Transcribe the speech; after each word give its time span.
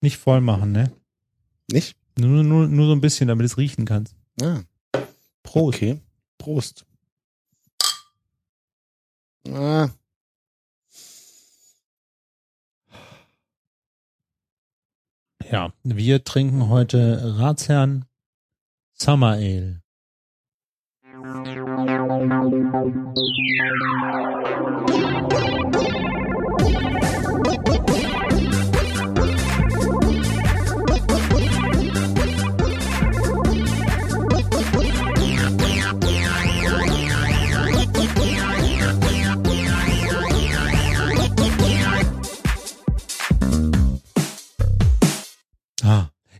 Nicht 0.00 0.16
voll 0.18 0.40
machen, 0.40 0.72
ne? 0.72 0.92
Nicht? 1.70 1.96
Nur, 2.18 2.42
nur, 2.42 2.66
nur 2.68 2.86
so 2.86 2.92
ein 2.92 3.00
bisschen, 3.00 3.28
damit 3.28 3.46
es 3.46 3.58
riechen 3.58 3.84
kannst. 3.84 4.14
Ah, 4.40 4.60
Prost. 5.42 5.76
okay. 5.76 6.00
Prost. 6.38 6.84
Ah, 9.48 9.88
Ja, 15.50 15.72
wir 15.82 16.24
trinken 16.24 16.68
heute 16.68 17.38
Ratsherrn 17.38 18.04
Summer 18.92 19.32
Ale. 19.32 19.80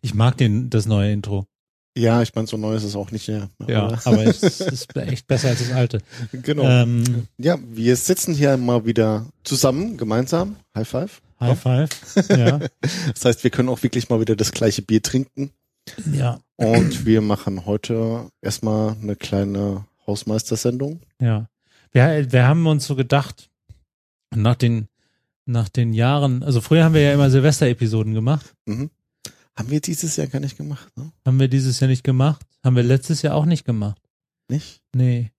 Ich 0.08 0.14
mag 0.14 0.36
den, 0.38 0.70
das 0.70 0.86
neue 0.86 1.12
Intro. 1.12 1.46
ja, 1.96 2.22
ich 2.22 2.34
meine, 2.34 2.46
so 2.46 2.56
neu 2.56 2.74
ist 2.74 2.84
es 2.84 2.96
auch 2.96 3.10
nicht 3.10 3.28
mehr. 3.28 3.50
Ja, 3.66 3.98
aber 4.04 4.24
es 4.24 4.42
ist 4.60 4.96
echt 4.96 5.26
besser 5.26 5.48
als 5.48 5.58
das 5.58 5.72
alte. 5.72 6.00
genau. 6.32 6.62
Ähm, 6.64 7.26
Ja, 7.38 7.58
wir 7.70 7.96
sitzen 7.96 8.34
hier 8.34 8.56
mal 8.56 8.86
wieder 8.86 9.26
zusammen, 9.44 9.96
gemeinsam. 9.96 10.56
High 10.74 10.88
five. 10.88 11.20
High 11.40 11.58
Five. 11.60 11.88
Ja, 12.30 12.58
Das 13.14 13.24
heißt, 13.24 13.44
wir 13.44 13.50
können 13.50 13.68
auch 13.68 13.82
wirklich 13.82 14.08
mal 14.08 14.20
wieder 14.20 14.34
das 14.36 14.50
gleiche 14.52 14.82
Bier 14.82 15.02
trinken. 15.02 15.50
ja, 16.12 16.40
Und 16.56 17.04
wir 17.06 17.20
machen 17.20 17.64
heute 17.66 18.28
erstmal 18.42 18.96
eine 19.02 19.14
kleine 19.16 19.84
Hausmeistersendung. 20.06 21.00
ja. 21.20 21.48
Wir, 21.92 22.30
wir 22.32 22.46
haben 22.46 22.66
uns 22.66 22.86
so 22.86 22.96
gedacht, 22.96 23.48
nach 24.34 24.56
den, 24.56 24.88
nach 25.46 25.70
den 25.70 25.94
Jahren, 25.94 26.42
also 26.42 26.60
früher 26.60 26.84
haben 26.84 26.92
wir 26.94 27.00
ja 27.00 27.14
immer 27.14 27.30
Silvester-Episoden 27.30 28.12
gemacht. 28.12 28.52
Mhm. 28.66 28.90
Haben 29.58 29.70
wir 29.70 29.80
dieses 29.80 30.14
Jahr 30.14 30.28
gar 30.28 30.38
nicht 30.38 30.56
gemacht, 30.56 30.96
ne? 30.96 31.10
Haben 31.26 31.40
wir 31.40 31.48
dieses 31.48 31.80
Jahr 31.80 31.88
nicht 31.88 32.04
gemacht. 32.04 32.46
Haben 32.62 32.76
wir 32.76 32.84
letztes 32.84 33.22
Jahr 33.22 33.34
auch 33.34 33.44
nicht 33.44 33.64
gemacht. 33.64 34.00
Nicht? 34.48 34.84
Nee. 34.94 35.32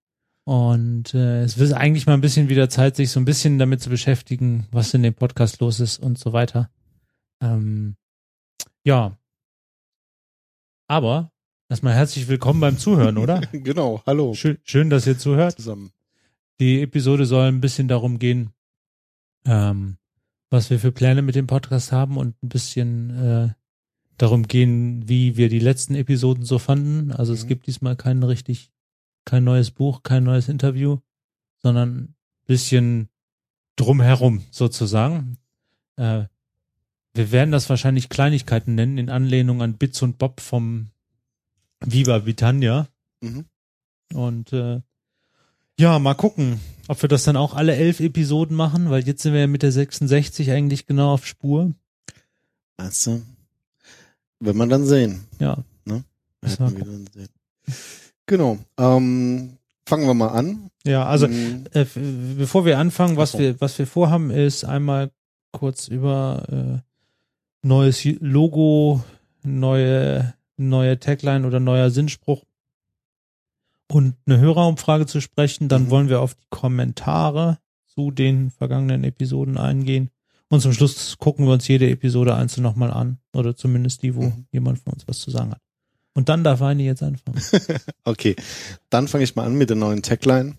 Und 0.44 1.14
äh, 1.14 1.44
es 1.44 1.58
wird 1.58 1.72
eigentlich 1.72 2.06
mal 2.06 2.16
ein 2.16 2.22
bisschen 2.22 2.50
wieder 2.50 2.68
Zeit, 2.68 2.98
sich 2.98 3.12
so 3.12 3.22
ein 3.22 3.26
bisschen 3.26 3.60
damit 3.60 3.82
zu 3.82 3.90
beschäftigen, 3.90 4.68
was 4.72 4.94
in 4.94 5.04
dem 5.04 5.14
Podcast 5.14 5.62
los 5.62 5.80
ist 5.80 6.00
und 6.00 6.20
so 6.20 6.34
weiter. 6.34 6.70
Ähm, 7.42 7.96
ja. 8.84 9.18
Aber 10.90 11.32
erstmal 11.70 11.94
herzlich 11.94 12.28
willkommen 12.28 12.60
beim 12.60 12.78
Zuhören, 12.78 13.18
oder? 13.18 13.40
genau, 13.54 14.04
hallo. 14.06 14.34
Schön, 14.34 14.58
schön, 14.66 14.90
dass 14.90 15.08
ihr 15.08 15.18
zuhört. 15.18 15.56
Zusammen. 15.56 15.92
Die 16.60 16.82
Episode 16.82 17.26
soll 17.26 17.48
ein 17.48 17.62
bisschen 17.62 17.88
darum 17.88 18.20
gehen, 18.20 18.50
ähm, 19.46 19.98
was 20.50 20.70
wir 20.70 20.78
für 20.78 20.92
Pläne 20.92 21.22
mit 21.22 21.36
dem 21.36 21.48
Podcast 21.48 21.94
haben 21.94 22.18
und 22.18 22.36
ein 22.44 22.50
bisschen 22.50 23.12
äh, 23.12 23.59
darum 24.20 24.48
gehen, 24.48 25.08
wie 25.10 25.36
wir 25.38 25.50
die 25.50 25.60
letzten 25.60 25.96
Episoden 25.96 26.46
so 26.46 26.60
fanden. 26.60 27.12
Also 27.12 27.34
es 27.34 27.44
Mhm. 27.46 27.48
gibt 27.48 27.68
diesmal 27.68 27.96
kein 27.96 28.22
richtig, 28.22 28.70
kein 29.26 29.44
neues 29.44 29.72
Buch, 29.72 30.04
kein 30.04 30.24
neues 30.24 30.48
Interview, 30.50 30.98
sondern 31.62 31.90
ein 31.98 32.16
bisschen 32.46 33.10
drumherum 33.76 34.44
sozusagen. 34.52 35.38
Äh, 35.96 36.26
wir 37.14 37.32
werden 37.32 37.52
das 37.52 37.70
wahrscheinlich 37.70 38.10
Kleinigkeiten 38.10 38.76
nennen, 38.76 38.98
in 38.98 39.10
Anlehnung 39.10 39.62
an 39.62 39.78
Bits 39.78 40.02
und 40.02 40.18
Bob 40.20 40.42
vom 40.42 40.88
Viva 41.84 42.26
Vitania. 42.26 42.88
Mhm. 43.22 43.46
Und 44.14 44.54
äh, 44.54 44.82
ja, 45.80 45.98
mal 45.98 46.14
gucken, 46.14 46.60
ob 46.90 47.02
wir 47.02 47.08
das 47.10 47.24
dann 47.24 47.38
auch 47.38 47.54
alle 47.54 47.76
elf 47.76 48.00
Episoden 48.02 48.56
machen, 48.56 48.90
weil 48.90 49.06
jetzt 49.08 49.24
sind 49.24 49.34
wir 49.34 49.40
ja 49.42 49.48
mit 49.48 49.64
der 49.64 49.72
66 49.72 50.52
eigentlich 50.52 50.86
genau 50.88 51.14
auf 51.14 51.26
Spur. 51.26 51.74
Weißt 52.78 53.08
du? 53.08 53.22
Wenn 54.40 54.58
man 54.58 54.70
dann 54.70 54.86
sehen. 54.86 55.26
Ja. 55.40 55.58
Ne? 55.86 56.04
Dann 56.42 57.08
sehen. 57.14 57.28
Genau. 58.26 58.58
Ähm, 58.78 59.58
fangen 59.86 60.08
wir 60.08 60.14
mal 60.14 60.30
an. 60.30 60.70
Ja, 60.86 61.06
also 61.06 61.28
Mhm. 61.28 61.66
äh, 61.74 61.86
bevor 62.38 62.66
wir 62.66 62.78
anfangen, 62.80 63.18
was 63.18 63.38
wir 63.38 63.60
was 63.60 63.78
wir 63.80 63.88
vorhaben, 63.88 64.32
ist 64.32 64.64
einmal 64.64 65.12
kurz 65.52 65.88
über 65.88 66.44
äh, 66.52 67.68
neues 67.68 68.04
Logo, 68.06 69.04
neue 69.44 70.34
neue 70.58 71.00
Tagline 71.00 71.46
oder 71.48 71.60
neuer 71.60 71.90
Sinnspruch 71.90 72.44
und 73.92 74.16
eine 74.26 74.40
Hörerumfrage 74.40 75.06
zu 75.06 75.20
sprechen. 75.22 75.68
Dann 75.68 75.86
Mhm. 75.86 75.90
wollen 75.90 76.10
wir 76.10 76.22
auf 76.22 76.36
die 76.36 76.48
Kommentare 76.50 77.58
zu 77.88 78.12
den 78.12 78.52
vergangenen 78.52 79.04
Episoden 79.04 79.58
eingehen. 79.58 80.10
Und 80.50 80.62
zum 80.62 80.74
Schluss 80.74 81.18
gucken 81.20 81.46
wir 81.46 81.54
uns 81.54 81.68
jede 81.68 81.90
Episode 81.90 82.36
einzeln 82.36 82.64
nochmal 82.64 82.92
an. 82.92 83.20
Oder 83.34 83.56
zumindest 83.56 84.02
die, 84.04 84.16
wo 84.16 84.22
Mhm. 84.24 84.46
jemand 84.52 84.80
von 84.80 84.94
uns 84.94 85.08
was 85.08 85.20
zu 85.20 85.30
sagen 85.32 85.52
hat. 85.52 85.62
Und 86.16 86.28
dann 86.28 86.44
darf 86.44 86.60
Heini 86.60 86.86
jetzt 86.86 87.04
anfangen. 87.04 87.42
Okay, 88.04 88.36
dann 88.90 89.08
fange 89.08 89.24
ich 89.24 89.36
mal 89.36 89.46
an 89.46 89.56
mit 89.56 89.70
der 89.70 89.78
neuen 89.78 90.02
Tagline. 90.02 90.58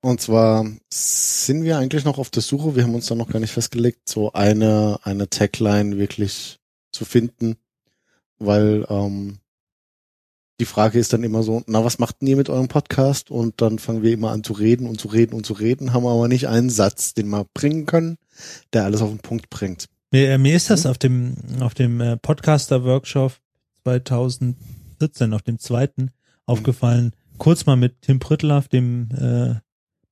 Und 0.00 0.20
zwar 0.20 0.64
sind 0.92 1.64
wir 1.64 1.76
eigentlich 1.78 2.04
noch 2.04 2.18
auf 2.18 2.30
der 2.30 2.42
Suche, 2.42 2.76
wir 2.76 2.84
haben 2.84 2.94
uns 2.94 3.06
da 3.06 3.14
noch 3.16 3.28
gar 3.28 3.40
nicht 3.40 3.52
festgelegt, 3.52 4.08
so 4.08 4.32
eine, 4.32 4.98
eine 5.02 5.28
Tagline 5.28 5.98
wirklich 5.98 6.58
zu 6.92 7.04
finden, 7.04 7.56
weil 8.38 8.86
ähm, 8.88 9.38
die 10.60 10.66
Frage 10.66 10.98
ist 11.00 11.12
dann 11.12 11.24
immer 11.24 11.42
so, 11.42 11.62
na, 11.66 11.84
was 11.84 11.98
macht 11.98 12.20
denn 12.20 12.28
ihr 12.28 12.36
mit 12.36 12.48
eurem 12.48 12.68
Podcast? 12.68 13.30
Und 13.30 13.60
dann 13.60 13.78
fangen 13.78 14.02
wir 14.02 14.12
immer 14.12 14.30
an 14.30 14.44
zu 14.44 14.52
reden 14.52 14.86
und 14.88 15.00
zu 15.00 15.08
reden 15.08 15.34
und 15.34 15.44
zu 15.44 15.52
reden, 15.52 15.92
haben 15.92 16.06
aber 16.06 16.28
nicht 16.28 16.46
einen 16.48 16.70
Satz, 16.70 17.14
den 17.14 17.28
wir 17.28 17.46
bringen 17.52 17.84
können, 17.86 18.18
der 18.72 18.84
alles 18.84 19.02
auf 19.02 19.10
den 19.10 19.18
Punkt 19.18 19.50
bringt. 19.50 19.86
Mir, 20.10 20.30
äh, 20.30 20.38
mir 20.38 20.56
ist 20.56 20.70
das 20.70 20.84
Mhm. 20.84 20.90
auf 20.90 20.98
dem, 20.98 21.36
auf 21.60 21.74
dem 21.74 22.00
äh, 22.00 22.16
Podcaster-Workshop 22.16 23.34
2014, 23.84 25.34
auf 25.34 25.42
dem 25.42 25.58
zweiten, 25.58 26.10
aufgefallen. 26.46 27.12
Kurz 27.38 27.66
mal 27.66 27.76
mit 27.76 28.02
Tim 28.02 28.18
Prittlaff, 28.18 28.68
dem 28.68 29.08
äh, 29.12 29.54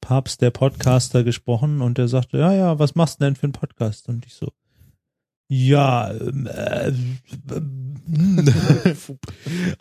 Papst 0.00 0.42
der 0.42 0.50
Podcaster, 0.50 1.24
gesprochen 1.24 1.80
und 1.80 1.98
der 1.98 2.08
sagte, 2.08 2.38
ja, 2.38 2.52
ja, 2.52 2.78
was 2.78 2.94
machst 2.94 3.20
du 3.20 3.24
denn 3.24 3.36
für 3.36 3.44
einen 3.44 3.52
Podcast? 3.52 4.08
Und 4.08 4.24
ich 4.26 4.34
so, 4.34 4.52
ja, 5.48 6.12
ähm, 6.12 6.46
äh, 6.46 6.92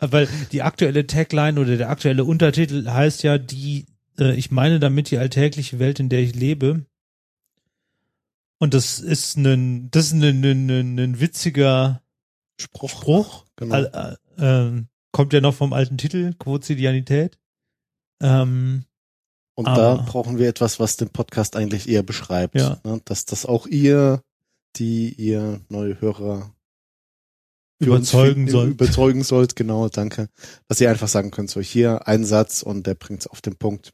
weil 0.00 0.28
die 0.52 0.62
aktuelle 0.62 1.06
Tagline 1.06 1.60
oder 1.60 1.76
der 1.76 1.90
aktuelle 1.90 2.24
Untertitel 2.24 2.88
heißt 2.88 3.22
ja 3.22 3.38
die, 3.38 3.86
äh, 4.18 4.34
ich 4.34 4.50
meine 4.50 4.80
damit 4.80 5.10
die 5.10 5.18
alltägliche 5.18 5.78
Welt, 5.78 6.00
in 6.00 6.08
der 6.08 6.20
ich 6.20 6.34
lebe. 6.34 6.86
Und 8.58 8.74
das 8.74 8.98
ist 9.00 9.36
ein, 9.36 9.90
das 9.90 10.06
ist 10.06 10.12
ein, 10.12 10.22
ein, 10.22 10.70
ein, 10.70 10.98
ein 10.98 11.20
witziger 11.20 12.02
Spruch. 12.60 12.90
Spruch. 12.90 13.44
Genau. 13.56 13.74
Al- 13.74 14.18
äh, 14.38 14.42
ähm, 14.44 14.88
kommt 15.12 15.32
ja 15.32 15.40
noch 15.40 15.54
vom 15.54 15.72
alten 15.72 15.98
Titel, 15.98 16.34
Quotidianität. 16.38 17.38
Ähm, 18.22 18.84
Und 19.54 19.66
Aber- 19.66 19.96
da 19.98 20.02
brauchen 20.02 20.38
wir 20.38 20.48
etwas, 20.48 20.80
was 20.80 20.96
den 20.96 21.10
Podcast 21.10 21.56
eigentlich 21.56 21.88
eher 21.88 22.02
beschreibt. 22.02 22.54
Ja. 22.54 22.80
Ne? 22.84 23.00
Dass 23.04 23.24
das 23.26 23.44
auch 23.46 23.66
ihr, 23.66 24.22
die 24.76 25.12
ihr 25.14 25.60
neue 25.68 26.00
Hörer 26.00 26.54
überzeugen 27.78 28.34
finden, 28.46 28.50
soll. 28.50 28.68
Überzeugen 28.68 29.22
sollt, 29.22 29.54
genau, 29.56 29.88
danke. 29.88 30.28
Dass 30.68 30.80
ihr 30.80 30.90
einfach 30.90 31.08
sagen 31.08 31.30
könnt, 31.30 31.50
so 31.50 31.60
hier 31.60 32.08
ein 32.08 32.24
Satz 32.24 32.62
und 32.62 32.86
der 32.86 32.94
bringt's 32.94 33.26
auf 33.26 33.42
den 33.42 33.56
Punkt. 33.56 33.92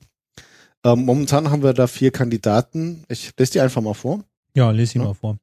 Ähm, 0.84 1.05
momentan 1.05 1.50
haben 1.50 1.62
wir 1.65 1.73
da 1.73 1.87
vier 1.89 2.11
Kandidaten. 2.12 3.05
Ich 3.09 3.33
lese 3.37 3.53
die 3.53 3.61
einfach 3.61 3.83
mal 3.83 3.94
vor. 3.94 4.25
Ja, 4.54 4.70
lese 4.70 4.98
ihn 4.98 5.02
Ja. 5.02 5.08
mal 5.08 5.14
vor. 5.14 5.38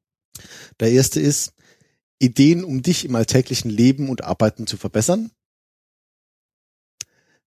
Der 0.78 0.90
erste 0.92 1.20
ist 1.20 1.52
Ideen, 2.18 2.64
um 2.64 2.82
dich 2.82 3.04
im 3.04 3.14
alltäglichen 3.14 3.70
Leben 3.70 4.08
und 4.08 4.24
Arbeiten 4.24 4.66
zu 4.66 4.76
verbessern. 4.76 5.30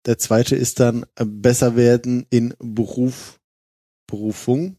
Der 0.05 0.17
zweite 0.17 0.55
ist 0.55 0.79
dann 0.79 1.05
äh, 1.15 1.25
besser 1.25 1.75
werden 1.75 2.25
in 2.29 2.53
Beruf, 2.59 3.39
Berufung, 4.07 4.77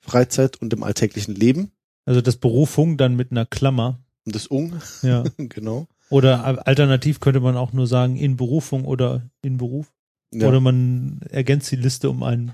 Freizeit 0.00 0.60
und 0.62 0.72
im 0.72 0.82
alltäglichen 0.82 1.34
Leben. 1.34 1.70
Also 2.06 2.20
das 2.20 2.36
Berufung 2.36 2.96
dann 2.96 3.16
mit 3.16 3.30
einer 3.30 3.46
Klammer. 3.46 4.00
Und 4.24 4.34
das 4.34 4.46
Ung, 4.46 4.80
Ja. 5.02 5.24
genau. 5.36 5.86
Oder 6.10 6.66
alternativ 6.66 7.20
könnte 7.20 7.40
man 7.40 7.56
auch 7.56 7.72
nur 7.72 7.86
sagen 7.86 8.16
in 8.16 8.36
Berufung 8.36 8.84
oder 8.84 9.28
in 9.42 9.56
Beruf. 9.56 9.92
Ja, 10.32 10.48
Oder 10.48 10.60
man 10.60 11.20
ergänzt 11.30 11.70
die 11.70 11.76
Liste 11.76 12.10
um 12.10 12.22
einen 12.22 12.52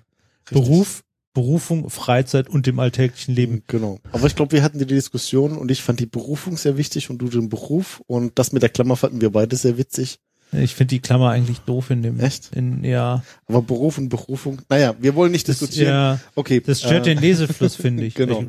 richtig. 0.50 0.52
Beruf, 0.52 1.05
Berufung, 1.32 1.91
Freizeit 1.91 2.49
und 2.49 2.67
dem 2.67 2.81
alltäglichen 2.81 3.35
Leben. 3.35 3.62
Genau. 3.69 4.00
Aber 4.12 4.27
ich 4.27 4.35
glaube, 4.35 4.53
wir 4.53 4.62
hatten 4.62 4.79
die 4.79 4.87
Diskussion 4.87 5.56
und 5.56 5.71
ich 5.71 5.82
fand 5.82 6.00
die 6.00 6.06
Berufung 6.06 6.56
sehr 6.56 6.77
wichtig 6.77 7.11
und 7.11 7.19
du 7.19 7.29
den 7.29 7.49
Beruf 7.49 8.03
und 8.06 8.38
das 8.38 8.53
mit 8.53 8.62
der 8.62 8.71
Klammer 8.71 8.97
fanden 8.97 9.21
wir 9.21 9.31
beide 9.31 9.56
sehr 9.56 9.79
witzig. 9.79 10.19
Ich 10.53 10.75
finde 10.75 10.88
die 10.88 11.00
Klammer 11.00 11.31
eigentlich 11.31 11.61
doof 11.61 11.91
in 11.91 12.03
dem. 12.03 12.19
Echt? 12.19 12.53
In, 12.55 12.82
ja. 12.82 13.23
Aber 13.47 13.62
Beruf 13.62 13.99
und 13.99 14.09
Berufung, 14.09 14.61
naja, 14.69 14.97
wir 14.99 15.15
wollen 15.15 15.31
nicht 15.31 15.49
Das, 15.49 15.61
diskutieren. 15.61 15.93
ja, 15.93 16.21
okay. 16.35 16.61
das 16.61 16.81
stört 16.81 17.06
äh, 17.06 17.15
den 17.15 17.19
Lesefluss, 17.19 17.76
finde 17.76 18.05
ich. 18.05 18.15
genau. 18.17 18.44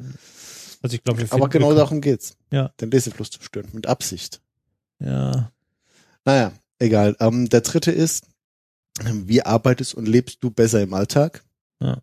Also 0.82 0.96
ich 0.96 1.04
glaube, 1.04 1.24
Aber 1.30 1.48
genau 1.50 1.76
darum 1.76 2.02
geht's. 2.02 2.36
Ja. 2.52 2.70
Den 2.82 2.90
Lesefluss 2.90 3.30
zu 3.30 3.44
stören. 3.44 3.68
Mit 3.74 3.86
Absicht. 3.86 4.42
Ja. 5.00 5.52
Naja, 6.26 6.54
egal. 6.80 7.16
Ähm, 7.20 7.50
der 7.50 7.62
dritte 7.62 7.92
ist, 7.92 8.26
wie 9.04 9.44
arbeitest 9.44 9.94
und 9.94 10.08
lebst 10.08 10.40
du 10.42 10.50
besser 10.50 10.82
im 10.82 10.96
Alltag? 10.96 11.44
Ja. 11.80 12.02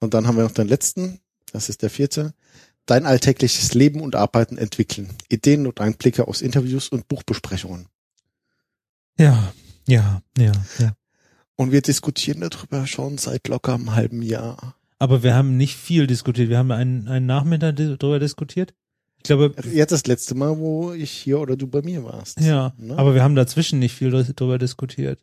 Und 0.00 0.14
dann 0.14 0.26
haben 0.26 0.36
wir 0.36 0.44
noch 0.44 0.50
den 0.52 0.68
letzten, 0.68 1.20
das 1.52 1.68
ist 1.68 1.82
der 1.82 1.90
vierte. 1.90 2.34
Dein 2.86 3.06
alltägliches 3.06 3.74
Leben 3.74 4.00
und 4.00 4.14
Arbeiten 4.14 4.58
entwickeln. 4.58 5.08
Ideen 5.28 5.66
und 5.66 5.80
Einblicke 5.80 6.28
aus 6.28 6.40
Interviews 6.42 6.88
und 6.88 7.08
Buchbesprechungen. 7.08 7.86
Ja, 9.18 9.52
ja, 9.88 10.22
ja, 10.38 10.52
ja. 10.78 10.92
Und 11.56 11.72
wir 11.72 11.80
diskutieren 11.80 12.40
darüber 12.40 12.86
schon 12.86 13.18
seit 13.18 13.48
locker 13.48 13.74
einem 13.74 13.94
halben 13.94 14.22
Jahr. 14.22 14.76
Aber 14.98 15.22
wir 15.22 15.34
haben 15.34 15.56
nicht 15.56 15.76
viel 15.76 16.06
diskutiert. 16.06 16.48
Wir 16.48 16.58
haben 16.58 16.70
einen, 16.70 17.08
einen 17.08 17.26
Nachmittag 17.26 17.76
darüber 17.76 18.18
diskutiert. 18.18 18.74
Ich 19.18 19.24
glaube, 19.24 19.54
Jetzt 19.72 19.90
das 19.90 20.06
letzte 20.06 20.34
Mal, 20.34 20.58
wo 20.58 20.92
ich 20.92 21.10
hier 21.10 21.40
oder 21.40 21.56
du 21.56 21.66
bei 21.66 21.82
mir 21.82 22.04
warst. 22.04 22.40
ja, 22.40 22.72
Ne? 22.78 22.96
aber 22.96 23.14
wir 23.14 23.22
haben 23.22 23.34
dazwischen 23.34 23.78
nicht 23.78 23.94
viel 23.94 24.10
darüber 24.10 24.58
diskutiert. 24.58 25.18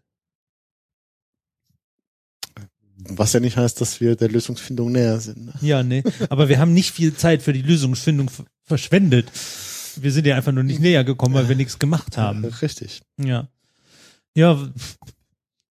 Was 3.10 3.34
ja 3.34 3.40
nicht 3.40 3.58
heißt, 3.58 3.80
dass 3.82 4.00
wir 4.02 4.16
der 4.16 4.30
Lösungsfindung 4.30 4.92
näher 4.92 5.20
sind. 5.20 5.46
Ne? 5.46 5.54
Ja, 5.62 5.84
nee. 5.84 6.04
Aber 6.30 6.50
wir 6.50 6.60
haben 6.60 6.74
nicht 6.74 6.92
viel 6.92 7.16
Zeit 7.16 7.42
für 7.42 7.54
die 7.54 7.62
Lösungsfindung 7.62 8.30
verschwendet. 8.64 9.32
Wir 9.98 10.12
sind 10.12 10.26
ja 10.26 10.36
einfach 10.36 10.52
nur 10.52 10.64
nicht 10.64 10.80
näher 10.80 11.04
gekommen, 11.04 11.36
weil 11.36 11.50
wir 11.50 11.56
nichts 11.56 11.80
gemacht 11.80 12.18
haben. 12.18 12.46
Richtig. 12.46 13.02
Ja. 13.18 13.48
Ja, 14.36 14.58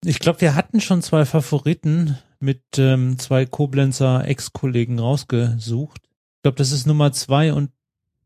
ich 0.03 0.19
glaube, 0.19 0.41
wir 0.41 0.55
hatten 0.55 0.81
schon 0.81 1.01
zwei 1.01 1.25
Favoriten 1.25 2.17
mit 2.39 2.61
ähm, 2.77 3.19
zwei 3.19 3.45
Koblenzer 3.45 4.25
Ex-Kollegen 4.25 4.99
rausgesucht. 4.99 6.01
Ich 6.37 6.41
glaube, 6.43 6.57
das 6.57 6.71
ist 6.71 6.87
Nummer 6.87 7.11
zwei 7.11 7.53
und 7.53 7.71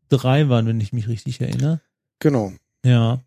drei 0.09 0.49
waren, 0.49 0.67
wenn 0.67 0.81
ich 0.81 0.93
mich 0.93 1.07
richtig 1.07 1.41
erinnere. 1.41 1.81
Genau. 2.19 2.53
Ja. 2.85 3.21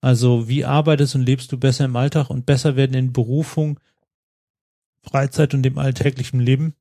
Also, 0.00 0.48
wie 0.48 0.64
arbeitest 0.64 1.16
und 1.16 1.22
lebst 1.22 1.50
du 1.50 1.58
besser 1.58 1.84
im 1.84 1.96
Alltag 1.96 2.30
und 2.30 2.46
besser 2.46 2.76
werden 2.76 2.94
in 2.94 3.12
Berufung, 3.12 3.80
Freizeit 5.10 5.54
und 5.54 5.62
dem 5.62 5.78
alltäglichen 5.78 6.40
Leben? 6.40 6.74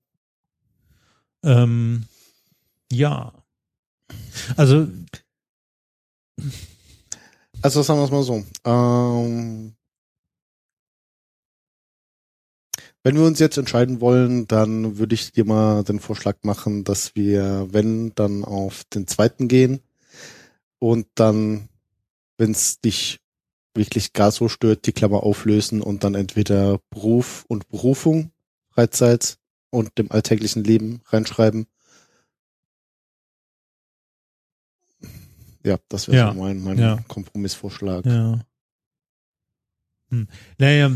Ähm, 1.44 2.06
ja. 2.92 3.34
Also, 4.56 4.88
Also 7.62 7.82
sagen 7.82 8.00
wir 8.00 8.06
es 8.06 8.12
mal 8.12 8.24
so. 8.24 8.46
Ähm, 8.66 9.76
wenn 13.04 13.16
wir 13.16 13.24
uns 13.24 13.40
jetzt 13.40 13.58
entscheiden 13.58 14.00
wollen, 14.02 14.48
dann 14.48 14.98
würde 14.98 15.16
ich 15.16 15.32
dir 15.32 15.46
mal 15.46 15.84
den 15.84 16.00
Vorschlag 16.00 16.38
machen, 16.44 16.84
dass 16.84 17.16
wir, 17.16 17.68
wenn, 17.72 18.14
dann 18.16 18.44
auf 18.46 18.84
den 18.86 19.08
zweiten 19.08 19.48
gehen 19.48 19.82
und 20.80 21.08
dann, 21.16 21.70
wenn 22.38 22.52
es 22.52 22.80
dich 22.80 23.20
wirklich 23.78 24.14
gar 24.14 24.32
so 24.32 24.50
stört, 24.50 24.86
die 24.88 24.92
Klammer 24.92 25.24
auflösen 25.24 25.82
und 25.82 26.04
dann 26.04 26.16
entweder 26.16 26.80
Beruf 26.90 27.46
und 27.48 27.70
Berufung, 27.70 28.32
Freizeit 28.72 29.38
und 29.70 29.98
dem 29.98 30.12
alltäglichen 30.12 30.64
Leben 30.64 31.02
reinschreiben. 31.08 31.68
Ja, 35.64 35.78
das 35.90 36.08
wäre 36.08 36.18
Ja. 36.18 36.34
so 36.34 36.40
mein, 36.40 36.64
mein 36.64 36.78
Ja. 36.78 37.00
Kompromissvorschlag. 37.08 38.06
Ja. 38.06 38.40
Hm. 40.10 40.28
Naja, 40.58 40.92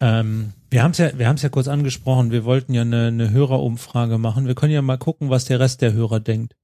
ähm, 0.00 0.52
wir 0.70 0.82
haben 0.82 0.92
es 0.92 0.98
ja, 0.98 1.16
wir 1.18 1.28
haben 1.28 1.36
es 1.36 1.42
ja 1.42 1.50
kurz 1.50 1.68
angesprochen. 1.68 2.30
Wir 2.30 2.44
wollten 2.44 2.72
ja 2.72 2.82
eine, 2.82 3.08
eine 3.08 3.30
Hörerumfrage 3.30 4.18
machen. 4.18 4.46
Wir 4.46 4.54
können 4.54 4.72
ja 4.72 4.82
mal 4.82 4.98
gucken, 4.98 5.28
was 5.30 5.44
der 5.44 5.60
Rest 5.60 5.82
der 5.82 5.92
Hörer 5.92 6.20
denkt. 6.20 6.56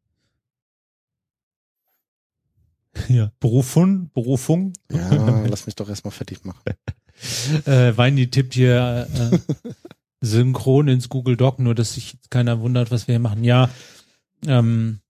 Ja, 3.08 3.30
Berufung, 3.40 4.10
Berufung. 4.12 4.72
Ja, 4.90 5.44
lass 5.46 5.66
mich 5.66 5.74
doch 5.76 5.88
erstmal 5.88 6.12
fertig 6.12 6.44
machen. 6.44 6.60
Äh, 7.66 7.94
Weini 7.98 8.30
tippt 8.30 8.54
hier 8.54 9.06
äh, 9.14 9.38
synchron 10.22 10.88
ins 10.88 11.10
Google 11.10 11.36
Doc, 11.36 11.58
nur 11.58 11.74
dass 11.74 11.92
sich 11.92 12.16
keiner 12.30 12.60
wundert, 12.60 12.90
was 12.90 13.08
wir 13.08 13.12
hier 13.12 13.18
machen. 13.20 13.44
Ja, 13.44 13.68
ähm, 14.46 15.00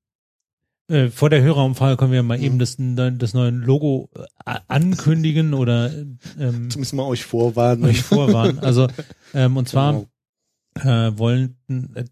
äh, 0.89 1.09
vor 1.09 1.31
der 1.31 1.41
Hörerumfrage 1.43 1.97
können 1.97 2.11
wir 2.11 2.25
mal 2.25 2.39
Mhm. 2.39 2.45
eben 2.45 2.59
das, 2.59 2.77
das 2.79 3.33
neue 3.35 3.51
Logo 3.51 4.09
äh, 4.45 4.59
ankündigen 4.67 5.55
oder 5.55 5.93
ähm, 5.93 6.69
Zumindest 6.69 6.95
mal 6.95 7.05
euch 7.05 7.23
vorwarnen. 7.25 7.85
euch 7.85 8.03
vorwarnen. 8.03 8.59
Also 8.59 8.89
ähm, 9.33 9.57
und 9.57 9.69
zwar 9.69 9.93
Genau. 9.93 10.91
äh, 10.93 11.17
wollen 11.17 11.57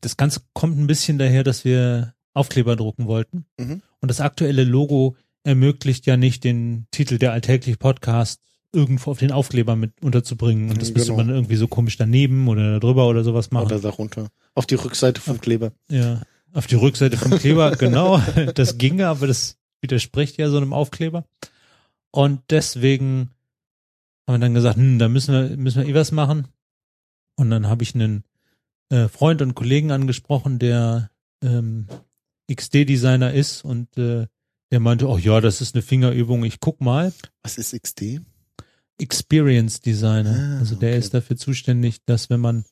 das 0.00 0.16
Ganze 0.16 0.42
kommt 0.52 0.78
ein 0.78 0.86
bisschen 0.86 1.18
daher, 1.18 1.42
dass 1.42 1.64
wir 1.64 2.14
Aufkleber 2.34 2.76
drucken 2.76 3.08
wollten 3.08 3.46
Mhm. 3.58 3.82
und 4.00 4.08
das 4.12 4.20
aktuelle 4.20 4.62
Logo 4.62 5.16
ermöglicht 5.44 6.06
ja 6.06 6.16
nicht 6.16 6.44
den 6.44 6.86
Titel 6.90 7.18
der 7.18 7.32
alltäglich 7.32 7.78
Podcast 7.78 8.40
irgendwo 8.72 9.12
auf 9.12 9.18
den 9.18 9.32
Aufkleber 9.32 9.76
mit 9.76 9.92
unterzubringen 10.02 10.70
und 10.70 10.80
das 10.80 10.92
müsste 10.92 11.12
Genau. 11.12 11.24
man 11.24 11.30
irgendwie 11.30 11.56
so 11.56 11.68
komisch 11.68 11.96
daneben 11.96 12.48
oder 12.48 12.80
drüber 12.80 13.08
oder 13.08 13.24
sowas 13.24 13.50
machen. 13.50 13.66
Oder 13.66 13.80
darunter. 13.80 14.28
Auf 14.54 14.66
die 14.66 14.74
Rückseite 14.74 15.20
vom 15.20 15.40
Kleber. 15.40 15.72
Ja, 15.90 16.22
auf 16.52 16.66
die 16.66 16.74
Rückseite 16.74 17.16
vom 17.16 17.38
Kleber, 17.38 17.70
genau. 17.78 18.20
Das 18.54 18.76
ginge, 18.76 19.08
aber 19.08 19.26
das 19.26 19.56
widerspricht 19.80 20.36
ja 20.38 20.50
so 20.50 20.58
einem 20.58 20.72
Aufkleber. 20.72 21.24
Und 22.10 22.42
deswegen 22.50 23.30
haben 24.26 24.34
wir 24.34 24.38
dann 24.38 24.54
gesagt, 24.54 24.76
hm, 24.76 24.98
da 24.98 25.08
müssen 25.08 25.32
wir, 25.32 25.56
müssen 25.56 25.82
wir 25.82 25.88
eh 25.88 25.94
was 25.94 26.12
machen. 26.12 26.48
Und 27.36 27.50
dann 27.50 27.68
habe 27.68 27.82
ich 27.82 27.94
einen 27.94 28.24
äh, 28.90 29.08
Freund 29.08 29.40
und 29.40 29.54
Kollegen 29.54 29.92
angesprochen, 29.92 30.58
der 30.58 31.10
ähm, 31.42 31.86
XD-Designer 32.52 33.32
ist 33.32 33.64
und 33.64 33.96
äh, 33.96 34.26
der 34.70 34.80
meinte, 34.80 35.08
oh 35.08 35.18
ja, 35.18 35.40
das 35.40 35.60
ist 35.60 35.74
eine 35.74 35.82
Fingerübung, 35.82 36.44
ich 36.44 36.60
guck 36.60 36.80
mal. 36.80 37.12
Was 37.42 37.58
ist 37.58 37.80
XD? 37.80 38.20
Experience 38.98 39.80
Designer. 39.80 40.56
Ah, 40.56 40.58
also 40.58 40.74
der 40.74 40.90
okay. 40.90 40.98
ist 40.98 41.14
dafür 41.14 41.36
zuständig, 41.36 42.04
dass 42.04 42.30
wenn 42.30 42.40
man, 42.40 42.64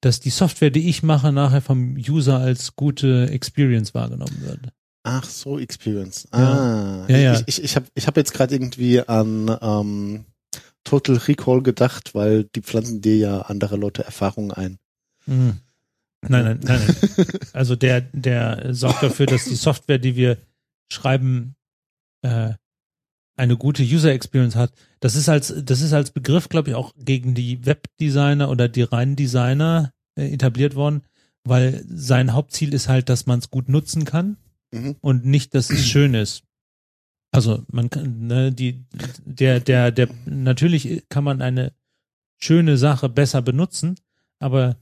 dass 0.00 0.20
die 0.20 0.30
Software, 0.30 0.70
die 0.70 0.88
ich 0.88 1.02
mache, 1.02 1.32
nachher 1.32 1.60
vom 1.60 1.96
User 1.96 2.38
als 2.38 2.76
gute 2.76 3.28
Experience 3.30 3.94
wahrgenommen 3.94 4.40
wird. 4.40 4.60
Ach 5.02 5.24
so, 5.24 5.58
Experience. 5.58 6.26
Ah. 6.32 7.04
Ja, 7.08 7.18
ja. 7.18 7.34
Ich, 7.40 7.58
ich, 7.58 7.64
ich 7.64 7.76
habe 7.76 7.86
ich 7.94 8.06
hab 8.06 8.16
jetzt 8.16 8.32
gerade 8.32 8.54
irgendwie 8.54 9.00
an 9.00 9.54
ähm, 9.60 10.24
Total 10.84 11.16
Recall 11.16 11.62
gedacht, 11.62 12.14
weil 12.14 12.44
die 12.44 12.62
pflanzen 12.62 13.02
dir 13.02 13.16
ja 13.16 13.40
andere 13.42 13.76
Leute 13.76 14.04
Erfahrungen 14.04 14.52
ein. 14.52 14.78
Mhm. 15.26 15.58
Nein, 16.26 16.44
nein, 16.44 16.60
nein, 16.62 16.96
nein. 17.16 17.26
Also 17.52 17.76
der, 17.76 18.00
der 18.12 18.74
sorgt 18.74 19.02
dafür, 19.02 19.26
dass 19.26 19.44
die 19.44 19.56
Software, 19.56 19.98
die 19.98 20.16
wir 20.16 20.38
schreiben, 20.92 21.56
äh, 22.22 22.54
eine 23.36 23.56
gute 23.56 23.82
User 23.82 24.12
Experience 24.12 24.54
hat. 24.56 24.72
Das 25.00 25.16
ist 25.16 25.28
als, 25.28 25.52
das 25.64 25.80
ist 25.80 25.92
als 25.92 26.10
Begriff, 26.12 26.48
glaube 26.48 26.70
ich, 26.70 26.76
auch 26.76 26.92
gegen 26.96 27.34
die 27.34 27.66
Webdesigner 27.66 28.48
oder 28.48 28.68
die 28.68 28.82
reinen 28.82 29.16
Designer 29.16 29.92
äh, 30.16 30.32
etabliert 30.32 30.76
worden, 30.76 31.02
weil 31.44 31.84
sein 31.88 32.32
Hauptziel 32.32 32.72
ist 32.72 32.88
halt, 32.88 33.08
dass 33.08 33.26
man 33.26 33.40
es 33.40 33.50
gut 33.50 33.68
nutzen 33.68 34.04
kann 34.04 34.36
Mhm. 34.74 34.96
und 35.00 35.24
nicht, 35.24 35.54
dass 35.54 35.70
es 35.70 35.86
schön 35.86 36.14
ist. 36.14 36.42
Also 37.30 37.64
man 37.70 37.90
kann, 37.90 38.26
ne, 38.26 38.52
die, 38.52 38.84
der, 39.24 39.60
der, 39.60 39.90
der, 39.92 40.08
natürlich 40.24 41.04
kann 41.08 41.24
man 41.24 41.42
eine 41.42 41.72
schöne 42.40 42.76
Sache 42.76 43.08
besser 43.08 43.40
benutzen, 43.42 43.96
aber 44.40 44.76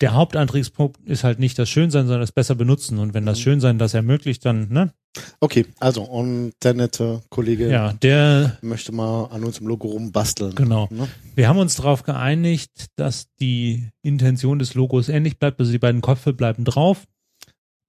der 0.00 0.14
Hauptantriebspunkt 0.14 0.98
ist 1.06 1.24
halt 1.24 1.38
nicht 1.38 1.58
das 1.58 1.68
Schönsein, 1.70 2.06
sondern 2.06 2.20
das 2.20 2.32
besser 2.32 2.54
benutzen. 2.54 2.98
Und 2.98 3.14
wenn 3.14 3.24
das 3.26 3.38
Mhm. 3.38 3.42
Schönsein 3.42 3.78
das 3.78 3.94
ermöglicht, 3.94 4.44
dann, 4.44 4.68
ne? 4.70 4.92
Okay, 5.40 5.64
also 5.80 6.02
und 6.02 6.52
der 6.62 6.74
nette 6.74 7.22
Kollege 7.30 7.70
Ja, 7.70 7.94
der, 7.94 8.58
möchte 8.60 8.92
mal 8.92 9.24
an 9.26 9.42
unserem 9.44 9.68
Logo 9.68 9.88
rumbasteln. 9.88 10.54
genau. 10.54 10.88
Ne? 10.90 11.08
Wir 11.34 11.48
haben 11.48 11.58
uns 11.58 11.76
darauf 11.76 12.02
geeinigt, 12.02 12.88
dass 12.96 13.28
die 13.40 13.88
Intention 14.02 14.58
des 14.58 14.74
Logos 14.74 15.08
ähnlich 15.08 15.38
bleibt. 15.38 15.58
Also 15.58 15.72
die 15.72 15.78
beiden 15.78 16.02
Köpfe 16.02 16.34
bleiben 16.34 16.64
drauf. 16.66 17.06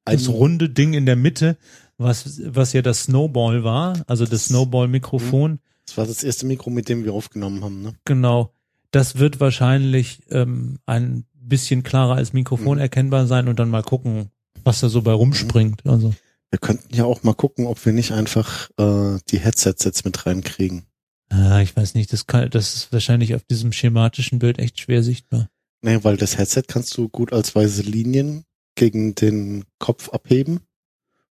Das 0.06 0.30
Ein- 0.30 0.34
runde 0.36 0.70
Ding 0.70 0.94
in 0.94 1.06
der 1.06 1.18
Mitte, 1.18 1.58
was, 1.98 2.40
was 2.46 2.72
ja 2.72 2.82
das 2.82 3.04
Snowball 3.04 3.66
war, 3.66 4.02
also 4.08 4.26
das 4.26 4.46
Snowball-Mikrofon. 4.46 5.60
Das 5.86 5.98
war 5.98 6.06
das 6.06 6.24
erste 6.24 6.46
Mikro, 6.46 6.70
mit 6.70 6.88
dem 6.88 7.04
wir 7.04 7.12
aufgenommen 7.12 7.62
haben. 7.62 7.82
Ne? 7.82 7.94
Genau. 8.06 8.54
Das 8.92 9.18
wird 9.20 9.42
wahrscheinlich 9.42 10.20
ähm, 10.32 10.80
ein 10.86 11.26
bisschen 11.50 11.84
klarer 11.84 12.16
als 12.16 12.34
Mikrofon 12.34 12.78
Mhm. 12.78 12.82
erkennbar 12.82 13.28
sein 13.28 13.48
und 13.48 13.58
dann 13.60 13.70
mal 13.70 13.84
gucken, 13.84 14.30
was 14.64 14.80
da 14.80 14.90
so 14.90 15.02
bei 15.02 15.12
rumspringt. 15.14 15.86
Also 15.86 16.14
Wir 16.50 16.60
könnten 16.60 16.96
ja 16.96 17.06
auch 17.06 17.24
mal 17.24 17.34
gucken, 17.34 17.66
ob 17.66 17.84
wir 17.86 17.94
nicht 17.94 18.12
einfach 18.12 18.70
äh, 18.80 19.18
die 19.30 19.40
Headsets 19.40 19.84
jetzt 19.84 20.06
mit 20.06 20.26
reinkriegen. 20.26 20.84
ah, 21.30 21.60
ich 21.62 21.76
weiß 21.76 21.94
nicht, 21.94 22.12
das 22.14 22.26
kann, 22.28 22.50
das 22.50 22.74
ist 22.76 22.94
wahrscheinlich 22.94 23.36
auf 23.36 23.44
diesem 23.44 23.72
schematischen 23.74 24.40
Bild 24.40 24.60
echt 24.60 24.80
schwer 24.80 25.04
sichtbar. 25.04 25.50
Nee, 25.82 26.00
weil 26.04 26.18
das 26.18 26.38
Headset 26.38 26.64
kannst 26.68 26.98
du 26.98 27.08
gut 27.10 27.34
als 27.34 27.54
weiße 27.56 27.82
Linien 27.84 28.44
gegen 28.76 29.14
den 29.16 29.66
Kopf 29.80 30.10
abheben 30.10 30.62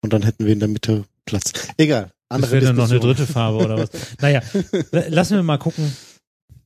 und 0.00 0.12
dann 0.12 0.22
hätten 0.22 0.46
wir 0.46 0.52
in 0.52 0.60
der 0.60 0.68
Mitte 0.68 1.04
Platz. 1.26 1.52
Egal. 1.76 2.10
Das 2.28 2.50
wäre 2.52 2.64
dann 2.66 2.76
noch 2.76 2.88
eine 2.88 3.00
dritte 3.00 3.26
Farbe 3.26 3.58
oder 3.64 3.76
was. 3.78 3.90
Naja, 4.20 4.40
la- 4.92 5.08
lassen 5.08 5.34
wir 5.36 5.42
mal 5.42 5.58
gucken. 5.58 5.92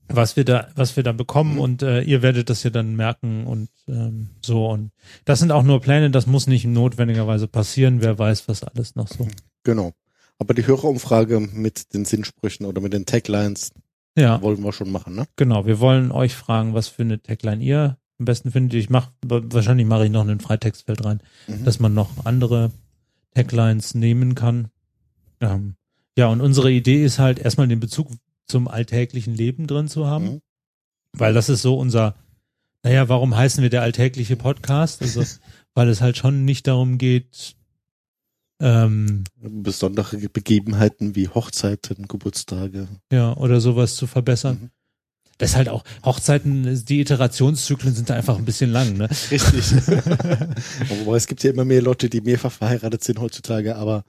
Was 0.08 0.36
wir 0.36 0.44
da, 0.44 0.68
was 0.74 0.96
wir 0.96 1.02
da 1.02 1.12
bekommen 1.12 1.54
Mhm. 1.54 1.60
und 1.60 1.82
äh, 1.82 2.02
ihr 2.02 2.22
werdet 2.22 2.50
das 2.50 2.62
ja 2.62 2.70
dann 2.70 2.94
merken 2.96 3.46
und 3.46 3.68
ähm, 3.88 4.28
so 4.42 4.68
und 4.68 4.90
das 5.24 5.38
sind 5.40 5.50
auch 5.52 5.62
nur 5.62 5.80
Pläne, 5.80 6.10
das 6.10 6.26
muss 6.26 6.46
nicht 6.46 6.66
notwendigerweise 6.66 7.48
passieren, 7.48 8.00
wer 8.02 8.18
weiß, 8.18 8.48
was 8.48 8.62
alles 8.64 8.94
noch 8.96 9.08
so. 9.08 9.26
Genau. 9.64 9.92
Aber 10.38 10.52
die 10.54 10.66
Hörerumfrage 10.66 11.40
mit 11.40 11.94
den 11.94 12.04
Sinnsprüchen 12.04 12.66
oder 12.66 12.80
mit 12.80 12.92
den 12.92 13.06
Taglines 13.06 13.72
Ja, 14.16 14.42
wollen 14.42 14.62
wir 14.62 14.72
schon 14.72 14.90
machen, 14.92 15.14
ne? 15.14 15.26
genau. 15.36 15.64
Wir 15.66 15.80
wollen 15.80 16.12
euch 16.12 16.34
fragen, 16.34 16.74
was 16.74 16.88
für 16.88 17.02
eine 17.02 17.22
Tagline 17.22 17.62
ihr 17.62 17.96
am 18.18 18.26
besten 18.26 18.50
findet. 18.50 18.74
Ich 18.74 18.90
mach 18.90 19.10
wahrscheinlich 19.24 19.86
mache 19.86 20.04
ich 20.06 20.10
noch 20.10 20.26
ein 20.26 20.40
Freitextfeld 20.40 21.04
rein, 21.04 21.20
Mhm. 21.48 21.64
dass 21.64 21.78
man 21.80 21.94
noch 21.94 22.24
andere 22.26 22.70
Taglines 23.34 23.94
nehmen 23.94 24.34
kann. 24.34 24.68
Ähm, 25.40 25.76
ja, 26.16 26.28
und 26.28 26.40
unsere 26.40 26.70
Idee 26.70 27.04
ist 27.04 27.18
halt 27.18 27.38
erstmal 27.38 27.66
den 27.68 27.80
Bezug 27.80 28.08
zum 28.46 28.68
alltäglichen 28.68 29.34
Leben 29.34 29.66
drin 29.66 29.88
zu 29.88 30.06
haben. 30.06 30.24
Mhm. 30.24 30.42
Weil 31.12 31.34
das 31.34 31.48
ist 31.48 31.62
so 31.62 31.78
unser, 31.78 32.14
naja, 32.82 33.08
warum 33.08 33.36
heißen 33.36 33.62
wir 33.62 33.70
der 33.70 33.82
alltägliche 33.82 34.36
Podcast? 34.36 35.02
Also, 35.02 35.22
weil 35.74 35.88
es 35.88 36.00
halt 36.00 36.16
schon 36.16 36.44
nicht 36.44 36.66
darum 36.66 36.98
geht, 36.98 37.56
ähm, 38.60 39.24
Besondere 39.40 40.16
Begebenheiten 40.28 41.16
wie 41.16 41.28
Hochzeiten, 41.28 42.06
Geburtstage. 42.06 42.88
ja, 43.12 43.36
oder 43.36 43.60
sowas 43.60 43.96
zu 43.96 44.06
verbessern. 44.06 44.58
Mhm. 44.62 44.70
Das 45.38 45.50
ist 45.50 45.56
halt 45.56 45.68
auch, 45.68 45.82
Hochzeiten, 46.04 46.84
die 46.84 47.00
Iterationszyklen 47.00 47.92
sind 47.92 48.08
da 48.08 48.14
einfach 48.14 48.38
ein 48.38 48.44
bisschen 48.44 48.70
lang, 48.70 48.96
ne? 48.96 49.10
Richtig. 49.10 49.72
Wobei 51.04 51.16
es 51.16 51.26
gibt 51.26 51.42
ja 51.42 51.50
immer 51.50 51.64
mehr 51.64 51.82
Leute, 51.82 52.08
die 52.08 52.20
mehrfach 52.20 52.52
verheiratet 52.52 53.02
sind 53.02 53.18
heutzutage, 53.18 53.74
aber 53.74 54.04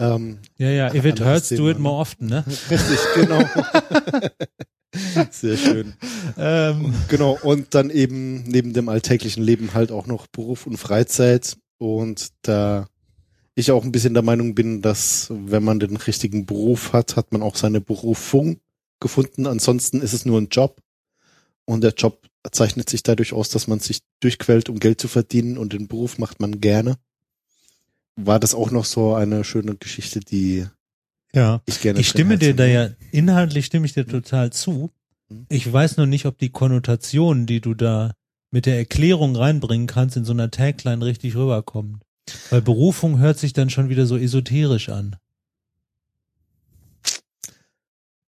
ähm, 0.00 0.38
Ja, 0.56 0.70
ja, 0.70 0.94
if 0.94 1.04
it 1.04 1.20
hurts, 1.20 1.48
do 1.50 1.56
Thema, 1.56 1.70
it 1.70 1.78
more 1.78 1.94
ne? 1.94 2.00
often, 2.00 2.26
ne? 2.26 2.44
richtig, 2.70 2.98
genau. 3.14 3.42
Sehr 5.30 5.56
schön. 5.56 5.94
Ähm, 6.36 6.94
Genau, 7.08 7.38
und 7.42 7.74
dann 7.74 7.90
eben 7.90 8.42
neben 8.42 8.72
dem 8.72 8.88
alltäglichen 8.88 9.42
Leben 9.42 9.74
halt 9.74 9.92
auch 9.92 10.06
noch 10.06 10.26
Beruf 10.26 10.66
und 10.66 10.76
Freizeit. 10.76 11.56
Und 11.78 12.30
da 12.42 12.88
ich 13.54 13.70
auch 13.70 13.84
ein 13.84 13.92
bisschen 13.92 14.14
der 14.14 14.22
Meinung 14.22 14.54
bin, 14.54 14.82
dass 14.82 15.28
wenn 15.30 15.62
man 15.64 15.80
den 15.80 15.96
richtigen 15.96 16.46
Beruf 16.46 16.92
hat, 16.92 17.16
hat 17.16 17.32
man 17.32 17.42
auch 17.42 17.56
seine 17.56 17.80
Berufung 17.80 18.60
gefunden. 19.00 19.46
Ansonsten 19.46 20.00
ist 20.00 20.12
es 20.12 20.24
nur 20.26 20.40
ein 20.40 20.48
Job. 20.48 20.80
Und 21.66 21.82
der 21.82 21.92
Job 21.92 22.26
zeichnet 22.50 22.88
sich 22.88 23.02
dadurch 23.02 23.32
aus, 23.32 23.48
dass 23.50 23.68
man 23.68 23.78
sich 23.78 24.00
durchquält, 24.20 24.68
um 24.68 24.80
Geld 24.80 25.00
zu 25.00 25.08
verdienen 25.08 25.56
und 25.58 25.72
den 25.72 25.88
Beruf 25.88 26.18
macht 26.18 26.40
man 26.40 26.60
gerne. 26.60 26.96
War 28.26 28.40
das 28.40 28.54
auch 28.54 28.70
noch 28.70 28.84
so 28.84 29.14
eine 29.14 29.44
schöne 29.44 29.76
Geschichte, 29.76 30.20
die 30.20 30.66
ja. 31.32 31.60
ich 31.66 31.80
gerne 31.80 32.00
Ich 32.00 32.08
stimme 32.08 32.38
dir 32.38 32.54
da 32.54 32.66
ja, 32.66 32.90
inhaltlich 33.12 33.66
stimme 33.66 33.86
ich 33.86 33.92
dir 33.92 34.06
total 34.06 34.50
zu. 34.52 34.90
Mhm. 35.28 35.46
Ich 35.48 35.70
weiß 35.70 35.96
nur 35.96 36.06
nicht, 36.06 36.26
ob 36.26 36.38
die 36.38 36.50
Konnotation, 36.50 37.46
die 37.46 37.60
du 37.60 37.74
da 37.74 38.12
mit 38.50 38.66
der 38.66 38.78
Erklärung 38.78 39.36
reinbringen 39.36 39.86
kannst, 39.86 40.16
in 40.16 40.24
so 40.24 40.32
einer 40.32 40.50
Tagline 40.50 41.04
richtig 41.04 41.36
rüberkommt. 41.36 42.02
Weil 42.50 42.62
Berufung 42.62 43.18
hört 43.18 43.38
sich 43.38 43.52
dann 43.52 43.70
schon 43.70 43.88
wieder 43.88 44.06
so 44.06 44.16
esoterisch 44.16 44.88
an. 44.88 45.16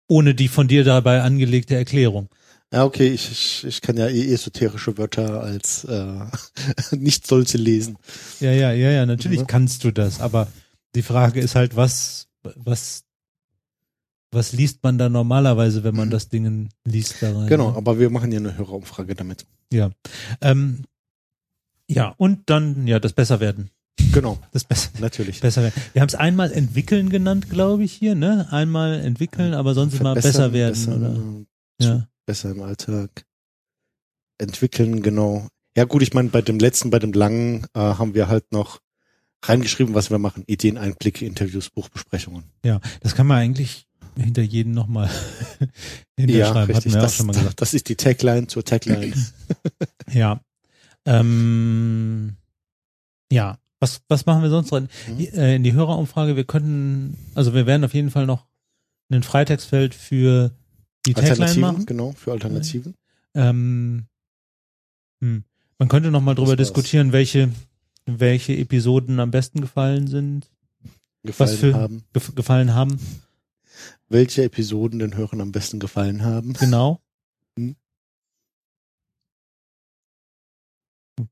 Ohne 0.08 0.34
die 0.34 0.48
von 0.48 0.68
dir 0.68 0.84
dabei 0.84 1.22
angelegte 1.22 1.76
Erklärung. 1.76 2.28
Ja, 2.72 2.84
okay, 2.84 3.08
ich, 3.08 3.30
ich, 3.32 3.64
ich 3.66 3.80
kann 3.80 3.96
ja 3.96 4.06
eh 4.06 4.32
esoterische 4.32 4.96
Wörter 4.96 5.42
als 5.42 5.84
äh, 5.84 6.20
nicht 6.96 7.26
solche 7.26 7.58
lesen. 7.58 7.96
Ja, 8.38 8.52
ja, 8.52 8.72
ja, 8.72 8.90
ja, 8.90 9.06
natürlich 9.06 9.40
Mhm. 9.40 9.46
kannst 9.48 9.82
du 9.84 9.90
das, 9.90 10.20
aber 10.20 10.46
die 10.94 11.02
Frage 11.02 11.40
ist 11.40 11.56
halt, 11.56 11.74
was, 11.74 12.28
was, 12.56 13.02
was 14.30 14.52
liest 14.52 14.82
man 14.84 14.98
da 14.98 15.08
normalerweise, 15.08 15.82
wenn 15.82 15.96
man 15.96 16.08
Mhm. 16.08 16.12
das 16.12 16.28
Ding 16.28 16.68
liest 16.84 17.16
da 17.20 17.36
rein? 17.36 17.48
Genau, 17.48 17.72
ne? 17.72 17.76
aber 17.76 17.98
wir 17.98 18.08
machen 18.10 18.30
ja 18.30 18.38
eine 18.38 18.56
Hörerumfrage 18.56 19.14
damit. 19.16 19.46
Ja. 19.72 19.90
Ähm, 20.40 20.84
ja, 21.88 22.14
und 22.18 22.48
dann, 22.50 22.86
ja, 22.86 23.00
das 23.00 23.12
Besserwerden. 23.12 23.70
Genau, 24.12 24.38
Das 24.52 24.62
Besser, 24.62 24.90
natürlich. 25.00 25.40
besser 25.40 25.62
werden. 25.62 25.74
Wir 25.92 26.02
haben 26.02 26.08
es 26.08 26.14
einmal 26.14 26.52
entwickeln 26.52 27.10
genannt, 27.10 27.50
glaube 27.50 27.82
ich, 27.82 27.92
hier, 27.92 28.14
ne? 28.14 28.46
Einmal 28.52 29.00
entwickeln, 29.00 29.54
aber 29.54 29.74
sonst 29.74 29.98
immer 29.98 30.14
besser 30.14 30.52
werden, 30.52 30.72
besser, 30.74 30.96
oder? 30.96 31.16
Ja. 31.80 32.06
Besser 32.30 32.52
im 32.52 32.62
Alltag 32.62 33.26
entwickeln, 34.38 35.02
genau. 35.02 35.48
Ja 35.76 35.82
gut, 35.82 36.00
ich 36.00 36.14
meine, 36.14 36.28
bei 36.28 36.42
dem 36.42 36.60
letzten, 36.60 36.90
bei 36.90 37.00
dem 37.00 37.12
langen 37.12 37.66
äh, 37.74 37.80
haben 37.80 38.14
wir 38.14 38.28
halt 38.28 38.52
noch 38.52 38.78
reingeschrieben, 39.44 39.94
was 39.94 40.12
wir 40.12 40.18
machen. 40.18 40.44
Ideen, 40.46 40.78
Einblicke, 40.78 41.26
Interviews, 41.26 41.70
Buchbesprechungen. 41.70 42.44
Ja, 42.64 42.80
das 43.00 43.16
kann 43.16 43.26
man 43.26 43.38
eigentlich 43.38 43.88
hinter 44.16 44.42
jeden 44.42 44.74
nochmal 44.74 45.10
hinterschreiben, 46.16 46.68
wir 46.68 46.98
auch 46.98 47.02
das, 47.02 47.16
schon 47.16 47.26
mal 47.26 47.32
gesagt. 47.32 47.60
das 47.60 47.74
ist 47.74 47.88
die 47.88 47.96
Tagline 47.96 48.46
zur 48.46 48.64
Tagline. 48.64 49.12
Ja. 50.12 50.40
Ähm, 51.06 52.36
ja. 53.32 53.58
Was, 53.80 54.02
was 54.06 54.24
machen 54.24 54.42
wir 54.42 54.50
sonst 54.50 54.72
rein? 54.72 54.88
Mhm. 55.08 55.20
Äh, 55.34 55.56
In 55.56 55.64
die 55.64 55.72
Hörerumfrage, 55.72 56.36
wir 56.36 56.44
könnten, 56.44 57.16
also 57.34 57.54
wir 57.54 57.66
werden 57.66 57.82
auf 57.82 57.94
jeden 57.94 58.10
Fall 58.10 58.26
noch 58.26 58.46
ein 59.10 59.24
Freitextfeld 59.24 59.94
für 59.96 60.52
die 61.06 61.16
Alternativen, 61.16 61.60
machen. 61.60 61.86
genau, 61.86 62.12
für 62.12 62.32
Alternativen. 62.32 62.94
Ähm, 63.34 64.06
hm. 65.22 65.44
Man 65.78 65.88
könnte 65.88 66.10
noch 66.10 66.20
mal 66.20 66.34
drüber 66.34 66.56
diskutieren, 66.56 67.12
welche, 67.12 67.50
welche 68.06 68.56
Episoden 68.56 69.18
am 69.20 69.30
besten 69.30 69.60
gefallen 69.60 70.06
sind, 70.08 70.50
Gefallen 71.22 71.56
für- 71.58 71.74
haben. 71.74 72.02
gef 72.12 72.34
gefallen 72.34 72.74
haben. 72.74 72.98
Welche 74.08 74.42
Episoden 74.44 74.98
den 74.98 75.16
Hörern 75.16 75.40
am 75.40 75.52
besten 75.52 75.78
gefallen 75.78 76.22
haben. 76.22 76.52
Genau. 76.54 77.00
Hm. 77.56 77.76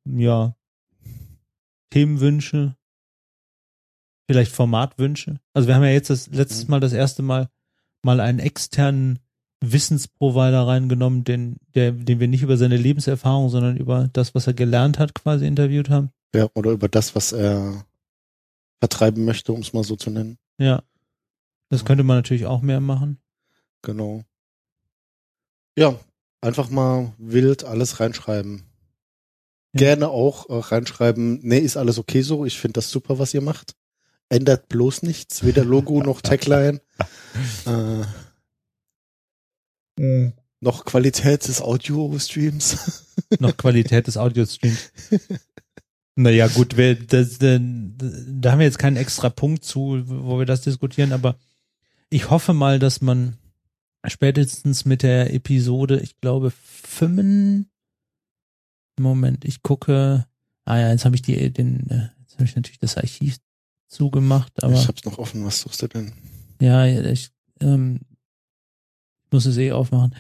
Ja. 0.05 0.55
Themenwünsche. 1.91 2.77
Vielleicht 4.31 4.53
Formatwünsche. 4.53 5.41
Also 5.55 5.69
wir 5.69 5.75
haben 5.75 5.83
ja 5.85 5.91
jetzt 5.91 6.11
das 6.11 6.27
letztes 6.29 6.65
Mhm. 6.65 6.71
Mal 6.71 6.81
das 6.81 6.93
erste 6.93 7.23
Mal 7.23 7.49
mal 8.03 8.21
einen 8.21 8.39
externen 8.39 9.19
Wissensprovider 9.61 10.67
reingenommen, 10.67 11.25
den, 11.25 11.57
der, 11.75 11.93
den 11.93 12.21
wir 12.21 12.29
nicht 12.29 12.43
über 12.43 12.57
seine 12.57 12.77
Lebenserfahrung, 12.77 13.49
sondern 13.49 13.77
über 13.77 14.09
das, 14.13 14.35
was 14.35 14.47
er 14.47 14.55
gelernt 14.55 14.99
hat, 14.99 15.15
quasi 15.15 15.47
interviewt 15.47 15.91
haben. 15.91 16.11
Ja, 16.35 16.49
oder 16.55 16.71
über 16.71 16.89
das, 16.89 17.15
was 17.15 17.33
er 17.33 17.85
vertreiben 18.81 19.25
möchte, 19.25 19.53
um 19.53 19.61
es 19.61 19.73
mal 19.73 19.85
so 19.85 19.97
zu 19.97 20.11
nennen. 20.11 20.39
Ja. 20.59 20.83
Das 21.71 21.85
könnte 21.85 22.05
man 22.05 22.17
natürlich 22.19 22.47
auch 22.47 22.63
mehr 22.63 22.81
machen. 22.81 23.19
Genau. 23.83 24.25
Ja, 25.77 25.99
einfach 26.41 26.71
mal 26.71 27.13
wild 27.19 27.65
alles 27.65 28.01
reinschreiben. 28.01 28.65
Ja. 29.75 29.79
Gerne 29.79 30.09
auch 30.09 30.49
äh, 30.49 30.55
reinschreiben, 30.55 31.41
nee, 31.43 31.59
ist 31.59 31.77
alles 31.77 31.99
okay 31.99 32.23
so, 32.23 32.45
ich 32.45 32.59
finde 32.59 32.75
das 32.75 32.91
super, 32.91 33.19
was 33.19 33.35
ihr 33.35 33.43
macht. 33.43 33.75
Ändert 34.31 34.69
bloß 34.69 35.03
nichts, 35.03 35.45
weder 35.45 35.65
Logo 35.65 36.01
noch 36.03 36.21
Tagline. 36.21 36.81
äh, 37.67 38.03
noch 40.61 40.85
Qualität 40.85 41.47
des 41.47 41.61
Audio-Streams. 41.61 43.05
Noch 43.41 43.57
Qualität 43.57 44.07
des 44.07 44.17
Audiostreams. 44.17 44.91
Naja, 46.17 46.49
gut, 46.49 46.77
wir, 46.77 46.95
das, 46.95 47.39
da, 47.39 47.59
da 47.61 48.53
haben 48.53 48.59
wir 48.59 48.67
jetzt 48.67 48.79
keinen 48.79 48.97
extra 48.97 49.29
Punkt 49.29 49.65
zu, 49.65 50.03
wo 50.07 50.39
wir 50.39 50.47
das 50.47 50.63
diskutieren, 50.63 51.13
aber 51.13 51.37
ich 52.11 52.31
hoffe 52.31 52.55
mal, 52.55 52.79
dass 52.79 53.01
man 53.01 53.37
spätestens 54.07 54.85
mit 54.85 55.03
der 55.03 55.33
Episode, 55.33 56.01
ich 56.01 56.21
glaube, 56.21 56.51
fünf, 56.51 57.67
Moment, 58.99 59.45
ich 59.45 59.63
gucke, 59.63 60.27
ah 60.65 60.79
ja, 60.79 60.91
jetzt 60.91 61.05
habe 61.05 61.15
ich 61.15 61.23
die, 61.23 61.53
den, 61.53 61.89
äh, 61.89 62.09
jetzt 62.21 62.35
habe 62.35 62.45
ich 62.45 62.57
natürlich 62.57 62.81
das 62.81 62.97
Archiv 62.97 63.37
zugemacht, 63.87 64.53
aber 64.65 64.75
ich 64.75 64.89
hab's 64.89 65.05
noch 65.05 65.19
offen, 65.19 65.45
was 65.45 65.61
suchst 65.61 65.83
du 65.83 65.87
denn? 65.87 66.13
ja, 66.61 66.85
ich 66.87 67.31
ähm, 67.61 68.01
muss 69.33 69.47
es 69.47 69.57
eh 69.57 69.73
aufmachen. 69.73 70.15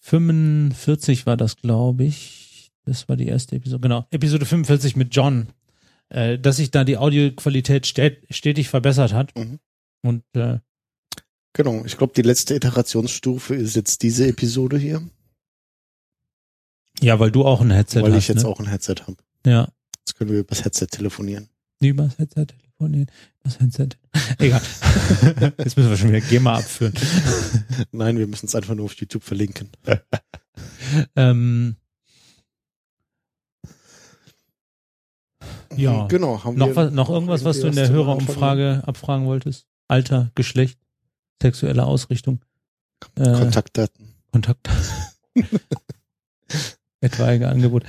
45 0.00 1.26
war 1.26 1.36
das, 1.36 1.56
glaube 1.56 2.04
ich. 2.04 2.72
Das 2.84 3.08
war 3.08 3.16
die 3.16 3.26
erste 3.26 3.56
Episode. 3.56 3.80
Genau, 3.80 4.06
Episode 4.10 4.44
45 4.44 4.96
mit 4.96 5.14
John. 5.14 5.48
Äh, 6.10 6.38
dass 6.38 6.56
sich 6.56 6.70
da 6.70 6.84
die 6.84 6.98
Audioqualität 6.98 7.86
stet 7.86 8.26
stetig 8.28 8.68
verbessert 8.68 9.14
hat. 9.14 9.34
Mhm. 9.36 9.58
Und 10.02 10.22
äh, 10.34 10.58
Genau, 11.54 11.84
ich 11.84 11.96
glaube, 11.96 12.12
die 12.14 12.22
letzte 12.22 12.56
Iterationsstufe 12.56 13.54
ist 13.54 13.76
jetzt 13.76 14.02
diese 14.02 14.26
Episode 14.26 14.76
hier, 14.76 15.08
ja, 17.00 17.18
weil 17.20 17.30
du 17.30 17.44
auch 17.44 17.60
ein 17.60 17.70
Headset 17.70 18.02
weil 18.02 18.12
hast. 18.12 18.24
ich 18.24 18.28
jetzt 18.28 18.42
ne? 18.42 18.48
auch 18.48 18.58
ein 18.60 18.66
Headset 18.66 18.96
habe. 19.06 19.16
Ja, 19.46 19.68
Jetzt 20.00 20.16
können 20.16 20.30
wir 20.30 20.40
übers 20.40 20.64
Headset 20.64 20.86
telefonieren. 20.86 21.48
übers 21.80 22.18
Headset 22.18 22.46
telefonieren. 22.46 22.73
Übers 22.78 23.60
Headset. 23.60 23.88
Egal. 24.38 24.60
Jetzt 25.58 25.76
müssen 25.76 25.90
wir 25.90 25.96
schon 25.96 26.08
wieder 26.10 26.20
GEMA 26.20 26.56
abführen. 26.58 26.94
Nein, 27.92 28.18
wir 28.18 28.26
müssen 28.26 28.46
es 28.46 28.54
einfach 28.54 28.74
nur 28.74 28.86
auf 28.86 28.94
YouTube 28.94 29.22
verlinken. 29.22 29.70
ähm, 31.16 31.76
Ja. 35.76 36.06
Genau. 36.06 36.44
Haben 36.44 36.56
Noch, 36.56 36.68
wir 36.68 36.76
was, 36.76 36.92
noch 36.92 37.10
irgendwas, 37.10 37.44
was 37.44 37.60
du 37.60 37.66
in 37.66 37.74
der 37.74 37.88
Hörerumfrage 37.88 38.82
abfragen 38.86 39.26
wolltest? 39.26 39.66
Alter, 39.88 40.30
Geschlecht, 40.34 40.78
sexuelle 41.42 41.84
Ausrichtung, 41.84 42.44
äh, 43.16 43.32
Kontaktdaten. 43.32 44.14
Kontakt. 44.32 44.68
Etwaige 47.00 47.48
Angebot. 47.48 47.84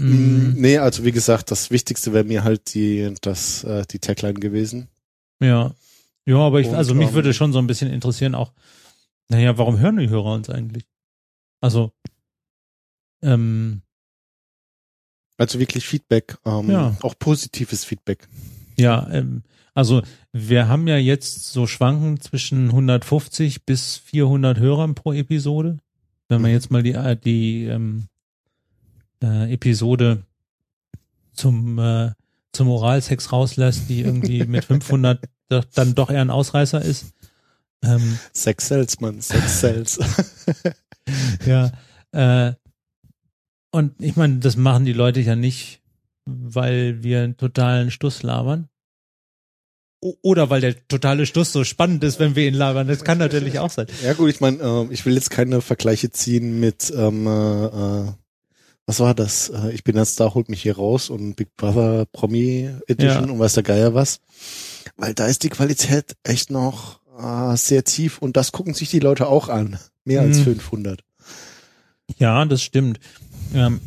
Mm, 0.00 0.52
Nee, 0.56 0.78
also 0.78 1.04
wie 1.04 1.12
gesagt, 1.12 1.50
das 1.50 1.70
Wichtigste 1.70 2.12
wäre 2.12 2.24
mir 2.24 2.42
halt 2.44 2.74
die, 2.74 3.14
das, 3.20 3.64
äh, 3.64 3.84
die 3.90 3.98
Tagline 4.00 4.34
gewesen. 4.40 4.88
Ja. 5.40 5.74
Ja, 6.26 6.36
aber 6.38 6.60
ich, 6.60 6.68
Und, 6.68 6.74
also 6.74 6.94
mich 6.94 7.08
ähm, 7.08 7.14
würde 7.14 7.34
schon 7.34 7.52
so 7.52 7.58
ein 7.58 7.66
bisschen 7.66 7.90
interessieren 7.92 8.34
auch, 8.34 8.52
naja, 9.28 9.56
warum 9.58 9.78
hören 9.78 9.98
die 9.98 10.08
Hörer 10.08 10.32
uns 10.32 10.48
eigentlich? 10.50 10.84
Also, 11.60 11.92
ähm, 13.22 13.82
Also 15.38 15.58
wirklich 15.58 15.86
Feedback, 15.86 16.38
ähm, 16.44 16.70
Ja. 16.70 16.96
auch 17.02 17.18
positives 17.18 17.84
Feedback. 17.84 18.28
ja, 18.76 19.08
ähm, 19.10 19.42
also 19.74 20.02
wir 20.32 20.68
haben 20.68 20.86
ja 20.86 20.96
jetzt 20.96 21.52
so 21.52 21.66
Schwanken 21.66 22.20
zwischen 22.20 22.70
150 22.70 23.64
bis 23.64 23.96
400 23.96 24.58
Hörern 24.58 24.94
pro 24.94 25.12
Episode. 25.12 25.78
Wenn 26.28 26.40
man 26.40 26.50
Mhm. 26.50 26.54
jetzt 26.56 26.70
mal 26.70 26.82
die, 26.82 26.92
äh, 26.92 27.16
die 27.16 27.64
ähm, 27.64 28.06
äh, 29.22 29.52
Episode 29.52 30.24
zum, 31.32 31.78
äh, 31.78 32.12
zum 32.52 32.68
Oralsex 32.68 33.32
rauslässt, 33.32 33.88
die 33.88 34.00
irgendwie 34.02 34.44
mit 34.46 34.64
500 34.64 35.24
doch- 35.48 35.64
dann 35.74 35.94
doch 35.94 36.10
eher 36.10 36.20
ein 36.22 36.30
Ausreißer 36.30 36.82
ist. 36.82 37.06
Ähm, 37.82 38.18
Sex 38.32 38.68
sells, 38.68 39.00
man, 39.00 39.20
Sex 39.20 39.60
sells. 39.60 39.98
Ja. 41.44 41.70
Äh, 42.12 42.54
und 43.70 43.92
ich 44.00 44.16
meine, 44.16 44.38
das 44.38 44.56
machen 44.56 44.86
die 44.86 44.94
Leute 44.94 45.20
ja 45.20 45.36
nicht, 45.36 45.82
weil 46.24 47.02
wir 47.02 47.22
einen 47.22 47.36
totalen 47.36 47.90
Stuss 47.90 48.22
labern. 48.22 48.68
O 50.00 50.14
oder 50.22 50.48
weil 50.48 50.62
der 50.62 50.86
totale 50.88 51.26
Stuss 51.26 51.52
so 51.52 51.62
spannend 51.64 52.04
ist, 52.04 52.20
wenn 52.20 52.36
wir 52.36 52.46
ihn 52.48 52.54
labern. 52.54 52.88
Das 52.88 53.04
kann 53.04 53.18
natürlich 53.18 53.58
auch 53.58 53.70
sein. 53.70 53.86
ja 54.02 54.14
gut, 54.14 54.30
ich 54.30 54.40
meine, 54.40 54.62
ähm, 54.62 54.88
ich 54.92 55.04
will 55.04 55.14
jetzt 55.14 55.30
keine 55.30 55.60
Vergleiche 55.60 56.10
ziehen 56.10 56.58
mit, 56.60 56.90
ähm, 56.96 57.26
äh, 57.26 57.66
äh, 57.66 58.12
was 58.86 59.00
war 59.00 59.14
das? 59.14 59.48
Äh, 59.50 59.72
ich 59.72 59.84
bin 59.84 59.96
jetzt 59.96 60.20
da, 60.20 60.34
holt 60.34 60.48
mich 60.48 60.62
hier 60.62 60.76
raus 60.76 61.10
und 61.10 61.34
Big 61.36 61.56
Brother 61.56 62.06
Promi 62.12 62.70
Edition 62.86 63.26
Ja. 63.26 63.32
und 63.32 63.38
weiß 63.38 63.54
der 63.54 63.62
Geier 63.62 63.94
was. 63.94 64.20
Weil 64.96 65.14
da 65.14 65.26
ist 65.26 65.42
die 65.42 65.48
Qualität 65.48 66.16
echt 66.22 66.50
noch 66.50 67.00
äh, 67.18 67.56
sehr 67.56 67.84
tief 67.84 68.18
und 68.18 68.36
das 68.36 68.52
gucken 68.52 68.74
sich 68.74 68.90
die 68.90 69.00
Leute 69.00 69.26
auch 69.28 69.48
an. 69.48 69.78
Mehr 70.04 70.20
als 70.20 70.38
Mhm. 70.38 70.44
500. 70.44 71.00
Ja, 72.18 72.44
das 72.44 72.62
stimmt. 72.62 73.00
Ähm, 73.54 73.80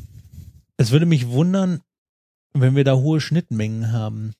es 0.77 0.91
würde 0.91 1.05
mich 1.05 1.27
wundern, 1.27 1.81
wenn 2.53 2.75
wir 2.75 2.83
da 2.83 2.95
hohe 2.95 3.21
Schnittmengen 3.21 3.91
haben. 3.91 4.33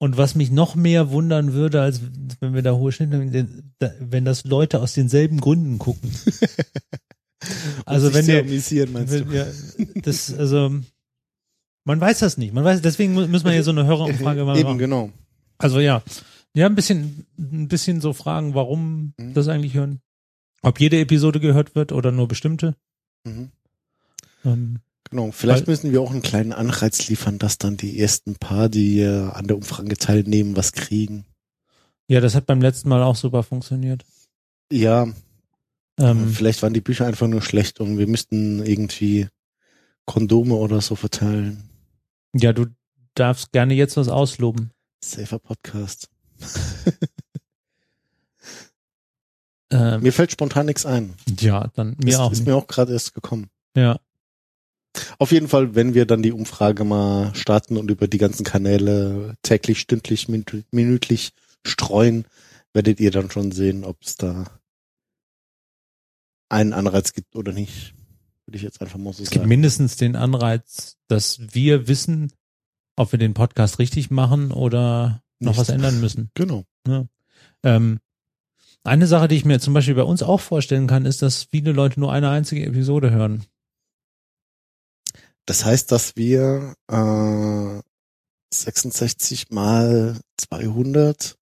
Und 0.00 0.16
was 0.16 0.34
mich 0.36 0.50
noch 0.52 0.76
mehr 0.76 1.10
wundern 1.10 1.52
würde, 1.54 1.82
als 1.82 2.00
wenn 2.40 2.54
wir 2.54 2.62
da 2.62 2.72
hohe 2.74 2.92
Schnittmengen, 2.92 3.72
wenn 3.98 4.24
das 4.24 4.44
Leute 4.44 4.80
aus 4.80 4.92
denselben 4.94 5.40
Gründen 5.40 5.78
gucken. 5.78 6.10
Also 7.86 8.12
wenn 8.14 8.26
wir, 8.26 8.40
amüsieren, 8.40 8.92
meinst 8.92 9.12
Wenn 9.12 9.24
du? 9.26 9.32
wir, 9.32 9.52
das, 10.02 10.32
also, 10.34 10.74
man 11.84 12.00
weiß 12.00 12.18
das 12.20 12.36
nicht. 12.36 12.52
Man 12.52 12.64
weiß, 12.64 12.82
deswegen 12.82 13.14
mu- 13.14 13.26
müssen 13.26 13.44
wir 13.46 13.52
hier 13.52 13.62
so 13.64 13.70
eine 13.70 13.86
Hörerumfrage 13.86 14.44
mal 14.44 14.56
Eben, 14.56 14.64
machen. 14.68 14.78
genau. 14.78 15.10
Also 15.58 15.80
ja, 15.80 16.02
ja, 16.54 16.66
ein 16.66 16.74
bisschen, 16.74 17.26
ein 17.38 17.68
bisschen 17.68 18.00
so 18.00 18.12
fragen, 18.12 18.54
warum 18.54 19.14
Mhm. 19.18 19.34
das 19.34 19.48
eigentlich 19.48 19.74
hören. 19.74 20.00
Ob 20.62 20.80
jede 20.80 20.98
Episode 21.00 21.38
gehört 21.40 21.74
wird 21.76 21.92
oder 21.92 22.10
nur 22.12 22.26
bestimmte. 22.28 22.74
Mhm. 23.24 23.50
Ähm, 24.44 24.78
Genau, 25.10 25.30
vielleicht 25.32 25.66
Weil- 25.66 25.72
müssen 25.72 25.90
wir 25.92 26.02
auch 26.02 26.10
einen 26.10 26.20
kleinen 26.20 26.52
Anreiz 26.52 27.08
liefern, 27.08 27.38
dass 27.38 27.56
dann 27.56 27.78
die 27.78 27.98
ersten 27.98 28.34
paar, 28.36 28.68
die 28.68 29.00
äh, 29.00 29.30
an 29.30 29.46
der 29.46 29.56
Umfrage 29.56 29.96
teilnehmen, 29.96 30.54
was 30.54 30.72
kriegen. 30.72 31.24
ja, 32.08 32.20
das 32.20 32.34
hat 32.34 32.44
beim 32.44 32.60
letzten 32.60 32.90
Mal 32.90 33.02
auch 33.02 33.16
super 33.16 33.42
funktioniert. 33.42 34.04
Ja, 34.70 35.06
Ähm, 35.98 36.28
vielleicht 36.28 36.62
waren 36.62 36.74
die 36.74 36.80
Bücher 36.80 37.06
einfach 37.06 37.26
nur 37.26 37.42
schlecht 37.42 37.80
und 37.80 37.98
wir 37.98 38.06
müssten 38.06 38.64
irgendwie 38.64 39.28
Kondome 40.06 40.54
oder 40.54 40.80
so 40.80 40.94
verteilen. 40.94 41.68
ja, 42.34 42.52
du 42.52 42.66
darfst 43.14 43.52
gerne 43.52 43.74
jetzt 43.74 43.96
was 43.96 44.08
ausloben. 44.08 44.70
Safer 45.04 45.38
Podcast. 45.38 46.08
Ähm, 49.70 50.00
Mir 50.02 50.12
fällt 50.12 50.32
spontan 50.32 50.66
nichts 50.66 50.86
ein. 50.86 51.14
ja, 51.40 51.68
dann 51.74 51.94
mir 52.02 52.10
ist, 52.14 52.16
auch. 52.18 52.32
ist 52.32 52.46
mir 52.46 52.56
auch 52.56 52.66
gerade 52.66 52.92
erst 52.94 53.12
gekommen. 53.14 53.50
Ja, 53.76 54.00
Auf 55.18 55.30
jeden 55.30 55.46
Fall, 55.48 55.74
wenn 55.74 55.92
wir 55.92 56.06
dann 56.06 56.22
die 56.22 56.32
Umfrage 56.32 56.84
mal 56.84 57.34
starten 57.34 57.76
und 57.76 57.90
über 57.90 58.08
die 58.08 58.16
ganzen 58.18 58.44
Kanäle 58.44 59.34
täglich, 59.42 59.78
stündlich, 59.80 60.26
minü- 60.28 60.64
minütlich 60.70 61.32
streuen, 61.66 62.24
werdet 62.72 62.98
ihr 62.98 63.10
dann 63.10 63.30
schon 63.30 63.52
sehen, 63.52 63.84
ob 63.84 63.98
es 64.02 64.16
da 64.16 64.46
einen 66.48 66.72
Anreiz 66.72 67.12
gibt 67.12 67.36
oder 67.36 67.52
nicht. 67.52 67.94
Würde 68.46 68.56
ich 68.56 68.62
jetzt 68.62 68.80
einfach 68.80 68.98
mal 68.98 69.12
so 69.12 69.22
es 69.22 69.30
gibt 69.30 69.42
sagen. 69.42 69.48
mindestens 69.48 69.96
den 69.96 70.16
Anreiz, 70.16 70.96
dass 71.08 71.54
wir 71.54 71.86
wissen, 71.88 72.32
ob 72.96 73.12
wir 73.12 73.18
den 73.18 73.34
Podcast 73.34 73.78
richtig 73.78 74.10
machen 74.10 74.50
oder 74.52 75.22
noch 75.38 75.52
Nicht. 75.52 75.60
was 75.60 75.68
ändern 75.68 76.00
müssen. 76.00 76.30
Genau. 76.34 76.64
Ähm, 77.62 78.00
eine 78.84 79.06
Sache, 79.06 79.28
die 79.28 79.36
ich 79.36 79.44
mir 79.44 79.60
zum 79.60 79.74
Beispiel 79.74 79.94
bei 79.94 80.02
uns 80.02 80.22
auch 80.22 80.40
vorstellen 80.40 80.86
kann, 80.86 81.04
ist, 81.04 81.20
dass 81.22 81.44
viele 81.44 81.72
Leute 81.72 82.00
nur 82.00 82.12
eine 82.12 82.30
einzige 82.30 82.64
Episode 82.64 83.10
hören. 83.10 83.44
Das 85.44 85.64
heißt, 85.64 85.92
dass 85.92 86.16
wir 86.16 86.74
äh, 86.90 87.82
66 88.52 89.50
mal 89.50 90.18
200 90.38 91.36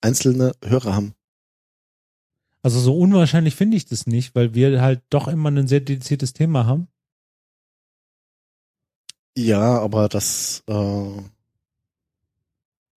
einzelne 0.00 0.52
Hörer 0.64 0.94
haben. 0.94 1.14
Also 2.66 2.80
so 2.80 2.98
unwahrscheinlich 2.98 3.54
finde 3.54 3.76
ich 3.76 3.86
das 3.86 4.08
nicht, 4.08 4.34
weil 4.34 4.52
wir 4.52 4.80
halt 4.82 5.00
doch 5.10 5.28
immer 5.28 5.52
ein 5.52 5.68
sehr 5.68 5.78
dediziertes 5.78 6.32
Thema 6.32 6.66
haben. 6.66 6.88
Ja, 9.38 9.78
aber 9.78 10.08
das 10.08 10.64
äh, 10.66 11.22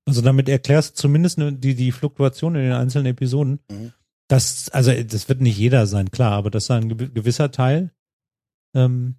Also 0.08 0.22
damit 0.24 0.50
erklärst 0.50 0.98
du 0.98 1.02
zumindest 1.02 1.38
ne- 1.38 1.54
die, 1.54 1.76
die 1.76 1.92
Fluktuation 1.92 2.56
in 2.56 2.62
den 2.64 2.72
einzelnen 2.72 3.06
Episoden. 3.06 3.60
Mhm. 3.70 3.94
Das, 4.28 4.70
also 4.70 4.92
das 5.04 5.30
wird 5.30 5.40
nicht 5.42 5.60
jeder 5.60 5.86
sein, 5.86 6.10
klar, 6.10 6.32
aber 6.32 6.50
dass 6.50 6.66
da 6.66 6.76
ein 6.78 6.92
gewi- 6.92 7.10
gewisser 7.10 7.52
Teil 7.52 7.94
ähm, 8.74 9.18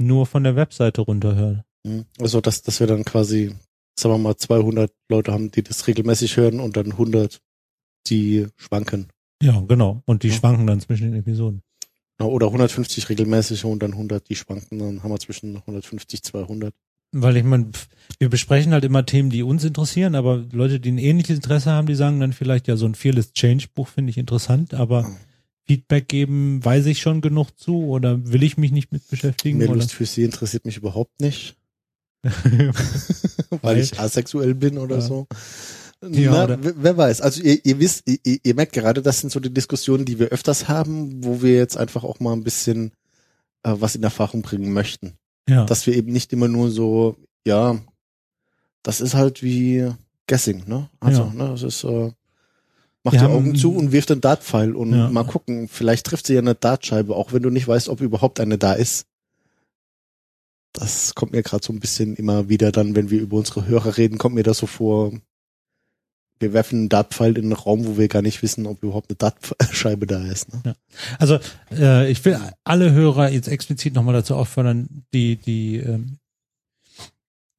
nur 0.00 0.26
von 0.26 0.44
der 0.44 0.54
Webseite 0.54 1.00
runterhört. 1.00 1.64
Mhm. 1.84 2.04
Also, 2.20 2.40
dass, 2.40 2.62
dass 2.62 2.78
wir 2.78 2.86
dann 2.86 3.04
quasi, 3.04 3.56
sagen 3.98 4.14
wir 4.14 4.18
mal, 4.18 4.36
200 4.36 4.92
Leute 5.10 5.32
haben, 5.32 5.50
die 5.50 5.64
das 5.64 5.88
regelmäßig 5.88 6.36
hören 6.36 6.60
und 6.60 6.76
dann 6.76 6.92
100, 6.92 7.42
die 8.06 8.46
schwanken. 8.56 9.08
Ja, 9.42 9.60
genau. 9.66 10.02
Und 10.06 10.22
die 10.22 10.28
Ja. 10.28 10.34
schwanken 10.34 10.66
dann 10.66 10.80
zwischen 10.80 11.10
den 11.10 11.20
Episoden. 11.20 11.62
Oder 12.20 12.46
150 12.46 13.08
regelmäßig 13.08 13.64
und 13.64 13.82
dann 13.82 13.94
100, 13.94 14.28
die 14.28 14.36
schwanken. 14.36 14.78
Dann 14.78 15.02
haben 15.02 15.10
wir 15.10 15.18
zwischen 15.18 15.56
150, 15.56 16.22
200. 16.22 16.72
Weil 17.14 17.36
ich 17.36 17.44
meine, 17.44 17.70
wir 18.20 18.28
besprechen 18.30 18.72
halt 18.72 18.84
immer 18.84 19.04
Themen, 19.04 19.28
die 19.30 19.42
uns 19.42 19.64
interessieren, 19.64 20.14
aber 20.14 20.44
Leute, 20.52 20.78
die 20.80 20.92
ein 20.92 20.98
ähnliches 20.98 21.36
Interesse 21.36 21.70
haben, 21.72 21.86
die 21.88 21.94
sagen 21.96 22.20
dann 22.20 22.32
vielleicht, 22.32 22.68
ja, 22.68 22.76
so 22.76 22.86
ein 22.86 22.94
Fearless 22.94 23.32
Change 23.32 23.66
Buch 23.74 23.88
finde 23.88 24.10
ich 24.10 24.18
interessant, 24.18 24.72
aber 24.72 25.02
Mhm. 25.02 25.16
Feedback 25.66 26.08
geben, 26.08 26.64
weiß 26.64 26.86
ich 26.86 27.00
schon 27.00 27.20
genug 27.20 27.50
zu 27.58 27.84
oder 27.86 28.24
will 28.32 28.42
ich 28.42 28.56
mich 28.56 28.72
nicht 28.72 28.92
mit 28.92 29.06
beschäftigen? 29.08 29.58
Mehr? 29.58 29.68
Lust 29.68 29.92
für 29.92 30.06
sie 30.06 30.22
interessiert 30.24 30.64
mich 30.64 30.76
überhaupt 30.76 31.20
nicht, 31.20 31.56
Weil- 32.24 32.72
weil 33.62 33.78
ich 33.78 33.98
asexuell 33.98 34.54
bin 34.54 34.78
oder 34.78 34.96
Ja. 34.96 35.00
so. 35.02 35.26
Ja, 36.10 36.46
Na, 36.48 36.58
wer- 36.60 36.96
weiß. 36.96 37.20
Also 37.20 37.42
ihr, 37.42 37.64
ihr 37.64 37.78
wisst, 37.78 38.02
ihr, 38.08 38.38
ihr 38.42 38.54
merkt 38.54 38.72
gerade, 38.72 39.02
das 39.02 39.20
sind 39.20 39.30
so 39.30 39.38
die 39.40 39.52
Diskussionen, 39.54 40.04
die 40.04 40.18
wir 40.18 40.28
öfters 40.28 40.68
haben, 40.68 41.24
wo 41.24 41.42
wir 41.42 41.54
jetzt 41.54 41.76
einfach 41.76 42.02
auch 42.04 42.18
mal 42.20 42.32
ein 42.32 42.42
bisschen 42.42 42.92
äh, 43.62 43.74
was 43.78 43.94
in 43.94 44.02
Erfahrung 44.02 44.42
bringen 44.42 44.72
möchten. 44.72 45.14
ja. 45.48 45.64
dass 45.64 45.86
wir 45.86 45.94
eben 45.96 46.12
nicht 46.12 46.32
immer 46.32 46.48
nur 46.48 46.70
so, 46.70 47.16
ja, 47.46 47.76
das 48.84 49.00
ist 49.00 49.14
halt 49.14 49.42
wie 49.42 49.90
Guessing, 50.28 50.64
ne? 50.66 50.88
Also, 51.00 51.22
Ja. 51.22 51.32
ne, 51.34 51.48
das 51.50 51.62
ist, 51.62 51.84
äh, 51.84 52.12
mach 53.04 53.12
Wir 53.12 53.20
die 53.20 53.24
Augen 53.26 53.54
zu 53.56 53.74
und 53.74 53.90
wirf 53.92 54.06
den 54.06 54.20
Dartpfeil 54.20 54.74
und 54.76 54.92
Ja. 54.92 55.08
mal 55.10 55.24
gucken, 55.24 55.68
vielleicht 55.68 56.06
trifft 56.06 56.26
sie 56.26 56.34
ja 56.34 56.40
eine 56.40 56.54
Dartscheibe, 56.54 57.14
auch 57.16 57.32
wenn 57.32 57.42
du 57.42 57.50
nicht 57.50 57.66
weißt, 57.68 57.88
ob 57.88 58.00
überhaupt 58.00 58.38
eine 58.40 58.56
da 58.58 58.72
ist. 58.74 59.06
Das 60.72 61.14
kommt 61.14 61.32
mir 61.32 61.42
gerade 61.42 61.64
so 61.64 61.72
ein 61.72 61.80
bisschen 61.80 62.16
immer 62.16 62.48
wieder 62.48 62.72
dann, 62.72 62.94
wenn 62.96 63.10
wir 63.10 63.20
über 63.20 63.36
unsere 63.36 63.66
Hörer 63.66 63.96
reden, 63.98 64.18
kommt 64.18 64.34
mir 64.34 64.42
das 64.44 64.58
so 64.58 64.66
vor, 64.66 65.12
wir 66.42 66.52
werfen 66.52 66.80
einen 66.80 66.88
Dartpfeil 66.88 67.38
in 67.38 67.44
einen 67.44 67.52
Raum, 67.52 67.86
wo 67.86 67.96
wir 67.96 68.08
gar 68.08 68.22
nicht 68.22 68.42
wissen, 68.42 68.66
ob 68.66 68.82
überhaupt 68.82 69.08
eine 69.10 69.16
Dartscheibe 69.16 70.06
da 70.06 70.26
ist. 70.26 70.52
Ne? 70.64 70.76
Also 71.18 71.38
äh, 71.70 72.10
ich 72.10 72.22
will 72.24 72.38
alle 72.64 72.92
Hörer 72.92 73.30
jetzt 73.30 73.48
explizit 73.48 73.94
nochmal 73.94 74.14
dazu 74.14 74.34
auffordern, 74.36 75.04
die 75.14 75.36
die 75.36 75.78
ähm, 75.78 76.18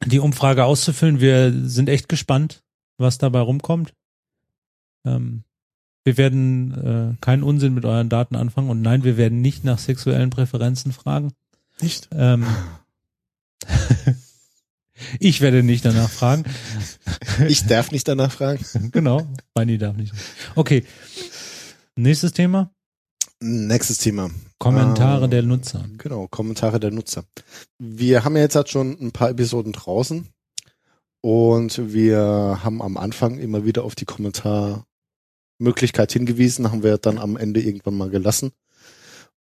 die 0.06 0.20
Umfrage 0.20 0.66
auszufüllen. 0.66 1.22
Wir 1.22 1.54
sind 1.64 1.90
echt 1.90 2.10
gespannt, 2.10 2.62
was 2.98 3.18
dabei 3.18 3.40
rumkommt. 3.40 3.94
Ähm, 5.06 5.44
wir 6.04 6.18
werden 6.18 7.16
äh, 7.16 7.22
keinen 7.22 7.44
Unsinn 7.44 7.74
mit 7.74 7.86
euren 7.86 8.10
Daten 8.10 8.36
anfangen 8.36 8.70
und 8.70 8.82
nein, 8.82 9.04
wir 9.04 9.16
werden 9.16 9.42
nicht 9.42 9.64
nach 9.64 9.80
sexuellen 9.80 10.30
Präferenzen 10.30 10.92
fragen. 10.92 11.32
Nicht? 11.82 12.10
Ähm, 12.12 12.46
ich 15.20 15.42
werde 15.42 15.64
nicht 15.64 15.86
danach 15.86 16.10
fragen. 16.10 16.44
Ich 17.48 17.66
darf 17.66 17.92
nicht 17.92 18.08
danach 18.08 18.32
fragen. 18.32 18.66
genau, 18.92 19.28
Beini 19.54 19.78
darf 19.78 19.96
nicht. 19.96 20.14
Okay. 20.56 20.84
Nächstes 21.96 22.34
Thema. 22.34 22.72
Nächstes 23.40 23.98
Thema. 23.98 24.30
Kommentare 24.60 25.26
Ähm, 25.26 25.32
der 25.32 25.44
Nutzer. 25.44 25.86
Genau, 25.98 26.28
Kommentare 26.28 26.80
der 26.80 26.92
Nutzer. 26.92 27.26
Wir 27.80 28.24
haben 28.24 28.36
ja 28.36 28.44
jetzt 28.44 28.56
halt 28.56 28.70
schon 28.70 28.98
ein 29.02 29.12
paar 29.12 29.30
Episoden 29.30 29.74
draußen 29.74 30.28
und 31.22 31.94
wir 31.94 32.60
haben 32.64 32.82
am 32.82 32.98
Anfang 32.98 33.40
immer 33.40 33.66
wieder 33.66 33.84
auf 33.84 33.96
die 33.96 34.06
Kommentarmöglichkeit 34.06 36.12
hingewiesen, 36.12 36.72
haben 36.72 36.84
wir 36.84 36.98
dann 36.98 37.18
am 37.18 37.38
Ende 37.38 37.62
irgendwann 37.62 37.98
mal 37.98 38.10
gelassen. 38.10 38.52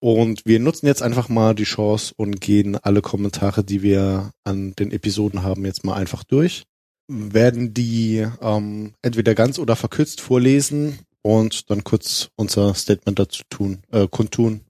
Und 0.03 0.45
wir 0.45 0.59
nutzen 0.59 0.87
jetzt 0.87 1.01
einfach 1.01 1.29
mal 1.29 1.55
die 1.55 1.63
Chance 1.63 2.13
und 2.17 2.41
gehen 2.41 2.77
alle 2.77 3.03
Kommentare, 3.03 3.63
die 3.63 3.83
wir 3.83 4.33
an 4.43 4.75
den 4.75 4.91
Episoden 4.91 5.45
haben, 5.45 5.65
jetzt 5.65 5.85
mal 5.85 5.95
einfach 5.95 6.25
durch. 6.25 6.65
Werden 7.07 7.73
die 7.73 8.27
ähm, 8.41 8.95
entweder 9.03 9.37
ganz 9.37 9.61
oder 9.61 9.77
verkürzt 9.77 10.21
vorlesen 10.21 10.99
und 11.23 11.71
dann 11.71 11.85
kurz 11.85 12.31
unser 12.35 12.75
Statement 12.75 13.21
dazu 13.21 13.45
tun, 13.49 13.85
äh, 13.93 14.09
kundtun. 14.09 14.63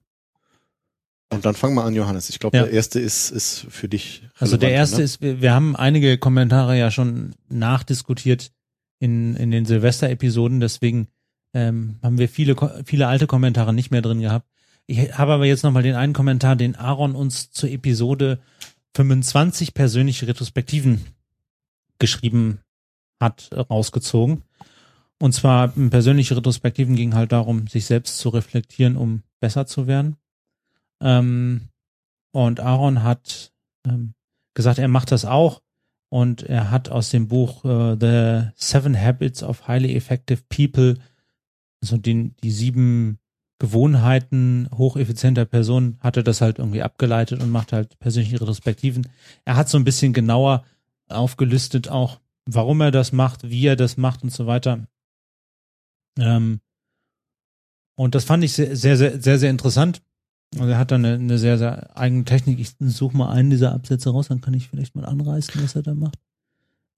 Und 1.31 1.43
dann 1.45 1.55
fangen 1.55 1.73
wir 1.73 1.83
an, 1.83 1.95
Johannes. 1.95 2.29
Ich 2.29 2.37
glaube, 2.37 2.55
Ja. 2.55 2.65
der 2.65 2.73
erste 2.73 2.99
ist, 2.99 3.31
ist 3.31 3.65
für 3.69 3.89
dich. 3.89 4.21
Also 4.37 4.55
der 4.55 4.69
erste 4.69 4.97
ne? 4.97 5.03
ist, 5.03 5.19
wir, 5.19 5.41
wir 5.41 5.51
haben 5.51 5.75
einige 5.75 6.19
Kommentare 6.19 6.77
ja 6.77 6.91
schon 6.91 7.33
nachdiskutiert 7.49 8.51
in, 8.99 9.35
in 9.35 9.49
den 9.49 9.65
Silvester-Episoden, 9.65 10.59
deswegen 10.59 11.07
ähm, 11.55 11.97
haben 12.03 12.19
wir 12.19 12.29
viele, 12.29 12.55
viele 12.85 13.07
alte 13.07 13.25
Kommentare 13.25 13.73
nicht 13.73 13.89
mehr 13.89 14.03
drin 14.03 14.21
gehabt. 14.21 14.52
Ich 14.85 15.17
habe 15.17 15.33
aber 15.33 15.45
jetzt 15.45 15.63
nochmal 15.63 15.83
den 15.83 15.95
einen 15.95 16.13
Kommentar, 16.13 16.55
den 16.55 16.75
Aaron 16.75 17.15
uns 17.15 17.51
zur 17.51 17.69
Episode 17.69 18.39
25 18.95 19.73
persönliche 19.73 20.27
Retrospektiven 20.27 21.05
geschrieben 21.99 22.59
hat, 23.21 23.49
rausgezogen. 23.53 24.43
Und 25.19 25.33
zwar 25.33 25.69
persönliche 25.69 26.35
Retrospektiven 26.35 26.95
ging 26.95 27.15
halt 27.15 27.31
darum, 27.31 27.67
sich 27.67 27.85
selbst 27.85 28.17
zu 28.17 28.29
reflektieren, 28.29 28.97
um 28.97 29.23
besser 29.39 29.65
zu 29.65 29.87
werden. 29.87 30.17
Ähm, 31.01 31.69
und 32.33 32.59
Aaron 32.59 33.03
hat 33.03 33.53
ähm, 33.87 34.13
gesagt, 34.53 34.79
er 34.79 34.87
macht 34.89 35.11
das 35.11 35.23
auch. 35.23 35.61
Und 36.09 36.43
er 36.43 36.69
hat 36.69 36.89
aus 36.89 37.09
dem 37.09 37.27
Buch 37.27 37.63
äh, 37.65 37.97
The 37.99 38.49
Seven 38.55 38.99
Habits 38.99 39.41
of 39.43 39.67
Highly 39.67 39.95
Effective 39.95 40.43
People, 40.49 40.99
also 41.81 41.97
den, 41.97 42.35
die 42.43 42.51
sieben 42.51 43.17
Gewohnheiten 43.59 44.67
hocheffizienter 44.75 45.45
Personen, 45.45 45.97
hat 46.01 46.17
er 46.17 46.23
das 46.23 46.41
halt 46.41 46.59
irgendwie 46.59 46.81
abgeleitet 46.81 47.41
und 47.41 47.49
macht 47.49 47.71
halt 47.71 47.97
persönliche 47.99 48.41
Retrospektiven. 48.41 49.07
Er 49.45 49.55
hat 49.55 49.69
so 49.69 49.77
ein 49.77 49.83
bisschen 49.83 50.13
genauer 50.13 50.63
aufgelistet 51.07 51.89
auch, 51.89 52.19
warum 52.45 52.81
er 52.81 52.91
das 52.91 53.11
macht, 53.11 53.49
wie 53.49 53.65
er 53.65 53.75
das 53.75 53.97
macht 53.97 54.23
und 54.23 54.31
so 54.31 54.47
weiter. 54.47 54.87
Ähm, 56.19 56.59
und 57.95 58.15
das 58.15 58.25
fand 58.25 58.43
ich 58.43 58.53
sehr, 58.53 58.75
sehr, 58.75 58.97
sehr, 58.97 59.21
sehr, 59.21 59.39
sehr 59.39 59.49
interessant. 59.49 60.01
Und 60.57 60.69
er 60.69 60.77
hat 60.77 60.91
dann 60.91 61.05
eine, 61.05 61.15
eine 61.15 61.37
sehr, 61.37 61.57
sehr 61.57 61.95
eigene 61.97 62.25
Technik. 62.25 62.59
Ich 62.59 62.75
suche 62.79 63.17
mal 63.17 63.31
einen 63.31 63.49
dieser 63.49 63.73
Absätze 63.73 64.09
raus, 64.09 64.27
dann 64.27 64.41
kann 64.41 64.53
ich 64.53 64.67
vielleicht 64.67 64.95
mal 64.95 65.05
anreißen, 65.05 65.63
was 65.63 65.75
er 65.75 65.83
da 65.83 65.93
macht. 65.93 66.15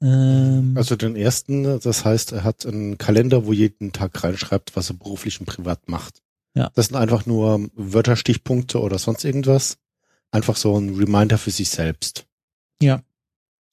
Ähm, 0.01 0.73
Also 0.75 0.95
den 0.95 1.15
ersten, 1.15 1.63
das 1.63 2.03
heißt, 2.03 2.33
er 2.33 2.43
hat 2.43 2.65
einen 2.65 2.97
Kalender, 2.97 3.45
wo 3.45 3.53
jeden 3.53 3.91
Tag 3.91 4.23
reinschreibt, 4.23 4.75
was 4.75 4.89
er 4.89 4.97
beruflich 4.97 5.39
und 5.39 5.45
privat 5.45 5.87
macht. 5.87 6.21
Ja. 6.55 6.71
Das 6.73 6.87
sind 6.87 6.95
einfach 6.95 7.25
nur 7.25 7.69
Wörterstichpunkte 7.75 8.79
oder 8.79 8.97
sonst 8.97 9.23
irgendwas. 9.23 9.77
Einfach 10.31 10.55
so 10.55 10.77
ein 10.77 10.95
Reminder 10.95 11.37
für 11.37 11.51
sich 11.51 11.69
selbst. 11.69 12.25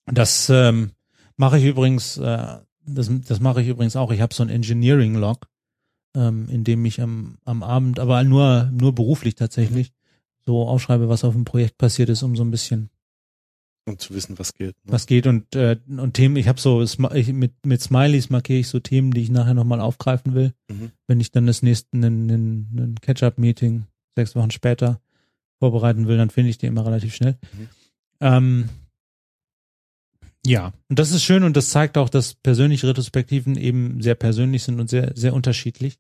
das 0.07 0.51
ähm, 0.51 0.93
mache 1.37 1.59
ich 1.59 1.65
übrigens, 1.65 2.19
äh, 2.19 2.59
das, 2.85 3.11
das 3.27 3.41
mache 3.41 3.63
ich 3.63 3.69
übrigens 3.69 3.97
auch. 3.97 4.11
Ich 4.11 4.21
habe 4.21 4.35
so 4.35 4.43
ein 4.43 4.49
Engineering-Log, 4.49 5.47
ähm, 6.15 6.49
in 6.49 6.65
dem 6.65 6.85
ich 6.85 7.01
am, 7.01 7.39
am 7.45 7.63
Abend, 7.63 7.99
aber 8.01 8.23
nur, 8.25 8.71
nur 8.73 8.95
beruflich 8.95 9.37
tatsächlich, 9.37 9.93
so 10.45 10.67
aufschreibe, 10.67 11.09
was 11.09 11.25
auf 11.25 11.35
dem 11.35 11.45
Projekt 11.45 11.79
passiert 11.79 12.09
ist, 12.09 12.23
um 12.23 12.37
so 12.37 12.45
ein 12.45 12.51
bisschen 12.51 12.91
Um 13.85 13.99
zu 13.99 14.15
wissen, 14.15 14.39
was 14.39 14.55
geht. 14.55 14.77
Ne? 14.85 14.93
was 14.93 15.07
geht 15.07 15.27
und 15.27 15.57
äh, 15.57 15.77
und 15.89 16.15
Themen, 16.15 16.37
ich 16.37 16.47
habe 16.47 16.61
so 16.61 16.83
ich, 16.83 16.99
mit 17.33 17.67
mit 17.67 17.83
Smileys 17.83 18.31
markiere 18.31 18.61
ich 18.61 18.69
so 18.69 18.79
Themen, 18.79 19.11
die 19.11 19.23
ich 19.23 19.31
nachher 19.31 19.55
nochmal 19.55 19.81
aufgreifen 19.81 20.35
will, 20.35 20.53
Mhm. 20.71 20.93
wenn 21.09 21.19
ich 21.21 21.33
dann 21.33 21.47
das 21.47 21.63
nächste 21.63 21.97
ein, 21.97 22.29
ein, 22.31 22.69
ein 22.77 22.95
Catch-up-Meeting 23.01 23.87
sechs 24.17 24.37
Wochen 24.37 24.53
später 24.53 25.01
vorbereiten 25.59 26.07
will, 26.07 26.17
dann 26.17 26.31
finde 26.31 26.51
ich 26.51 26.59
die 26.59 26.67
immer 26.67 26.87
relativ 26.87 27.15
schnell. 27.15 27.39
Mhm. 27.53 27.69
Ähm, 28.21 28.69
ja, 30.47 30.73
und 30.89 30.99
das 30.99 31.11
ist 31.13 31.25
schön 31.25 31.43
und 31.45 31.57
das 31.57 31.71
zeigt 31.71 31.97
auch, 31.99 32.09
dass 32.09 32.35
persönliche 32.35 32.87
Retrospektiven 32.89 33.57
eben 33.57 34.01
sehr 34.01 34.15
persönlich 34.15 34.63
sind 34.63 34.79
und 34.81 34.91
sehr 34.91 35.13
sehr 35.17 35.35
unterschiedlich. 35.35 35.99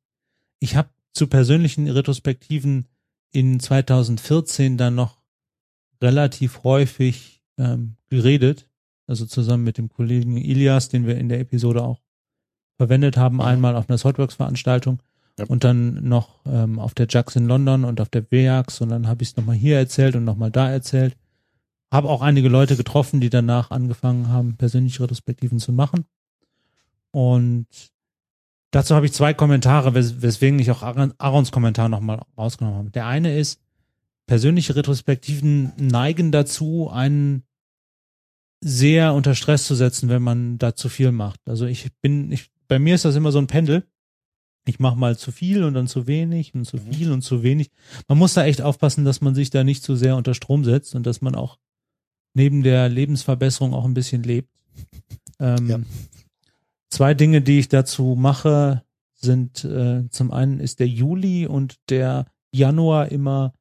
Ich 0.60 0.76
habe 0.76 0.88
zu 1.12 1.26
persönlichen 1.26 1.88
Retrospektiven 1.88 2.86
in 3.32 3.58
2014 3.60 4.78
dann 4.78 4.94
noch 4.94 5.20
relativ 6.00 6.62
häufig 6.64 7.41
ähm, 7.58 7.96
geredet, 8.08 8.66
also 9.06 9.26
zusammen 9.26 9.64
mit 9.64 9.78
dem 9.78 9.88
Kollegen 9.88 10.36
Ilias, 10.36 10.88
den 10.88 11.06
wir 11.06 11.16
in 11.18 11.28
der 11.28 11.40
Episode 11.40 11.82
auch 11.82 12.00
verwendet 12.78 13.16
haben, 13.16 13.36
Mhm. 13.36 13.40
einmal 13.42 13.76
auf 13.76 13.88
einer 13.88 13.98
Thoughtworks-Veranstaltung 13.98 15.00
Ja. 15.38 15.44
und 15.46 15.64
dann 15.64 16.06
noch 16.08 16.40
ähm, 16.46 16.78
auf 16.78 16.94
der 16.94 17.06
Jax 17.08 17.36
in 17.36 17.46
London 17.46 17.84
und 17.84 18.00
auf 18.00 18.08
der 18.08 18.30
WJAX 18.30 18.80
und 18.80 18.88
dann 18.88 19.06
habe 19.06 19.22
ich 19.22 19.30
es 19.30 19.36
nochmal 19.36 19.56
hier 19.56 19.76
erzählt 19.78 20.16
und 20.16 20.24
nochmal 20.24 20.50
da 20.50 20.70
erzählt. 20.70 21.16
Habe 21.92 22.08
auch 22.08 22.22
einige 22.22 22.48
Leute 22.48 22.76
getroffen, 22.76 23.20
die 23.20 23.28
danach 23.30 23.70
angefangen 23.70 24.28
haben, 24.28 24.56
persönliche 24.56 25.02
Retrospektiven 25.02 25.58
zu 25.58 25.72
machen. 25.72 26.06
Und 27.10 27.66
dazu 28.70 28.94
habe 28.94 29.06
ich 29.06 29.12
zwei 29.12 29.34
Kommentare, 29.34 29.94
wes 29.94 30.22
weswegen 30.22 30.58
ich 30.58 30.70
auch 30.70 30.82
Aaron- 30.82 31.12
Aarons 31.18 31.52
Kommentar 31.52 31.88
nochmal 31.88 32.20
rausgenommen 32.38 32.78
habe. 32.78 32.90
Der 32.90 33.06
eine 33.06 33.36
ist, 33.38 33.60
persönliche 34.32 34.74
Retrospektiven 34.76 35.74
neigen 35.76 36.32
dazu, 36.32 36.88
einen 36.88 37.42
sehr 38.64 39.12
unter 39.12 39.34
Stress 39.34 39.66
zu 39.66 39.74
setzen, 39.74 40.08
wenn 40.08 40.22
man 40.22 40.56
da 40.56 40.74
zu 40.74 40.88
viel 40.88 41.12
macht. 41.12 41.40
Also 41.46 41.66
ich 41.66 41.90
bin, 42.00 42.32
ich, 42.32 42.48
bei 42.66 42.78
mir 42.78 42.94
ist 42.94 43.04
das 43.04 43.14
immer 43.14 43.30
so 43.30 43.38
ein 43.38 43.46
Pendel. 43.46 43.86
Ich 44.66 44.78
mache 44.78 44.96
mal 44.96 45.18
zu 45.18 45.32
viel 45.32 45.64
und 45.64 45.74
dann 45.74 45.86
zu 45.86 46.06
wenig 46.06 46.54
und 46.54 46.64
zu 46.64 46.78
Mhm. 46.78 46.92
viel 46.94 47.12
und 47.12 47.20
zu 47.20 47.42
wenig. 47.42 47.70
Man 48.08 48.16
muss 48.16 48.32
da 48.32 48.46
echt 48.46 48.62
aufpassen, 48.62 49.04
dass 49.04 49.20
man 49.20 49.34
sich 49.34 49.50
da 49.50 49.64
nicht 49.64 49.82
zu 49.82 49.96
sehr 49.96 50.16
unter 50.16 50.32
Strom 50.32 50.64
setzt 50.64 50.94
und 50.94 51.04
dass 51.06 51.20
man 51.20 51.34
auch 51.34 51.58
neben 52.32 52.62
der 52.62 52.88
Lebensverbesserung 52.88 53.74
auch 53.74 53.84
ein 53.84 53.92
bisschen 53.92 54.22
lebt. 54.22 54.48
Ähm, 55.40 55.68
Ja. 55.68 55.78
Zwei 56.88 57.12
Dinge, 57.12 57.42
die 57.42 57.58
ich 57.58 57.68
dazu 57.68 58.16
mache, 58.18 58.82
sind 59.14 59.62
äh, 59.62 60.08
zum 60.08 60.30
einen 60.30 60.58
ist 60.58 60.80
der 60.80 60.88
Juli 60.88 61.46
und 61.46 61.76
der 61.90 62.24
Januar 62.50 63.12
immer 63.12 63.52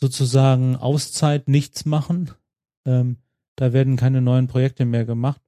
sozusagen 0.00 0.76
Auszeit, 0.76 1.48
nichts 1.48 1.84
machen. 1.84 2.30
Ähm, 2.86 3.18
da 3.56 3.72
werden 3.72 3.96
keine 3.96 4.20
neuen 4.22 4.46
Projekte 4.46 4.84
mehr 4.84 5.04
gemacht, 5.04 5.42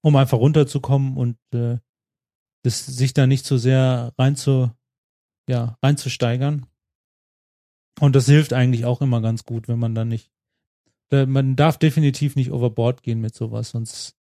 um 0.00 0.16
einfach 0.16 0.38
runterzukommen 0.38 1.16
und 1.16 1.36
äh, 1.52 1.78
das, 2.62 2.86
sich 2.86 3.12
da 3.12 3.26
nicht 3.26 3.44
so 3.44 3.58
sehr 3.58 4.12
rein 4.18 4.36
zu, 4.36 4.70
ja, 5.48 5.76
reinzusteigern. 5.82 6.66
Und 8.00 8.16
das 8.16 8.26
hilft 8.26 8.52
eigentlich 8.52 8.84
auch 8.84 9.02
immer 9.02 9.20
ganz 9.20 9.44
gut, 9.44 9.68
wenn 9.68 9.78
man 9.78 9.94
dann 9.94 10.08
nicht, 10.08 10.30
da, 11.10 11.26
man 11.26 11.56
darf 11.56 11.76
definitiv 11.76 12.36
nicht 12.36 12.50
overboard 12.50 13.02
gehen 13.02 13.20
mit 13.20 13.34
sowas, 13.34 13.70
sonst 13.70 14.16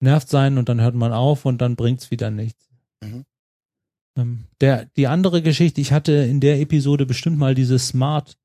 nervt 0.00 0.28
sein 0.28 0.58
und 0.58 0.68
dann 0.68 0.80
hört 0.80 0.94
man 0.94 1.12
auf 1.12 1.44
und 1.44 1.58
dann 1.58 1.74
bringt's 1.74 2.10
wieder 2.10 2.30
nichts. 2.30 2.68
Mhm. 3.02 3.24
Ähm, 4.16 4.44
der, 4.60 4.86
die 4.96 5.06
andere 5.06 5.42
Geschichte, 5.42 5.80
ich 5.80 5.92
hatte 5.92 6.12
in 6.12 6.40
der 6.40 6.60
Episode 6.60 7.06
bestimmt 7.06 7.38
mal 7.38 7.54
diese 7.54 7.78
Smart 7.78 8.36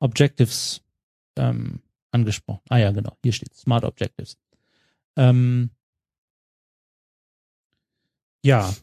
Objectives 0.00 0.82
ähm, 1.36 1.80
angesprochen. 2.10 2.62
Ah 2.68 2.78
ja, 2.78 2.90
genau, 2.90 3.16
hier 3.22 3.32
steht 3.32 3.54
Smart 3.54 3.84
Objectives. 3.84 4.36
Ähm, 5.16 5.70
ja, 8.44 8.74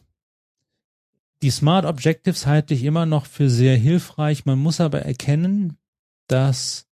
die 1.42 1.50
Smart 1.50 1.84
Objectives 1.84 2.46
halte 2.46 2.74
ich 2.74 2.84
immer 2.84 3.06
noch 3.06 3.26
für 3.26 3.48
sehr 3.48 3.76
hilfreich. 3.76 4.44
Man 4.44 4.58
muss 4.58 4.80
aber 4.80 5.02
erkennen, 5.02 5.78
dass 6.26 6.86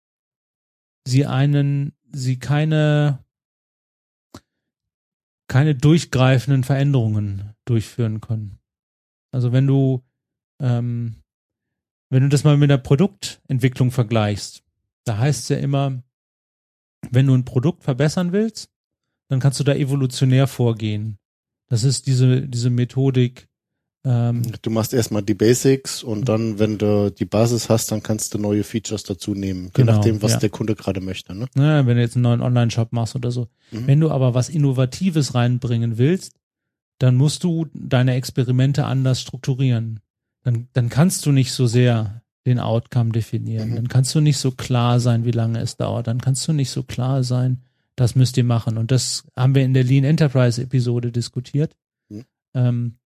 sie 1.07 1.27
einen, 1.27 1.93
sie 2.13 2.39
keine, 2.39 3.25
keine 5.49 5.75
durchgreifenden 5.75 6.65
Veränderungen 6.65 7.55
durchführen 7.65 8.21
können. 8.21 8.59
Also 9.35 9.51
wenn 9.51 9.67
du, 9.67 10.01
ähm, 10.61 11.17
wenn 12.09 12.23
du 12.23 12.29
das 12.29 12.45
mal 12.45 12.57
mit 12.57 12.71
der 12.71 12.79
Produktentwicklung 12.79 13.91
vergleichst, 13.91 14.63
da 15.05 15.19
heißt 15.19 15.43
es 15.43 15.49
ja 15.49 15.57
immer, 15.57 16.03
wenn 17.11 17.27
du 17.27 17.35
ein 17.35 17.45
Produkt 17.45 17.83
verbessern 17.83 18.33
willst, 18.33 18.71
dann 19.29 19.41
kannst 19.41 19.59
du 19.59 19.65
da 19.65 19.75
evolutionär 19.75 20.47
vorgehen. 20.47 21.19
Das 21.69 21.83
ist 21.83 22.07
diese, 22.07 22.43
diese 22.43 22.71
Methodik, 22.71 23.49
ähm, 24.07 24.43
Du 24.63 24.71
machst 24.71 24.93
erstmal 24.93 25.23
die 25.23 25.35
Basics 25.35 26.03
und 26.03 26.29
dann, 26.29 26.59
wenn 26.59 26.77
du 26.79 27.11
die 27.11 27.25
Basis 27.25 27.71
hast, 27.71 27.91
dann 27.91 28.03
kannst 28.03 28.35
du 28.35 28.39
neue 28.39 28.63
Features 28.63 29.03
dazu 29.03 29.35
nehmen. 29.35 29.65
Je 29.65 29.71
Genau, 29.73 29.95
nachdem, 29.95 30.21
was 30.23 30.33
ja. 30.33 30.39
der 30.41 30.51
Kunde 30.51 30.75
gerade 30.75 31.01
möchte. 31.01 31.35
Ne? 31.35 31.47
ne, 31.55 31.87
wenn 31.87 31.97
du 31.97 32.03
jetzt 32.03 32.15
einen 32.15 32.25
neuen 32.25 32.43
Online-Shop 32.43 32.93
machst 32.93 33.17
oder 33.17 33.31
so. 33.31 33.49
Mhm. 33.71 33.87
Wenn 33.87 34.01
du 34.01 34.11
aber 34.11 34.35
was 34.35 34.51
Innovatives 34.51 35.35
reinbringen 35.35 35.97
willst, 35.97 36.35
dann 36.99 37.17
musst 37.17 37.45
du 37.45 37.67
deine 37.75 38.15
Experimente 38.15 38.85
anders 38.87 39.21
strukturieren. 39.21 40.01
dann, 40.43 40.69
dann 40.75 40.89
kannst 40.91 41.25
du 41.27 41.33
nicht 41.33 41.53
so 41.53 41.67
sehr 41.67 42.23
den 42.47 42.59
Outcome 42.61 43.11
definieren. 43.13 43.71
Mhm. 43.71 43.75
Dann 43.77 43.89
kannst 43.89 44.15
du 44.15 44.21
nicht 44.21 44.37
so 44.37 44.51
klar 44.51 45.01
sein, 45.01 45.25
wie 45.25 45.31
lange 45.31 45.61
es 45.61 45.77
dauert. 45.77 46.07
Dann 46.07 46.21
kannst 46.21 46.47
du 46.47 46.53
nicht 46.53 46.71
so 46.71 46.83
klar 46.83 47.25
sein, 47.25 47.63
das 47.97 48.15
müsst 48.15 48.37
ihr 48.37 48.45
machen. 48.45 48.77
Und 48.77 48.91
das 48.91 49.25
haben 49.35 49.55
wir 49.55 49.65
in 49.65 49.73
der 49.73 49.85
Lean 49.85 50.05
Enterprise 50.05 50.61
Episode 50.61 51.11
diskutiert, 51.13 51.75
Mhm. 52.11 52.25
ähm, 52.55 52.99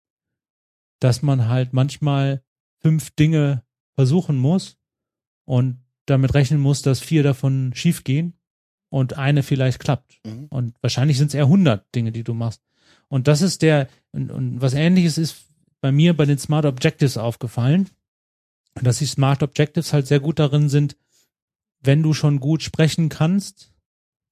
dass 1.01 1.21
man 1.23 1.49
halt 1.49 1.75
manchmal 1.75 2.43
fünf 2.81 3.11
Dinge 3.11 3.63
versuchen 3.95 4.37
muss 4.37 4.79
und 5.45 5.79
damit 6.07 6.33
rechnen 6.35 6.61
muss, 6.61 6.81
dass 6.83 7.01
vier 7.01 7.23
davon 7.23 7.73
schief 7.75 8.05
gehen 8.05 8.33
und 8.89 9.19
eine 9.19 9.43
vielleicht 9.43 9.81
klappt. 9.81 10.21
Mhm. 10.25 10.47
Und 10.49 10.75
wahrscheinlich 10.81 11.19
sind 11.19 11.29
es 11.29 11.35
eher 11.35 11.49
100 11.49 11.95
Dinge, 11.95 12.13
die 12.13 12.25
du 12.25 12.33
machst. 12.33 12.63
Und 13.09 13.29
das 13.29 13.43
ist 13.43 13.63
der, 13.63 13.89
und, 14.13 14.31
und 14.31 14.61
was 14.61 14.75
ähnliches 14.75 15.19
ist 15.19 15.37
bei 15.81 15.93
mir 15.93 16.17
bei 16.17 16.25
den 16.25 16.39
Smart 16.39 16.65
Objectives 16.65 17.17
aufgefallen, 17.17 17.89
dass 18.83 18.99
die 18.99 19.07
Smart 19.07 19.43
Objectives 19.43 19.93
halt 19.93 20.07
sehr 20.07 20.21
gut 20.21 20.39
darin 20.39 20.69
sind, 20.69 20.97
wenn 21.81 22.03
du 22.03 22.13
schon 22.15 22.41
gut 22.41 22.63
sprechen 22.63 23.09
kannst, 23.09 23.73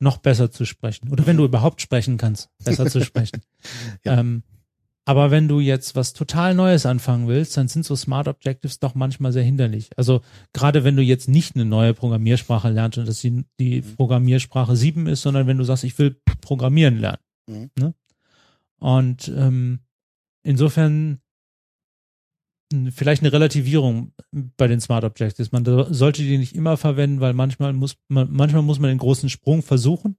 noch 0.01 0.19
besser 0.19 0.51
zu 0.51 0.65
sprechen. 0.65 1.09
Oder 1.11 1.27
wenn 1.27 1.37
du 1.37 1.45
überhaupt 1.45 1.81
sprechen 1.81 2.17
kannst, 2.19 2.51
besser 2.65 2.87
zu 2.87 3.03
sprechen. 3.05 3.41
Ja. 4.05 4.19
ähm, 4.19 4.43
aber 5.07 5.31
wenn 5.31 5.49
du 5.49 5.61
jetzt 5.61 5.95
was 5.97 6.15
total 6.15 6.55
Neues 6.55 6.87
anfangen 6.87 7.29
willst, 7.29 7.57
dann 7.57 7.69
sind 7.69 7.85
so 7.85 7.95
Smart 7.95 8.27
Objectives 8.27 8.79
doch 8.81 8.95
manchmal 8.95 9.33
sehr 9.33 9.43
hinderlich. 9.43 9.91
Also 9.97 10.23
gerade 10.55 10.83
wenn 10.85 10.97
du 10.97 11.03
jetzt 11.03 11.29
nicht 11.29 11.55
eine 11.55 11.65
neue 11.67 11.93
Programmiersprache 11.93 12.71
lernst 12.71 12.99
und 12.99 13.07
dass 13.07 13.21
die, 13.21 13.45
die 13.61 13.83
Mhm. 13.83 13.97
Programmiersprache 13.97 14.77
7 14.77 15.07
ist, 15.07 15.23
sondern 15.23 15.47
wenn 15.47 15.59
du 15.59 15.65
sagst, 15.65 15.85
ich 15.85 15.99
will 15.99 16.17
Programmieren 16.41 16.99
lernen. 16.99 17.19
Mhm. 17.47 17.71
Ne? 17.79 17.95
Und 18.79 19.29
ähm, 19.29 19.81
insofern 20.43 21.21
mh, 22.73 22.91
vielleicht 22.93 23.23
eine 23.23 23.33
Relativierung 23.33 24.13
bei 24.31 24.67
den 24.67 24.81
Smart 24.81 25.05
Objectives. 25.05 25.53
Man 25.53 25.65
sollte 25.93 26.23
die 26.23 26.39
nicht 26.39 26.55
immer 26.55 26.77
verwenden, 26.77 27.21
weil 27.21 27.33
manchmal 27.33 27.73
muss 27.73 27.97
man, 28.09 28.29
manchmal 28.31 28.63
muss 28.63 28.79
man 28.79 28.91
den 28.91 28.99
großen 28.99 29.31
Sprung 29.31 29.63
versuchen 29.63 30.17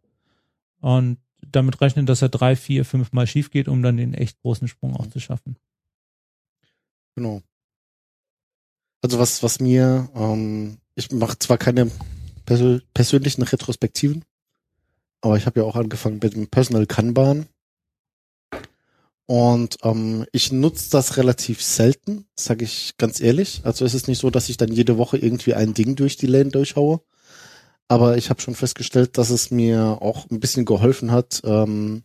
und 0.82 1.18
damit 1.52 1.80
rechnen, 1.82 2.06
dass 2.06 2.22
er 2.22 2.30
drei, 2.30 2.56
vier, 2.56 2.86
fünf 2.86 3.12
Mal 3.13 3.28
schief 3.28 3.52
geht, 3.52 3.68
um 3.68 3.82
dann 3.82 3.98
den 3.98 4.13
echt 4.13 4.41
großen 4.41 4.68
Sprung 4.68 4.96
auch 4.96 5.08
zu 5.08 5.20
schaffen. 5.20 5.58
Genau. 7.15 7.41
Also 9.02 9.20
was, 9.20 9.44
was 9.44 9.60
mir, 9.60 10.10
ähm, 10.15 10.78
ich 10.96 11.12
mache 11.12 11.38
zwar 11.39 11.58
keine 11.58 11.91
persö 12.46 12.80
persönlichen 12.94 13.44
Retrospektiven, 13.44 14.26
aber 15.22 15.38
ich 15.38 15.46
habe 15.46 15.60
ja 15.60 15.65
auch 15.65 15.76
angefangen 15.76 16.20
mit 16.22 16.34
dem 16.34 16.48
Personal 16.48 16.86
Kanban. 16.86 17.48
Und 19.28 19.78
ähm, 19.84 20.26
ich 20.32 20.52
nutze 20.52 20.92
das 20.92 21.18
relativ 21.18 21.62
selten, 21.62 22.28
sage 22.36 22.64
ich 22.64 22.96
ganz 22.98 23.20
ehrlich. 23.20 23.62
Also 23.64 23.84
es 23.84 23.96
ist 23.96 24.08
nicht 24.08 24.20
so, 24.20 24.30
dass 24.30 24.50
ich 24.50 24.58
dann 24.58 24.72
jede 24.72 24.98
Woche 24.98 25.18
irgendwie 25.18 25.56
ein 25.56 25.74
Ding 25.74 25.96
durch 25.96 26.16
die 26.16 26.28
Lane 26.28 26.52
durchhaue. 26.52 27.02
Aber 27.88 28.18
ich 28.18 28.30
habe 28.30 28.42
schon 28.42 28.56
festgestellt, 28.56 29.18
dass 29.18 29.30
es 29.30 29.52
mir 29.52 30.00
auch 30.02 30.30
ein 30.30 30.40
bisschen 30.40 30.66
geholfen 30.66 31.12
hat, 31.12 31.42
ähm, 31.44 32.04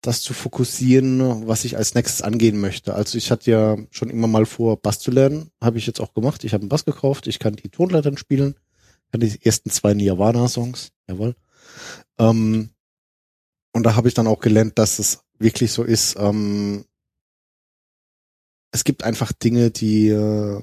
das 0.00 0.22
zu 0.22 0.32
fokussieren, 0.32 1.48
was 1.48 1.64
ich 1.64 1.76
als 1.76 1.94
nächstes 1.94 2.22
angehen 2.22 2.60
möchte. 2.60 2.94
Also 2.94 3.18
ich 3.18 3.30
hatte 3.30 3.50
ja 3.50 3.76
schon 3.90 4.10
immer 4.10 4.28
mal 4.28 4.46
vor, 4.46 4.80
Bass 4.80 5.00
zu 5.00 5.10
lernen. 5.10 5.50
Habe 5.60 5.78
ich 5.78 5.86
jetzt 5.86 6.00
auch 6.00 6.14
gemacht. 6.14 6.44
Ich 6.44 6.54
habe 6.54 6.62
einen 6.62 6.68
Bass 6.68 6.84
gekauft. 6.84 7.26
Ich 7.26 7.38
kann 7.38 7.56
die 7.56 7.68
Tonleitern 7.68 8.16
spielen. 8.16 8.54
Kann 9.10 9.20
die 9.20 9.38
ersten 9.44 9.70
zwei 9.70 9.94
Nirvana-Songs. 9.94 10.90
Jawohl. 11.08 11.34
Ähm, 12.18 12.70
und 13.72 13.82
da 13.82 13.96
habe 13.96 14.08
ich 14.08 14.14
dann 14.14 14.28
auch 14.28 14.40
gelernt, 14.40 14.78
dass 14.78 14.98
es 14.98 15.20
wirklich 15.38 15.72
so 15.72 15.82
ist. 15.82 16.16
Ähm, 16.18 16.84
es 18.70 18.84
gibt 18.84 19.04
einfach 19.04 19.32
Dinge, 19.32 19.70
die 19.70 20.08
äh, 20.08 20.62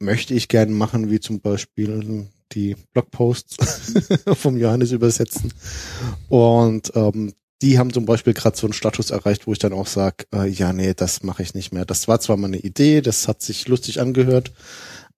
möchte 0.00 0.34
ich 0.34 0.48
gerne 0.48 0.72
machen, 0.72 1.10
wie 1.10 1.20
zum 1.20 1.40
Beispiel 1.40 2.28
die 2.52 2.76
Blogposts 2.92 3.56
vom 4.34 4.56
Johannes 4.56 4.92
übersetzen. 4.92 5.52
Und 6.28 6.92
ähm, 6.94 7.34
die 7.62 7.78
haben 7.78 7.92
zum 7.92 8.06
Beispiel 8.06 8.32
gerade 8.32 8.56
so 8.56 8.66
einen 8.66 8.72
Status 8.72 9.10
erreicht, 9.10 9.46
wo 9.46 9.52
ich 9.52 9.58
dann 9.58 9.72
auch 9.72 9.86
sage, 9.86 10.24
äh, 10.34 10.48
ja, 10.48 10.72
nee, 10.72 10.94
das 10.94 11.22
mache 11.22 11.42
ich 11.42 11.54
nicht 11.54 11.72
mehr. 11.72 11.84
Das 11.84 12.08
war 12.08 12.20
zwar 12.20 12.36
mal 12.36 12.46
eine 12.46 12.58
Idee, 12.58 13.02
das 13.02 13.28
hat 13.28 13.42
sich 13.42 13.68
lustig 13.68 14.00
angehört, 14.00 14.52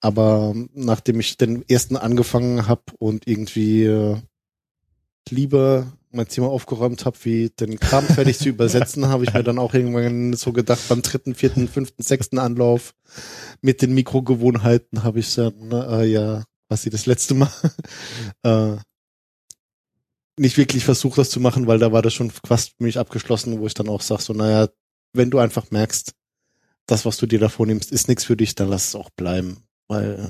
aber 0.00 0.54
nachdem 0.74 1.20
ich 1.20 1.36
den 1.36 1.66
ersten 1.68 1.96
angefangen 1.96 2.66
habe 2.66 2.82
und 2.98 3.26
irgendwie 3.28 3.84
äh, 3.84 4.16
lieber 5.28 5.92
mein 6.12 6.28
Zimmer 6.28 6.48
aufgeräumt 6.48 7.04
habe, 7.04 7.16
wie 7.22 7.50
den 7.50 7.78
Kram 7.78 8.04
fertig 8.04 8.38
zu 8.38 8.48
übersetzen, 8.48 9.08
habe 9.08 9.24
ich 9.24 9.32
mir 9.32 9.42
dann 9.42 9.58
auch 9.58 9.74
irgendwann 9.74 10.34
so 10.34 10.52
gedacht, 10.52 10.80
beim 10.88 11.02
dritten, 11.02 11.34
vierten, 11.34 11.68
fünften, 11.68 12.02
sechsten 12.02 12.38
Anlauf 12.38 12.94
mit 13.60 13.82
den 13.82 13.94
Mikrogewohnheiten 13.94 15.02
habe 15.02 15.20
ich 15.20 15.34
dann, 15.34 15.72
äh, 15.72 16.04
ja, 16.04 16.44
was 16.68 16.82
sie 16.82 16.90
das 16.90 17.06
letzte 17.06 17.34
Mal, 17.34 17.50
äh, 18.42 18.76
nicht 20.38 20.56
wirklich 20.56 20.84
versucht, 20.84 21.18
das 21.18 21.30
zu 21.30 21.40
machen, 21.40 21.66
weil 21.66 21.78
da 21.78 21.92
war 21.92 22.02
das 22.02 22.14
schon 22.14 22.30
fast 22.30 22.70
für 22.76 22.84
mich 22.84 22.98
abgeschlossen, 22.98 23.58
wo 23.60 23.66
ich 23.66 23.74
dann 23.74 23.88
auch 23.88 24.00
sage, 24.00 24.22
so, 24.22 24.32
naja, 24.32 24.68
wenn 25.12 25.30
du 25.30 25.38
einfach 25.38 25.70
merkst, 25.70 26.12
das, 26.86 27.04
was 27.04 27.16
du 27.16 27.26
dir 27.26 27.38
da 27.38 27.48
vornimmst, 27.48 27.92
ist 27.92 28.08
nichts 28.08 28.24
für 28.24 28.36
dich, 28.36 28.54
dann 28.54 28.68
lass 28.68 28.88
es 28.88 28.94
auch 28.94 29.10
bleiben. 29.10 29.64
Weil 29.88 30.14
äh, 30.14 30.28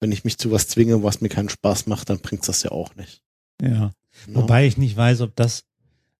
wenn 0.00 0.12
ich 0.12 0.24
mich 0.24 0.38
zu 0.38 0.50
was 0.50 0.68
zwinge, 0.68 1.02
was 1.02 1.20
mir 1.20 1.28
keinen 1.28 1.48
Spaß 1.48 1.86
macht, 1.86 2.10
dann 2.10 2.18
bringt's 2.18 2.46
das 2.46 2.62
ja 2.62 2.72
auch 2.72 2.94
nicht. 2.96 3.22
Ja. 3.62 3.92
Ja. 4.26 4.34
Wobei 4.36 4.66
ich 4.66 4.76
nicht 4.76 4.96
weiß, 4.96 5.20
ob 5.20 5.36
das, 5.36 5.64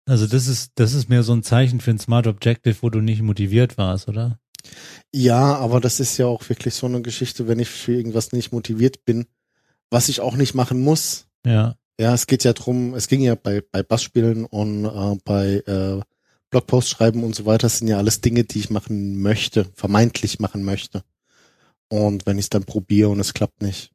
also 0.06 0.26
das 0.26 0.46
ist, 0.46 0.72
das 0.76 0.92
ist 0.92 1.08
mehr 1.08 1.22
so 1.22 1.32
ein 1.32 1.42
Zeichen 1.42 1.80
für 1.80 1.90
ein 1.90 1.98
Smart 1.98 2.26
Objective, 2.26 2.76
wo 2.80 2.90
du 2.90 3.00
nicht 3.00 3.22
motiviert 3.22 3.78
warst, 3.78 4.08
oder? 4.08 4.38
Ja, 5.12 5.56
aber 5.56 5.80
das 5.80 6.00
ist 6.00 6.16
ja 6.18 6.26
auch 6.26 6.48
wirklich 6.48 6.74
so 6.74 6.86
eine 6.86 7.02
Geschichte, 7.02 7.48
wenn 7.48 7.58
ich 7.58 7.68
für 7.68 7.94
irgendwas 7.94 8.32
nicht 8.32 8.52
motiviert 8.52 9.04
bin, 9.04 9.26
was 9.90 10.08
ich 10.08 10.20
auch 10.20 10.36
nicht 10.36 10.54
machen 10.54 10.80
muss. 10.80 11.26
Ja. 11.46 11.76
Ja, 12.00 12.12
es 12.12 12.26
geht 12.26 12.42
ja 12.42 12.52
drum, 12.52 12.94
es 12.94 13.06
ging 13.06 13.20
ja 13.20 13.36
bei, 13.36 13.62
bei 13.70 13.82
Bassspielen 13.82 14.46
und 14.46 14.84
äh, 14.84 15.18
bei 15.24 15.62
äh, 15.66 16.00
Blogpost 16.50 16.88
schreiben 16.88 17.22
und 17.22 17.34
so 17.34 17.46
weiter, 17.46 17.68
sind 17.68 17.88
ja 17.88 17.98
alles 17.98 18.20
Dinge, 18.20 18.44
die 18.44 18.58
ich 18.58 18.70
machen 18.70 19.20
möchte, 19.22 19.66
vermeintlich 19.74 20.40
machen 20.40 20.64
möchte. 20.64 21.04
Und 21.88 22.26
wenn 22.26 22.38
ich 22.38 22.46
es 22.46 22.50
dann 22.50 22.64
probiere 22.64 23.10
und 23.10 23.20
es 23.20 23.34
klappt 23.34 23.62
nicht, 23.62 23.92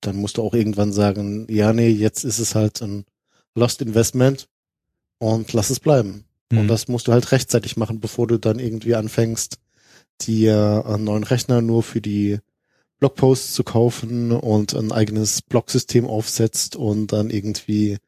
dann 0.00 0.16
musst 0.16 0.36
du 0.36 0.42
auch 0.42 0.52
irgendwann 0.52 0.92
sagen, 0.92 1.46
ja, 1.48 1.72
nee, 1.72 1.88
jetzt 1.88 2.24
ist 2.24 2.38
es 2.38 2.54
halt 2.54 2.82
ein 2.82 3.04
Lost 3.54 3.82
Investment 3.82 4.48
und 5.18 5.52
lass 5.52 5.70
es 5.70 5.80
bleiben. 5.80 6.24
Und 6.50 6.60
Hm. 6.60 6.68
das 6.68 6.88
musst 6.88 7.08
du 7.08 7.12
halt 7.12 7.30
rechtzeitig 7.32 7.76
machen, 7.76 8.00
bevor 8.00 8.26
du 8.26 8.38
dann 8.38 8.58
irgendwie 8.58 8.94
anfängst, 8.94 9.58
dir 10.22 10.84
einen 10.86 11.04
neuen 11.04 11.24
Rechner 11.24 11.62
nur 11.62 11.82
für 11.82 12.00
die 12.00 12.38
Blogposts 12.98 13.54
zu 13.54 13.64
kaufen 13.64 14.32
und 14.32 14.74
ein 14.74 14.92
eigenes 14.92 15.42
Blogsystem 15.42 16.06
aufsetzt 16.06 16.76
und 16.76 17.12
dann 17.12 17.30
irgendwie 17.30 17.98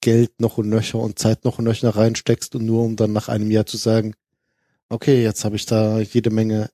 Geld 0.00 0.40
noch 0.40 0.58
und 0.58 0.68
nöcher 0.68 0.98
und 0.98 1.18
Zeit 1.18 1.44
noch 1.44 1.58
und 1.58 1.64
nöcher 1.64 1.90
reinsteckst 1.90 2.54
und 2.54 2.64
nur 2.64 2.84
um 2.84 2.96
dann 2.96 3.12
nach 3.12 3.28
einem 3.28 3.50
Jahr 3.50 3.66
zu 3.66 3.76
sagen, 3.76 4.14
okay, 4.88 5.22
jetzt 5.22 5.44
habe 5.44 5.56
ich 5.56 5.66
da 5.66 6.00
jede 6.00 6.30
Menge 6.30 6.70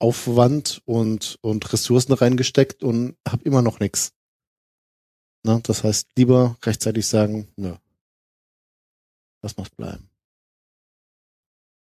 Aufwand 0.00 0.80
und, 0.86 1.38
und 1.42 1.72
Ressourcen 1.72 2.14
reingesteckt 2.14 2.82
und 2.82 3.16
habe 3.28 3.44
immer 3.44 3.62
noch 3.62 3.78
nichts. 3.80 4.12
Ne? 5.42 5.60
Das 5.62 5.84
heißt, 5.84 6.08
lieber 6.16 6.56
rechtzeitig 6.62 7.06
sagen, 7.06 7.48
nö, 7.56 7.74
das 9.42 9.56
muss 9.56 9.70
bleiben. 9.70 10.08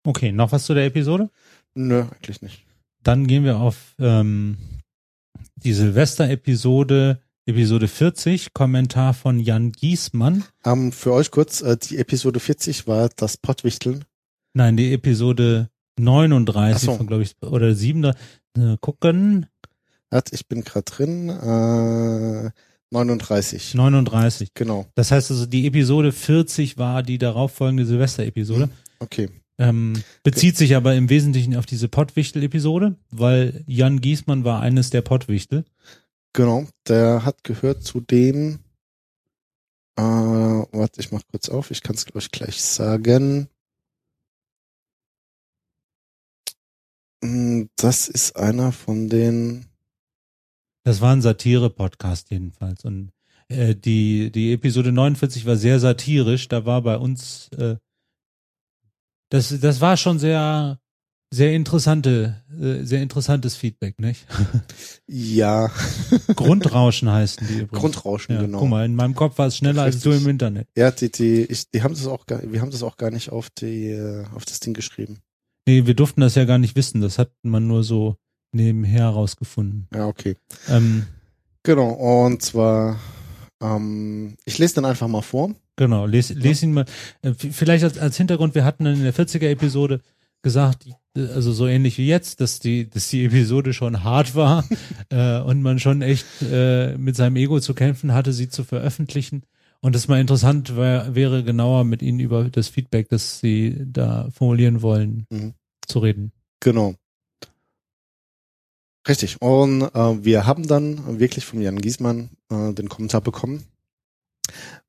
Okay, 0.04 0.32
noch 0.32 0.51
was 0.51 0.65
zu 0.65 0.73
der 0.73 0.86
Episode? 0.86 1.30
Nö, 1.75 2.01
eigentlich 2.01 2.41
nicht. 2.41 2.65
Dann 3.04 3.27
gehen 3.27 3.43
wir 3.43 3.58
auf 3.58 3.95
ähm, 3.99 4.58
die 5.56 5.73
Silvester-Episode, 5.73 7.21
Episode 7.45 7.88
40, 7.88 8.54
Kommentar 8.54 9.13
von 9.13 9.39
Jan 9.39 9.71
Giesmann. 9.71 10.43
Ähm, 10.65 10.91
für 10.91 11.13
euch 11.13 11.32
kurz, 11.32 11.62
äh, 11.62 11.77
die 11.77 11.97
Episode 11.97 12.39
40 12.39 12.88
war 12.88 13.10
das 13.15 13.38
Pottwichteln. 13.38 14.06
Nein, 14.54 14.77
die 14.77 14.93
Episode 14.93 15.69
39 15.99 16.89
Ach 16.89 16.97
so. 16.97 17.06
glaube 17.06 17.23
ich, 17.23 17.36
oder 17.41 17.73
7. 17.73 18.04
Äh, 18.58 18.77
gucken, 18.82 19.47
ich 20.32 20.47
bin 20.47 20.63
gerade 20.63 20.84
drin, 20.84 21.30
äh, 21.30 22.51
39. 22.91 23.73
39. 23.75 24.54
Genau, 24.54 24.86
Das 24.95 25.12
heißt 25.12 25.32
also, 25.32 25.45
die 25.45 25.65
Episode 25.67 26.12
40 26.12 26.77
war 26.77 27.04
die 27.04 27.17
darauffolgende 27.17 27.86
Silvester-Episode. 27.86 28.69
okay. 28.99 29.30
Ähm, 29.58 30.01
bezieht 30.23 30.58
sich 30.58 30.75
aber 30.75 30.95
im 30.95 31.10
Wesentlichen 31.10 31.56
auf 31.56 31.67
diese 31.67 31.88
Pottwichtel-Episode, 31.88 32.95
weil 33.12 33.63
Jan 33.67 34.01
Giesmann 34.01 34.43
war 34.43 34.60
eines 34.62 34.89
der 34.89 35.01
Pottwichtel. 35.04 35.65
Genau, 36.34 36.65
der 36.88 37.25
hat 37.25 37.43
gehört 37.43 37.84
zu 37.84 37.99
dem, 38.01 38.60
äh, 39.97 40.01
warte, 40.01 40.99
ich 40.99 41.12
mach 41.12 41.21
kurz 41.30 41.49
auf, 41.49 41.69
ich 41.69 41.84
kann 41.84 41.95
es 41.95 42.06
euch 42.15 42.32
gleich 42.32 42.60
sagen. 42.62 43.49
Mm, 47.23 47.63
Das 47.75 48.08
ist 48.08 48.36
einer 48.36 48.71
von 48.71 49.10
den, 49.10 49.65
Das 50.83 51.01
war 51.01 51.13
ein 51.13 51.21
Satire-Podcast 51.21 52.31
jedenfalls. 52.31 52.85
Und 52.85 53.11
äh, 53.47 53.75
die, 53.75 54.31
die 54.31 54.53
Episode 54.53 54.91
49 54.91 55.45
war 55.45 55.55
sehr 55.55 55.79
satirisch. 55.79 56.47
Da 56.47 56.65
war 56.65 56.81
bei 56.81 56.97
uns, 56.97 57.49
äh, 57.57 57.77
das, 59.29 59.59
das 59.59 59.81
war 59.81 59.97
schon 59.97 60.19
sehr 60.19 60.81
sehr 61.33 61.53
interessante, 61.53 62.43
äh, 62.59 62.83
sehr 62.83 63.01
interessantes 63.01 63.55
Feedback, 63.55 63.99
nicht? 63.99 64.27
Ja, 65.07 65.71
Grundrauschen 66.35 67.09
heißen 67.09 67.47
die 67.47 67.53
übrigens. 67.53 67.79
Grundrauschen, 67.79 68.35
ja, 68.35 68.41
genau. 68.41 68.59
Guck 68.59 68.69
mal, 68.69 68.85
in 68.85 68.95
meinem 68.95 69.15
Kopf 69.15 69.37
war 69.37 69.47
es 69.47 69.57
schneller 69.57 69.83
als 69.83 70.01
du 70.01 70.11
im 70.11 70.27
Internet. 70.27 70.67
Ja, 70.75 70.91
die, 70.91 71.09
die, 71.09 71.43
ich, 71.43 71.69
die 71.71 71.83
haben 71.83 71.93
das 71.93 72.05
auch 72.05 72.25
gar, 72.25 72.41
wir 72.43 72.59
haben 72.59 72.71
das 72.71 72.83
auch 72.83 72.97
gar 72.97 73.11
nicht 73.11 73.29
auf 73.29 73.49
die, 73.49 73.91
äh, 73.91 74.25
auf 74.35 74.43
das 74.43 74.59
Ding 74.59 74.73
geschrieben. 74.73 75.19
Nee, 75.65 75.85
wir 75.85 75.93
durften 75.93 76.21
das 76.21 76.35
ja 76.35 76.43
gar 76.43 76.57
nicht 76.57 76.75
wissen. 76.75 76.99
Das 76.99 77.17
hat 77.17 77.31
man 77.43 77.65
nur 77.65 77.83
so 77.83 78.17
nebenher 78.51 79.07
rausgefunden. 79.09 79.87
Ja, 79.93 80.07
okay. 80.07 80.35
Ähm, 80.69 81.05
Genau, 81.63 81.89
und 81.91 82.41
zwar, 82.41 82.97
ähm, 83.61 84.35
ich 84.45 84.57
lese 84.57 84.75
dann 84.75 84.85
einfach 84.85 85.07
mal 85.07 85.21
vor. 85.21 85.53
genau, 85.75 86.05
les, 86.07 86.29
les 86.29 86.63
ihn 86.63 86.73
mal. 86.73 86.85
Äh, 87.21 87.33
vielleicht 87.33 87.83
als, 87.83 87.97
als 87.99 88.17
Hintergrund, 88.17 88.55
wir 88.55 88.65
hatten 88.65 88.85
in 88.85 89.03
der 89.03 89.13
40er-Episode 89.13 90.01
gesagt, 90.41 90.85
die- 90.85 90.95
also 91.21 91.51
so 91.51 91.67
ähnlich 91.67 91.97
wie 91.99 92.07
jetzt, 92.07 92.39
dass 92.41 92.59
die, 92.59 92.89
dass 92.89 93.09
die 93.09 93.25
Episode 93.25 93.73
schon 93.73 94.03
hart 94.03 94.33
war 94.33 94.63
äh, 95.09 95.39
und 95.41 95.61
man 95.61 95.77
schon 95.77 96.01
echt 96.01 96.25
äh, 96.41 96.97
mit 96.97 97.15
seinem 97.15 97.35
Ego 97.35 97.59
zu 97.59 97.73
kämpfen 97.75 98.13
hatte, 98.13 98.33
sie 98.33 98.49
zu 98.49 98.63
veröffentlichen. 98.63 99.43
Und 99.81 99.95
es 99.95 100.07
mal 100.07 100.19
interessant 100.21 100.75
wär, 100.77 101.13
wäre, 101.15 101.43
genauer 101.43 101.83
mit 101.83 102.01
Ihnen 102.03 102.19
über 102.19 102.45
das 102.45 102.67
Feedback, 102.69 103.09
das 103.09 103.39
Sie 103.39 103.75
da 103.85 104.29
formulieren 104.31 104.81
wollen, 104.83 105.25
Mhm. 105.31 105.53
zu 105.87 105.99
reden. 105.99 106.31
Genau. 106.59 106.93
Richtig. 109.07 109.41
Und 109.41 109.81
äh, 109.81 110.23
wir 110.23 110.45
haben 110.45 110.67
dann 110.67 111.19
wirklich 111.19 111.45
von 111.45 111.61
Jan 111.61 111.79
Giesmann 111.79 112.29
äh, 112.51 112.73
den 112.73 112.89
Kommentar 112.89 113.21
bekommen. 113.21 113.65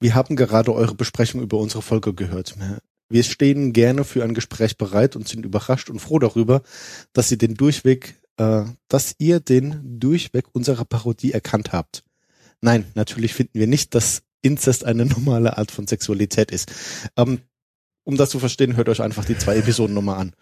Wir 0.01 0.14
haben 0.14 0.37
gerade 0.37 0.75
eure 0.75 0.94
Besprechung 0.94 1.40
über 1.40 1.59
unsere 1.59 1.83
Folge 1.83 2.12
gehört. 2.12 2.57
Wir 3.09 3.22
stehen 3.22 3.72
gerne 3.72 4.05
für 4.05 4.25
ein 4.25 4.35
Gespräch 4.35 4.77
bereit 4.77 5.16
und 5.16 5.29
sind 5.29 5.44
überrascht 5.44 5.90
und 5.90 6.01
froh 6.01 6.18
darüber, 6.18 6.62
dass 7.12 7.31
ihr 7.31 7.38
den 7.38 7.55
Durchweg, 7.55 8.16
äh, 8.37 8.64
dass 8.88 9.14
ihr 9.18 9.40
den 9.40 10.01
Durchweg 10.01 10.46
unserer 10.53 10.85
Parodie 10.85 11.33
erkannt 11.33 11.72
habt. 11.72 12.05
Nein, 12.61 12.87
natürlich 12.94 13.35
finden 13.35 13.59
wir 13.59 13.66
nicht, 13.66 13.94
dass 13.94 14.22
Inzest 14.42 14.85
eine 14.85 15.07
normale 15.07 15.57
Art 15.57 15.70
von 15.70 15.87
Sexualität 15.87 16.51
ist. 16.51 16.72
Ähm, 17.16 17.40
um 18.05 18.16
das 18.16 18.31
zu 18.31 18.40
verstehen, 18.40 18.77
hört 18.77 18.88
euch 18.88 19.01
einfach 19.01 19.25
die 19.25 19.38
zwei 19.38 19.57
Episoden 19.57 19.94
nochmal 19.94 20.18
an. 20.18 20.33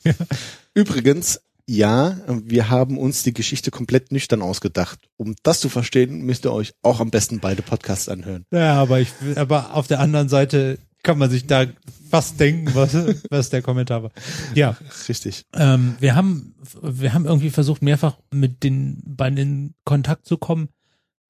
Übrigens, 0.75 1.41
ja, 1.71 2.17
wir 2.27 2.69
haben 2.69 2.99
uns 2.99 3.23
die 3.23 3.33
Geschichte 3.33 3.71
komplett 3.71 4.11
nüchtern 4.11 4.43
ausgedacht. 4.43 4.99
Um 5.17 5.37
das 5.45 5.61
zu 5.61 5.69
verstehen, 5.69 6.23
müsst 6.23 6.45
ihr 6.45 6.53
euch 6.53 6.73
auch 6.83 6.99
am 6.99 7.13
besten 7.13 7.39
beide 7.39 7.63
Podcasts 7.63 8.09
anhören. 8.09 8.45
Ja, 8.51 8.75
aber 8.75 8.99
ich, 8.99 9.13
aber 9.37 9.73
auf 9.73 9.87
der 9.87 10.01
anderen 10.01 10.29
Seite 10.29 10.81
kann 11.05 11.17
man 11.17 11.31
sich 11.31 11.47
da 11.47 11.67
fast 12.11 12.41
denken, 12.41 12.75
was, 12.75 12.93
was 13.31 13.51
der 13.51 13.63
Kommentar 13.63 14.03
war. 14.03 14.11
Ja, 14.53 14.77
Richtig. 15.09 15.45
ähm, 15.55 15.95
wir 16.01 16.17
haben, 16.17 16.57
wir 16.83 17.15
haben 17.15 17.25
irgendwie 17.25 17.51
versucht, 17.51 17.83
mehrfach 17.83 18.19
mit 18.33 18.65
den 18.65 19.01
beiden 19.07 19.39
in 19.39 19.75
Kontakt 19.85 20.27
zu 20.27 20.39
kommen. 20.39 20.71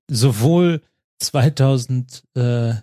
Sowohl 0.09 0.81
2014 1.19 2.83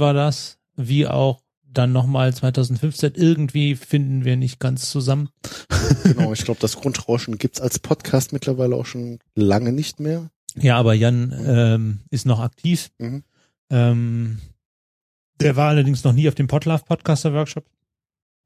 war 0.00 0.12
das, 0.12 0.58
wie 0.74 1.06
auch 1.06 1.40
dann 1.72 1.92
nochmal 1.92 2.34
2015. 2.34 3.12
Irgendwie 3.14 3.74
finden 3.74 4.24
wir 4.24 4.36
nicht 4.36 4.60
ganz 4.60 4.90
zusammen. 4.90 5.28
Genau, 6.04 6.32
ich 6.32 6.44
glaube, 6.44 6.60
das 6.60 6.76
Grundrauschen 6.76 7.38
gibt's 7.38 7.60
als 7.60 7.78
Podcast 7.78 8.32
mittlerweile 8.32 8.76
auch 8.76 8.86
schon 8.86 9.18
lange 9.34 9.72
nicht 9.72 10.00
mehr. 10.00 10.30
Ja, 10.56 10.76
aber 10.78 10.94
Jan 10.94 11.34
ähm, 11.44 12.00
ist 12.10 12.24
noch 12.24 12.40
aktiv. 12.40 12.90
Mhm. 12.98 13.24
Ähm, 13.70 14.38
der 15.40 15.56
war 15.56 15.68
allerdings 15.68 16.04
noch 16.04 16.12
nie 16.12 16.28
auf 16.28 16.34
dem 16.34 16.46
Podlove 16.46 16.84
Podcaster 16.84 17.32
Workshop. 17.34 17.64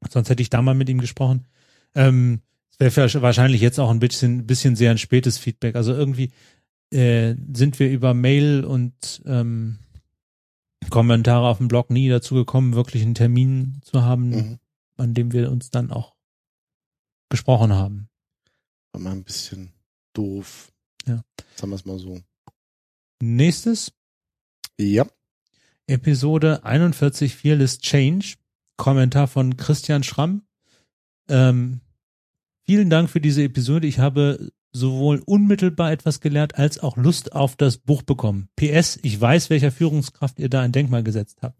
Sonst 0.09 0.29
hätte 0.29 0.41
ich 0.41 0.49
da 0.49 0.61
mal 0.61 0.75
mit 0.75 0.89
ihm 0.89 0.99
gesprochen. 0.99 1.45
Ähm, 1.95 2.41
es 2.79 2.95
wäre 2.95 3.21
wahrscheinlich 3.21 3.61
jetzt 3.61 3.79
auch 3.79 3.89
ein 3.89 3.99
bisschen, 3.99 4.45
bisschen 4.45 4.75
sehr 4.75 4.91
ein 4.91 4.97
spätes 4.97 5.37
Feedback. 5.37 5.75
Also 5.75 5.93
irgendwie 5.93 6.31
äh, 6.91 7.35
sind 7.53 7.79
wir 7.79 7.89
über 7.89 8.13
Mail 8.13 8.63
und 8.63 9.21
ähm, 9.25 9.79
Kommentare 10.89 11.47
auf 11.47 11.57
dem 11.57 11.67
Blog 11.67 11.89
nie 11.89 12.07
dazu 12.09 12.35
gekommen, 12.35 12.73
wirklich 12.75 13.03
einen 13.03 13.15
Termin 13.15 13.81
zu 13.83 14.03
haben, 14.03 14.29
Mhm. 14.29 14.59
an 14.97 15.13
dem 15.13 15.31
wir 15.33 15.51
uns 15.51 15.69
dann 15.69 15.91
auch 15.91 16.15
gesprochen 17.29 17.73
haben. 17.73 18.09
War 18.93 19.01
mal 19.01 19.11
ein 19.11 19.23
bisschen 19.23 19.73
doof. 20.13 20.71
Ja. 21.05 21.23
Sagen 21.55 21.71
wir 21.71 21.75
es 21.75 21.85
mal 21.85 21.99
so. 21.99 22.21
Nächstes 23.21 23.91
Ja. 24.79 25.05
Episode 25.87 26.63
41 26.63 27.35
Fearless 27.35 27.79
Change. 27.79 28.35
Kommentar 28.77 29.27
von 29.27 29.57
Christian 29.57 30.03
Schramm. 30.03 30.43
Ähm, 31.29 31.81
vielen 32.63 32.89
Dank 32.89 33.09
für 33.09 33.19
diese 33.19 33.43
Episode. 33.43 33.87
Ich 33.87 33.99
habe 33.99 34.51
sowohl 34.73 35.21
unmittelbar 35.25 35.91
etwas 35.91 36.19
gelernt, 36.19 36.55
als 36.57 36.79
auch 36.79 36.97
Lust 36.97 37.33
auf 37.33 37.55
das 37.55 37.77
Buch 37.77 38.03
bekommen. 38.03 38.49
PS, 38.55 38.99
ich 39.01 39.19
weiß, 39.19 39.49
welcher 39.49 39.71
Führungskraft 39.71 40.39
ihr 40.39 40.49
da 40.49 40.61
ein 40.61 40.71
Denkmal 40.71 41.03
gesetzt 41.03 41.39
habt. 41.41 41.57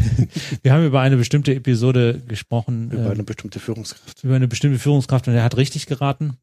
Wir 0.62 0.72
haben 0.72 0.84
über 0.84 1.00
eine 1.00 1.16
bestimmte 1.16 1.54
Episode 1.54 2.20
gesprochen, 2.26 2.90
Über 2.90 3.06
ähm, 3.06 3.10
eine 3.12 3.24
bestimmte 3.24 3.60
Führungskraft. 3.60 4.24
über 4.24 4.36
eine 4.36 4.48
bestimmte 4.48 4.78
Führungskraft 4.78 5.28
und 5.28 5.34
er 5.34 5.44
hat 5.44 5.56
richtig 5.56 5.86
geraten. 5.86 6.36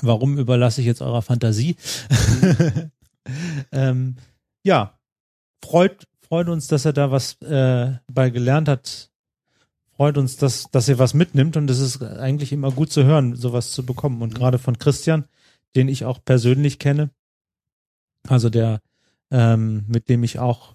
Warum 0.00 0.38
überlasse 0.38 0.80
ich 0.80 0.86
jetzt 0.86 1.02
eurer 1.02 1.22
Fantasie? 1.22 1.76
ähm, 3.72 4.16
ja, 4.64 4.98
freut, 5.64 6.06
freut 6.20 6.48
uns, 6.48 6.66
dass 6.66 6.84
er 6.84 6.92
da 6.92 7.10
was 7.10 7.40
äh, 7.42 7.92
bei 8.10 8.30
gelernt 8.30 8.68
hat. 8.68 9.10
Freut 9.96 10.18
uns, 10.18 10.36
dass, 10.36 10.70
dass 10.72 10.88
er 10.88 10.98
was 10.98 11.14
mitnimmt 11.14 11.56
und 11.56 11.70
es 11.70 11.78
ist 11.78 12.02
eigentlich 12.02 12.52
immer 12.52 12.72
gut 12.72 12.90
zu 12.90 13.04
hören, 13.04 13.36
sowas 13.36 13.70
zu 13.70 13.86
bekommen. 13.86 14.22
Und 14.22 14.34
gerade 14.34 14.58
von 14.58 14.78
Christian, 14.78 15.24
den 15.76 15.88
ich 15.88 16.04
auch 16.04 16.18
persönlich 16.24 16.78
kenne, 16.78 17.10
also 18.28 18.50
der, 18.50 18.80
ähm, 19.30 19.84
mit 19.86 20.08
dem 20.08 20.24
ich 20.24 20.38
auch 20.38 20.74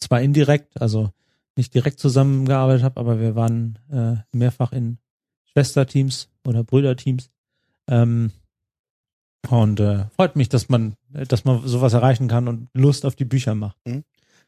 zwar 0.00 0.20
indirekt, 0.20 0.80
also 0.80 1.10
nicht 1.56 1.74
direkt 1.74 2.00
zusammengearbeitet 2.00 2.82
habe, 2.82 2.98
aber 2.98 3.20
wir 3.20 3.36
waren 3.36 3.78
äh, 3.90 4.16
mehrfach 4.36 4.72
in 4.72 4.98
Schwesterteams 5.44 6.28
oder 6.44 6.64
Brüderteams. 6.64 7.30
Ähm, 7.88 8.32
und 9.48 9.78
äh, 9.78 10.06
freut 10.16 10.36
mich, 10.36 10.48
dass 10.48 10.68
man, 10.68 10.94
dass 11.10 11.44
man 11.44 11.66
sowas 11.66 11.92
erreichen 11.92 12.28
kann 12.28 12.48
und 12.48 12.68
Lust 12.72 13.04
auf 13.04 13.14
die 13.14 13.26
Bücher 13.26 13.54
macht. 13.54 13.76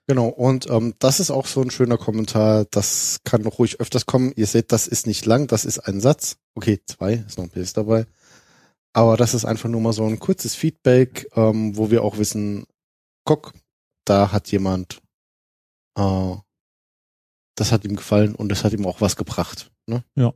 Genau, 0.08 0.28
und 0.28 0.70
ähm, 0.70 0.94
das 1.00 1.18
ist 1.18 1.32
auch 1.32 1.46
so 1.46 1.60
ein 1.62 1.70
schöner 1.70 1.98
Kommentar. 1.98 2.64
Das 2.70 3.18
kann 3.24 3.42
noch 3.42 3.58
ruhig 3.58 3.80
öfters 3.80 4.06
kommen. 4.06 4.32
Ihr 4.36 4.46
seht, 4.46 4.70
das 4.70 4.86
ist 4.86 5.06
nicht 5.06 5.26
lang, 5.26 5.48
das 5.48 5.64
ist 5.64 5.80
ein 5.80 6.00
Satz. 6.00 6.36
Okay, 6.54 6.80
zwei, 6.86 7.24
ist 7.26 7.38
noch 7.38 7.44
ein 7.44 7.50
PS 7.50 7.72
dabei. 7.72 8.06
Aber 8.92 9.16
das 9.16 9.34
ist 9.34 9.44
einfach 9.44 9.68
nur 9.68 9.80
mal 9.80 9.92
so 9.92 10.06
ein 10.06 10.20
kurzes 10.20 10.54
Feedback, 10.54 11.28
ähm, 11.34 11.76
wo 11.76 11.90
wir 11.90 12.04
auch 12.04 12.18
wissen, 12.18 12.66
guck, 13.24 13.52
da 14.04 14.30
hat 14.30 14.50
jemand, 14.52 15.02
äh, 15.98 16.34
das 17.56 17.72
hat 17.72 17.84
ihm 17.84 17.96
gefallen 17.96 18.36
und 18.36 18.48
das 18.48 18.62
hat 18.62 18.72
ihm 18.72 18.86
auch 18.86 19.00
was 19.00 19.16
gebracht. 19.16 19.72
Ne? 19.86 20.04
Ja. 20.14 20.32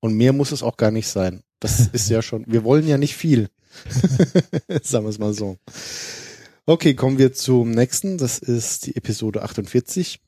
Und 0.00 0.14
mehr 0.14 0.32
muss 0.32 0.50
es 0.50 0.64
auch 0.64 0.76
gar 0.76 0.90
nicht 0.90 1.08
sein. 1.08 1.42
Das 1.60 1.86
ist 1.86 2.08
ja 2.10 2.22
schon, 2.22 2.44
wir 2.48 2.64
wollen 2.64 2.88
ja 2.88 2.98
nicht 2.98 3.16
viel. 3.16 3.50
Sagen 4.82 5.04
wir 5.04 5.10
es 5.10 5.18
mal 5.20 5.32
so. 5.32 5.58
Okay, 6.64 6.94
kommen 6.94 7.18
wir 7.18 7.32
zum 7.32 7.72
nächsten. 7.72 8.18
Das 8.18 8.38
ist 8.38 8.86
die 8.86 8.94
Episode 8.94 9.42
48. 9.42 10.20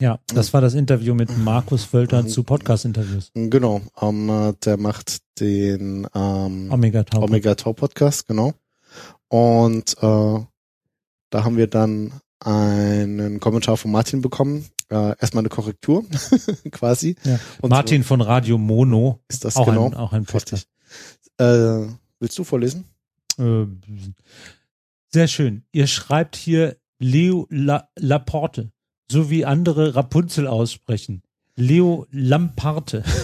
Ja, 0.00 0.20
das 0.28 0.52
war 0.52 0.60
das 0.60 0.74
Interview 0.74 1.12
mit 1.12 1.36
Markus 1.38 1.82
Völter 1.82 2.24
zu 2.24 2.44
Podcast-Interviews. 2.44 3.32
Genau, 3.34 3.82
ähm, 4.00 4.30
äh, 4.30 4.52
der 4.64 4.76
macht 4.76 5.18
den 5.40 6.06
ähm, 6.14 6.70
Omega 6.70 7.02
Tau. 7.02 7.24
Omega 7.24 7.56
Tau 7.56 7.72
Podcast, 7.72 8.28
genau. 8.28 8.54
Und 9.26 9.96
äh, 9.98 10.40
da 11.30 11.44
haben 11.44 11.56
wir 11.56 11.66
dann 11.66 12.12
einen 12.38 13.40
Kommentar 13.40 13.76
von 13.76 13.90
Martin 13.90 14.22
bekommen. 14.22 14.66
Äh, 14.88 15.16
erstmal 15.18 15.42
eine 15.42 15.48
Korrektur, 15.48 16.04
quasi. 16.70 17.16
Ja. 17.24 17.40
Und 17.60 17.70
Martin 17.70 18.04
von 18.04 18.20
Radio 18.20 18.56
Mono, 18.56 19.18
so 19.18 19.34
ist 19.34 19.44
das 19.44 19.56
auch, 19.56 19.66
genau. 19.66 19.86
ein, 19.86 19.94
auch 19.94 20.12
ein 20.12 20.26
Podcast. 20.26 20.68
Äh, 21.38 21.86
willst 22.20 22.38
du 22.38 22.44
vorlesen? 22.44 22.84
Äh, 23.36 23.66
sehr 25.12 25.28
schön. 25.28 25.64
Ihr 25.72 25.86
schreibt 25.86 26.36
hier 26.36 26.76
Leo 26.98 27.46
La 27.50 27.88
Laporte, 27.98 28.72
so 29.10 29.30
wie 29.30 29.44
andere 29.44 29.94
Rapunzel 29.94 30.46
aussprechen. 30.46 31.22
Leo 31.56 32.06
Lamparte. 32.10 33.04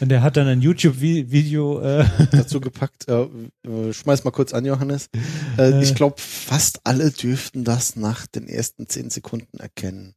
Und 0.00 0.10
er 0.10 0.22
hat 0.22 0.36
dann 0.38 0.46
ein 0.48 0.62
YouTube-Video. 0.62 1.80
Äh, 1.80 2.06
Dazu 2.30 2.58
gepackt. 2.60 3.06
Äh, 3.08 3.26
äh, 3.68 3.92
schmeiß 3.92 4.24
mal 4.24 4.30
kurz 4.30 4.54
an, 4.54 4.64
Johannes. 4.64 5.08
Äh, 5.58 5.72
Äh. 5.72 5.82
ich 5.82 5.94
glaube, 5.94 6.16
fast 6.18 6.80
alle 6.84 7.10
dürften 7.10 7.62
das 7.62 7.96
nach 7.96 8.26
den 8.26 8.48
ersten 8.48 8.88
zehn 8.88 9.10
Sekunden 9.10 9.58
erkennen. 9.58 10.14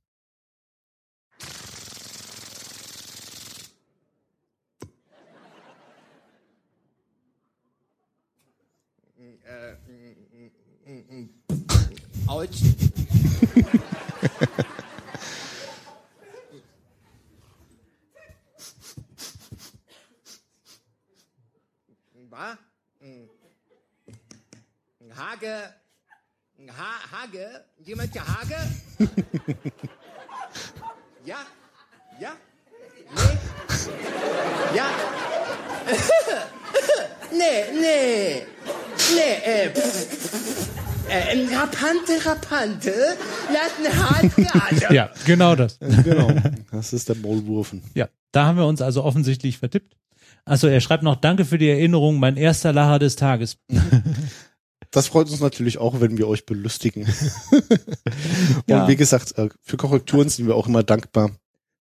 Autsch. 12.28 12.64
Hage. 25.16 25.74
Ha 26.78 26.92
Hage? 27.12 27.66
Jemand 27.80 28.14
der 28.16 28.28
Hage? 28.28 28.58
ja? 31.24 31.38
Ja? 32.20 32.32
Nee? 33.16 33.38
Ja? 34.74 34.86
nee, 37.32 37.72
nee. 37.72 38.46
Nee, 39.14 39.36
äh. 39.44 40.85
Äh, 41.10 41.56
Rapante, 41.56 42.26
Rapante, 42.26 42.94
lassen 43.54 44.04
hart. 44.04 44.92
Ja, 44.92 45.10
genau 45.26 45.56
das. 45.56 45.78
Genau. 45.80 46.30
Das 46.72 46.92
ist 46.94 47.08
der 47.10 47.16
Maulwurfen. 47.16 47.84
Ja, 47.94 48.10
da 48.32 48.46
haben 48.48 48.58
wir 48.58 48.66
uns 48.66 48.82
also 48.82 49.04
offensichtlich 49.04 49.58
vertippt. 49.60 49.96
Also 50.44 50.68
er 50.68 50.82
schreibt 50.82 51.04
noch, 51.04 51.16
danke 51.16 51.46
für 51.46 51.58
die 51.58 51.70
Erinnerung, 51.70 52.20
mein 52.20 52.36
erster 52.38 52.74
Lacher 52.74 53.00
des 53.00 53.16
Tages. 53.16 53.58
Das 54.92 55.08
freut 55.08 55.30
uns 55.30 55.42
natürlich 55.42 55.78
auch, 55.78 56.00
wenn 56.00 56.18
wir 56.18 56.26
euch 56.26 56.46
belustigen. 56.46 57.04
Und 57.52 58.64
Ja. 58.70 58.88
wie 58.88 58.96
gesagt, 58.96 59.38
äh, 59.38 59.50
für 59.62 59.76
Korrekturen 59.76 60.30
sind 60.30 60.48
wir 60.48 60.56
auch 60.56 60.68
immer 60.68 60.84
dankbar. 60.84 61.32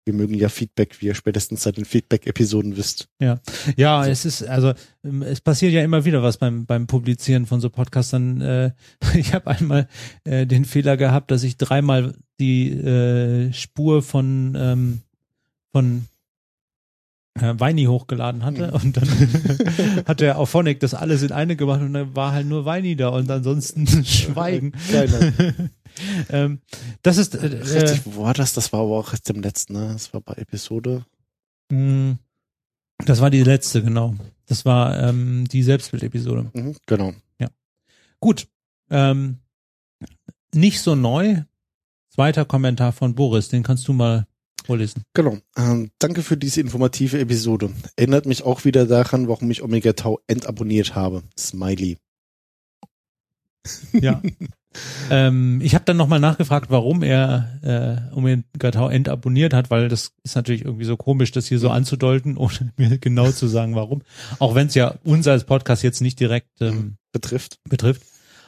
Wir 0.05 0.13
mögen 0.13 0.33
ja 0.33 0.49
Feedback, 0.49 0.99
wie 0.99 1.07
ihr 1.07 1.15
spätestens 1.15 1.63
seit 1.63 1.77
den 1.77 1.85
Feedback-Episoden 1.85 2.75
wisst. 2.75 3.07
Ja, 3.19 3.39
ja, 3.77 4.05
es 4.05 4.25
ist 4.25 4.43
also 4.43 4.73
ähm, 5.03 5.21
es 5.21 5.41
passiert 5.41 5.73
ja 5.73 5.83
immer 5.83 6.05
wieder 6.05 6.23
was 6.23 6.37
beim 6.37 6.65
beim 6.65 6.87
Publizieren 6.87 7.45
von 7.45 7.61
so 7.61 7.69
Podcastern. 7.69 8.41
Äh, 8.41 8.71
ich 9.15 9.33
habe 9.33 9.47
einmal 9.47 9.87
äh, 10.23 10.47
den 10.47 10.65
Fehler 10.65 10.97
gehabt, 10.97 11.31
dass 11.31 11.43
ich 11.43 11.57
dreimal 11.57 12.15
die 12.39 12.71
äh, 12.71 13.53
Spur 13.53 14.01
von 14.01 14.55
ähm, 14.57 15.01
von 15.71 16.07
äh, 17.39 17.53
Weini 17.57 17.85
hochgeladen 17.85 18.43
hatte 18.43 18.71
und 18.71 18.97
dann 18.97 19.07
hat 20.05 20.19
der 20.19 20.37
Auphonic 20.37 20.79
das 20.79 20.93
alles 20.93 21.23
in 21.23 21.31
eine 21.31 21.55
gemacht 21.55 21.81
und 21.81 21.93
dann 21.93 22.15
war 22.15 22.33
halt 22.33 22.47
nur 22.47 22.65
Weini 22.65 22.95
da 22.95 23.09
und 23.09 23.29
ansonsten 23.29 23.87
Schweigen. 24.05 24.73
Ähm, 26.29 26.61
das 27.01 27.17
ist 27.17 27.35
äh, 27.35 27.47
äh, 27.47 27.57
Richtig, 27.57 28.03
wo 28.05 28.23
war 28.23 28.33
das? 28.33 28.53
Das 28.53 28.71
war 28.71 28.79
aber 28.79 28.97
auch 28.97 29.11
jetzt 29.11 29.29
im 29.29 29.41
letzten, 29.41 29.73
ne? 29.73 29.89
Das 29.91 30.13
war 30.13 30.21
bei 30.21 30.35
Episode. 30.35 31.03
mh, 31.69 32.15
das 33.05 33.19
war 33.19 33.29
die 33.29 33.43
letzte, 33.43 33.83
genau. 33.83 34.15
Das 34.45 34.63
war 34.63 34.97
ähm, 34.97 35.45
die 35.49 35.61
Selbstbild-Episode. 35.63 36.49
Mhm, 36.53 36.77
genau. 36.85 37.13
Gut. 38.21 38.47
Ähm, 38.89 39.39
nicht 40.53 40.79
so 40.79 40.95
neu. 40.95 41.41
Zweiter 42.09 42.45
Kommentar 42.45 42.91
von 42.91 43.15
Boris, 43.15 43.49
den 43.49 43.63
kannst 43.63 43.87
du 43.87 43.93
mal 43.93 44.27
vorlesen. 44.65 45.03
Genau. 45.13 45.37
Ähm, 45.57 45.91
danke 45.99 46.21
für 46.23 46.37
diese 46.37 46.61
informative 46.61 47.19
Episode. 47.19 47.71
Erinnert 47.95 48.25
mich 48.25 48.43
auch 48.43 48.65
wieder 48.65 48.85
daran, 48.85 49.27
warum 49.27 49.49
ich 49.51 49.61
Omega 49.61 49.93
Tau 49.93 50.19
entabonniert 50.27 50.95
habe. 50.95 51.23
Smiley. 51.37 51.97
Ja. 53.93 54.21
ähm, 55.11 55.59
ich 55.61 55.75
habe 55.75 55.85
dann 55.85 55.97
nochmal 55.97 56.19
nachgefragt, 56.19 56.71
warum 56.71 57.03
er 57.03 57.59
äh, 58.11 58.15
Omega 58.15 58.71
Tau 58.71 58.89
entabonniert 58.89 59.53
hat, 59.53 59.69
weil 59.69 59.89
das 59.89 60.13
ist 60.23 60.35
natürlich 60.35 60.63
irgendwie 60.65 60.85
so 60.85 60.97
komisch, 60.97 61.31
das 61.31 61.47
hier 61.47 61.59
so 61.59 61.69
anzudeuten, 61.69 62.37
ohne 62.37 62.71
mir 62.77 62.97
genau 62.97 63.31
zu 63.31 63.47
sagen, 63.47 63.75
warum. 63.75 64.01
Auch 64.39 64.55
wenn 64.55 64.67
es 64.67 64.75
ja 64.75 64.95
uns 65.03 65.27
als 65.27 65.43
Podcast 65.43 65.83
jetzt 65.83 66.01
nicht 66.01 66.19
direkt 66.19 66.61
ähm, 66.61 66.95
Betrifft. 67.11 67.59
betrifft. 67.69 68.01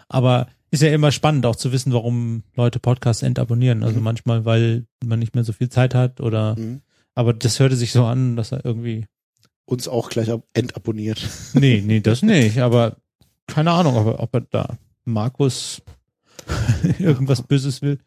Aber 0.08 0.48
ist 0.74 0.82
ja 0.82 0.92
immer 0.92 1.12
spannend 1.12 1.46
auch 1.46 1.56
zu 1.56 1.72
wissen, 1.72 1.94
warum 1.94 2.44
Leute 2.56 2.80
Podcasts 2.80 3.22
entabonnieren. 3.24 3.84
Also 3.84 4.00
Mhm. 4.00 4.04
manchmal, 4.04 4.44
weil 4.46 4.86
man 5.06 5.20
nicht 5.20 5.36
mehr 5.36 5.44
so 5.44 5.54
viel 5.54 5.70
Zeit 5.70 5.94
hat 5.96 6.20
oder 6.20 6.56
Mhm. 6.58 6.82
aber 7.16 7.34
das 7.34 7.60
hörte 7.60 7.76
sich 7.76 7.92
so 7.92 8.06
an, 8.06 8.36
dass 8.36 8.52
er 8.52 8.66
irgendwie 8.66 9.06
Uns 9.66 9.88
auch 9.88 10.10
gleich 10.10 10.30
ab 10.32 10.44
entabonniert. 10.54 11.22
Nee, 11.54 11.82
nee, 11.86 12.00
das 12.02 12.22
nicht, 12.24 12.58
aber 12.60 12.98
keine 13.48 13.72
Ahnung, 13.72 13.96
ob 13.96 14.08
er, 14.08 14.20
ob 14.20 14.34
er 14.34 14.42
da 14.42 14.78
Markus 15.06 15.82
irgendwas 17.00 17.42
Böses 17.44 17.82
will. 17.82 18.00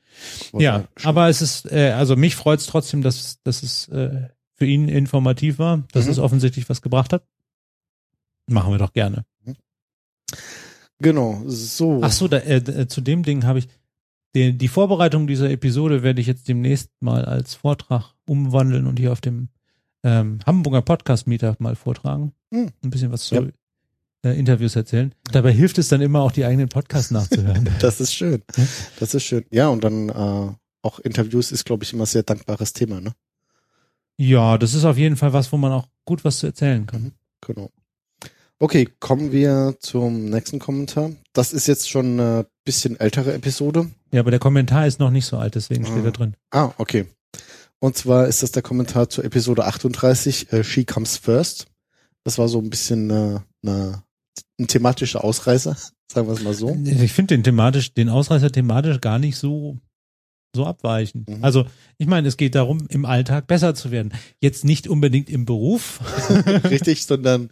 Ja, 0.52 0.86
aber 1.04 1.28
es 1.28 1.40
ist, 1.42 1.70
äh, 1.72 1.92
also 1.92 2.16
mich 2.16 2.34
freut 2.36 2.60
es 2.60 2.66
trotzdem, 2.66 3.00
dass, 3.02 3.40
dass 3.44 3.62
es 3.62 3.88
äh, 3.88 4.28
für 4.54 4.66
ihn 4.66 4.88
informativ 4.88 5.58
war, 5.58 5.84
dass 5.92 6.06
Mhm. 6.06 6.10
es 6.12 6.18
offensichtlich 6.18 6.68
was 6.68 6.82
gebracht 6.82 7.12
hat. 7.12 7.24
Machen 8.48 8.72
wir 8.72 8.78
doch 8.78 8.92
gerne. 8.92 9.24
Genau. 10.98 11.42
So. 11.46 12.00
Ach 12.02 12.12
so, 12.12 12.28
da, 12.28 12.38
äh, 12.38 12.56
äh, 12.56 12.86
zu 12.88 13.00
dem 13.00 13.22
Ding 13.22 13.44
habe 13.44 13.58
ich 13.58 13.68
die, 14.34 14.52
die 14.56 14.68
Vorbereitung 14.68 15.26
dieser 15.26 15.50
Episode 15.50 16.02
werde 16.02 16.20
ich 16.20 16.26
jetzt 16.26 16.48
demnächst 16.48 16.90
mal 17.00 17.24
als 17.24 17.54
Vortrag 17.54 18.14
umwandeln 18.26 18.86
und 18.86 18.98
hier 18.98 19.12
auf 19.12 19.20
dem 19.20 19.48
ähm, 20.02 20.40
Hamburger 20.44 20.82
Podcast 20.82 21.26
Meetup 21.26 21.58
mal 21.60 21.74
vortragen. 21.74 22.32
Hm. 22.52 22.70
Ein 22.84 22.90
bisschen 22.90 23.12
was 23.12 23.24
zu 23.24 23.34
Ja. 23.34 23.42
äh, 24.24 24.38
Interviews 24.38 24.76
erzählen. 24.76 25.14
Dabei 25.32 25.52
hilft 25.52 25.78
es 25.78 25.88
dann 25.88 26.02
immer 26.02 26.20
auch 26.20 26.32
die 26.32 26.44
eigenen 26.44 26.68
Podcasts 26.68 27.10
nachzuhören. 27.10 27.68
Das 27.80 28.00
ist 28.00 28.14
schön. 28.14 28.42
Das 29.00 29.14
ist 29.14 29.24
schön. 29.24 29.44
Ja, 29.50 29.68
und 29.68 29.82
dann 29.84 30.08
äh, 30.10 30.52
auch 30.82 30.98
Interviews 31.00 31.50
ist, 31.50 31.64
glaube 31.64 31.84
ich, 31.84 31.92
immer 31.92 32.06
sehr 32.06 32.22
dankbares 32.22 32.72
Thema, 32.72 33.00
ne? 33.00 33.12
ja, 34.18 34.56
das 34.58 34.72
ist 34.74 34.84
auf 34.86 34.96
jeden 34.96 35.16
Fall 35.16 35.32
was, 35.34 35.52
wo 35.52 35.56
man 35.58 35.72
auch 35.72 35.88
gut 36.06 36.24
was 36.24 36.38
zu 36.38 36.46
erzählen 36.46 36.86
kann. 36.86 37.12
Genau. 37.42 37.70
Okay, 38.58 38.88
kommen 39.00 39.32
wir 39.32 39.76
zum 39.80 40.30
nächsten 40.30 40.58
Kommentar. 40.58 41.10
Das 41.34 41.52
ist 41.52 41.66
jetzt 41.66 41.90
schon 41.90 42.18
eine 42.18 42.46
bisschen 42.64 42.98
ältere 42.98 43.34
Episode. 43.34 43.90
Ja, 44.12 44.20
aber 44.20 44.30
der 44.30 44.40
Kommentar 44.40 44.86
ist 44.86 44.98
noch 44.98 45.10
nicht 45.10 45.26
so 45.26 45.36
alt, 45.36 45.54
deswegen 45.54 45.84
steht 45.84 45.98
Ah. 45.98 46.02
da 46.04 46.10
drin. 46.10 46.34
Ah, 46.50 46.70
okay. 46.78 47.06
Und 47.80 47.96
zwar 47.98 48.26
ist 48.28 48.42
das 48.42 48.52
der 48.52 48.62
Kommentar 48.62 49.10
zur 49.10 49.24
Episode 49.24 49.66
38, 49.66 50.52
äh, 50.52 50.64
She 50.64 50.84
Comes 50.86 51.18
First. 51.18 51.66
Das 52.24 52.38
war 52.38 52.48
so 52.48 52.58
ein 52.58 52.70
bisschen 52.70 53.10
äh, 53.10 53.40
eine, 53.62 54.02
ein 54.58 54.66
thematischer 54.66 55.22
Ausreißer, 55.22 55.76
sagen 56.10 56.26
wir 56.26 56.32
es 56.32 56.42
mal 56.42 56.54
so. 56.54 56.74
Ich 56.84 57.12
finde 57.12 57.34
den 57.34 57.44
thematisch, 57.44 57.92
den 57.92 58.08
Ausreißer 58.08 58.50
thematisch 58.50 59.00
gar 59.02 59.18
nicht 59.18 59.36
so 59.36 59.76
so 60.56 60.66
abweichend. 60.66 61.28
Mhm. 61.28 61.44
Also 61.44 61.66
ich 61.98 62.08
meine, 62.08 62.26
es 62.26 62.36
geht 62.36 62.56
darum, 62.56 62.86
im 62.88 63.04
Alltag 63.04 63.46
besser 63.46 63.74
zu 63.74 63.92
werden. 63.92 64.12
Jetzt 64.40 64.64
nicht 64.64 64.88
unbedingt 64.88 65.30
im 65.30 65.44
Beruf, 65.44 66.00
Richtig, 66.64 67.06
sondern 67.06 67.48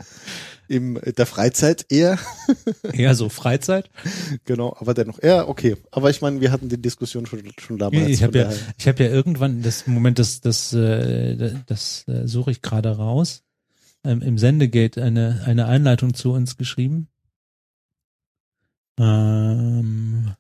in 0.69 0.95
der 0.95 1.27
Freizeit 1.27 1.87
eher. 1.91 2.19
eher 2.93 3.15
so 3.15 3.29
Freizeit. 3.29 3.91
Genau, 4.45 4.75
aber 4.79 4.95
dennoch. 4.95 5.23
Ja, 5.23 5.47
okay. 5.47 5.77
Aber 5.91 6.11
ich 6.11 6.23
meine, 6.23 6.41
wir 6.41 6.51
hatten 6.51 6.69
die 6.69 6.81
Diskussion 6.81 7.27
schon, 7.27 7.43
schon 7.59 7.79
damals. 7.79 8.09
Ich 8.09 8.23
habe 8.23 8.39
ja, 8.39 8.51
ich 8.79 8.89
habe 8.89 9.05
ja 9.05 9.11
irgendwann 9.11 9.63
das 9.63 9.87
Moment, 9.87 10.19
das 10.19 10.41
das 10.41 10.73
äh, 10.73 11.55
das 11.67 12.05
äh, 12.09 12.27
suche 12.27 12.51
ich 12.51 12.63
gerade 12.63 12.97
raus. 12.97 13.43
Ähm, 14.05 14.23
Im 14.23 14.39
Sendegate 14.39 15.03
eine 15.03 15.43
eine 15.45 15.67
Einleitung 15.67 16.15
zu 16.15 16.33
uns 16.33 16.57
geschrieben. 16.57 17.09
Ähm, 18.99 20.35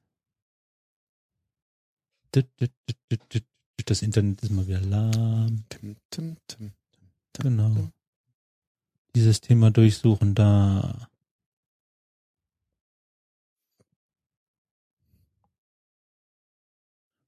das 3.84 4.02
Internet 4.02 4.42
ist 4.42 4.50
mal 4.50 4.66
wieder 4.66 4.80
lahm. 4.80 5.64
Genau. 7.38 7.90
Dieses 9.14 9.40
Thema 9.40 9.70
durchsuchen 9.70 10.34
da. 10.34 11.08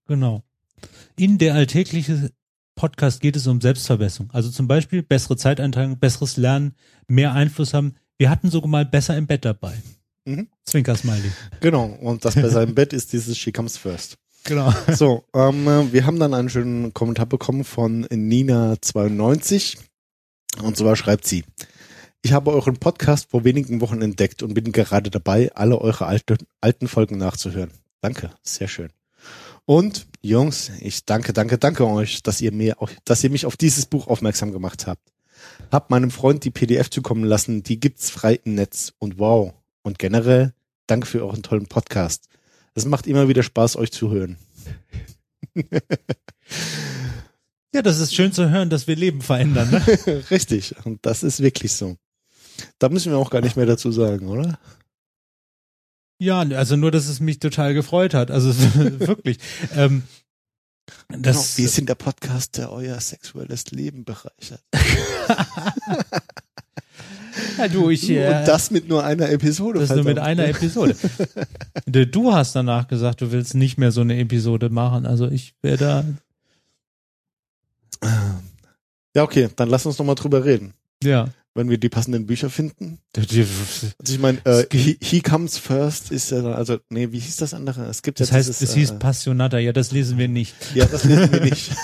Genau. 0.06 0.42
In 1.16 1.38
der 1.38 1.54
alltägliche 1.54 2.30
Podcast 2.74 3.20
geht 3.20 3.36
es 3.36 3.46
um 3.46 3.60
Selbstverbesserung. 3.60 4.30
Also 4.32 4.50
zum 4.50 4.68
Beispiel 4.68 5.02
bessere 5.02 5.36
Zeiteinteilung, 5.36 5.98
besseres 5.98 6.36
Lernen, 6.36 6.74
mehr 7.08 7.32
Einfluss 7.32 7.74
haben. 7.74 7.94
Wir 8.18 8.30
hatten 8.30 8.50
sogar 8.50 8.68
mal 8.68 8.84
besser 8.84 9.16
im 9.16 9.26
Bett 9.26 9.44
dabei. 9.44 9.82
Mhm. 10.24 10.48
Zwinker 10.64 10.96
Smiley. 10.96 11.32
Genau, 11.60 11.86
und 11.86 12.24
das 12.24 12.34
besser 12.34 12.62
im 12.62 12.74
Bett 12.74 12.92
ist 12.92 13.12
dieses 13.12 13.36
She 13.38 13.52
Comes 13.52 13.76
First. 13.76 14.18
Genau. 14.46 14.72
So, 14.94 15.24
ähm, 15.34 15.66
äh, 15.68 15.92
wir 15.92 16.06
haben 16.06 16.18
dann 16.18 16.34
einen 16.34 16.48
schönen 16.48 16.94
Kommentar 16.94 17.26
bekommen 17.26 17.64
von 17.64 18.06
Nina92. 18.06 19.78
Und 20.62 20.76
zwar 20.76 20.96
schreibt 20.96 21.26
sie, 21.26 21.44
ich 22.22 22.32
habe 22.32 22.52
euren 22.52 22.76
Podcast 22.76 23.30
vor 23.30 23.44
wenigen 23.44 23.80
Wochen 23.80 24.00
entdeckt 24.02 24.42
und 24.42 24.54
bin 24.54 24.72
gerade 24.72 25.10
dabei, 25.10 25.52
alle 25.54 25.80
eure 25.80 26.06
alte, 26.06 26.38
alten 26.60 26.88
Folgen 26.88 27.18
nachzuhören. 27.18 27.70
Danke, 28.00 28.30
sehr 28.42 28.68
schön. 28.68 28.90
Und 29.64 30.06
Jungs, 30.22 30.70
ich 30.80 31.04
danke, 31.04 31.32
danke, 31.32 31.58
danke 31.58 31.86
euch, 31.86 32.22
dass 32.22 32.40
ihr 32.40 32.52
mir, 32.52 32.80
auch, 32.80 32.90
dass 33.04 33.22
ihr 33.24 33.30
mich 33.30 33.46
auf 33.46 33.56
dieses 33.56 33.86
Buch 33.86 34.06
aufmerksam 34.06 34.52
gemacht 34.52 34.86
habt. 34.86 35.12
Hab 35.70 35.90
meinem 35.90 36.10
Freund 36.10 36.44
die 36.44 36.50
PDF 36.50 36.88
zukommen 36.88 37.24
lassen, 37.24 37.62
die 37.62 37.78
gibt's 37.80 38.10
frei 38.10 38.40
im 38.44 38.54
Netz 38.54 38.92
und 38.98 39.18
wow. 39.18 39.52
Und 39.82 39.98
generell, 39.98 40.52
danke 40.86 41.06
für 41.06 41.24
euren 41.24 41.42
tollen 41.42 41.66
Podcast. 41.66 42.28
Es 42.76 42.84
macht 42.84 43.06
immer 43.06 43.26
wieder 43.26 43.42
Spaß, 43.42 43.76
euch 43.76 43.90
zu 43.90 44.10
hören. 44.10 44.38
Ja, 47.74 47.82
das 47.82 47.98
ist 48.00 48.14
schön 48.14 48.32
zu 48.32 48.48
hören, 48.48 48.70
dass 48.70 48.86
wir 48.86 48.96
Leben 48.96 49.20
verändern. 49.20 49.70
Ne? 49.70 50.24
Richtig, 50.30 50.74
und 50.86 51.04
das 51.04 51.22
ist 51.22 51.42
wirklich 51.42 51.74
so. 51.74 51.98
Da 52.78 52.88
müssen 52.88 53.12
wir 53.12 53.18
auch 53.18 53.28
gar 53.28 53.42
nicht 53.42 53.54
mehr 53.54 53.66
dazu 53.66 53.92
sagen, 53.92 54.28
oder? 54.28 54.58
Ja, 56.18 56.40
also 56.40 56.76
nur, 56.76 56.90
dass 56.90 57.06
es 57.06 57.20
mich 57.20 57.38
total 57.38 57.74
gefreut 57.74 58.14
hat. 58.14 58.30
Also 58.30 58.48
wirklich. 58.98 59.36
Ähm, 59.74 60.04
das, 61.08 61.56
genau, 61.56 61.58
wir 61.58 61.68
sind 61.68 61.88
der 61.90 61.96
Podcast, 61.96 62.56
der 62.56 62.72
euer 62.72 62.98
sexuelles 62.98 63.66
Leben 63.72 64.06
bereichert. 64.06 64.62
Ja, 67.58 67.68
du, 67.68 67.90
ich, 67.90 68.08
äh, 68.10 68.26
Und 68.26 68.48
das 68.48 68.70
mit 68.70 68.88
nur 68.88 69.04
einer 69.04 69.30
Episode. 69.30 69.80
das 69.80 69.90
nur 69.94 70.04
mit 70.04 70.18
einer 70.18 70.46
Episode. 70.48 70.94
Du- 71.86 72.32
hast 72.32 72.54
danach 72.56 72.88
gesagt, 72.88 73.20
du 73.20 73.30
willst 73.32 73.54
nicht 73.54 73.78
mehr 73.78 73.92
so 73.92 74.00
eine 74.02 74.18
Episode 74.18 74.68
machen. 74.70 75.06
Also 75.06 75.28
ich 75.28 75.54
wäre 75.62 75.76
da, 75.76 76.04
Ja, 79.14 79.22
okay, 79.22 79.48
dann 79.56 79.68
lass 79.70 79.86
uns 79.86 79.98
noch 79.98 80.06
mal 80.06 80.14
drüber 80.14 80.44
reden. 80.44 80.74
ja. 81.02 81.28
Wenn 81.56 81.70
wir 81.70 81.78
die 81.78 81.88
passenden 81.88 82.26
Bücher 82.26 82.50
finden. 82.50 82.98
Also 83.16 83.34
ich 83.34 84.18
meine, 84.18 84.38
äh, 84.44 84.66
he, 84.70 84.98
he 85.02 85.20
Comes 85.22 85.56
First 85.58 86.10
ist 86.12 86.30
ja, 86.30 86.42
dann- 86.42 86.52
also, 86.52 86.78
nee, 86.90 87.10
wie 87.12 87.18
hieß 87.18 87.36
das 87.36 87.54
andere? 87.54 87.86
Es 87.86 88.02
gibt 88.02 88.20
Das 88.20 88.28
ja 88.30 88.36
heißt, 88.36 88.48
dieses, 88.48 88.62
es 88.68 88.74
hieß 88.74 88.90
äh, 88.92 88.94
Passionata. 88.98 89.58
Ja, 89.58 89.72
das 89.72 89.90
lesen 89.90 90.18
wir 90.18 90.28
nicht. 90.28 90.54
Ja, 90.74 90.84
das 90.84 91.04
lesen 91.04 91.32
wir 91.32 91.40
nicht. 91.40 91.72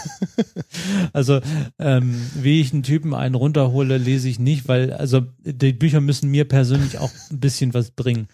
Also, 1.12 1.40
ähm, 1.78 2.14
wie 2.34 2.60
ich 2.60 2.72
einen 2.72 2.82
Typen 2.82 3.14
einen 3.14 3.34
runterhole, 3.34 3.98
lese 3.98 4.28
ich 4.28 4.38
nicht, 4.38 4.68
weil, 4.68 4.92
also, 4.92 5.22
die 5.44 5.72
Bücher 5.72 6.00
müssen 6.00 6.30
mir 6.30 6.46
persönlich 6.46 6.98
auch 6.98 7.10
ein 7.30 7.40
bisschen 7.40 7.74
was 7.74 7.90
bringen. 7.90 8.28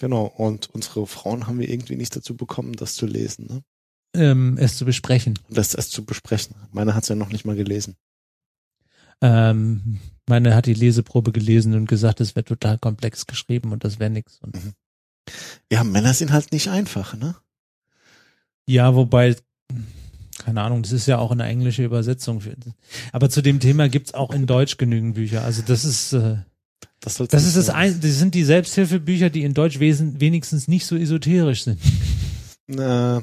genau, 0.00 0.24
und 0.26 0.70
unsere 0.72 1.06
Frauen 1.06 1.46
haben 1.46 1.58
wir 1.58 1.68
irgendwie 1.68 1.96
nicht 1.96 2.14
dazu 2.16 2.36
bekommen, 2.36 2.72
das 2.74 2.94
zu 2.94 3.06
lesen, 3.06 3.46
ne? 3.46 3.62
Ähm, 4.14 4.56
es 4.58 4.76
zu 4.76 4.84
besprechen. 4.84 5.38
Das 5.48 5.74
erst 5.74 5.92
zu 5.92 6.04
besprechen. 6.04 6.54
Meine 6.70 6.94
hat's 6.94 7.08
ja 7.08 7.14
noch 7.14 7.30
nicht 7.30 7.44
mal 7.46 7.56
gelesen. 7.56 7.96
Ähm, 9.22 9.98
meine 10.28 10.54
hat 10.54 10.66
die 10.66 10.74
Leseprobe 10.74 11.32
gelesen 11.32 11.74
und 11.74 11.86
gesagt, 11.86 12.20
es 12.20 12.36
wäre 12.36 12.44
total 12.44 12.78
komplex 12.78 13.26
geschrieben 13.26 13.72
und 13.72 13.84
das 13.84 13.98
wäre 13.98 14.10
nix. 14.10 14.38
Und 14.40 14.56
Ja, 15.70 15.84
Männer 15.84 16.12
sind 16.12 16.32
halt 16.32 16.52
nicht 16.52 16.68
einfach, 16.68 17.16
ne? 17.16 17.36
ja, 18.66 18.94
wobei, 18.94 19.36
keine 20.38 20.62
Ahnung, 20.62 20.82
das 20.82 20.92
ist 20.92 21.06
ja 21.06 21.18
auch 21.18 21.30
eine 21.30 21.44
englische 21.44 21.84
Übersetzung. 21.84 22.42
Aber 23.12 23.30
zu 23.30 23.42
dem 23.42 23.60
Thema 23.60 23.88
gibt's 23.88 24.14
auch 24.14 24.32
in 24.32 24.46
Deutsch 24.46 24.76
genügend 24.76 25.14
Bücher. 25.14 25.44
Also 25.44 25.62
das 25.66 25.84
ist, 25.84 26.12
äh, 26.12 26.36
Das, 27.00 27.16
das 27.16 27.44
ist 27.44 27.56
das 27.56 27.70
ein, 27.70 28.00
das 28.00 28.18
sind 28.18 28.34
die 28.34 28.44
Selbsthilfebücher, 28.44 29.30
die 29.30 29.42
in 29.42 29.54
Deutsch 29.54 29.80
wesen, 29.80 30.20
wenigstens 30.20 30.68
nicht 30.68 30.86
so 30.86 30.96
esoterisch 30.96 31.64
sind. 31.64 31.80
Na, 32.68 33.22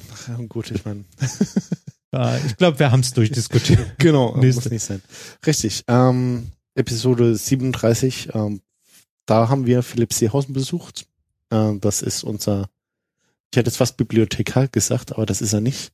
gut, 0.50 0.72
ich 0.72 0.84
meine. 0.86 1.06
Ja, 2.12 2.38
ich 2.38 2.58
glaube, 2.58 2.80
wir 2.80 2.92
haben's 2.92 3.14
durchdiskutiert. 3.14 3.80
Genau, 4.00 4.36
Nächste. 4.36 4.64
muss 4.64 4.72
nicht 4.72 4.84
sein. 4.84 5.02
Richtig. 5.46 5.84
Ähm, 5.88 6.52
Episode 6.76 7.36
37, 7.36 8.30
ähm, 8.34 8.62
da 9.26 9.50
haben 9.50 9.66
wir 9.66 9.84
Philipp 9.84 10.14
Seehausen 10.14 10.54
besucht. 10.54 11.06
Äh, 11.52 11.74
das 11.80 12.02
ist 12.02 12.24
unser, 12.24 12.70
ich 13.52 13.58
hätte 13.58 13.70
jetzt 13.70 13.78
fast 13.78 13.98
Bibliothekar 13.98 14.68
gesagt, 14.70 15.12
aber 15.14 15.26
das 15.26 15.42
ist 15.42 15.54
er 15.54 15.62
nicht. 15.62 15.92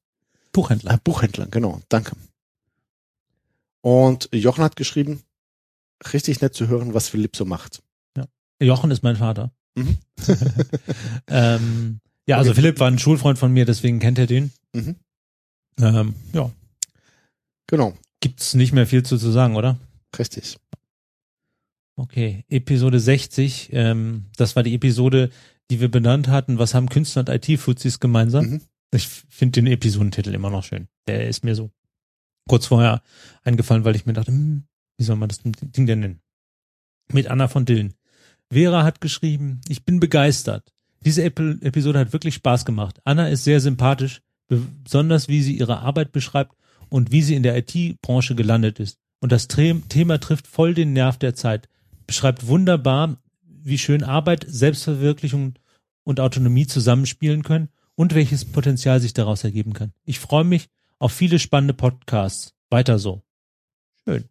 Buchhändler. 0.53 0.93
Äh, 0.93 0.97
Buchhändler, 1.03 1.47
genau, 1.47 1.81
danke. 1.89 2.15
Und 3.81 4.29
Jochen 4.33 4.63
hat 4.63 4.75
geschrieben, 4.75 5.21
richtig 6.13 6.41
nett 6.41 6.53
zu 6.53 6.67
hören, 6.67 6.93
was 6.93 7.09
Philipp 7.09 7.35
so 7.35 7.45
macht. 7.45 7.81
Jochen 8.61 8.89
ist 8.89 9.03
mein 9.03 9.17
Vater. 9.17 9.51
Mhm. 9.75 9.97
ähm, 11.27 11.99
ja, 12.25 12.37
also 12.37 12.51
Okay. 12.51 12.61
Philipp 12.61 12.79
war 12.79 12.87
ein 12.89 12.99
Schulfreund 12.99 13.37
von 13.37 13.51
mir, 13.51 13.65
deswegen 13.65 13.99
kennt 13.99 14.17
er 14.17 14.27
den. 14.27 14.53
Mhm. 14.73 14.95
Ähm, 15.79 16.15
ja, 16.33 16.51
Genau, 17.67 17.93
gibt's 18.19 18.53
nicht 18.53 18.73
mehr 18.73 18.85
viel 18.85 19.03
zu, 19.03 19.17
zu 19.17 19.31
sagen, 19.31 19.55
oder? 19.55 19.77
richtig. 20.17 20.57
Okay, 21.97 22.43
Episode 22.49 22.99
60, 22.99 23.69
ähm, 23.71 24.25
das 24.37 24.55
war 24.55 24.63
die 24.63 24.75
Episode, 24.75 25.29
die 25.71 25.79
wir 25.79 25.89
benannt 25.89 26.27
hatten. 26.27 26.59
Was 26.59 26.73
haben 26.73 26.89
Künstler 26.89 27.21
und 27.21 27.29
IT-Fuzis 27.29 27.99
gemeinsam? 27.99 28.45
Mhm. 28.45 28.61
Ich 28.93 29.07
finde 29.07 29.61
den 29.61 29.67
Episodentitel 29.67 30.33
immer 30.33 30.49
noch 30.49 30.63
schön. 30.63 30.87
Der 31.07 31.27
ist 31.27 31.43
mir 31.43 31.55
so 31.55 31.71
kurz 32.47 32.65
vorher 32.67 33.01
eingefallen, 33.43 33.85
weil 33.85 33.95
ich 33.95 34.05
mir 34.05 34.13
dachte, 34.13 34.31
hm, 34.31 34.65
wie 34.97 35.03
soll 35.03 35.15
man 35.15 35.29
das 35.29 35.39
Ding 35.41 35.85
denn 35.85 35.99
nennen? 35.99 36.21
Mit 37.11 37.27
Anna 37.27 37.47
von 37.47 37.65
Dillen. 37.65 37.93
Vera 38.51 38.83
hat 38.83 39.01
geschrieben, 39.01 39.61
ich 39.67 39.85
bin 39.85 39.99
begeistert. 39.99 40.73
Diese 41.01 41.23
Epi 41.23 41.57
Episode 41.61 41.99
hat 41.99 42.13
wirklich 42.13 42.35
Spaß 42.35 42.65
gemacht. 42.65 42.99
Anna 43.05 43.29
ist 43.29 43.43
sehr 43.43 43.59
sympathisch, 43.59 44.21
besonders 44.47 45.27
wie 45.27 45.41
sie 45.41 45.57
ihre 45.57 45.79
Arbeit 45.79 46.11
beschreibt 46.11 46.55
und 46.89 47.11
wie 47.11 47.21
sie 47.21 47.35
in 47.35 47.43
der 47.43 47.57
IT-Branche 47.57 48.35
gelandet 48.35 48.79
ist. 48.79 48.97
Und 49.19 49.31
das 49.31 49.47
Thema 49.47 50.19
trifft 50.19 50.47
voll 50.47 50.73
den 50.73 50.93
Nerv 50.93 51.17
der 51.17 51.33
Zeit. 51.35 51.67
Beschreibt 52.05 52.47
wunderbar, 52.47 53.17
wie 53.43 53.77
schön 53.79 54.03
Arbeit, 54.03 54.45
Selbstverwirklichung 54.47 55.53
und 56.03 56.19
Autonomie 56.19 56.67
zusammenspielen 56.67 57.41
können 57.43 57.69
und 57.95 58.13
welches 58.13 58.45
Potenzial 58.45 58.99
sich 58.99 59.13
daraus 59.13 59.43
ergeben 59.43 59.73
kann. 59.73 59.93
Ich 60.03 60.19
freue 60.19 60.43
mich 60.43 60.69
auf 60.99 61.11
viele 61.11 61.39
spannende 61.39 61.73
Podcasts. 61.73 62.53
Weiter 62.69 62.99
so. 62.99 63.23
Schön. 64.07 64.25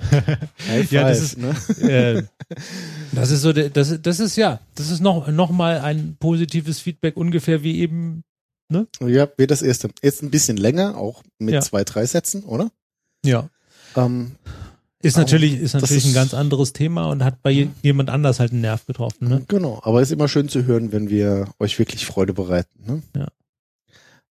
Ja, 0.90 1.08
das 1.08 1.22
ist- 1.22 1.38
ne? 1.38 1.50
äh, 1.88 2.22
das 3.12 3.30
ist 3.30 3.42
so, 3.42 3.52
das, 3.52 4.02
das 4.02 4.20
ist 4.20 4.36
ja, 4.36 4.60
das 4.74 4.90
ist 4.90 5.00
noch, 5.00 5.28
noch 5.28 5.50
mal 5.50 5.80
ein 5.80 6.16
positives 6.18 6.80
Feedback 6.80 7.16
ungefähr 7.16 7.62
wie 7.62 7.78
eben, 7.78 8.24
Ja, 9.00 9.28
wie 9.36 9.46
das 9.46 9.62
erste. 9.62 9.88
Jetzt 10.02 10.22
ein 10.22 10.30
bisschen 10.30 10.56
länger, 10.56 10.96
auch 10.96 11.22
mit 11.38 11.54
Ja. 11.54 11.60
zwei, 11.60 11.84
drei 11.84 12.06
Sätzen, 12.06 12.44
oder? 12.44 12.70
ja. 13.24 13.48
Ähm, 13.96 14.32
Ist 15.04 15.16
Aber 15.16 15.24
natürlich, 15.24 15.60
ist 15.60 15.74
natürlich 15.74 16.04
ein 16.04 16.08
ist- 16.10 16.14
ganz 16.14 16.32
anderes 16.32 16.72
Thema 16.72 17.06
und 17.10 17.24
hat 17.24 17.42
bei 17.42 17.50
je- 17.50 17.68
jemand 17.82 18.08
anders 18.08 18.38
halt 18.38 18.52
einen 18.52 18.60
Nerv 18.60 18.86
getroffen, 18.86 19.28
ne? 19.28 19.42
Genau, 19.48 19.80
aber 19.82 20.00
ist 20.00 20.12
immer 20.12 20.28
schön 20.28 20.48
zu 20.48 20.64
hören, 20.64 20.92
wenn 20.92 21.10
wir 21.10 21.48
euch 21.58 21.76
wirklich 21.80 22.06
Freude 22.06 22.32
bereiten. 22.32 22.84
Ne? 22.86 23.02
Ja. 23.16 23.28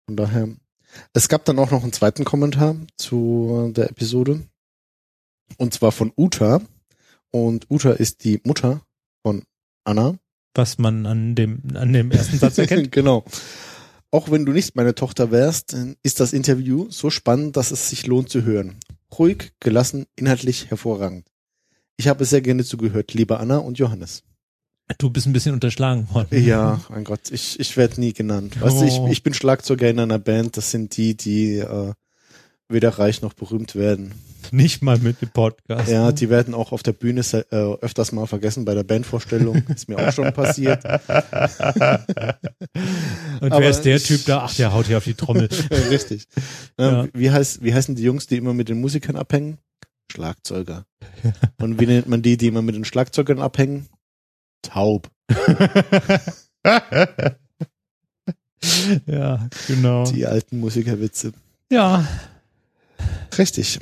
Von 0.07 0.17
daher. 0.17 0.49
Es 1.15 1.29
gab 1.29 1.45
dann 1.47 1.59
auch 1.59 1.71
noch 1.71 1.83
einen 1.83 1.93
zweiten 1.95 2.25
Kommentar 2.25 2.77
zu 2.99 3.73
der 3.75 3.89
Episode. 3.91 4.41
Und 5.57 5.73
zwar 5.73 5.91
von 5.91 6.13
Uta. 6.17 6.61
Und 7.31 7.67
Uta 7.71 7.93
ist 7.93 8.23
die 8.25 8.41
Mutter 8.45 8.83
von 9.23 9.43
Anna. 9.85 10.19
Was 10.55 10.77
man 10.79 11.07
an 11.07 11.35
dem, 11.35 11.63
an 11.75 11.93
dem 11.95 12.11
ersten 12.11 12.39
Satz 12.39 12.59
erkennt. 12.59 12.93
genau. 12.93 13.25
Auch 14.11 14.31
wenn 14.31 14.47
du 14.47 14.53
nicht 14.53 14.75
meine 14.75 14.95
Tochter 14.95 15.31
wärst, 15.31 15.77
ist 16.03 16.21
das 16.21 16.33
Interview 16.33 16.87
so 16.91 17.11
spannend, 17.11 17.57
dass 17.57 17.71
es 17.71 17.91
sich 17.91 18.07
lohnt 18.07 18.31
zu 18.31 18.43
hören. 18.43 18.77
Ruhig, 19.19 19.53
gelassen, 19.61 20.07
inhaltlich 20.17 20.71
hervorragend. 20.71 21.27
Ich 21.97 22.09
habe 22.09 22.25
sehr 22.25 22.41
gerne 22.41 22.65
zugehört, 22.65 23.13
liebe 23.13 23.39
Anna 23.39 23.59
und 23.59 23.79
Johannes. 23.79 24.23
Du 24.97 25.11
bist 25.11 25.27
ein 25.27 25.35
bisschen 25.35 25.53
unterschlagen 25.53 26.09
worden. 26.15 26.43
Ja, 26.43 26.81
mein 26.89 27.05
Gott, 27.05 27.31
ich, 27.31 27.61
ich 27.61 27.77
werde 27.77 28.01
nie 28.01 28.15
genannt. 28.15 28.59
Weißt 28.61 28.81
du, 28.81 28.85
ich, 28.87 28.95
Oh. 28.95 29.09
ich 29.11 29.23
bin 29.23 29.35
Schlagzeuger 29.35 29.91
in 29.91 29.99
einer 30.01 30.19
Band, 30.19 30.57
das 30.57 30.71
sind 30.71 30.97
die, 30.97 31.15
die 31.15 31.59
äh, 31.59 31.93
weder 32.69 32.91
reich 32.91 33.21
noch 33.21 33.35
berühmt 33.35 33.75
werden. 33.75 34.13
Nicht 34.53 34.83
mal 34.83 34.99
mit 34.99 35.23
dem 35.23 35.31
Podcast. 35.31 35.91
Ja, 35.91 36.13
die 36.13 36.31
werden 36.31 36.55
auch 36.55 36.73
auf 36.73 36.83
der 36.83 36.93
Bühne 36.93 37.21
äh, 37.33 37.45
öfters 37.81 38.13
mal 38.13 38.27
vergessen 38.27 38.65
bei 38.65 38.75
der 38.75 38.85
Bandvorstellung. 38.85 39.57
Ist 39.75 39.89
mir 39.89 39.99
auch 39.99 40.13
schon 40.13 40.33
passiert. 40.33 40.85
Und 40.85 41.01
Aber 43.53 43.61
wer 43.61 43.71
ist 43.71 43.83
der 43.83 43.99
Typ 43.99 44.25
da? 44.27 44.43
Ach, 44.45 44.55
der 44.55 44.73
haut 44.73 44.87
hier 44.87 44.99
auf 44.99 45.05
die 45.05 45.15
Trommel. 45.15 45.49
Richtig. 45.91 46.27
Ja. 46.79 47.05
Ähm, 47.05 47.11
wie, 47.15 47.31
heißt, 47.31 47.63
wie 47.63 47.73
heißen 47.75 47.95
die 47.95 48.03
Jungs, 48.03 48.27
die 48.27 48.37
immer 48.37 48.55
mit 48.55 48.69
den 48.69 48.81
Musikern 48.81 49.17
abhängen? 49.17 49.59
Schlagzeuger. 50.11 50.87
Und 51.61 51.81
wie 51.81 51.87
nennt 51.87 52.09
man 52.09 52.23
die, 52.23 52.37
die 52.37 52.49
immer 52.49 52.63
mit 52.63 52.75
den 52.75 52.85
Schlagzeugern 52.85 53.41
abhängen? 53.41 53.89
Taub. 54.63 55.11
ja, 59.07 59.49
genau. 59.67 60.05
Die 60.11 60.27
alten 60.27 60.61
Musikerwitze. 60.61 61.33
Ja, 61.71 62.07
Richtig. 63.39 63.79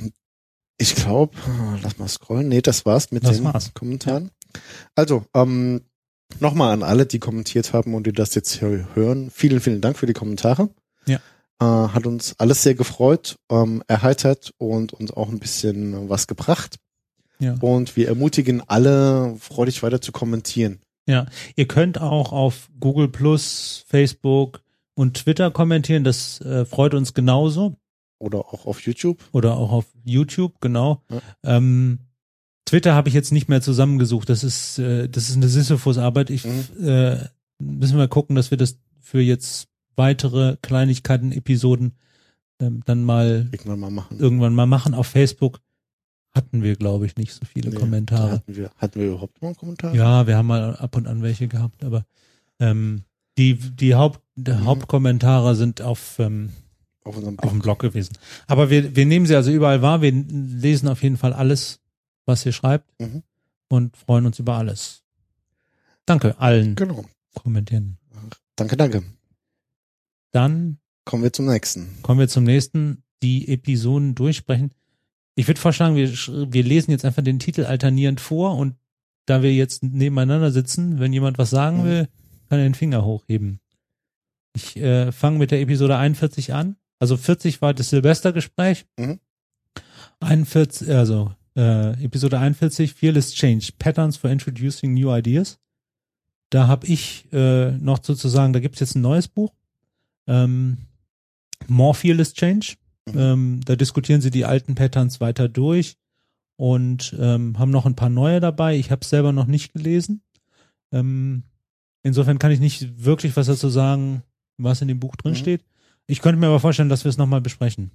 Ich 0.77 0.95
glaube, 0.95 1.35
lass 1.81 1.97
mal 1.97 2.07
scrollen. 2.07 2.49
Nee, 2.49 2.61
das 2.61 2.85
war's 2.85 3.11
mit 3.11 3.23
Das 3.23 3.37
den 3.37 3.45
war's. 3.45 3.73
Kommentaren. 3.73 4.31
Also, 4.95 5.25
ähm, 5.33 5.81
nochmal 6.39 6.73
an 6.73 6.83
alle, 6.83 7.05
die 7.05 7.19
kommentiert 7.19 7.73
haben 7.73 7.95
und 7.95 8.05
die 8.05 8.13
das 8.13 8.35
jetzt 8.35 8.53
hier 8.59 8.87
hören. 8.93 9.31
Vielen, 9.31 9.59
vielen 9.59 9.81
Dank 9.81 9.97
für 9.97 10.05
die 10.05 10.13
Kommentare. 10.13 10.69
Ja. 11.05 11.19
Äh, 11.59 11.89
hat 11.89 12.05
uns 12.05 12.35
alles 12.37 12.61
sehr 12.63 12.75
gefreut, 12.75 13.37
ähm, 13.49 13.83
erheitert 13.87 14.53
und 14.57 14.93
uns 14.93 15.11
auch 15.11 15.29
ein 15.29 15.39
bisschen 15.39 16.09
was 16.09 16.27
gebracht. 16.27 16.77
Ja. 17.39 17.55
Und 17.59 17.95
wir 17.95 18.07
ermutigen 18.07 18.61
alle, 18.67 19.35
freudig 19.39 19.83
weiter 19.83 20.01
zu 20.01 20.11
kommentieren. 20.11 20.79
Ihr 21.55 21.67
könnt 21.69 22.01
auch 22.01 22.33
auf 22.33 22.67
Google 22.81 23.07
Plus, 23.07 23.85
Facebook 23.87 24.61
und 24.93 25.13
Twitter 25.13 25.51
kommentieren. 25.51 26.03
Das 26.03 26.41
äh, 26.41 26.65
freut 26.65 26.93
uns 26.93 27.13
genauso. 27.13 27.77
Oder 28.19 28.39
auch 28.39 28.65
auf 28.65 28.81
YouTube. 28.81 29.23
Oder 29.31 29.55
auch 29.57 29.71
auf 29.71 29.85
YouTube, 30.03 30.59
genau. 30.61 31.03
Ja. 31.11 31.21
Ähm, 31.43 31.99
Twitter 32.65 32.93
habe 32.95 33.07
ich 33.09 33.15
jetzt 33.15 33.31
nicht 33.31 33.47
mehr 33.47 33.61
zusammengesucht. 33.61 34.27
Das 34.29 34.43
ist, 34.43 34.79
äh, 34.79 35.07
das 35.07 35.29
ist 35.29 35.35
eine 35.37 35.47
Sisyphus-Arbeit. 35.47 36.29
Ich 36.29 36.45
Mhm. 36.45 36.85
äh, 36.87 37.17
müssen 37.59 37.97
wir 37.97 38.07
gucken, 38.07 38.35
dass 38.35 38.51
wir 38.51 38.57
das 38.57 38.77
für 38.99 39.21
jetzt 39.21 39.67
weitere 39.95 40.57
Kleinigkeiten, 40.61 41.31
Episoden 41.31 41.93
ähm, 42.59 42.81
dann 42.85 43.03
mal 43.03 43.47
Irgendwann 43.51 43.79
mal 43.79 43.91
machen. 43.91 44.19
irgendwann 44.19 44.53
mal 44.55 44.65
machen. 44.65 44.93
Auf 44.93 45.07
Facebook 45.07 45.61
hatten 46.33 46.61
wir, 46.63 46.75
glaube 46.75 47.05
ich, 47.05 47.15
nicht 47.15 47.33
so 47.33 47.45
viele 47.45 47.69
Nee, 47.69 47.75
Kommentare. 47.77 48.31
Hatten 48.31 48.55
wir, 48.55 48.71
hatten 48.77 48.99
wir 48.99 49.07
überhaupt 49.07 49.41
mal 49.41 49.49
einen 49.49 49.57
Kommentar? 49.57 49.93
Ja, 49.95 50.27
wir 50.27 50.35
haben 50.37 50.47
mal 50.47 50.75
ab 50.75 50.95
und 50.95 51.07
an 51.07 51.21
welche 51.23 51.47
gehabt, 51.47 51.83
aber 51.83 52.05
ähm, 52.59 53.03
die, 53.37 53.55
die 53.55 53.95
Haupt, 53.95 54.19
Mhm. 54.35 54.65
Hauptkommentare 54.65 55.55
sind 55.55 55.81
auf, 55.81 56.19
ähm, 56.19 56.51
Auf 57.07 57.15
unserem 57.17 57.39
auf 57.39 57.49
dem 57.49 57.59
Blog. 57.59 57.79
Blog 57.79 57.91
gewesen. 57.91 58.17
Aber 58.47 58.69
wir, 58.69 58.95
wir 58.95 59.05
nehmen 59.05 59.25
sie 59.25 59.35
also 59.35 59.51
überall 59.51 59.81
wahr. 59.81 60.01
Wir 60.01 60.11
lesen 60.11 60.87
auf 60.89 61.01
jeden 61.03 61.17
Fall 61.17 61.33
alles, 61.33 61.79
was 62.25 62.45
ihr 62.45 62.51
schreibt. 62.53 62.89
Mhm. 62.99 63.23
und 63.69 63.97
freuen 63.97 64.25
uns 64.25 64.39
über 64.39 64.55
alles. 64.57 65.03
Danke 66.05 66.39
allen 66.39 66.75
Genau. 66.75 67.03
Kommentieren. 67.33 67.97
Danke, 68.55 68.77
danke. 68.77 69.03
Dann 70.31 70.77
Kommen 71.05 71.23
wir 71.23 71.31
zum 71.33 71.45
nächsten. 71.45 71.87
kommen 72.01 72.19
wir 72.19 72.27
zum 72.27 72.43
nächsten, 72.43 73.03
die 73.23 73.47
Episoden 73.47 74.13
durchsprechen. 74.15 74.71
Ich 75.35 75.47
würde 75.47 75.59
vorschlagen, 75.61 75.95
wir, 75.95 76.09
wir 76.11 76.63
lesen 76.63 76.91
jetzt 76.91 77.05
einfach 77.05 77.23
den 77.23 77.39
Titel 77.39 77.65
alternierend 77.65 78.19
vor 78.19 78.57
und 78.57 78.75
da 79.25 79.41
wir 79.43 79.53
jetzt 79.53 79.83
nebeneinander 79.83 80.51
sitzen, 80.51 80.99
wenn 80.99 81.13
jemand 81.13 81.37
was 81.37 81.49
sagen 81.49 81.79
Mhm. 81.81 81.85
will, 81.85 82.07
kann 82.49 82.59
er 82.59 82.63
den 82.65 82.73
Finger 82.75 83.03
hochheben. 83.05 83.59
Ich 84.55 84.77
äh, 84.77 85.11
fange 85.11 85.37
mit 85.39 85.51
der 85.51 85.61
Episode 85.61 85.97
41 85.97 86.53
an. 86.53 86.77
Also 86.99 87.17
40 87.17 87.61
war 87.61 87.73
das 87.73 87.89
Silvestergespräch. 87.89 88.85
Mhm. 88.97 89.19
41, 90.19 90.89
also 90.89 91.31
äh, 91.55 92.03
Episode 92.03 92.39
41, 92.39 92.93
Fearless 92.93 93.33
Change, 93.33 93.69
Patterns 93.77 94.17
for 94.17 94.29
Introducing 94.29 94.93
New 94.93 95.13
Ideas. 95.15 95.59
Da 96.49 96.67
habe 96.67 96.87
ich 96.87 97.27
äh, 97.31 97.71
noch 97.71 98.03
sozusagen, 98.03 98.53
da 98.53 98.59
gibt's 98.59 98.79
jetzt 98.79 98.95
ein 98.95 99.01
neues 99.01 99.27
Buch. 99.27 99.53
Ähm, 100.27 100.77
More 101.67 101.93
Fearless 101.93 102.33
Change. 102.33 102.75
Mhm. 103.07 103.17
Ähm, 103.17 103.61
da 103.65 103.75
diskutieren 103.75 104.21
sie 104.21 104.31
die 104.31 104.45
alten 104.45 104.75
Patterns 104.75 105.19
weiter 105.21 105.47
durch 105.49 105.97
und 106.55 107.15
ähm, 107.19 107.57
haben 107.59 107.71
noch 107.71 107.85
ein 107.85 107.95
paar 107.95 108.09
neue 108.09 108.39
dabei. 108.39 108.75
Ich 108.77 108.91
habe 108.91 109.01
es 109.01 109.09
selber 109.09 109.31
noch 109.31 109.45
nicht 109.47 109.73
gelesen. 109.73 110.21
Ähm, 110.91 111.43
insofern 112.03 112.39
kann 112.39 112.51
ich 112.51 112.59
nicht 112.59 113.03
wirklich 113.03 113.35
was 113.37 113.47
dazu 113.47 113.69
sagen, 113.69 114.23
was 114.57 114.81
in 114.81 114.87
dem 114.87 114.99
Buch 114.99 115.15
drin 115.15 115.33
Mhm. 115.33 115.37
steht. 115.37 115.63
Ich 116.07 116.21
könnte 116.21 116.39
mir 116.39 116.47
aber 116.47 116.59
vorstellen, 116.59 116.89
dass 116.89 117.03
wir 117.03 117.09
es 117.09 117.17
nochmal 117.17 117.41
besprechen. 117.41 117.91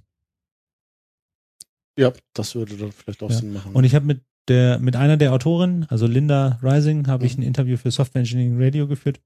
Ja, 1.97 2.11
das 2.33 2.55
würde 2.55 2.75
dann 2.77 2.91
vielleicht 2.91 3.21
auch 3.23 3.29
Ja. 3.29 3.37
Sinn 3.37 3.53
machen. 3.53 3.73
Und 3.73 3.83
ich 3.83 3.93
habe 3.95 4.05
mit 4.05 4.21
der, 4.47 4.79
mit 4.79 4.95
einer 4.95 5.17
der 5.17 5.33
Autorinnen, 5.33 5.85
also 5.89 6.05
Linda 6.07 6.59
Rising, 6.61 7.07
habe 7.07 7.25
ich 7.25 7.37
Mhm. 7.37 7.43
ein 7.43 7.47
Interview 7.47 7.77
für 7.77 7.91
Software 7.91 8.19
Engineering 8.21 8.61
Radio 8.61 8.87
geführt, 8.87 9.19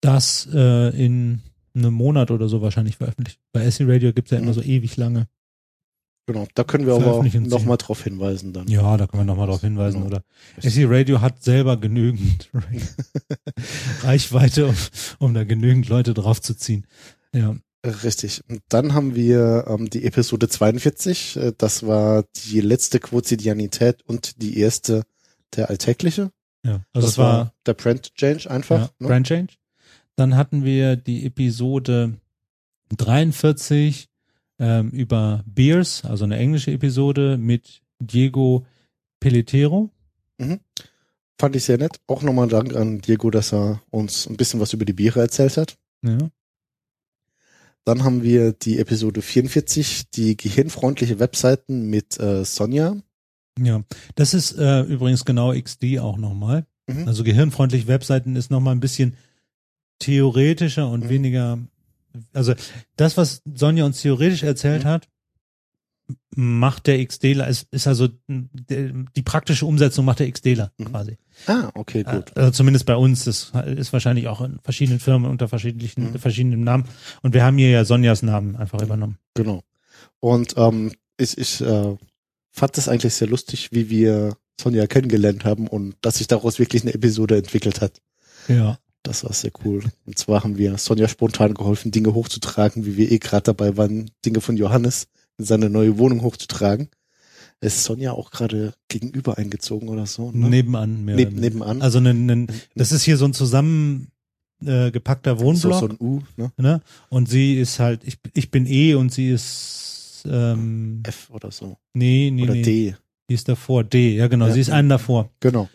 das 0.00 0.48
äh, 0.52 0.88
in 1.04 1.42
einem 1.74 1.94
Monat 1.94 2.30
oder 2.30 2.48
so 2.48 2.60
wahrscheinlich 2.60 2.96
veröffentlicht. 2.96 3.40
Bei 3.52 3.64
SE 3.70 3.86
Radio 3.88 4.12
gibt's 4.12 4.30
ja 4.30 4.38
immer 4.38 4.48
Mhm. 4.48 4.54
so 4.54 4.62
ewig 4.62 4.96
lange. 4.96 5.28
genau, 6.26 6.46
da 6.54 6.62
können 6.64 6.86
wir 6.86 6.94
aber 6.94 7.22
nochmal 7.24 7.76
drauf 7.78 8.02
hinweisen 8.04 8.52
dann. 8.52 8.68
Ja, 8.68 8.96
da 8.96 9.06
können 9.06 9.22
wir 9.22 9.24
nochmal 9.26 9.48
drauf 9.48 9.60
hinweisen, 9.62 10.04
Genau. 10.04 10.16
oder? 10.18 10.24
SE 10.60 10.88
Radio 10.88 11.20
hat 11.20 11.42
selber 11.42 11.76
genügend 11.76 12.48
Reichweite, 14.02 14.66
um, 14.68 14.74
um 15.18 15.34
da 15.34 15.44
genügend 15.44 15.88
Leute 15.88 16.14
draufzuziehen. 16.14 16.86
Ja. 17.34 17.56
Richtig. 17.84 18.42
Und 18.48 18.62
dann 18.68 18.94
haben 18.94 19.16
wir 19.16 19.64
ähm, 19.66 19.90
die 19.90 20.04
Episode 20.04 20.48
42. 20.48 21.36
Äh, 21.36 21.52
das 21.58 21.84
war 21.84 22.24
die 22.44 22.60
letzte 22.60 23.00
Quotidianität 23.00 24.02
und 24.06 24.40
die 24.40 24.58
erste 24.58 25.02
der 25.56 25.68
alltägliche. 25.68 26.30
ja. 26.64 26.84
Also 26.92 27.06
das 27.06 27.10
es 27.10 27.18
war 27.18 27.52
der 27.66 27.74
Brand 27.74 28.14
Change 28.14 28.50
einfach. 28.50 28.78
ja, 28.78 28.90
ne? 28.98 29.08
Brand 29.08 29.26
Change. 29.26 29.54
Dann 30.16 30.36
hatten 30.36 30.64
wir 30.64 30.96
die 30.96 31.26
Episode 31.26 32.14
43 32.96 34.08
ähm, 34.58 34.90
über 34.90 35.42
Beers, 35.46 36.04
also 36.04 36.24
eine 36.24 36.36
englische 36.36 36.70
Episode 36.70 37.36
mit 37.36 37.82
Diego 37.98 38.64
Pelletero. 39.18 39.90
Fand 41.38 41.56
ich 41.56 41.64
sehr 41.64 41.78
nett. 41.78 42.00
Auch 42.06 42.22
nochmal 42.22 42.48
Dank 42.48 42.74
an 42.76 43.00
Diego, 43.00 43.30
dass 43.30 43.52
er 43.52 43.82
uns 43.90 44.28
ein 44.28 44.36
bisschen 44.36 44.60
was 44.60 44.72
über 44.72 44.84
die 44.84 44.92
Biere 44.92 45.20
erzählt 45.20 45.56
hat. 45.56 45.76
Ja. 46.02 46.18
Dann 47.84 48.04
haben 48.04 48.22
wir 48.22 48.52
die 48.52 48.78
Episode 48.78 49.22
44, 49.22 50.10
die 50.10 50.36
gehirnfreundliche 50.36 51.18
Webseiten 51.18 51.90
mit 51.90 52.18
äh, 52.20 52.44
Sonja. 52.44 52.96
ja. 53.58 53.82
Das 54.14 54.34
ist 54.34 54.52
äh, 54.58 54.82
übrigens 54.82 55.24
genau 55.24 55.52
XD 55.52 55.98
auch 55.98 56.16
nochmal. 56.16 56.64
Mhm. 56.86 57.08
Also 57.08 57.24
gehirnfreundliche 57.24 57.88
Webseiten 57.88 58.36
ist 58.36 58.50
nochmal 58.50 58.74
ein 58.74 58.80
bisschen 58.80 59.16
theoretischer 59.98 60.88
und 60.88 61.04
Mhm. 61.04 61.08
weniger, 61.08 61.58
also 62.32 62.54
das, 62.96 63.16
was 63.16 63.42
Sonja 63.54 63.84
uns 63.84 64.00
theoretisch 64.02 64.42
erzählt 64.42 64.84
Mhm. 64.84 64.88
hat, 64.88 65.08
macht 66.34 66.86
der 66.86 67.04
XDler, 67.04 67.46
ist, 67.48 67.66
ist 67.72 67.86
also 67.86 68.08
der, 68.28 68.92
die 69.16 69.22
praktische 69.22 69.66
Umsetzung 69.66 70.04
macht 70.04 70.20
der 70.20 70.30
XDler 70.30 70.72
Mhm. 70.78 70.84
quasi. 70.86 71.16
Ah, 71.46 71.70
okay, 71.74 72.04
gut. 72.04 72.36
Also 72.36 72.50
zumindest 72.50 72.86
bei 72.86 72.96
uns, 72.96 73.24
das 73.24 73.52
ist 73.76 73.92
wahrscheinlich 73.92 74.28
auch 74.28 74.40
in 74.40 74.58
verschiedenen 74.62 75.00
Firmen 75.00 75.30
unter 75.30 75.48
verschiedenen, 75.48 76.12
Mhm. 76.12 76.18
verschiedenen 76.18 76.64
Namen. 76.64 76.84
Und 77.22 77.34
wir 77.34 77.44
haben 77.44 77.58
hier 77.58 77.70
ja 77.70 77.84
Sonjas 77.84 78.22
Namen 78.22 78.56
einfach 78.56 78.80
übernommen. 78.82 79.18
Genau. 79.34 79.62
Und 80.20 80.54
ähm, 80.56 80.92
ich, 81.18 81.36
ich 81.38 81.60
äh, 81.60 81.96
fand 82.50 82.76
das 82.76 82.88
eigentlich 82.88 83.14
sehr 83.14 83.28
lustig, 83.28 83.68
wie 83.72 83.90
wir 83.90 84.36
Sonja 84.60 84.86
kennengelernt 84.86 85.44
haben 85.44 85.66
und 85.66 85.96
dass 86.02 86.18
sich 86.18 86.26
daraus 86.28 86.58
wirklich 86.58 86.82
eine 86.82 86.94
Episode 86.94 87.36
entwickelt 87.36 87.80
hat. 87.80 88.00
Ja. 88.48 88.78
Das 89.04 89.24
war 89.24 89.32
sehr 89.32 89.50
cool. 89.64 89.82
Und 90.06 90.16
zwar 90.16 90.44
haben 90.44 90.58
wir 90.58 90.78
Sonja 90.78 91.08
spontan 91.08 91.54
geholfen, 91.54 91.90
Dinge 91.90 92.14
hochzutragen, 92.14 92.86
wie 92.86 92.96
wir 92.96 93.10
eh 93.10 93.18
gerade 93.18 93.42
dabei 93.42 93.76
waren, 93.76 94.12
Dinge 94.24 94.40
von 94.40 94.56
Johannes 94.56 95.08
in 95.38 95.44
seine 95.44 95.68
neue 95.70 95.98
Wohnung 95.98 96.22
hochzutragen. 96.22 96.88
Ist 97.62 97.84
Sonja 97.84 98.10
auch 98.12 98.32
gerade 98.32 98.74
gegenüber 98.88 99.38
eingezogen 99.38 99.88
oder 99.88 100.04
so? 100.06 100.32
Ne? 100.32 100.48
Nebenan. 100.48 101.04
Mehr 101.04 101.14
Neb, 101.14 101.32
nebenan. 101.32 101.80
Also 101.80 101.98
ein, 102.00 102.28
ein, 102.28 102.48
das 102.74 102.90
ist 102.90 103.04
hier 103.04 103.16
so 103.16 103.24
ein 103.24 103.34
zusammen 103.34 104.08
äh, 104.64 104.90
gepackter 104.90 105.38
so, 105.38 105.44
Wohnblock. 105.44 105.78
so 105.80 105.88
ein 105.88 105.96
U, 106.00 106.22
ne? 106.36 106.52
ne? 106.56 106.80
Und 107.08 107.28
sie 107.28 107.54
ist 107.60 107.78
halt, 107.78 108.02
ich, 108.04 108.18
ich 108.34 108.50
bin 108.50 108.66
E 108.66 108.94
und 108.94 109.12
sie 109.12 109.30
ist 109.30 110.24
ähm, 110.26 111.02
F 111.06 111.30
oder 111.30 111.52
so. 111.52 111.76
nee, 111.94 112.30
nee, 112.32 112.42
Oder 112.42 112.54
nee. 112.54 112.62
D. 112.62 112.96
Die 113.30 113.34
ist 113.34 113.48
davor. 113.48 113.84
D, 113.84 114.16
ja 114.16 114.26
genau, 114.26 114.48
Ja. 114.48 114.52
sie 114.54 114.60
ist 114.60 114.70
einen 114.70 114.88
davor. 114.88 115.30
Genau. 115.38 115.68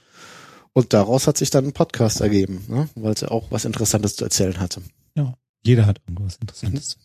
Und 0.73 0.93
daraus 0.93 1.25
hat 1.25 1.38
sich 1.38 1.49
dann 1.49 1.65
ein 1.67 1.73
Podcast 1.73 2.19
ergeben, 2.19 2.65
ne? 2.67 2.89
weil 2.95 3.17
sie 3.17 3.31
auch 3.31 3.49
was 3.49 3.63
Interessantes 3.63 4.17
zu 4.17 4.25
erzählen 4.25 4.59
hatte. 4.59 4.81
Jeder 5.63 5.85
hat 5.85 6.01
irgendwas 6.07 6.35
Interessantes. 6.35 6.97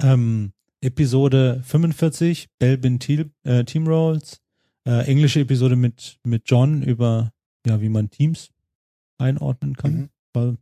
Ähm, 0.00 0.52
Episode 0.82 1.62
45, 1.64 2.50
Belbin 2.58 2.98
Team, 2.98 3.32
äh, 3.44 3.64
Team 3.64 3.86
Roles, 3.86 4.40
äh, 4.84 5.06
englische 5.06 5.40
Episode 5.40 5.76
mit, 5.76 6.18
mit 6.24 6.42
John 6.46 6.82
über, 6.82 7.32
ja, 7.66 7.80
wie 7.80 7.88
man 7.88 8.10
Teams 8.10 8.50
einordnen 9.18 9.76
kann. 9.76 9.92
Mhm. 9.94 10.08
Weil, 10.34 10.56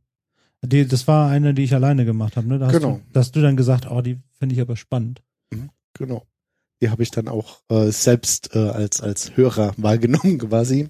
die, 0.63 0.87
das 0.87 1.09
war 1.09 1.31
eine, 1.31 1.55
die 1.55 1.65
ich 1.65 1.75
alleine 1.75 2.05
gemacht 2.05 2.37
habe, 2.37 2.47
ne? 2.47 2.59
Da 2.59 2.67
hast, 2.67 2.75
Genau. 2.75 2.97
du, 2.99 3.03
da 3.13 3.21
hast 3.21 3.35
du 3.35 3.41
dann 3.41 3.57
gesagt, 3.57 3.91
oh, 3.91 4.03
die 4.03 4.19
finde 4.39 4.55
ich 4.55 4.61
aber 4.61 4.77
spannend. 4.77 5.23
Genau. 5.95 6.27
Die 6.83 6.91
habe 6.91 7.03
ich 7.03 7.11
dann 7.11 7.29
auch 7.29 7.61
äh, 7.69 7.91
selbst 7.91 8.55
äh, 8.55 8.59
als 8.59 9.01
als 9.01 9.37
Hörer 9.37 9.75
wahrgenommen 9.77 10.39
quasi. 10.39 10.89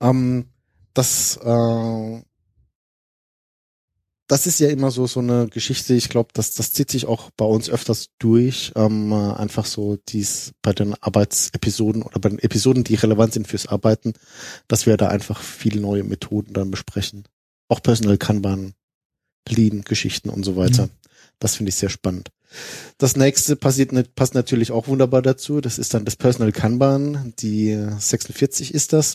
Ähm, 0.00 0.46
das 0.94 1.36
äh, 1.42 2.22
das 4.28 4.46
ist 4.46 4.58
ja 4.58 4.68
immer 4.68 4.90
so 4.90 5.06
so 5.06 5.20
eine 5.20 5.48
Geschichte. 5.48 5.94
Ich 5.94 6.08
glaube, 6.08 6.30
das 6.32 6.54
das 6.54 6.72
zieht 6.72 6.90
sich 6.90 7.06
auch 7.06 7.30
bei 7.36 7.44
uns 7.44 7.70
öfters 7.70 8.08
durch. 8.18 8.72
Ähm, 8.74 9.12
äh, 9.12 9.32
einfach 9.34 9.66
so 9.66 9.96
dies 10.08 10.52
bei 10.62 10.72
den 10.72 10.94
Arbeitsepisoden 11.00 12.02
oder 12.02 12.18
bei 12.18 12.30
den 12.30 12.38
Episoden, 12.38 12.84
die 12.84 12.94
relevant 12.94 13.32
sind 13.32 13.46
fürs 13.46 13.66
Arbeiten, 13.66 14.14
dass 14.68 14.86
wir 14.86 14.96
da 14.96 15.08
einfach 15.08 15.40
viele 15.40 15.80
neue 15.80 16.04
Methoden 16.04 16.52
dann 16.52 16.70
besprechen. 16.70 17.24
Auch 17.68 17.82
Personal 17.82 18.18
Kanban, 18.18 18.74
Lean 19.48 19.82
Geschichten 19.82 20.28
und 20.28 20.44
so 20.44 20.56
weiter. 20.56 20.86
Mhm. 20.86 20.90
Das 21.38 21.56
finde 21.56 21.70
ich 21.70 21.76
sehr 21.76 21.90
spannend. 21.90 22.30
Das 22.98 23.16
nächste 23.16 23.56
passiert, 23.56 24.14
passt 24.14 24.34
natürlich 24.34 24.70
auch 24.70 24.88
wunderbar 24.88 25.22
dazu. 25.22 25.60
Das 25.60 25.78
ist 25.78 25.94
dann 25.94 26.04
das 26.04 26.16
Personal 26.16 26.52
Kanban. 26.52 27.34
Die 27.38 27.76
46 27.98 28.72
ist 28.72 28.92
das. 28.92 29.14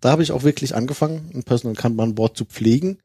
Da 0.00 0.10
habe 0.10 0.22
ich 0.22 0.32
auch 0.32 0.42
wirklich 0.42 0.74
angefangen, 0.74 1.30
ein 1.34 1.42
Personal 1.44 1.76
Kanban 1.76 2.14
Board 2.14 2.36
zu 2.36 2.44
pflegen. 2.44 2.98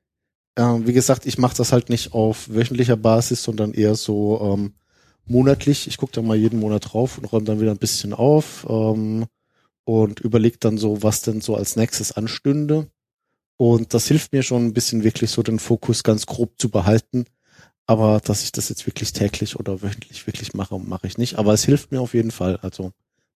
Ähm, 0.56 0.86
wie 0.88 0.94
gesagt, 0.94 1.26
ich 1.26 1.38
mache 1.38 1.58
das 1.58 1.72
halt 1.72 1.90
nicht 1.90 2.14
auf 2.14 2.50
wöchentlicher 2.50 2.98
Basis, 2.98 3.44
sondern 3.44 3.74
eher 3.74 3.96
so 3.96 4.40
ähm, 4.54 4.74
monatlich. 5.26 5.88
Ich 5.88 5.98
gucke 5.98 6.14
da 6.14 6.22
mal 6.22 6.38
jeden 6.38 6.60
Monat 6.60 6.94
drauf 6.94 7.18
und 7.18 7.26
räume 7.26 7.46
dann 7.46 7.60
wieder 7.60 7.72
ein 7.72 7.78
bisschen 7.78 8.14
auf 8.14 8.66
ähm, 8.70 9.26
und 9.86 10.20
überlege 10.20 10.58
dann 10.60 10.78
so, 10.78 11.02
was 11.04 11.22
denn 11.22 11.42
so 11.42 11.56
als 11.56 11.76
nächstes 11.76 12.12
anstünde. 12.12 12.88
Und 13.58 13.94
das 13.94 14.08
hilft 14.08 14.34
mir 14.34 14.44
schon 14.44 14.66
ein 14.66 14.74
bisschen 14.74 15.04
wirklich 15.04 15.32
so 15.32 15.44
den 15.44 15.60
Fokus 15.60 16.04
ganz 16.04 16.26
grob 16.26 16.60
zu 16.60 16.70
behalten. 16.70 17.26
Aber 17.86 18.22
dass 18.24 18.44
ich 18.44 18.52
das 18.52 18.70
jetzt 18.70 18.86
wirklich 18.86 19.14
täglich 19.14 19.58
oder 19.58 19.82
wöchentlich 19.82 20.26
wirklich 20.26 20.54
mache, 20.54 20.80
mache 20.80 21.08
ich 21.08 21.18
nicht. 21.18 21.38
Aber 21.38 21.54
es 21.54 21.66
hilft 21.66 21.92
mir 21.92 22.02
auf 22.02 22.14
jeden 22.14 22.32
Fall. 22.32 22.58
Also 22.58 22.92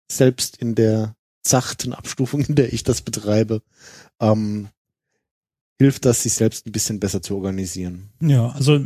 selbst 0.10 0.58
in 0.58 0.76
der 0.76 1.16
zachten 1.42 1.94
Abstufung, 1.94 2.42
in 2.46 2.56
der 2.56 2.74
ich 2.74 2.84
das 2.84 3.02
betreibe, 3.02 3.62
ähm, 4.20 4.70
hilft 5.80 6.06
das, 6.06 6.24
sich 6.24 6.34
selbst 6.34 6.66
ein 6.66 6.72
bisschen 6.72 7.00
besser 7.00 7.22
zu 7.22 7.36
organisieren. 7.36 8.10
Ja, 8.22 8.50
also 8.50 8.80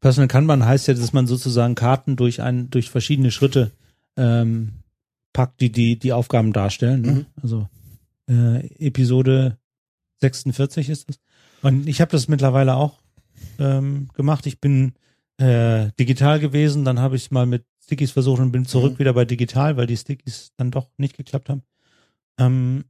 Personal 0.00 0.28
Kanban 0.28 0.64
heißt 0.64 0.88
ja, 0.88 0.94
dass 0.94 1.12
man 1.12 1.26
sozusagen 1.26 1.74
Karten 1.74 2.16
durch 2.16 2.42
ein, 2.42 2.70
durch 2.70 2.90
verschiedene 2.90 3.30
Schritte 3.30 3.72
ähm, 4.16 4.72
packt, 5.32 5.60
die 5.60 5.70
die 5.72 5.98
die 5.98 6.12
Aufgaben 6.12 6.52
darstellen. 6.52 7.00
Ne? 7.02 7.12
Mhm. 7.12 7.26
Also 7.42 7.68
äh, 8.28 8.66
Episode 8.86 9.58
46 10.20 10.88
ist 10.90 11.08
das. 11.08 11.18
Und 11.62 11.88
ich 11.88 12.00
habe 12.00 12.10
das 12.10 12.28
mittlerweile 12.28 12.74
auch 12.76 12.98
ähm, 13.58 14.08
gemacht. 14.14 14.46
Ich 14.46 14.60
bin 14.60 14.94
äh, 15.38 15.90
digital 15.98 16.40
gewesen, 16.40 16.84
dann 16.84 17.00
habe 17.00 17.16
ich 17.16 17.30
mal 17.30 17.46
mit 17.46 17.64
Stickies 17.82 18.10
versucht 18.12 18.40
und 18.40 18.52
bin 18.52 18.64
zurück 18.66 18.94
Mhm. 18.94 18.98
wieder 18.98 19.12
bei 19.12 19.24
digital, 19.24 19.76
weil 19.76 19.86
die 19.86 19.96
Stickies 19.96 20.52
dann 20.56 20.70
doch 20.70 20.88
nicht 20.98 21.16
geklappt 21.16 21.48
haben. 21.48 21.62
Ähm, 22.38 22.84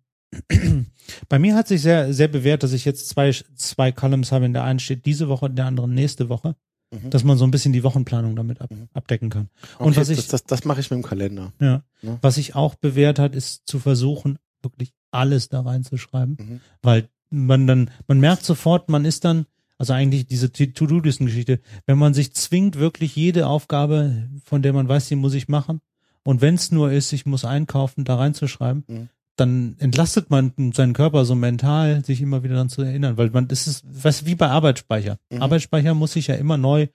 bei 1.29 1.39
mir 1.39 1.55
hat 1.55 1.68
sich 1.68 1.83
sehr, 1.83 2.12
sehr 2.12 2.29
bewährt, 2.29 2.62
dass 2.62 2.72
ich 2.72 2.85
jetzt 2.85 3.09
zwei, 3.09 3.33
zwei 3.55 3.93
Columns 3.93 4.33
habe. 4.33 4.45
In 4.47 4.53
der 4.53 4.64
einen 4.64 4.79
steht 4.79 5.07
diese 5.07 5.29
Woche, 5.29 5.47
in 5.47 5.57
der 5.57 5.66
anderen 5.66 5.95
nächste 5.95 6.29
Woche, 6.29 6.57
Mhm. 6.93 7.11
dass 7.11 7.24
man 7.24 7.37
so 7.39 7.45
ein 7.45 7.51
bisschen 7.51 7.72
die 7.72 7.83
Wochenplanung 7.83 8.37
damit 8.37 8.61
ab, 8.61 8.70
Mhm. 8.70 8.89
abdecken 8.95 9.29
kann. 9.31 9.49
Okay, 9.77 9.85
und 9.85 9.97
was 9.97 10.09
ich- 10.09 10.16
das, 10.18 10.29
das, 10.29 10.45
das 10.45 10.64
mache 10.64 10.81
ich 10.81 10.91
mit 10.91 10.99
dem 10.99 11.03
Kalender. 11.09 11.53
Ja. 11.61 11.83
Ja. 12.03 12.18
Was 12.22 12.37
sich 12.37 12.55
auch 12.55 12.74
bewährt 12.77 13.18
hat, 13.18 13.35
ist 13.35 13.62
zu 13.66 13.79
versuchen, 13.79 14.39
wirklich 14.62 14.93
alles 15.11 15.49
da 15.49 15.61
reinzuschreiben, 15.62 16.37
Mhm. 16.39 16.61
weil 16.83 17.09
man 17.31 17.66
dann, 17.66 17.91
man 18.07 18.20
merkt 18.20 18.45
sofort, 18.45 18.89
man 18.89 19.05
ist 19.05 19.24
dann, 19.24 19.47
also 19.79 19.93
eigentlich 19.93 20.27
diese 20.27 20.53
To-Do-Listen-Geschichte, 20.53 21.61
wenn 21.87 21.99
man 21.99 22.14
sich 22.14 22.33
zwingt, 22.35 22.77
wirklich 22.77 23.16
jede 23.16 23.47
Aufgabe, 23.49 24.29
von 24.45 24.62
der 24.62 24.72
man 24.72 24.89
weiß, 24.89 25.09
die 25.09 25.16
muss 25.16 25.35
ich 25.35 25.49
machen, 25.49 25.81
und 26.24 26.41
wenn 26.41 26.55
es 26.55 26.70
nur 26.70 26.91
ist, 26.93 27.12
ich 27.12 27.27
muss 27.27 27.45
einkaufen, 27.45 28.05
da 28.05 28.14
reinzuschreiben, 28.16 28.85
Mhm. 28.87 29.09
Dann 29.37 29.76
entlastet 29.78 30.30
man 30.30 30.53
seinen 30.74 30.93
Körper 30.95 31.24
so 31.24 31.34
mental, 31.34 32.05
sich 32.05 32.20
immer 32.22 32.43
wieder 32.43 32.55
daran 32.55 32.68
zu 32.70 32.82
erinnern, 32.82 33.16
weil 33.16 33.30
man, 33.30 33.49
das 33.49 33.66
ist, 33.66 33.84
was 33.87 34.24
wie 34.26 34.34
bei 34.34 34.49
Arbeitsspeicher. 34.49 35.18
Mhm. 35.30 35.43
Arbeitsspeicher 35.43 35.95
muss 35.95 36.12
sich 36.12 36.26
ja 36.28 36.34
immer 36.37 36.57
neu 36.57 36.89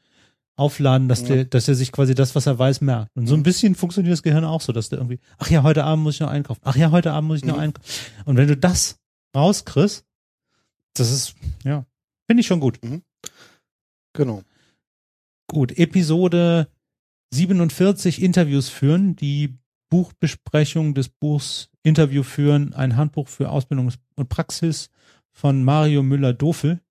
aufladen, 0.56 1.08
dass 1.08 1.22
Ja. 1.22 1.28
der, 1.28 1.46
dass 1.46 1.68
er 1.68 1.76
sich 1.76 1.92
quasi 1.92 2.14
das, 2.16 2.36
was 2.36 2.46
er 2.48 2.58
weiß, 2.60 2.82
merkt. 2.82 3.10
Und 3.16 3.28
so 3.28 3.36
ein 3.36 3.40
Mhm. 3.40 3.44
bisschen 3.44 3.76
funktioniert 3.76 4.12
das 4.14 4.24
Gehirn 4.24 4.44
auch 4.44 4.62
so, 4.62 4.74
dass 4.74 4.90
der 4.90 5.00
irgendwie, 5.00 5.20
ach 5.38 5.50
ja, 5.50 5.64
heute 5.64 5.84
Abend 5.84 6.04
muss 6.04 6.16
ich 6.16 6.20
noch 6.20 6.30
einkaufen. 6.30 6.62
Ach 6.64 6.76
ja, 6.76 6.92
heute 6.92 7.14
Abend 7.14 7.28
muss 7.30 7.38
ich 7.40 7.46
noch 7.46 7.56
Mhm. 7.56 7.62
einkaufen. 7.62 7.90
Und 8.26 8.38
wenn 8.38 8.48
du 8.48 8.58
das 8.58 8.98
rauskriegst, 9.36 10.04
das 10.96 11.12
ist, 11.12 11.36
ja, 11.64 11.86
finde 12.28 12.42
ich 12.42 12.48
schon 12.48 12.60
gut. 12.60 12.80
Genau. 14.14 14.44
Gut, 15.48 15.78
Episode 15.78 16.68
47 17.34 18.22
Interviews 18.22 18.68
führen, 18.70 19.16
die 19.16 19.58
Buchbesprechung 19.90 20.94
des 20.94 21.10
Buchs 21.10 21.70
Interview 21.84 22.24
führen, 22.24 22.74
ein 22.74 22.96
Handbuch 22.96 23.28
für 23.28 23.50
Ausbildung 23.50 23.92
und 24.16 24.30
Praxis 24.30 24.90
von 25.32 25.64
Mario 25.64 26.04
Müller-Dofel. 26.04 26.82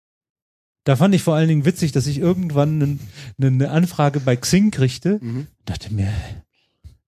Da 0.85 0.97
fand 0.97 1.15
ich 1.15 1.23
vor 1.23 1.35
allen 1.35 1.49
Dingen 1.49 1.65
witzig, 1.65 1.93
dass 1.93 2.07
ich 2.07 2.19
irgendwann 2.19 2.99
eine, 3.41 3.71
Anfrage 3.71 4.21
bei 4.21 4.37
Xing 4.37 4.71
kriegte. 4.71 5.19
Mhm. 5.21 5.47
Dachte 5.65 5.93
mir, 5.93 6.13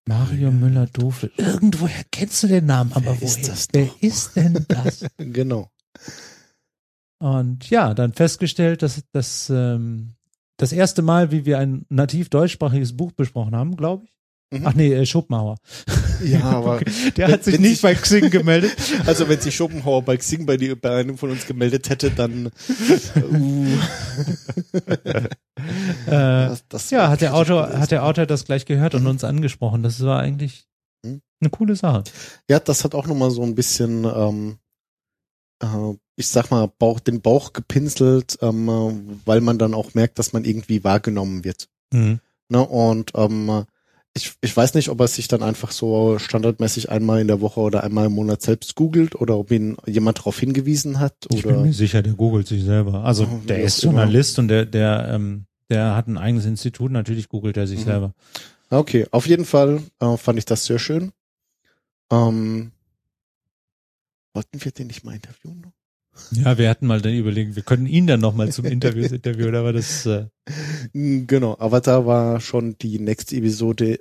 Mario 0.05 0.51
Müller-Dofel, 0.51 1.33
irgendwoher 1.37 2.05
kennst 2.11 2.43
du 2.43 2.49
den 2.49 2.67
Namen, 2.67 2.93
aber 2.93 3.21
Wer 3.21 3.23
ist 3.23 3.39
woher? 3.39 3.49
das 3.49 3.69
Wer 3.73 3.91
ist 4.01 4.37
denn 4.37 4.65
das? 4.69 5.07
Genau. 5.17 5.71
Und 7.19 7.71
ja, 7.71 7.95
dann 7.95 8.13
festgestellt, 8.13 8.83
dass 8.83 9.03
das 9.13 9.49
ähm, 9.49 10.15
das 10.57 10.73
erste 10.73 11.03
Mal, 11.03 11.31
wie 11.31 11.45
wir 11.45 11.59
ein 11.59 11.87
nativ 11.89 12.29
deutschsprachiges 12.29 12.97
Buch 12.97 13.13
besprochen 13.13 13.55
haben, 13.55 13.77
glaube 13.77 14.05
ich. 14.05 14.22
Mhm. 14.53 14.67
Ach 14.67 14.75
nee, 14.75 14.93
äh, 14.93 15.07
Schopenhauer. 15.07 15.57
Ja, 16.25 16.43
aber 16.45 16.81
Der 17.17 17.27
wenn- 17.29 17.33
hat 17.33 17.45
sich 17.45 17.59
nicht 17.59 17.73
sich- 17.73 17.83
bei 17.83 17.95
Xing 17.95 18.31
gemeldet. 18.31 18.77
also 19.07 19.29
wenn 19.29 19.41
sich 19.41 19.55
Schopenhauer 19.57 20.03
bei 20.03 20.17
Xing 20.17 20.45
bei, 20.47 20.57
die, 20.57 20.75
bei 20.75 20.97
einem 20.97 21.17
von 21.19 21.31
uns 21.31 21.47
gemeldet 21.47 21.89
hätte, 21.89 22.11
dann 22.11 22.51
uh, 23.17 23.67
das, 26.07 26.65
das 26.69 26.91
ja, 26.91 27.09
hat 27.09 27.21
der 27.21 27.35
Autor, 27.35 27.69
hat 27.79 27.91
der 27.91 28.05
Autor 28.05 28.27
das 28.27 28.45
gleich 28.45 28.65
gehört 28.67 28.95
und 28.95 29.07
uns 29.07 29.25
angesprochen. 29.25 29.83
Das 29.83 30.05
war 30.05 30.21
eigentlich 30.21 30.67
Mhm. 31.05 31.21
eine 31.41 31.51
coole 31.51 31.75
Sache. 31.75 32.05
Ja, 32.49 32.61
das 32.61 32.85
hat 32.85 32.95
auch 32.95 33.09
nochmal 33.09 33.33
so 33.33 33.43
ein 33.43 33.57
bisschen, 33.57 34.05
ähm, 34.05 34.59
äh, 35.61 35.95
ich 36.15 36.29
sag 36.29 36.51
mal, 36.53 36.71
Bauch, 36.79 37.01
den 37.01 37.21
Bauch 37.21 37.53
gepinselt, 37.53 38.39
ähm, 38.41 38.69
äh, 38.69 38.93
weil 39.27 39.41
man 39.41 39.59
dann 39.59 39.75
auch 39.75 39.95
merkt, 39.95 40.21
dass 40.21 40.33
man 40.33 40.45
irgendwie 40.45 40.85
wahrgenommen 40.85 41.43
wird. 41.43 41.69
Mhm. 41.93 42.21
Ne? 42.49 42.61
Und 42.65 43.11
ähm, 43.17 43.65
ich, 44.15 44.35
ich 44.43 44.55
weiß 44.57 44.75
nicht, 44.75 44.89
ob 44.91 45.01
er 45.01 45.09
sich 45.09 45.27
dann 45.29 45.43
einfach 45.43 45.71
so 45.71 46.19
standardmäßig 46.19 46.91
einmal 46.91 47.21
in 47.21 47.29
der 47.29 47.41
Woche 47.41 47.61
oder 47.61 47.83
einmal 47.83 48.07
im 48.07 48.13
Monat 48.13 48.43
selbst 48.43 48.75
googelt 48.75 49.15
oder 49.15 49.39
ob 49.39 49.51
ihn 49.51 49.77
jemand 49.87 50.19
darauf 50.19 50.39
hingewiesen 50.39 51.01
hat 51.01 51.15
Ich 51.31 51.43
bin 51.43 51.53
oder 51.55 51.65
mir 51.65 51.73
sicher, 51.73 52.03
der 52.03 52.13
googelt 52.13 52.47
sich 52.47 52.63
selber. 52.65 53.05
Also 53.05 53.27
wie 53.43 53.47
der 53.47 53.63
ist 53.63 53.83
immer. 53.83 53.93
Journalist 53.93 54.39
und 54.39 54.49
der, 54.49 54.67
der, 54.67 55.09
ähm, 55.13 55.47
der 55.71 55.97
hat 55.97 56.09
ein 56.09 56.19
eigenes 56.19 56.45
Institut. 56.45 56.91
Natürlich 56.93 57.29
googelt 57.29 57.57
er 57.57 57.67
sich 57.67 57.81
Mhm. 57.81 57.85
selber. 57.85 58.15
Okay, 58.69 59.07
auf 59.11 59.27
jeden 59.27 59.45
Fall 59.47 59.83
äh, 60.01 60.17
fand 60.17 60.39
ich 60.39 60.45
das 60.45 60.65
sehr 60.67 60.79
schön. 60.79 61.13
Ähm, 62.11 62.73
wollten 64.35 64.63
wir 64.65 64.73
den 64.73 64.87
nicht 64.89 65.05
mal 65.05 65.15
interviewen? 65.15 65.73
Ja, 66.33 66.59
wir 66.59 66.69
hatten 66.69 66.87
mal 66.87 67.01
dann 67.01 67.15
überlegt, 67.15 67.57
wir 67.57 67.63
können 67.63 67.87
ihn 67.87 68.07
dann 68.07 68.21
nochmal 68.21 68.53
zum 68.53 68.65
Interview 68.77 69.05
interviewen, 69.05 69.55
aber 69.55 69.73
das, 69.73 70.07
äh, 70.07 70.27
Mm, 70.93 71.27
Genau, 71.27 71.57
aber 71.59 71.81
da 71.81 72.05
war 72.07 72.41
schon 72.41 72.77
die 72.79 72.99
nächste 72.99 73.37
Episode 73.37 74.01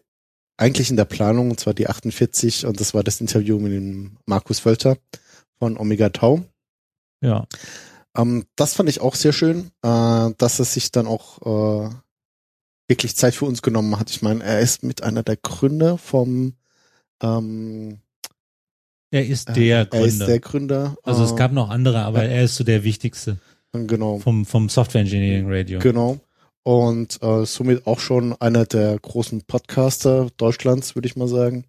eigentlich 0.57 0.89
in 0.89 0.97
der 0.97 1.05
Planung, 1.05 1.51
und 1.51 1.59
zwar 1.59 1.73
die 1.73 1.87
48, 1.87 2.65
und 2.65 2.79
das 2.79 2.93
war 2.93 3.03
das 3.03 3.21
Interview 3.21 3.59
mit 3.59 3.71
dem 3.71 4.17
Markus 4.25 4.59
Völter 4.59 4.97
von 5.59 5.77
Omega 5.77 6.09
Tau. 6.09 6.43
ja. 7.23 7.47
Ähm, 8.15 8.45
das 8.57 8.73
fand 8.73 8.89
ich 8.89 8.99
auch 8.99 9.15
sehr 9.15 9.31
schön, 9.31 9.71
äh, 9.83 10.31
dass 10.37 10.59
er 10.59 10.65
sich 10.65 10.91
dann 10.91 11.07
auch 11.07 11.41
äh, 11.87 11.89
wirklich 12.89 13.15
Zeit 13.15 13.33
für 13.35 13.45
uns 13.45 13.61
genommen 13.61 13.97
hat. 13.97 14.09
Ich 14.09 14.21
meine, 14.21 14.43
er 14.43 14.59
ist 14.59 14.83
mit 14.83 15.01
einer 15.01 15.23
der 15.23 15.37
Gründer 15.37 15.97
vom 15.97 16.55
ähm, 17.23 18.01
Er 19.11 19.25
ist 19.25 19.49
äh, 19.49 19.53
der 19.53 19.87
Er 19.91 20.05
ist 20.05 20.17
Gründer. 20.17 20.25
der 20.25 20.39
Gründer. 20.39 20.95
also 21.03 21.23
es 21.23 21.33
äh, 21.33 21.35
gab 21.35 21.51
noch 21.51 21.69
andere, 21.69 21.99
aber 21.99 22.23
ja. 22.23 22.29
er 22.29 22.43
ist 22.43 22.55
so 22.55 22.63
der 22.63 22.83
wichtigste 22.83 23.37
genau. 23.73 24.19
vom, 24.19 24.45
vom 24.45 24.69
Software 24.69 25.01
Engineering 25.01 25.45
Radio. 25.47 25.79
Genau. 25.79 26.19
Und 26.63 27.21
äh, 27.21 27.45
somit 27.45 27.87
auch 27.87 27.99
schon 27.99 28.39
einer 28.39 28.65
der 28.65 28.97
großen 28.99 29.43
Podcaster 29.43 30.29
Deutschlands, 30.37 30.95
würde 30.95 31.07
ich 31.07 31.15
mal 31.15 31.27
sagen. 31.27 31.65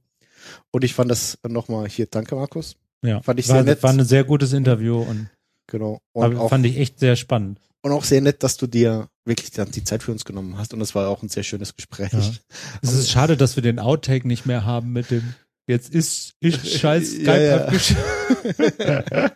Und 0.71 0.85
ich 0.85 0.95
fand 0.95 1.11
das 1.11 1.39
nochmal 1.47 1.89
hier, 1.89 2.07
danke 2.07 2.35
Markus. 2.35 2.77
Ja. 3.05 3.23
Fand 3.23 3.41
ich 3.41 3.49
war, 3.49 3.57
sehr 3.57 3.65
nett. 3.65 3.83
war 3.83 3.91
ein 3.91 4.05
sehr 4.05 4.25
gutes 4.25 4.53
Interview 4.53 5.01
und 5.01 5.29
Genau. 5.73 6.01
Und 6.13 6.37
auch, 6.37 6.51
fand 6.51 6.67
ich 6.67 6.77
echt 6.77 6.99
sehr 6.99 7.17
spannend. 7.17 7.59
und 7.83 7.93
auch 7.93 8.05
sehr 8.05 8.21
nett, 8.21 8.43
dass 8.43 8.59
du 8.59 8.67
dir 8.67 9.09
wirklich 9.25 9.53
dann 9.53 9.71
die 9.71 9.85
Zeit 9.85 10.03
für 10.03 10.13
uns 10.13 10.25
genommen 10.25 10.59
hast. 10.59 10.75
Und 10.75 10.81
das 10.81 10.95
war 10.95 11.09
auch 11.09 11.23
ein 11.23 11.29
sehr 11.29 11.45
schönes 11.45 11.75
Gespräch. 11.75 12.13
Ja. 12.13 12.31
Es 12.83 12.93
ist 12.93 13.11
schade, 13.11 13.37
dass 13.37 13.57
wir 13.57 13.63
den 13.63 13.79
Outtake 13.79 14.29
nicht 14.29 14.45
mehr 14.45 14.65
haben 14.65 14.93
mit 14.93 15.11
dem 15.11 15.35
Jetzt 15.67 15.95
ist 15.95 16.33
ich 16.41 16.57
scheiß 16.81 17.19
Ja, 17.19 17.69
Skype 17.71 17.71
ja. 18.83 19.31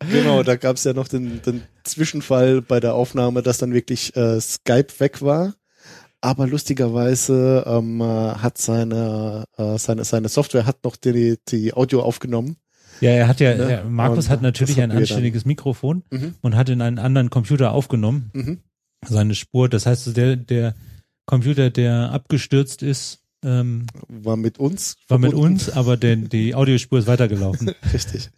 genau, 0.10 0.42
da 0.42 0.56
gab 0.56 0.76
es 0.76 0.84
ja 0.84 0.92
noch 0.92 1.08
den, 1.08 1.40
den 1.42 1.62
Zwischenfall 1.84 2.60
bei 2.62 2.80
der 2.80 2.94
Aufnahme, 2.94 3.42
dass 3.42 3.58
dann 3.58 3.72
wirklich 3.72 4.14
äh, 4.16 4.40
Skype 4.40 4.88
weg 4.98 5.22
war. 5.22 5.54
Aber 6.22 6.46
lustigerweise 6.46 7.64
ähm, 7.66 8.00
äh, 8.00 8.04
hat 8.04 8.58
seine, 8.58 9.44
äh, 9.56 9.78
seine, 9.78 10.04
seine 10.04 10.28
Software 10.28 10.66
hat 10.66 10.84
noch 10.84 10.96
die, 10.96 11.38
die 11.48 11.72
Audio 11.72 12.02
aufgenommen. 12.02 12.56
Ja, 13.00 13.10
er 13.12 13.28
hat 13.28 13.40
ja, 13.40 13.54
Ne? 13.54 13.82
Markus 13.88 14.26
Und 14.26 14.30
hat 14.30 14.42
natürlich 14.42 14.80
ein 14.82 14.90
anständiges 14.90 15.46
Mikrofon 15.46 16.02
Mhm. 16.10 16.34
und 16.42 16.56
hat 16.56 16.68
in 16.68 16.82
einen 16.82 16.98
anderen 16.98 17.30
Computer 17.30 17.72
aufgenommen, 17.72 18.30
Mhm. 18.34 18.58
seine 19.06 19.34
Spur. 19.34 19.70
Das 19.70 19.86
heißt, 19.86 20.14
der, 20.14 20.36
der 20.36 20.74
Computer, 21.24 21.70
der 21.70 22.10
abgestürzt 22.12 22.82
ist, 22.82 23.20
ähm, 23.42 23.86
War 24.08 24.36
mit 24.36 24.58
uns. 24.58 24.96
war 25.08 25.18
mit 25.18 25.30
verbunden. 25.30 25.54
uns, 25.54 25.70
aber 25.70 25.96
der, 25.96 26.16
die 26.16 26.54
Audiospur 26.54 26.98
ist 26.98 27.06
weitergelaufen. 27.06 27.70
Richtig. 27.92 28.30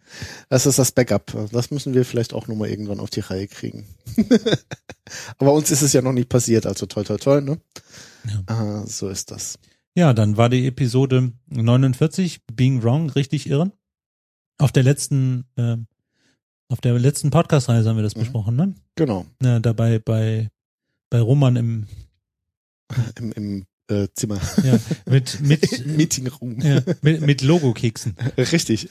Das 0.48 0.66
ist 0.66 0.78
das 0.78 0.92
Backup. 0.92 1.32
Das 1.52 1.70
müssen 1.70 1.94
wir 1.94 2.04
vielleicht 2.04 2.32
auch 2.34 2.46
nochmal 2.48 2.68
irgendwann 2.70 3.00
auf 3.00 3.10
die 3.10 3.20
Reihe 3.20 3.48
kriegen. 3.48 3.86
Aber 5.38 5.52
uns 5.52 5.70
ist 5.70 5.82
es 5.82 5.92
ja 5.92 6.00
noch 6.02 6.12
nicht 6.12 6.28
passiert, 6.28 6.64
also 6.66 6.86
toll, 6.86 7.04
toll, 7.04 7.18
toll, 7.18 7.42
ne? 7.42 7.60
Ah, 8.46 8.84
so 8.86 9.08
ist 9.08 9.30
das. 9.30 9.58
Ja, 9.94 10.12
dann 10.14 10.36
war 10.36 10.48
die 10.48 10.66
Episode 10.66 11.32
49, 11.48 12.40
Being 12.52 12.82
Wrong, 12.82 13.10
richtig 13.10 13.48
irren. 13.48 13.72
Auf 14.58 14.72
der 14.72 14.84
letzten, 14.84 15.44
ähm, 15.56 15.86
auf 16.68 16.80
der 16.80 16.98
letzten 16.98 17.30
Podcast-Reise 17.30 17.88
haben 17.88 17.96
wir 17.96 18.02
das 18.04 18.14
Mhm. 18.14 18.20
besprochen, 18.20 18.56
ne? 18.56 18.74
Genau. 18.94 19.26
Ja, 19.42 19.58
dabei 19.60 19.98
bei, 19.98 20.48
bei 21.10 21.20
Roman 21.20 21.56
im, 21.56 21.86
Im, 23.18 23.32
im 23.32 23.66
äh, 23.92 24.08
Zimmer. 24.14 24.40
ja, 24.64 24.78
mit, 25.06 25.40
mit, 25.40 25.86
Meeting 25.98 26.26
Room. 26.28 26.60
ja, 26.60 26.80
mit, 27.02 27.20
mit 27.20 27.42
Logo-Keksen. 27.42 28.16
Richtig. 28.38 28.88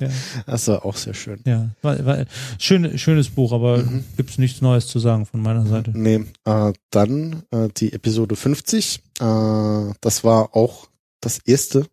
Ja. 0.00 0.08
Das 0.46 0.68
war 0.68 0.84
auch 0.84 0.96
sehr 0.96 1.14
schön. 1.14 1.40
Ja, 1.44 1.70
war, 1.82 2.04
war 2.04 2.24
schön, 2.58 2.98
schönes 2.98 3.30
Buch, 3.30 3.52
aber 3.52 3.78
Mhm. 3.78 4.04
gibt's 4.16 4.38
nichts 4.38 4.60
Neues 4.60 4.86
zu 4.86 4.98
sagen 4.98 5.26
von 5.26 5.40
meiner 5.42 5.66
Seite. 5.66 5.90
Nee, 5.94 6.24
äh, 6.44 6.72
dann 6.90 7.42
äh, 7.50 7.68
die 7.76 7.92
Episode 7.92 8.36
50. 8.36 9.00
Äh, 9.20 9.92
das 10.00 10.24
war 10.24 10.54
auch 10.56 10.88
das 11.20 11.38
erste. 11.38 11.86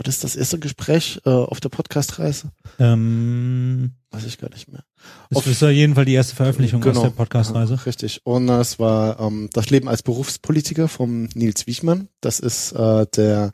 War 0.00 0.04
das 0.04 0.18
das 0.20 0.34
erste 0.34 0.58
Gespräch 0.58 1.20
äh, 1.26 1.28
auf 1.28 1.60
der 1.60 1.68
Podcast-Reise? 1.68 2.52
Ähm, 2.78 3.90
Weiß 4.10 4.24
ich 4.24 4.38
gar 4.38 4.48
nicht 4.48 4.66
mehr. 4.72 4.82
es 5.28 5.36
Auf- 5.36 5.46
ist 5.46 5.60
ja 5.60 5.68
jeden 5.68 5.94
Fall 5.94 6.06
die 6.06 6.14
erste 6.14 6.34
Veröffentlichung 6.34 6.82
aus 6.82 7.02
der 7.02 7.10
Podcast-Reise. 7.10 7.84
Richtig. 7.84 8.22
Und 8.24 8.48
es 8.48 8.78
war 8.78 9.20
ähm, 9.20 9.50
das 9.52 9.68
Leben 9.68 9.90
als 9.90 10.02
Berufspolitiker 10.02 10.88
vom 10.88 11.28
Nils 11.34 11.66
Wichmann. 11.66 12.08
Das 12.22 12.40
ist 12.40 12.72
äh, 12.72 13.04
der 13.14 13.52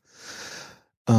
äh, 1.09 1.13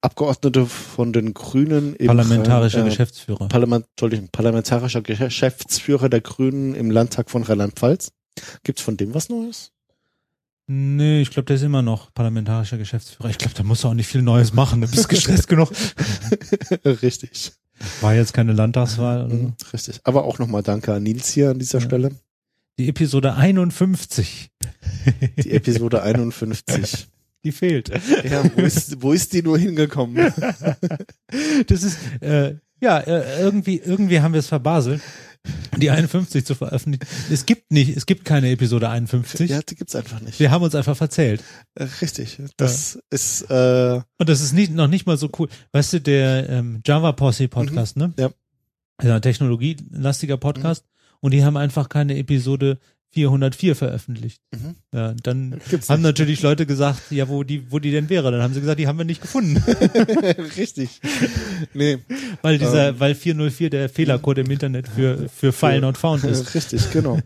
Abgeordnete 0.00 0.66
von 0.66 1.12
den 1.12 1.34
Grünen 1.34 1.94
im 1.94 2.08
Parlamentarischer 2.08 2.80
äh, 2.80 2.88
Geschäftsführer. 2.88 3.46
Parlament, 3.46 3.86
Entschuldigung, 3.90 4.28
parlamentarischer 4.32 5.02
Geschäftsführer 5.02 6.08
der 6.08 6.20
Grünen 6.20 6.74
im 6.74 6.90
Landtag 6.90 7.30
von 7.30 7.44
Rheinland-Pfalz. 7.44 8.10
Gibt's 8.64 8.82
von 8.82 8.96
dem 8.96 9.14
was 9.14 9.28
Neues? 9.28 9.70
Nee, 10.70 11.22
ich 11.22 11.30
glaube, 11.30 11.46
der 11.46 11.56
ist 11.56 11.62
immer 11.62 11.80
noch 11.80 12.12
parlamentarischer 12.12 12.76
Geschäftsführer. 12.76 13.30
Ich 13.30 13.38
glaube, 13.38 13.54
da 13.54 13.62
muss 13.62 13.84
er 13.84 13.90
auch 13.90 13.94
nicht 13.94 14.06
viel 14.06 14.20
Neues 14.20 14.52
machen. 14.52 14.82
Du 14.82 14.88
bist 14.88 15.08
gestresst 15.08 15.48
genug. 15.48 15.70
Richtig. 16.84 17.52
War 18.02 18.14
jetzt 18.14 18.34
keine 18.34 18.52
Landtagswahl 18.52 19.24
oder. 19.24 19.34
Mhm, 19.34 19.54
Richtig. 19.72 20.00
Aber 20.04 20.24
auch 20.24 20.38
nochmal 20.38 20.62
danke 20.62 20.92
an 20.92 21.02
Nils 21.02 21.30
hier 21.30 21.50
an 21.50 21.58
dieser 21.58 21.78
Ja. 21.78 21.84
Stelle. 21.86 22.10
Die 22.78 22.88
Episode 22.88 23.34
51. 23.34 24.50
Die 25.42 25.52
Episode 25.52 26.02
51. 26.02 27.08
Die 27.44 27.52
fehlt. 27.52 27.88
Ja, 28.28 28.44
wo 28.54 28.60
ist, 28.62 29.00
wo 29.00 29.12
ist 29.12 29.32
die 29.32 29.42
nur 29.42 29.58
hingekommen? 29.58 30.32
Das 31.66 31.82
ist, 31.82 31.98
äh, 32.20 32.56
ja, 32.80 32.98
äh, 33.00 33.40
irgendwie, 33.40 33.78
irgendwie 33.84 34.20
haben 34.20 34.32
wir 34.32 34.40
es 34.40 34.48
verbaselt, 34.48 35.00
die 35.76 35.90
51 35.90 36.44
zu 36.44 36.54
veröffentlichen. 36.54 37.06
Es 37.30 37.46
gibt 37.46 37.70
nicht, 37.70 37.96
es 37.96 38.06
gibt 38.06 38.24
keine 38.24 38.50
Episode 38.50 38.88
51. 38.88 39.50
Ja, 39.50 39.60
die 39.60 39.74
gibt's 39.76 39.94
einfach 39.94 40.20
nicht. 40.20 40.40
Wir 40.40 40.50
haben 40.50 40.62
uns 40.62 40.74
einfach 40.74 40.96
verzählt. 40.96 41.42
Äh, 41.74 41.84
Richtig. 42.00 42.40
Das 42.56 42.98
ist, 43.10 43.42
äh, 43.50 44.00
Und 44.18 44.28
das 44.28 44.40
ist 44.40 44.52
nicht, 44.52 44.72
noch 44.72 44.88
nicht 44.88 45.06
mal 45.06 45.16
so 45.16 45.30
cool. 45.38 45.48
Weißt 45.72 45.92
du, 45.94 46.00
der 46.00 46.48
ähm, 46.48 46.80
Java 46.84 47.12
Posse 47.12 47.48
Podcast, 47.48 47.96
ne? 47.96 48.12
Ja. 48.18 48.30
Also 48.96 49.12
ein 49.12 49.22
technologielastiger 49.22 50.36
Podcast. 50.36 50.84
Und 51.20 51.32
die 51.32 51.44
haben 51.44 51.56
einfach 51.56 51.88
keine 51.88 52.16
Episode 52.16 52.78
404 53.12 53.74
veröffentlicht. 53.74 54.42
Mhm. 54.52 54.74
Ja, 54.92 55.14
dann 55.22 55.60
gibt's 55.70 55.88
haben 55.88 56.02
nicht. 56.02 56.08
natürlich 56.08 56.42
Leute 56.42 56.66
gesagt, 56.66 57.10
ja, 57.10 57.28
wo 57.28 57.42
die, 57.42 57.70
wo 57.72 57.78
die 57.78 57.90
denn 57.90 58.08
wäre. 58.10 58.30
Dann 58.30 58.42
haben 58.42 58.54
sie 58.54 58.60
gesagt, 58.60 58.78
die 58.78 58.86
haben 58.86 58.98
wir 58.98 59.04
nicht 59.04 59.22
gefunden. 59.22 59.56
Richtig. 60.56 61.00
Nee, 61.74 61.98
weil 62.42 62.58
dieser, 62.58 62.90
Ähm. 62.90 63.00
weil 63.00 63.14
404 63.14 63.70
der 63.70 63.88
Fehlercode 63.88 64.38
im 64.38 64.50
Internet 64.50 64.88
für, 64.88 65.28
für 65.28 65.52
File 65.52 65.80
not 65.80 65.96
found 65.96 66.24
ist. 66.24 66.54
richtig, 66.54 66.90
genau. 66.90 67.18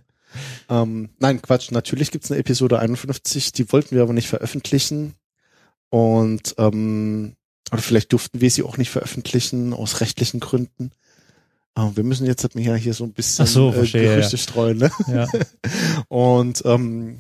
ähm, 0.69 1.11
nein, 1.19 1.43
Quatsch. 1.43 1.71
Natürlich 1.73 2.11
gibt's 2.11 2.31
eine 2.31 2.41
Episode 2.41 2.79
51, 2.79 3.53
die 3.53 3.71
wollten 3.73 3.97
wir 3.97 4.03
aber 4.03 4.13
nicht 4.13 4.29
veröffentlichen. 4.29 5.15
Und, 5.91 6.55
ähm, 6.59 7.35
oder 7.71 7.83
vielleicht 7.83 8.13
durften 8.13 8.41
wir 8.41 8.51
sie 8.51 8.63
auch 8.63 8.77
nicht 8.77 8.91
veröffentlichen 8.91 9.73
aus 9.75 10.01
rechtlichen 10.01 10.41
Gründen. 10.41 10.93
Aber 11.75 11.97
wir 11.97 12.05
müssen 12.05 12.27
jetzt 12.27 12.43
halt 12.43 12.55
ja 12.55 12.75
hier 12.75 12.95
so 12.95 13.05
ein 13.05 13.13
bisschen 13.13 13.47
so, 13.47 13.71
äh, 13.71 13.73
verstehe, 13.73 14.05
ja, 14.05 14.15
Gerüchte 14.17 14.37
streuen, 14.37 14.79
ne? 14.79 14.91
Ja. 15.09 15.27
Und 16.09 16.63
ähm, 16.67 17.19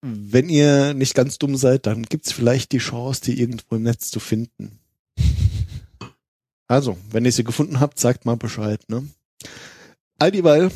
wenn 0.00 0.48
ihr 0.48 0.94
nicht 0.94 1.14
ganz 1.14 1.38
dumm 1.38 1.56
seid, 1.56 1.86
dann 1.86 2.02
gibt's 2.02 2.32
vielleicht 2.32 2.72
die 2.72 2.78
Chance, 2.78 3.20
die 3.22 3.40
irgendwo 3.40 3.76
im 3.76 3.84
Netz 3.84 4.10
zu 4.10 4.18
finden. 4.18 4.80
Also, 6.66 6.96
wenn 7.10 7.24
ihr 7.24 7.32
sie 7.32 7.44
gefunden 7.44 7.80
habt, 7.80 8.00
sagt 8.00 8.24
mal 8.24 8.36
Bescheid. 8.36 8.80
Ne? 8.88 9.06
All 10.18 10.30
dieweil, 10.30 10.70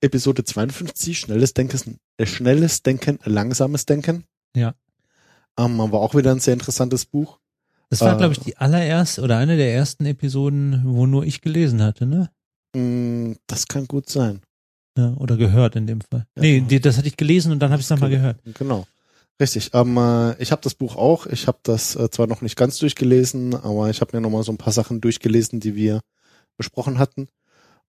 Episode 0.00 0.44
52, 0.44 1.18
schnelles 1.18 1.54
Denken, 1.54 1.98
äh, 2.18 2.26
schnelles 2.26 2.82
Denken, 2.82 3.18
langsames 3.24 3.84
Denken. 3.84 4.24
Ja. 4.54 4.74
Ähm, 5.58 5.78
war 5.78 6.00
auch 6.00 6.14
wieder 6.14 6.30
ein 6.30 6.40
sehr 6.40 6.54
interessantes 6.54 7.04
Buch. 7.04 7.40
Das 7.90 8.00
war, 8.00 8.14
Äh. 8.14 8.18
glaube 8.18 8.32
ich, 8.32 8.40
die 8.40 8.56
allererste 8.56 9.20
oder 9.22 9.36
eine 9.36 9.56
der 9.56 9.74
ersten 9.74 10.06
Episoden, 10.06 10.82
wo 10.84 11.06
nur 11.06 11.24
ich 11.24 11.40
gelesen 11.42 11.82
hatte, 11.82 12.06
ne? 12.06 12.30
Mm, 12.74 13.34
das 13.46 13.66
kann 13.66 13.86
gut 13.86 14.08
sein. 14.08 14.40
Ja, 14.96 15.12
oder 15.14 15.36
gehört 15.36 15.76
in 15.76 15.86
dem 15.86 16.00
Fall. 16.00 16.26
Ja. 16.36 16.42
Nee, 16.42 16.60
die, 16.62 16.80
das 16.80 16.98
hatte 16.98 17.08
ich 17.08 17.16
gelesen 17.16 17.52
und 17.52 17.58
dann 17.60 17.70
habe 17.70 17.80
ich 17.80 17.86
es 17.86 17.90
nochmal 17.90 18.10
gehört. 18.10 18.40
Genau. 18.54 18.86
Richtig. 19.40 19.70
Ähm, 19.72 19.96
äh, 19.96 20.40
ich 20.42 20.52
habe 20.52 20.62
das 20.62 20.74
Buch 20.74 20.96
auch. 20.96 21.26
Ich 21.26 21.46
habe 21.46 21.58
das 21.62 21.96
äh, 21.96 22.10
zwar 22.10 22.26
noch 22.26 22.42
nicht 22.42 22.56
ganz 22.56 22.78
durchgelesen, 22.78 23.54
aber 23.54 23.88
ich 23.90 24.00
habe 24.00 24.16
mir 24.16 24.20
noch 24.20 24.30
mal 24.30 24.42
so 24.42 24.52
ein 24.52 24.58
paar 24.58 24.72
Sachen 24.72 25.00
durchgelesen, 25.00 25.60
die 25.60 25.74
wir 25.74 26.00
besprochen 26.58 26.98
hatten. 26.98 27.28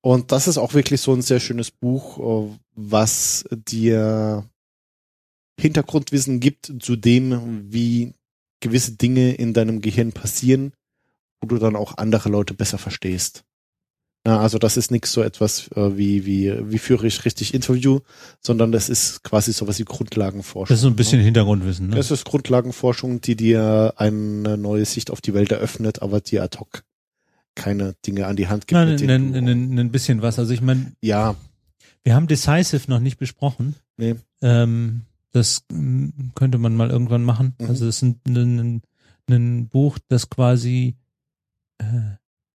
Und 0.02 0.32
das 0.32 0.48
ist 0.48 0.58
auch 0.58 0.74
wirklich 0.74 1.02
so 1.02 1.14
ein 1.14 1.22
sehr 1.22 1.40
schönes 1.40 1.70
Buch, 1.70 2.20
äh, 2.50 2.58
was 2.76 3.46
dir 3.68 4.46
Hintergrundwissen 5.60 6.40
gibt 6.40 6.74
zu 6.80 6.96
dem, 6.96 7.72
wie 7.72 8.14
gewisse 8.62 8.94
Dinge 8.94 9.34
in 9.34 9.54
deinem 9.54 9.82
Gehirn 9.82 10.14
passieren, 10.14 10.72
wo 11.42 11.48
du 11.48 11.58
dann 11.58 11.76
auch 11.76 11.98
andere 11.98 12.30
Leute 12.30 12.54
besser 12.54 12.78
verstehst. 12.78 13.44
Ja, 14.26 14.40
also 14.40 14.60
das 14.60 14.78
ist 14.78 14.92
nichts 14.92 15.12
so 15.12 15.24
etwas 15.24 15.68
äh, 15.76 15.98
wie, 15.98 16.28
wie, 16.28 16.54
wie 16.72 16.78
führe 16.78 17.08
ich 17.08 17.26
richtig 17.26 17.56
Interview, 17.56 18.02
sondern 18.40 18.72
das 18.72 18.88
ist 18.88 19.24
quasi 19.24 19.52
sowas 19.52 19.80
wie 19.80 19.84
Grundlagenforschung. 19.84 20.72
Das 20.72 20.78
ist 20.78 20.84
so 20.84 20.90
ein 20.90 20.96
bisschen 20.96 21.20
Hintergrundwissen, 21.22 21.88
ne? 21.90 21.98
Es 21.98 22.12
ist 22.12 22.24
Grundlagenforschung, 22.26 23.22
die 23.22 23.36
dir 23.36 23.96
eine 23.98 24.58
neue 24.58 24.86
Sicht 24.86 25.10
auf 25.10 25.22
die 25.22 25.34
Welt 25.34 25.52
eröffnet, 25.52 26.04
aber 26.04 26.22
dir 26.22 26.44
ad 26.44 26.60
hoc 26.60 26.84
keine 27.56 27.96
Dinge 28.06 28.28
an 28.28 28.36
die 28.36 28.48
Hand 28.48 28.68
gibt. 28.68 28.74
Nein, 28.78 28.90
mit 28.90 29.02
ein, 29.02 29.08
denen 29.08 29.36
ein, 29.36 29.46
du- 29.48 29.52
ein, 29.74 29.80
ein 29.80 29.92
bisschen 29.92 30.22
was. 30.22 30.38
Also 30.38 30.54
ich 30.54 30.62
meine, 30.62 30.92
ja, 31.02 31.36
wir 32.04 32.14
haben 32.14 32.28
Decisive 32.28 32.84
noch 32.92 33.00
nicht 33.00 33.18
besprochen. 33.18 33.76
nee, 33.98 34.16
Ähm, 34.44 35.02
das 35.32 35.64
mm, 35.72 36.10
könnte 36.36 36.58
man 36.58 36.76
mal 36.76 36.90
irgendwann 36.90 37.24
machen. 37.24 37.56
Mhm. 37.60 37.68
Also 37.68 37.88
es 37.88 37.98
ist 37.98 38.02
ein, 38.04 38.20
ein, 38.28 38.60
ein, 38.60 38.82
ein 39.30 39.68
Buch, 39.70 39.98
das 40.10 40.30
quasi 40.30 40.96
äh, 41.80 41.86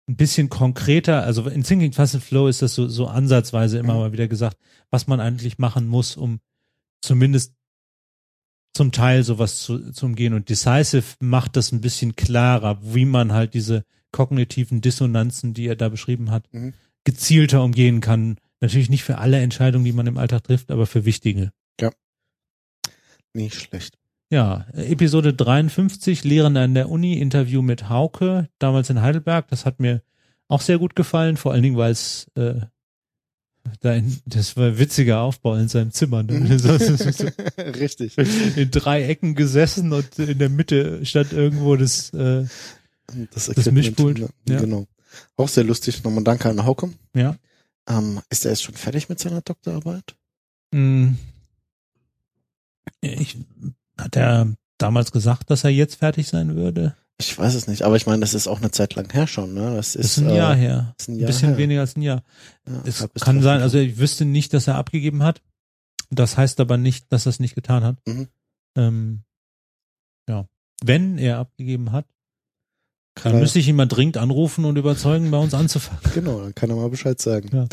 ein 0.06 0.16
bisschen 0.16 0.50
konkreter, 0.50 1.22
also 1.22 1.48
in 1.48 1.62
Thinking 1.62 1.92
Fast 1.92 2.14
and 2.14 2.24
Flow 2.24 2.46
ist 2.48 2.60
das 2.62 2.74
so, 2.74 2.88
so 2.88 3.06
ansatzweise 3.06 3.78
immer 3.78 3.94
Mhm. 3.94 4.00
mal 4.00 4.12
wieder 4.12 4.28
gesagt, 4.28 4.58
was 4.90 5.06
man 5.06 5.20
eigentlich 5.20 5.58
machen 5.58 5.86
muss, 5.86 6.16
um 6.16 6.40
zumindest 7.00 7.54
zum 8.76 8.90
Teil 8.92 9.22
sowas 9.22 9.62
zu, 9.62 9.92
zu 9.92 10.06
umgehen. 10.06 10.34
Und 10.34 10.48
Decisive 10.48 11.04
macht 11.20 11.56
das 11.56 11.70
ein 11.72 11.80
bisschen 11.80 12.16
klarer, 12.16 12.78
wie 12.82 13.04
man 13.04 13.32
halt 13.32 13.54
diese 13.54 13.84
kognitiven 14.10 14.80
Dissonanzen, 14.80 15.54
die 15.54 15.66
er 15.66 15.76
da 15.76 15.88
beschrieben 15.88 16.30
hat, 16.30 16.52
Mhm. 16.52 16.74
gezielter 17.04 17.62
umgehen 17.62 18.00
kann. 18.00 18.36
Natürlich 18.60 18.90
nicht 18.90 19.04
für 19.04 19.18
alle 19.18 19.40
Entscheidungen, 19.40 19.84
die 19.84 19.92
man 19.92 20.06
im 20.06 20.18
Alltag 20.18 20.44
trifft, 20.44 20.70
aber 20.70 20.86
für 20.86 21.04
wichtige. 21.04 21.52
Nicht 23.34 23.54
schlecht. 23.60 23.98
Ja, 24.30 24.66
Episode 24.72 25.34
53, 25.34 26.24
Lehrende 26.24 26.60
an 26.62 26.74
der 26.74 26.88
Uni, 26.90 27.18
Interview 27.20 27.62
mit 27.62 27.88
Hauke, 27.88 28.48
damals 28.58 28.90
in 28.90 29.00
Heidelberg. 29.02 29.46
Das 29.48 29.64
hat 29.66 29.80
mir 29.80 30.02
auch 30.48 30.60
sehr 30.60 30.78
gut 30.78 30.96
gefallen, 30.96 31.36
vor 31.36 31.52
allen 31.52 31.62
Dingen, 31.62 31.76
weil 31.76 31.92
es 31.92 32.26
äh, 32.34 32.54
da 33.80 33.94
in, 33.94 34.18
das 34.26 34.56
war 34.56 34.68
ein 34.68 34.78
witziger 34.78 35.20
Aufbau 35.20 35.54
in 35.56 35.68
seinem 35.68 35.92
Zimmer. 35.92 36.22
Ne? 36.22 36.58
So- 36.58 36.76
so- 36.78 36.96
so- 36.96 37.28
Richtig. 37.58 38.16
in 38.56 38.70
drei 38.70 39.04
Ecken 39.04 39.34
gesessen 39.34 39.92
und 39.92 40.18
in 40.18 40.38
der 40.38 40.50
Mitte 40.50 41.04
stand 41.06 41.32
irgendwo 41.32 41.76
das 41.76 42.10
äh, 42.14 42.44
Das, 43.32 43.46
Das 43.46 43.70
Mischpult, 43.70 44.18
ja. 44.18 44.28
Genau. 44.60 44.86
Auch 45.36 45.48
sehr 45.48 45.64
lustig. 45.64 46.02
Nochmal 46.02 46.24
danke 46.24 46.48
an 46.48 46.64
Hauke. 46.64 46.90
ja. 47.14 47.36
Ähm, 47.86 48.20
ist 48.30 48.46
er 48.46 48.52
jetzt 48.52 48.62
schon 48.62 48.74
fertig 48.74 49.10
mit 49.10 49.18
seiner 49.20 49.42
Doktorarbeit? 49.42 50.16
Mh, 50.72 51.16
ich 53.00 53.36
hat 53.98 54.16
er 54.16 54.54
damals 54.78 55.12
gesagt, 55.12 55.50
dass 55.50 55.64
er 55.64 55.70
jetzt 55.70 55.96
fertig 55.96 56.28
sein 56.28 56.56
würde. 56.56 56.94
Ich 57.18 57.38
weiß 57.38 57.54
es 57.54 57.68
nicht, 57.68 57.82
aber 57.82 57.94
ich 57.94 58.06
meine, 58.06 58.20
das 58.20 58.34
ist 58.34 58.48
auch 58.48 58.58
eine 58.60 58.72
Zeit 58.72 58.96
lang 58.96 59.10
her 59.12 59.28
schon, 59.28 59.54
ne? 59.54 59.76
Das 59.76 59.92
Das 59.92 60.04
ist, 60.04 60.18
ist 60.18 60.24
ein 60.24 60.30
äh, 60.30 60.36
Jahr 60.36 60.54
her. 60.56 60.94
ist 60.98 61.08
ein 61.08 61.14
Ein 61.14 61.18
Jahr 61.20 61.26
bisschen 61.28 61.48
her. 61.50 61.58
weniger 61.58 61.80
als 61.80 61.96
ein 61.96 62.02
Jahr. 62.02 62.22
Ja, 62.66 62.82
Es 62.84 63.06
kann 63.20 63.40
sein, 63.40 63.60
also 63.62 63.78
ich 63.78 63.98
wüsste 63.98 64.24
nicht, 64.24 64.52
dass 64.52 64.66
er 64.66 64.74
abgegeben 64.74 65.22
hat. 65.22 65.40
Das 66.10 66.36
heißt 66.36 66.58
aber 66.60 66.76
nicht, 66.76 67.12
dass 67.12 67.26
er 67.26 67.30
es 67.30 67.38
nicht 67.40 67.54
getan 67.54 67.84
hat. 67.84 67.96
Mhm. 68.06 68.28
Ähm, 68.76 69.22
ja. 70.28 70.46
Wenn 70.82 71.18
er 71.18 71.38
abgegeben 71.38 71.92
hat, 71.92 72.06
dann 73.22 73.38
müsste 73.38 73.58
ich 73.58 73.68
ihn 73.68 73.76
mal 73.76 73.86
dringend 73.86 74.16
anrufen 74.16 74.64
und 74.64 74.76
überzeugen, 74.76 75.30
bei 75.30 75.38
uns 75.38 75.54
anzufangen. 75.54 76.00
Genau, 76.14 76.40
dann 76.40 76.54
kann 76.54 76.70
er 76.70 76.76
mal 76.76 76.90
Bescheid 76.90 77.20
sagen. 77.20 77.48
Ja. 77.52 77.66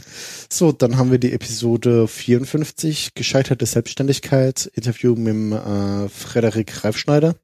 So, 0.50 0.72
dann 0.72 0.98
haben 0.98 1.12
wir 1.12 1.18
die 1.18 1.34
Episode 1.34 2.08
54, 2.08 3.14
gescheiterte 3.16 3.66
Selbstständigkeit, 3.66 4.68
Interview 4.74 5.16
mit 5.16 5.28
dem, 5.28 5.52
äh, 5.52 6.10
Frederik 6.10 6.84
Reifschneider. 6.84 7.36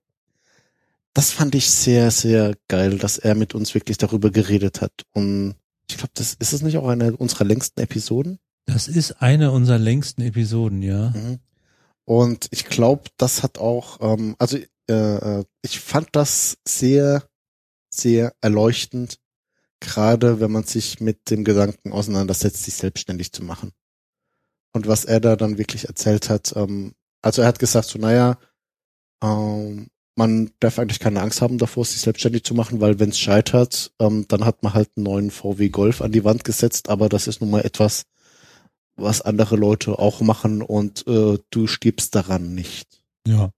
Das 1.14 1.32
fand 1.32 1.56
ich 1.56 1.70
sehr, 1.70 2.12
sehr 2.12 2.54
geil, 2.68 3.00
dass 3.00 3.18
er 3.18 3.34
mit 3.34 3.56
uns 3.56 3.74
wirklich 3.74 3.98
darüber 3.98 4.30
geredet 4.30 4.82
hat. 4.82 4.92
Und 5.14 5.56
ich 5.90 5.98
glaube, 5.98 6.12
das 6.14 6.36
ist 6.36 6.54
es 6.54 6.62
nicht 6.62 6.78
auch 6.78 6.88
eine 6.88 7.16
unserer 7.16 7.46
längsten 7.46 7.82
Episoden. 7.82 8.38
Das 8.68 8.88
ist 8.88 9.22
eine 9.22 9.52
unserer 9.52 9.80
längsten 9.80 10.22
Episoden, 10.22 10.82
ja. 10.82 11.10
Mhm. 11.10 11.40
Und 12.06 12.48
ich 12.52 12.66
glaube, 12.66 13.10
das 13.18 13.44
hat 13.44 13.58
auch, 13.58 14.00
ähm, 14.02 14.36
also 14.38 14.58
äh, 14.90 14.94
äh, 14.94 15.44
ich 15.62 15.80
fand 15.80 16.10
das 16.12 16.58
sehr, 16.68 17.24
sehr 17.98 18.34
erleuchtend, 18.42 19.20
gerade 19.80 20.40
wenn 20.40 20.52
man 20.52 20.64
sich 20.64 21.00
mit 21.00 21.30
dem 21.30 21.44
Gedanken 21.44 21.92
auseinandersetzt, 21.92 22.64
sich 22.64 22.76
selbstständig 22.76 23.32
zu 23.32 23.44
machen. 23.44 23.72
Und 24.74 24.88
was 24.88 25.06
er 25.06 25.20
da 25.20 25.36
dann 25.36 25.58
wirklich 25.58 25.88
erzählt 25.88 26.30
hat, 26.30 26.54
ähm, 26.56 26.94
also 27.22 27.42
er 27.42 27.48
hat 27.48 27.60
gesagt, 27.60 27.88
so 27.88 28.00
naja, 28.00 28.38
ähm, 29.24 29.88
man 30.16 30.52
darf 30.60 30.80
eigentlich 30.80 31.00
keine 31.00 31.22
Angst 31.22 31.42
haben 31.42 31.60
davor, 31.60 31.86
sich 31.86 32.02
selbstständig 32.02 32.44
zu 32.44 32.56
machen, 32.56 32.82
weil 32.82 33.00
wenn 33.00 33.10
es 33.10 33.20
scheitert, 33.20 33.94
ähm, 34.00 34.26
dann 34.28 34.46
hat 34.46 34.64
man 34.64 34.74
halt 34.74 34.90
einen 34.96 35.04
neuen 35.04 35.32
VW 35.32 35.70
Golf 35.70 36.02
an 36.02 36.12
die 36.12 36.24
Wand 36.24 36.44
gesetzt, 36.44 36.90
aber 36.90 37.08
das 37.08 37.28
ist 37.28 37.40
nun 37.40 37.52
mal 37.52 37.62
etwas, 37.62 38.04
was 38.96 39.22
andere 39.22 39.56
Leute 39.56 40.00
auch 40.00 40.22
machen 40.22 40.64
und 40.64 41.06
äh, 41.08 41.38
du 41.52 41.68
stirbst 41.68 42.16
daran 42.16 42.56
nicht. 42.56 43.04
Ja. 43.28 43.52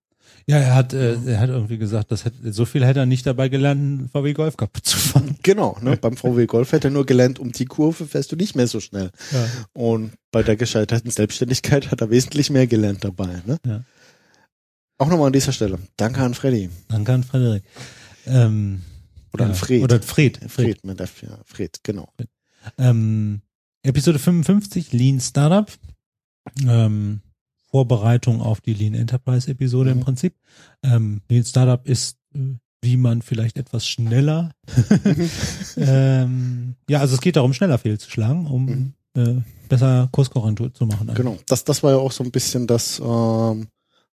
Ja, 0.48 0.58
er 0.58 0.76
hat, 0.76 0.94
äh, 0.94 1.16
er 1.26 1.40
hat 1.40 1.50
irgendwie 1.50 1.78
gesagt, 1.78 2.12
das 2.12 2.26
hätte, 2.26 2.52
so 2.52 2.66
viel 2.66 2.86
hätte 2.86 3.00
er 3.00 3.06
nicht 3.06 3.26
dabei 3.26 3.50
gelernt, 3.50 3.80
einen 3.80 4.10
VW 4.10 4.34
Golf 4.34 4.58
kaputt 4.58 4.86
zu 4.86 4.98
fahren. 4.98 5.38
Genau, 5.44 5.78
ne? 5.82 5.98
beim 6.02 6.18
VW 6.18 6.46
Golf 6.46 6.72
hätte 6.72 6.88
er 6.88 6.92
nur 6.92 7.06
gelernt, 7.06 7.40
um 7.40 7.52
die 7.52 7.66
Kurve 7.66 8.06
fährst 8.06 8.32
du 8.32 8.36
nicht 8.36 8.56
mehr 8.56 8.68
so 8.68 8.80
schnell. 8.80 9.12
Ja. 9.32 9.48
Und 9.74 10.12
bei 10.32 10.44
der 10.44 10.56
gescheiterten 10.56 11.12
Selbstständigkeit 11.12 11.92
hat 11.92 12.02
er 12.02 12.10
wesentlich 12.10 12.50
mehr 12.50 12.68
gelernt 12.68 13.04
dabei. 13.04 13.42
Ne? 13.46 13.58
Ja. 13.66 13.84
Auch 14.98 15.08
nochmal 15.08 15.28
an 15.28 15.34
dieser 15.34 15.54
Stelle. 15.54 15.80
Danke 15.96 16.22
an 16.22 16.34
Freddy. 16.34 16.70
Danke 16.90 17.14
an 17.14 17.24
Frederik. 17.24 17.64
Ähm, 18.26 18.82
Oder 19.34 19.46
an 19.46 19.52
ja, 19.52 19.56
Fred. 19.56 19.84
Oder 19.84 20.02
Fred. 20.02 20.38
Fred. 20.38 20.52
Fred 20.52 20.86
mit 20.86 21.00
F, 21.00 21.24
ja. 21.24 21.40
Fred, 21.46 21.80
genau. 21.84 22.12
Ähm, 22.78 23.42
Episode 23.82 24.20
55, 24.20 24.92
Lean 24.92 25.22
Startup. 25.22 25.72
Ähm, 26.68 27.22
Vorbereitung 27.72 28.41
auf 28.41 28.61
die 28.61 28.74
Lean 28.74 28.93
Enterprise 28.95 29.49
Episode 29.49 29.91
im 29.91 29.97
Mhm. 29.97 30.03
Prinzip. 30.03 30.36
Ähm, 30.84 31.22
Lean 31.30 31.43
Startup 31.45 31.86
ist, 31.88 32.17
äh, 32.34 32.55
wie 32.82 32.97
man 32.97 33.22
vielleicht 33.22 33.57
etwas 33.57 33.86
schneller, 33.88 34.51
ähm, 35.78 36.76
ja, 36.89 36.99
also 36.99 37.15
es 37.15 37.22
geht 37.22 37.36
darum, 37.36 37.53
schneller 37.53 37.78
fehlzuschlagen, 37.78 38.47
um 38.47 38.93
äh, 39.15 39.36
besser 39.67 40.07
Kurskorrektur 40.11 40.74
zu 40.74 40.86
machen. 40.86 41.07
Mhm. 41.07 41.13
Genau. 41.13 41.38
Das, 41.47 41.63
das 41.63 41.84
war 41.84 41.91
ja 41.91 41.97
auch 41.97 42.11
so 42.11 42.24
ein 42.24 42.32
bisschen 42.32 42.67
das, 42.67 42.99
ähm, 42.99 43.67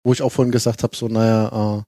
wo 0.03 0.13
ich 0.13 0.21
auch 0.21 0.31
vorhin 0.31 0.51
gesagt 0.51 0.83
habe, 0.83 0.95
so, 0.95 1.07
naja, 1.07 1.83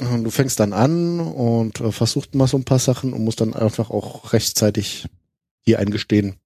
äh, 0.00 0.22
du 0.22 0.30
fängst 0.30 0.58
dann 0.60 0.72
an 0.72 1.20
und 1.20 1.80
äh, 1.80 1.92
versuchst 1.92 2.34
mal 2.34 2.46
so 2.46 2.56
ein 2.56 2.64
paar 2.64 2.78
Sachen 2.78 3.12
und 3.12 3.24
musst 3.24 3.40
dann 3.40 3.54
einfach 3.54 3.90
auch 3.90 4.32
rechtzeitig 4.32 5.06
hier 5.64 5.78
eingestehen. 5.78 6.36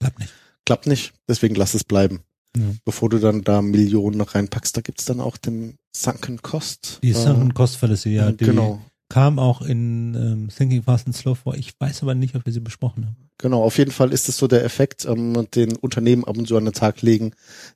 Klappt 0.00 0.18
nicht. 0.20 0.32
Klappt 0.64 0.86
nicht, 0.86 1.12
deswegen 1.28 1.54
lass 1.54 1.74
es 1.74 1.84
bleiben. 1.84 2.20
Ja. 2.56 2.64
Bevor 2.84 3.08
du 3.08 3.18
dann 3.18 3.42
da 3.42 3.62
Millionen 3.62 4.20
reinpackst, 4.20 4.76
da 4.76 4.80
gibt's 4.80 5.04
dann 5.04 5.20
auch 5.20 5.36
den 5.36 5.76
Sunken 5.94 6.42
Cost. 6.42 7.00
Die 7.02 7.10
Äh, 7.10 7.14
Sunken 7.14 7.54
Cost 7.54 7.76
Fallacy, 7.76 8.10
ja, 8.14 8.32
die 8.32 8.44
genau. 8.44 8.80
kam 9.08 9.38
auch 9.38 9.62
in 9.62 10.14
ähm, 10.14 10.48
Thinking 10.48 10.82
Fast 10.82 11.06
and 11.06 11.16
Slow 11.16 11.34
vor. 11.34 11.54
Ich 11.54 11.72
weiß 11.78 12.02
aber 12.02 12.14
nicht, 12.14 12.34
ob 12.34 12.44
wir 12.46 12.52
sie 12.52 12.60
besprochen 12.60 13.06
haben. 13.06 13.16
Genau, 13.38 13.62
auf 13.62 13.76
jeden 13.76 13.90
Fall 13.90 14.12
ist 14.12 14.28
es 14.30 14.38
so 14.38 14.46
der 14.48 14.64
Effekt, 14.64 15.04
ähm, 15.04 15.46
den 15.54 15.76
Unternehmen 15.76 16.24
ab 16.24 16.38
und 16.38 16.48
zu 16.48 16.56
an 16.56 16.64
den 16.64 16.72
Tag 16.72 17.02
legen, 17.02 17.32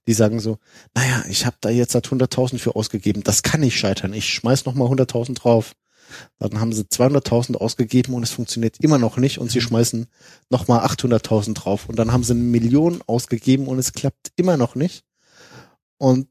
die 0.07 0.14
sagen 0.14 0.41
so, 0.41 0.59
naja, 0.95 1.22
ich 1.28 1.45
habe 1.45 1.57
da 1.61 1.68
jetzt 1.68 1.93
seit 1.93 2.07
100.000 2.07 2.59
für 2.59 2.76
ausgegeben, 2.76 3.22
das 3.22 3.43
kann 3.43 3.61
nicht 3.61 3.78
scheitern, 3.78 4.14
ich 4.14 4.33
schmeiß 4.33 4.64
noch 4.64 4.74
mal 4.74 4.89
100.000 4.89 5.35
drauf. 5.35 5.74
Dann 6.39 6.61
haben 6.61 6.73
sie 6.73 6.83
200.000 6.83 7.57
ausgegeben 7.57 8.15
und 8.15 8.23
es 8.23 8.33
funktioniert 8.33 8.79
immer 8.81 8.99
noch 8.99 9.17
nicht 9.17 9.39
und 9.39 9.51
sie 9.51 9.61
schmeißen 9.61 10.07
noch 10.51 10.69
mal 10.69 10.85
800.000 10.85 11.55
drauf 11.55 11.89
und 11.89 11.99
dann 11.99 12.13
haben 12.13 12.25
sie 12.25 12.33
eine 12.33 12.43
Million 12.43 13.03
ausgegeben 13.07 13.67
und 13.67 13.79
es 13.79 13.93
klappt 13.93 14.33
immer 14.37 14.57
noch 14.57 14.75
nicht. 14.75 15.05
Und 15.99 16.29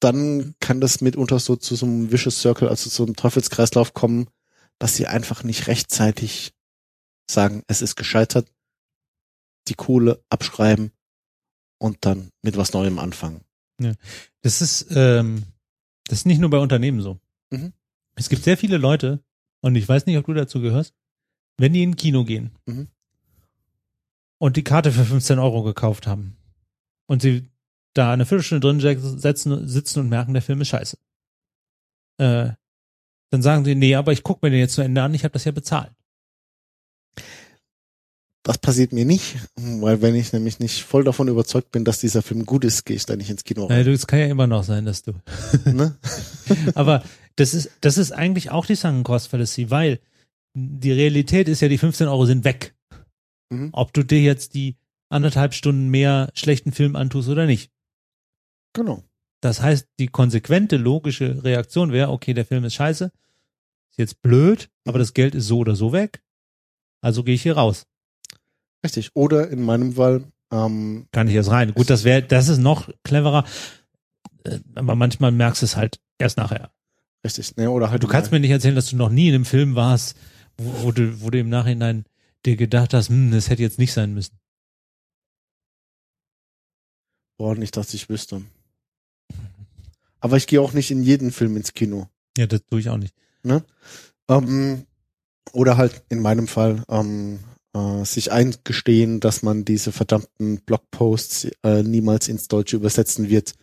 dann 0.00 0.54
kann 0.60 0.80
das 0.80 1.00
mitunter 1.00 1.38
so 1.38 1.56
zu 1.56 1.76
so 1.76 1.86
einem 1.86 2.10
Vicious 2.10 2.40
Circle, 2.40 2.68
also 2.68 2.88
zu 2.90 3.02
einem 3.02 3.16
Teufelskreislauf 3.16 3.94
kommen, 3.94 4.28
dass 4.78 4.96
sie 4.96 5.06
einfach 5.06 5.42
nicht 5.44 5.66
rechtzeitig 5.66 6.54
sagen, 7.30 7.62
es 7.68 7.82
ist 7.82 7.96
gescheitert, 7.96 8.50
die 9.68 9.74
Kohle 9.74 10.24
abschreiben 10.30 10.92
und 11.78 11.98
dann 12.00 12.30
mit 12.42 12.56
was 12.56 12.72
Neuem 12.72 12.98
anfangen. 12.98 13.44
Das 14.42 14.60
ist, 14.60 14.86
ähm, 14.90 15.44
das 16.04 16.20
ist 16.20 16.26
nicht 16.26 16.40
nur 16.40 16.50
bei 16.50 16.58
Unternehmen 16.58 17.00
so. 17.00 17.18
Mhm. 17.50 17.72
Es 18.20 18.28
gibt 18.28 18.44
sehr 18.44 18.58
viele 18.58 18.76
Leute, 18.76 19.24
und 19.62 19.74
ich 19.76 19.88
weiß 19.88 20.04
nicht, 20.06 20.18
ob 20.18 20.26
du 20.26 20.34
dazu 20.34 20.60
gehörst, 20.60 20.94
wenn 21.58 21.72
die 21.72 21.82
in 21.82 21.90
ein 21.92 21.96
Kino 21.96 22.24
gehen 22.24 22.50
Mhm. 22.66 22.88
und 24.38 24.56
die 24.56 24.64
Karte 24.64 24.92
für 24.92 25.04
15 25.04 25.38
Euro 25.38 25.62
gekauft 25.62 26.06
haben 26.06 26.36
und 27.06 27.22
sie 27.22 27.48
da 27.94 28.12
eine 28.12 28.26
Viertelstunde 28.26 28.60
drin 28.66 29.18
setzen, 29.18 29.66
sitzen 29.68 30.00
und 30.00 30.08
merken, 30.10 30.32
der 30.34 30.42
Film 30.42 30.60
ist 30.60 30.68
scheiße. 30.68 30.96
Äh, 32.18 32.50
dann 33.30 33.42
sagen 33.42 33.64
sie, 33.64 33.74
nee, 33.74 33.94
aber 33.94 34.12
ich 34.12 34.22
gucke 34.22 34.44
mir 34.46 34.50
den 34.50 34.60
jetzt 34.60 34.74
zu 34.74 34.82
Ende 34.82 35.02
an, 35.02 35.14
ich 35.14 35.24
habe 35.24 35.32
das 35.32 35.44
ja 35.44 35.52
bezahlt. 35.52 35.92
Das 38.42 38.58
passiert 38.58 38.92
mir 38.92 39.04
nicht, 39.04 39.36
weil 39.56 40.00
wenn 40.00 40.14
ich 40.14 40.32
nämlich 40.32 40.58
nicht 40.60 40.82
voll 40.84 41.04
davon 41.04 41.28
überzeugt 41.28 41.70
bin, 41.72 41.84
dass 41.84 42.00
dieser 42.00 42.22
Film 42.22 42.46
gut 42.46 42.64
ist, 42.64 42.84
gehe 42.86 42.96
ich 42.96 43.04
da 43.04 43.14
nicht 43.14 43.28
ins 43.28 43.44
Kino 43.44 43.68
Naja, 43.68 43.84
rein. 43.84 43.92
es 43.92 44.06
kann 44.06 44.18
ja 44.18 44.26
immer 44.26 44.46
noch 44.46 44.64
sein, 44.64 44.86
dass 44.86 45.02
du. 45.02 45.12
ne? 45.66 45.96
Aber 46.74 47.02
das 47.36 47.54
ist, 47.54 47.70
das 47.80 47.98
ist 47.98 48.12
eigentlich 48.12 48.50
auch 48.50 48.66
die 48.66 48.74
Sunken 48.74 49.04
Cost 49.04 49.28
Fallacy, 49.28 49.70
weil 49.70 50.00
die 50.54 50.92
Realität 50.92 51.48
ist 51.48 51.60
ja, 51.60 51.68
die 51.68 51.78
15 51.78 52.08
Euro 52.08 52.26
sind 52.26 52.44
weg. 52.44 52.74
Mhm. 53.50 53.70
Ob 53.72 53.92
du 53.92 54.02
dir 54.02 54.20
jetzt 54.20 54.54
die 54.54 54.76
anderthalb 55.08 55.54
Stunden 55.54 55.88
mehr 55.88 56.30
schlechten 56.34 56.72
Film 56.72 56.96
antust 56.96 57.28
oder 57.28 57.46
nicht. 57.46 57.70
Genau. 58.72 59.02
Das 59.40 59.62
heißt, 59.62 59.88
die 59.98 60.08
konsequente, 60.08 60.76
logische 60.76 61.42
Reaktion 61.42 61.92
wäre, 61.92 62.10
okay, 62.10 62.34
der 62.34 62.44
Film 62.44 62.64
ist 62.64 62.74
scheiße, 62.74 63.06
ist 63.90 63.98
jetzt 63.98 64.22
blöd, 64.22 64.70
aber 64.86 64.98
das 64.98 65.14
Geld 65.14 65.34
ist 65.34 65.46
so 65.46 65.58
oder 65.58 65.74
so 65.74 65.92
weg. 65.92 66.22
Also 67.00 67.24
gehe 67.24 67.34
ich 67.34 67.42
hier 67.42 67.56
raus. 67.56 67.86
Richtig. 68.84 69.10
Oder 69.14 69.48
in 69.50 69.62
meinem 69.62 69.94
Fall, 69.94 70.24
ähm, 70.52 71.06
Kann 71.12 71.28
ich 71.28 71.34
jetzt 71.34 71.50
rein. 71.50 71.74
Gut, 71.74 71.90
das 71.90 72.04
wäre, 72.04 72.22
das 72.22 72.48
ist 72.48 72.58
noch 72.58 72.90
cleverer. 73.04 73.44
Äh, 74.44 74.58
Aber 74.74 74.94
manchmal 74.96 75.32
merkst 75.32 75.62
du 75.62 75.66
es 75.66 75.76
halt 75.76 76.00
erst 76.18 76.36
nachher. 76.36 76.70
Richtig, 77.24 77.56
ne, 77.56 77.70
oder 77.70 77.90
halt 77.90 78.02
Du 78.02 78.08
kannst 78.08 78.32
mir 78.32 78.40
nicht 78.40 78.50
erzählen, 78.50 78.74
dass 78.74 78.90
du 78.90 78.96
noch 78.96 79.10
nie 79.10 79.28
in 79.28 79.34
einem 79.34 79.44
Film 79.44 79.74
warst, 79.74 80.16
wo, 80.56 80.84
wo, 80.84 80.92
du, 80.92 81.20
wo 81.22 81.30
du 81.30 81.38
im 81.38 81.48
Nachhinein 81.48 82.04
dir 82.46 82.56
gedacht 82.56 82.94
hast, 82.94 83.08
hm, 83.08 83.30
das 83.30 83.50
hätte 83.50 83.62
jetzt 83.62 83.78
nicht 83.78 83.92
sein 83.92 84.14
müssen. 84.14 84.40
boah, 87.40 87.54
nicht, 87.54 87.74
dass 87.78 87.94
ich 87.94 88.10
wüsste. 88.10 88.42
Aber 90.20 90.36
ich 90.36 90.46
gehe 90.46 90.60
auch 90.60 90.74
nicht 90.74 90.90
in 90.90 91.02
jeden 91.02 91.32
Film 91.32 91.56
ins 91.56 91.72
Kino. 91.72 92.06
Ja, 92.36 92.46
das 92.46 92.60
tue 92.66 92.80
ich 92.80 92.90
auch 92.90 92.98
nicht. 92.98 93.14
Ähm, 94.28 94.84
oder 95.52 95.78
halt 95.78 96.02
in 96.10 96.20
meinem 96.20 96.46
Fall 96.48 96.84
ähm, 96.90 97.38
äh, 97.72 98.04
sich 98.04 98.30
eingestehen, 98.30 99.20
dass 99.20 99.42
man 99.42 99.64
diese 99.64 99.90
verdammten 99.90 100.60
Blogposts 100.60 101.48
äh, 101.62 101.82
niemals 101.82 102.28
ins 102.28 102.46
Deutsche 102.46 102.76
übersetzen 102.76 103.30
wird 103.30 103.54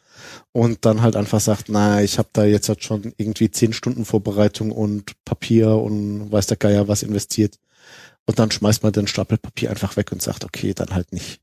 und 0.51 0.86
dann 0.86 1.01
halt 1.01 1.15
einfach 1.15 1.39
sagt, 1.39 1.70
na, 1.70 2.01
ich 2.01 2.18
habe 2.18 2.30
da 2.34 2.45
jetzt 2.45 2.70
halt 2.70 2.84
schon 2.84 3.13
irgendwie 3.18 3.51
zehn 3.51 3.74
Stunden 3.74 4.05
Vorbereitung 4.05 4.72
und 4.72 5.13
Papier 5.26 5.76
und 5.76 6.32
weiß 6.32 6.47
der 6.47 6.57
Geier 6.57 6.88
was 6.88 7.03
investiert 7.03 7.59
und 8.28 8.39
dann 8.39 8.51
schmeißt 8.51 8.84
man 8.84 8.91
den 8.91 9.07
Stapel 9.07 9.38
Papier 9.38 9.70
einfach 9.72 9.95
weg 9.95 10.11
und 10.11 10.22
sagt, 10.22 10.43
okay, 10.43 10.74
dann 10.74 10.89
halt 10.89 11.13
nicht. 11.13 11.41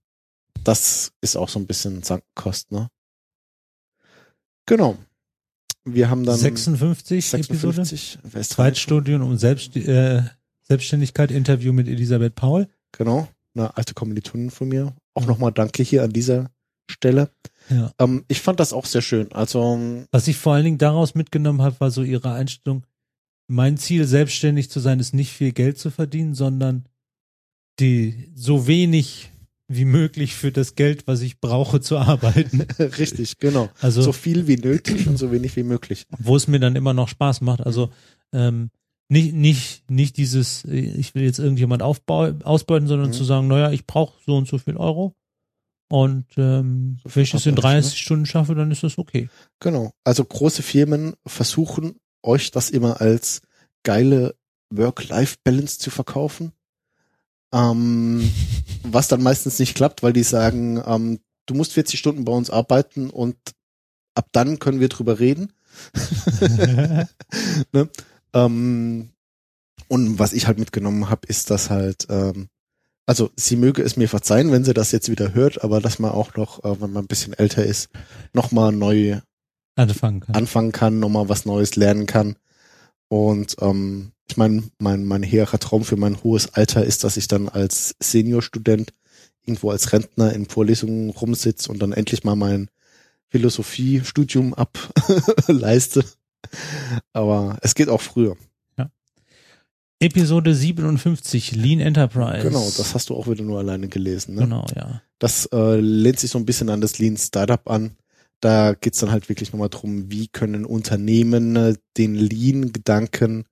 Das 0.63 1.13
ist 1.21 1.37
auch 1.37 1.49
so 1.49 1.59
ein 1.59 1.67
bisschen 1.67 2.03
Sankenkost, 2.03 2.73
ne? 2.73 2.89
Genau. 4.67 4.97
Wir 5.85 6.09
haben 6.09 6.25
dann 6.25 6.39
56, 6.39 7.35
Episode. 7.35 7.85
56. 7.85 8.19
Wer 8.23 8.41
ist 8.41 8.51
dran? 8.51 8.67
Zweitstudium 8.67 9.23
um 9.23 9.37
Selbst, 9.37 9.77
äh, 9.77 10.23
Selbstständigkeit, 10.63 11.31
Interview 11.31 11.73
mit 11.73 11.89
Elisabeth 11.89 12.35
Paul. 12.35 12.69
Genau, 12.93 13.29
eine 13.55 13.77
alte 13.77 13.93
Kommilitonin 13.93 14.51
von 14.51 14.69
mir. 14.69 14.95
Auch 15.15 15.27
nochmal 15.27 15.53
danke 15.53 15.83
hier 15.83 16.03
an 16.03 16.13
dieser 16.13 16.51
Stelle. 16.91 17.31
Ja. 17.71 17.93
Ähm, 17.99 18.25
ich 18.29 18.41
fand 18.41 18.61
das 18.61 18.73
auch 18.73 18.85
sehr 18.87 19.03
schön. 19.03 19.33
Also, 19.33 20.05
Was 20.11 20.29
ich 20.29 20.37
vor 20.37 20.55
allen 20.55 20.65
Dingen 20.65 20.79
daraus 20.79 21.15
mitgenommen 21.15 21.63
habe, 21.63 21.81
war 21.81 21.91
so 21.91 22.03
ihre 22.03 22.33
Einstellung. 22.33 22.85
Mein 23.47 23.77
Ziel, 23.77 24.05
selbstständig 24.07 24.71
zu 24.71 24.81
sein, 24.81 25.01
ist 25.01 25.15
nicht 25.15 25.33
viel 25.33 25.53
Geld 25.53 25.79
zu 25.79 25.91
verdienen, 25.91 26.35
sondern 26.35 26.87
die 27.81 28.31
so 28.35 28.67
wenig 28.67 29.31
wie 29.69 29.85
möglich 29.87 30.35
für 30.35 30.53
das 30.53 30.75
Geld, 30.75 31.07
was 31.07 31.23
ich 31.23 31.41
brauche, 31.41 31.81
zu 31.81 31.99
arbeiten. 31.99 32.61
richtig, 32.79 33.39
genau. 33.39 33.71
Also 33.81 34.03
So 34.03 34.13
viel 34.13 34.47
wie 34.47 34.57
nötig 34.57 35.07
und 35.09 35.17
so 35.17 35.33
wenig 35.33 35.57
wie 35.57 35.63
möglich. 35.63 36.07
wo 36.19 36.37
es 36.37 36.47
mir 36.49 36.61
dann 36.61 36.77
immer 36.77 36.93
noch 36.95 37.09
Spaß 37.09 37.41
macht. 37.41 37.63
Also 37.63 37.91
ähm, 38.33 38.71
nicht, 39.09 39.35
nicht, 39.35 39.91
nicht 39.91 40.17
dieses, 40.19 40.65
äh, 40.67 40.77
ich 40.79 41.15
will 41.15 41.23
jetzt 41.25 41.39
irgendjemand 41.39 41.83
aufbau, 41.83 42.31
ausbeuten, 42.45 42.87
sondern 42.89 43.09
Mhm. 43.09 43.15
zu 43.15 43.25
sagen, 43.25 43.49
naja, 43.49 43.71
ich 43.73 43.87
brauche 43.87 44.15
so 44.25 44.37
und 44.37 44.47
so 44.49 44.59
viel 44.59 44.77
Euro. 44.77 45.15
Und 45.89 46.27
ähm, 46.37 46.99
So 47.05 47.15
wenn 47.15 47.23
ich 47.23 47.35
es 47.35 47.47
in 47.47 47.57
schaffe 47.57 47.79
ich, 47.79 47.85
30 47.85 47.99
Stunden 48.01 48.27
schaffe, 48.27 48.55
dann 48.55 48.71
ist 48.71 48.83
das 48.83 48.99
okay. 48.99 49.29
Genau. 49.61 49.93
Also 50.03 50.25
große 50.25 50.63
Firmen 50.63 51.15
versuchen 51.27 52.01
euch 52.23 52.51
das 52.51 52.71
immer 52.71 53.01
als 53.01 53.43
geile 53.83 54.35
Work-Life-Balance 54.71 55.79
zu 55.79 55.91
verkaufen. 55.91 56.53
Ähm, 57.53 58.31
was 58.83 59.09
dann 59.09 59.23
meistens 59.23 59.59
nicht 59.59 59.75
klappt, 59.75 60.03
weil 60.03 60.13
die 60.13 60.23
sagen, 60.23 60.83
ähm, 60.85 61.21
du 61.47 61.55
musst 61.55 61.75
40 61.75 61.99
Stunden 61.99 62.25
bei 62.25 62.33
uns 62.33 62.51
arbeiten 62.51 63.11
und 63.11 63.37
ab 64.15 64.29
dann 64.33 64.59
können 64.59 64.81
wir 64.81 64.89
drüber 64.89 65.19
reden. 65.21 65.53
ne? 67.73 67.89
ähm, 68.33 69.11
und 69.89 70.19
was 70.19 70.33
ich 70.33 70.47
halt 70.47 70.59
mitgenommen 70.59 71.11
habe, 71.11 71.27
ist, 71.29 71.51
dass 71.51 71.71
halt, 71.71 72.07
ähm, 72.09 72.49
also 73.07 73.31
sie 73.37 73.57
möge 73.57 73.83
es 73.83 73.97
mir 73.97 74.09
verzeihen, 74.09 74.51
wenn 74.53 74.65
sie 74.65 74.75
das 74.75 74.93
jetzt 74.93 75.11
wieder 75.11 75.35
hört, 75.35 75.63
aber 75.63 75.81
dass 75.81 75.99
man 75.99 76.11
auch 76.11 76.35
noch, 76.37 76.65
äh, 76.65 76.81
wenn 76.81 76.93
man 76.93 77.05
ein 77.05 77.09
bisschen 77.09 77.35
älter 77.35 77.65
ist, 77.65 77.91
nochmal 78.33 78.73
neu 78.73 79.21
Anfangen 79.77 80.21
kann. 80.21 80.35
anfangen 80.35 80.73
kann, 80.73 81.01
nochmal 81.01 81.29
was 81.29 81.47
Neues 81.47 81.77
lernen 81.77 82.07
kann. 82.07 82.37
Und 83.09 83.57
ähm, 83.61 84.13
ich 84.29 84.37
meine, 84.37 84.65
mein, 84.79 85.05
mein 85.05 85.23
hehrer 85.23 85.59
Traum 85.59 85.85
für 85.85 85.97
mein 85.97 86.23
hohes 86.23 86.55
Alter 86.55 86.85
ist, 86.85 87.05
dass 87.05 87.17
ich 87.17 87.29
dann 87.29 87.49
als 87.49 87.95
Seniorstudent 88.01 88.95
irgendwo 89.43 89.71
als 89.71 89.93
Rentner 89.93 90.33
in 90.33 90.47
Vorlesungen 90.47 91.11
rumsitze 91.11 91.71
und 91.71 91.81
dann 91.81 91.93
endlich 91.93 92.25
mal 92.25 92.37
mein 92.37 92.71
Philosophiestudium 93.29 94.55
ableiste. 94.55 96.05
Aber 97.13 97.59
es 97.61 97.75
geht 97.75 97.89
auch 97.89 98.01
früher. 98.01 98.37
Episode 100.01 100.55
57, 100.55 101.53
Lean 101.53 101.81
Enterprise. 101.81 102.47
Genau, 102.47 102.65
das 102.77 102.95
hast 102.95 103.11
du 103.11 103.15
auch 103.15 103.29
wieder 103.29 103.43
nur 103.43 103.59
alleine 103.59 103.89
gelesen. 103.89 104.35
Ne? 104.35 104.43
Genau, 104.43 104.67
ja. 104.75 105.03
Das 105.19 105.47
äh, 105.47 105.81
lehnt 105.81 106.21
sich 106.21 106.31
so 106.31 106.39
ein 106.39 106.45
bisschen 106.45 106.69
an 106.69 106.81
das 106.81 106.99
Lean 106.99 107.17
Startup 107.17 107.69
an, 107.71 107.97
Da 108.41 108.75
geht's 108.75 108.99
dann 108.99 109.11
halt 109.11 109.29
wirklich 109.29 109.53
nochmal 109.53 109.71
drum, 109.71 110.11
wie 110.11 110.29
können 110.29 110.67
Unternehmen 110.67 111.57
äh, 111.57 111.75
den 111.97 112.15
Lean-Gedanken 112.15 113.45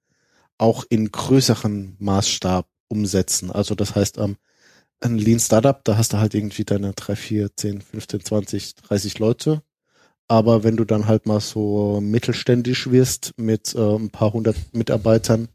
auch 0.59 0.85
in 0.91 1.11
größeren 1.11 1.97
Maßstab 1.99 2.69
umsetzen. 2.89 3.51
Also 3.51 3.75
das 3.75 3.95
heißt, 3.95 4.19
ähm, 4.19 4.37
ein 5.01 5.19
Lean 5.19 5.41
Startup, 5.41 5.83
da 5.85 5.97
hast 5.97 6.13
du 6.13 6.19
halt 6.19 6.35
irgendwie 6.35 6.65
deine 6.65 6.93
drei, 6.93 7.17
vier, 7.17 7.57
zehn, 7.57 7.81
15, 7.81 8.25
20, 8.25 8.75
30 8.77 9.19
Leute. 9.19 9.63
Aber 10.29 10.63
wenn 10.65 10.77
du 10.77 10.85
dann 10.85 11.07
halt 11.07 11.27
mal 11.27 11.41
so 11.41 12.01
mittelständisch 12.01 12.91
wirst 12.91 13.33
mit 13.37 13.75
äh, 13.75 13.97
ein 13.97 14.11
paar 14.11 14.33
hundert 14.33 14.57
Mitarbeitern, 14.73 15.49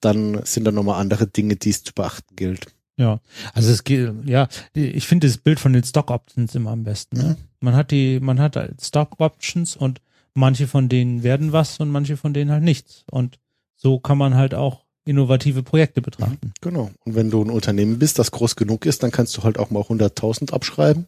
dann 0.00 0.44
sind 0.44 0.64
da 0.64 0.72
nochmal 0.72 1.00
andere 1.00 1.26
Dinge, 1.26 1.56
die 1.56 1.70
es 1.70 1.84
zu 1.84 1.92
beachten 1.92 2.36
gilt. 2.36 2.66
Ja, 2.96 3.20
also 3.54 3.70
es 3.70 3.84
geht, 3.84 4.12
ja, 4.26 4.48
ich 4.74 5.06
finde 5.06 5.26
das 5.26 5.38
Bild 5.38 5.58
von 5.58 5.72
den 5.72 5.84
Stock 5.84 6.10
Options 6.10 6.54
immer 6.54 6.70
am 6.70 6.84
besten. 6.84 7.16
Ne? 7.16 7.24
Mhm. 7.24 7.36
Man 7.60 7.74
hat 7.74 7.90
die, 7.90 8.20
man 8.20 8.38
hat 8.38 8.56
halt 8.56 8.82
Stock 8.82 9.18
Options 9.18 9.74
und 9.74 10.02
manche 10.34 10.66
von 10.66 10.88
denen 10.88 11.22
werden 11.22 11.52
was 11.52 11.80
und 11.80 11.90
manche 11.90 12.16
von 12.16 12.34
denen 12.34 12.50
halt 12.50 12.62
nichts. 12.62 13.04
Und 13.10 13.38
so 13.76 13.98
kann 13.98 14.18
man 14.18 14.34
halt 14.34 14.54
auch 14.54 14.84
innovative 15.04 15.62
Projekte 15.62 16.02
betrachten. 16.02 16.52
Genau. 16.60 16.90
Und 17.04 17.14
wenn 17.14 17.30
du 17.30 17.42
ein 17.42 17.50
Unternehmen 17.50 17.98
bist, 17.98 18.18
das 18.18 18.30
groß 18.32 18.56
genug 18.56 18.84
ist, 18.84 19.02
dann 19.02 19.10
kannst 19.10 19.36
du 19.36 19.42
halt 19.44 19.58
auch 19.58 19.70
mal 19.70 19.82
100.000 19.82 20.52
abschreiben, 20.52 21.06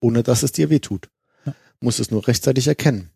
ohne 0.00 0.22
dass 0.22 0.42
es 0.42 0.52
dir 0.52 0.68
wehtut. 0.68 1.08
Ja. 1.46 1.54
Muss 1.80 2.00
es 2.00 2.10
nur 2.10 2.26
rechtzeitig 2.26 2.66
erkennen. 2.66 3.10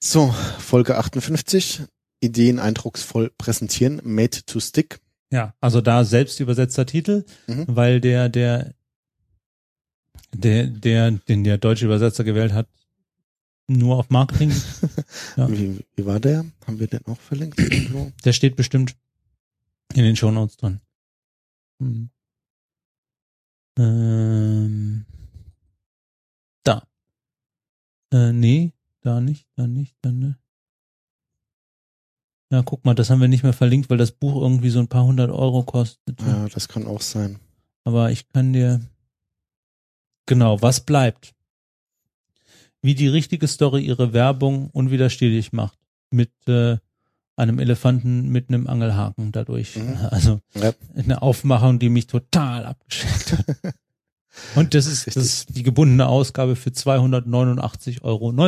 So, 0.00 0.34
Folge 0.58 0.96
58. 0.96 1.82
Ideen 2.24 2.58
eindrucksvoll 2.58 3.30
präsentieren. 3.36 4.00
Made 4.04 4.44
to 4.46 4.60
stick. 4.60 5.00
Ja, 5.30 5.54
also 5.60 5.80
da 5.80 6.04
selbst 6.04 6.40
übersetzter 6.40 6.86
Titel, 6.86 7.24
Mhm. 7.46 7.64
weil 7.68 8.00
der, 8.00 8.28
der, 8.28 8.74
der, 10.32 10.66
der, 10.66 11.10
den 11.12 11.44
der 11.44 11.58
deutsche 11.58 11.86
Übersetzer 11.86 12.24
gewählt 12.24 12.52
hat, 12.52 12.68
nur 13.66 13.96
auf 13.96 14.10
Marketing, 14.10 14.50
Ja. 15.36 15.48
Wie, 15.50 15.80
wie 15.96 16.06
war 16.06 16.20
der? 16.20 16.44
Haben 16.66 16.78
wir 16.78 16.86
den 16.86 17.04
auch 17.06 17.18
verlinkt? 17.18 17.58
der 18.24 18.32
steht 18.32 18.56
bestimmt 18.56 18.94
in 19.94 20.04
den 20.04 20.16
Shownotes 20.16 20.56
drin. 20.56 20.80
Hm. 21.80 22.10
Ähm, 23.78 25.04
da. 26.62 26.86
Äh, 28.12 28.32
nee, 28.32 28.72
da 29.00 29.20
nicht, 29.20 29.46
da 29.56 29.66
nicht, 29.66 29.96
da 30.02 30.12
ne. 30.12 30.38
Ja, 32.54 32.62
guck 32.62 32.84
mal, 32.84 32.94
das 32.94 33.10
haben 33.10 33.20
wir 33.20 33.26
nicht 33.26 33.42
mehr 33.42 33.52
verlinkt, 33.52 33.90
weil 33.90 33.98
das 33.98 34.12
Buch 34.12 34.40
irgendwie 34.40 34.70
so 34.70 34.78
ein 34.78 34.86
paar 34.86 35.04
hundert 35.04 35.30
Euro 35.32 35.64
kostet. 35.64 36.20
ja, 36.22 36.48
das 36.48 36.68
kann 36.68 36.86
auch 36.86 37.00
sein. 37.00 37.40
Aber 37.82 38.12
ich 38.12 38.28
kann 38.28 38.52
dir 38.52 38.80
genau, 40.26 40.62
was 40.62 40.80
bleibt. 40.80 41.34
Wie 42.80 42.94
die 42.94 43.08
richtige 43.08 43.48
Story 43.48 43.82
ihre 43.84 44.12
Werbung 44.12 44.70
unwiderstehlich 44.70 45.52
macht. 45.52 45.78
Mit 46.10 46.30
äh, 46.46 46.76
einem 47.36 47.58
Elefanten 47.58 48.28
mit 48.28 48.48
einem 48.50 48.68
Angelhaken 48.68 49.32
dadurch. 49.32 49.74
Mhm. 49.76 49.96
Also 50.12 50.40
Ja. 50.54 50.72
eine 50.94 51.22
Aufmachung, 51.22 51.80
die 51.80 51.88
mich 51.88 52.06
total 52.06 52.66
abgeschreckt 52.66 53.32
hat. 53.38 53.74
Und 54.54 54.74
das 54.74 54.86
ist, 54.86 55.06
das 55.06 55.16
ist 55.16 55.56
die 55.56 55.62
gebundene 55.62 56.06
Ausgabe 56.06 56.56
für 56.56 56.70
289,90 56.70 58.02
Euro. 58.02 58.32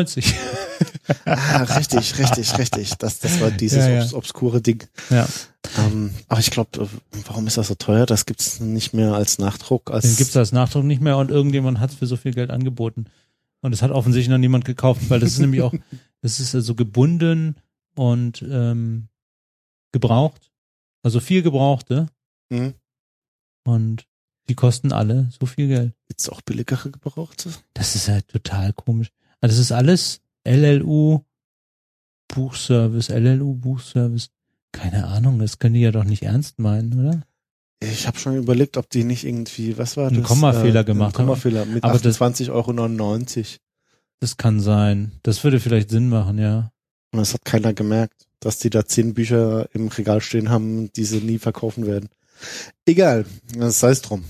Ah, 1.25 1.63
richtig, 1.63 2.19
richtig, 2.19 2.59
richtig. 2.59 2.91
Das, 2.99 3.21
das 3.21 3.41
war 3.41 3.51
dieses 3.53 3.79
Ja, 3.85 3.89
ja. 3.91 4.03
obs 4.03 4.13
obskure 4.15 4.61
Ding. 4.61 4.85
Ja, 5.09 5.27
Ähm, 5.79 6.11
aber 6.29 6.41
ich 6.41 6.51
glaube, 6.51 6.89
warum 7.27 7.47
ist 7.47 7.57
das 7.57 7.69
so 7.69 7.75
teuer? 7.77 8.07
Das 8.07 8.27
gibt's 8.27 8.61
nicht 8.61 8.93
mehr 8.93 9.15
als 9.15 9.39
Nachdruck. 9.39 9.91
Als 9.91 10.05
den 10.05 10.17
gibt's 10.17 10.37
als 10.37 10.53
Nachdruck 10.53 10.85
nicht 10.85 11.01
mehr 11.01 11.17
und 11.17 11.31
irgendjemand 11.31 11.79
hat 11.81 11.91
es 11.91 11.97
für 11.97 12.07
so 12.07 12.17
viel 12.17 12.33
Geld 12.35 12.51
angeboten. 12.51 13.07
Und 13.63 13.73
es 13.73 13.83
hat 13.83 13.91
offensichtlich 13.93 14.29
noch 14.31 14.39
niemand 14.39 14.65
gekauft, 14.65 15.03
weil 15.09 15.21
das 15.21 15.31
ist 15.31 15.39
nämlich 15.39 15.63
auch, 15.63 15.73
das 16.23 16.41
ist 16.41 16.55
also 16.55 16.75
gebunden 16.75 17.57
und 17.95 18.43
ähm, 18.43 19.09
gebraucht. 19.93 20.51
Also 21.03 21.21
viel 21.21 21.43
gebrauchte 21.43 22.07
Hm? 22.53 22.75
und 23.65 24.07
die 24.49 24.55
kosten 24.55 24.93
alle 24.93 25.29
so 25.39 25.47
viel 25.47 25.69
Geld. 25.69 25.93
Gibt's 26.09 26.29
auch 26.29 26.41
billigere 26.43 26.91
gebrauchte? 26.91 27.51
Das 27.75 27.95
ist 27.97 28.09
halt 28.09 28.29
total 28.29 28.73
komisch. 28.73 29.09
Also 29.41 29.55
das 29.57 29.61
ist 29.61 29.73
alles 29.73 30.21
LLU 30.45 31.21
Buchservice, 32.29 33.09
LLU 33.11 33.55
Buchservice. 33.55 34.31
Keine 34.73 35.07
Ahnung, 35.07 35.39
das 35.39 35.59
können 35.59 35.75
die 35.75 35.81
ja 35.81 35.93
doch 35.93 36.05
nicht 36.05 36.23
ernst 36.23 36.59
meinen, 36.59 36.99
oder? 36.99 37.23
Ich 37.81 38.07
habe 38.07 38.19
schon 38.19 38.37
überlegt, 38.37 38.77
ob 38.77 38.89
die 38.91 39.05
nicht 39.05 39.25
irgendwie, 39.25 39.79
was 39.79 39.97
war 39.97 40.11
das? 40.11 40.23
Kommafehler 40.27 40.81
Äh, 40.81 40.85
gemacht 40.85 41.19
haben. 41.19 41.27
Kommafehler 41.27 41.65
mit 41.67 41.85
Aber 41.85 41.99
das- 41.99 42.21
28,99 42.21 42.51
Euro. 42.51 43.61
Das 44.21 44.37
kann 44.39 44.61
sein. 44.61 45.13
Das 45.23 45.45
würde 45.45 45.61
vielleicht 45.61 45.91
Sinn 45.91 46.09
machen, 46.09 46.39
ja. 46.39 46.73
Und 47.13 47.19
das 47.21 47.35
hat 47.35 47.45
keiner 47.45 47.75
gemerkt, 47.75 48.27
dass 48.41 48.59
die 48.59 48.71
da 48.71 48.85
zehn 48.87 49.13
Bücher 49.15 49.69
im 49.75 49.89
Regal 49.89 50.21
stehen 50.21 50.49
haben, 50.51 50.91
die 50.95 51.05
sie 51.05 51.21
nie 51.21 51.39
verkaufen 51.39 51.87
werden. 51.87 52.09
Egal, 52.87 53.25
das 53.57 53.81
sei 53.81 53.91
es 53.91 54.03
drum. 54.03 54.25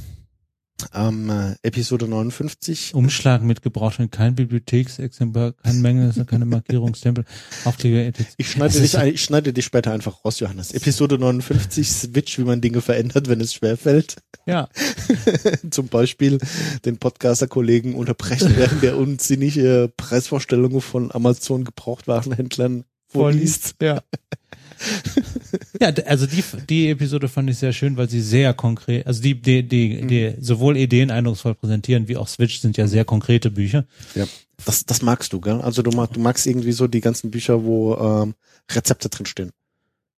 Ähm, 0.92 1.30
äh, 1.30 1.54
Episode 1.62 2.06
59. 2.06 2.94
Umschlag 2.94 3.42
mitgebraucht 3.42 3.98
und 3.98 4.12
kein 4.12 4.34
Bibliotheksexemplar, 4.34 5.52
kein 5.52 5.80
Menge, 5.80 6.12
keine 6.26 6.44
Markierungsstempel, 6.44 7.24
Aufkleber, 7.64 8.00
etc. 8.00 8.24
Ich 8.36 8.50
schneide, 8.50 8.78
dich, 8.78 8.98
ein- 8.98 9.14
ich 9.14 9.22
schneide 9.24 9.54
dich 9.54 9.64
später 9.64 9.92
einfach 9.92 10.22
raus, 10.22 10.38
Johannes. 10.38 10.72
Episode 10.72 11.18
59, 11.18 11.90
Switch, 11.90 12.38
wie 12.38 12.44
man 12.44 12.60
Dinge 12.60 12.82
verändert, 12.82 13.26
wenn 13.28 13.40
es 13.40 13.54
schwerfällt. 13.54 14.16
Ja, 14.44 14.68
Zum 15.70 15.88
Beispiel 15.88 16.38
den 16.84 16.98
Podcaster-Kollegen 16.98 17.94
unterbrechen, 17.94 18.52
während 18.56 18.82
der 18.82 18.98
unsinnige 18.98 19.90
Preisvorstellungen 19.96 20.82
von 20.82 21.10
Amazon 21.10 21.64
Gebrauchtwarenhändlern 21.64 22.84
vorliest. 23.08 23.76
Ja. 23.80 24.02
ja, 25.80 25.88
also 26.06 26.26
die, 26.26 26.42
die 26.68 26.90
Episode 26.90 27.28
fand 27.28 27.50
ich 27.50 27.58
sehr 27.58 27.72
schön, 27.72 27.96
weil 27.96 28.08
sie 28.08 28.20
sehr 28.20 28.54
konkret, 28.54 29.06
also 29.06 29.22
die, 29.22 29.34
die, 29.40 29.62
die, 29.62 30.06
die 30.06 30.34
sowohl 30.40 30.76
Ideen 30.76 31.10
eindrucksvoll 31.10 31.54
präsentieren, 31.54 32.08
wie 32.08 32.16
auch 32.16 32.28
Switch 32.28 32.60
sind 32.60 32.76
ja 32.76 32.86
sehr 32.86 33.04
konkrete 33.04 33.50
Bücher. 33.50 33.84
Ja. 34.14 34.26
Das, 34.64 34.86
das 34.86 35.02
magst 35.02 35.32
du, 35.32 35.40
gell? 35.40 35.60
Also 35.60 35.82
du, 35.82 35.90
mag, 35.90 36.12
du 36.12 36.20
magst 36.20 36.46
irgendwie 36.46 36.72
so 36.72 36.86
die 36.86 37.00
ganzen 37.02 37.30
Bücher, 37.30 37.64
wo 37.64 37.94
ähm, 37.96 38.34
Rezepte 38.70 39.08
drinstehen. 39.08 39.50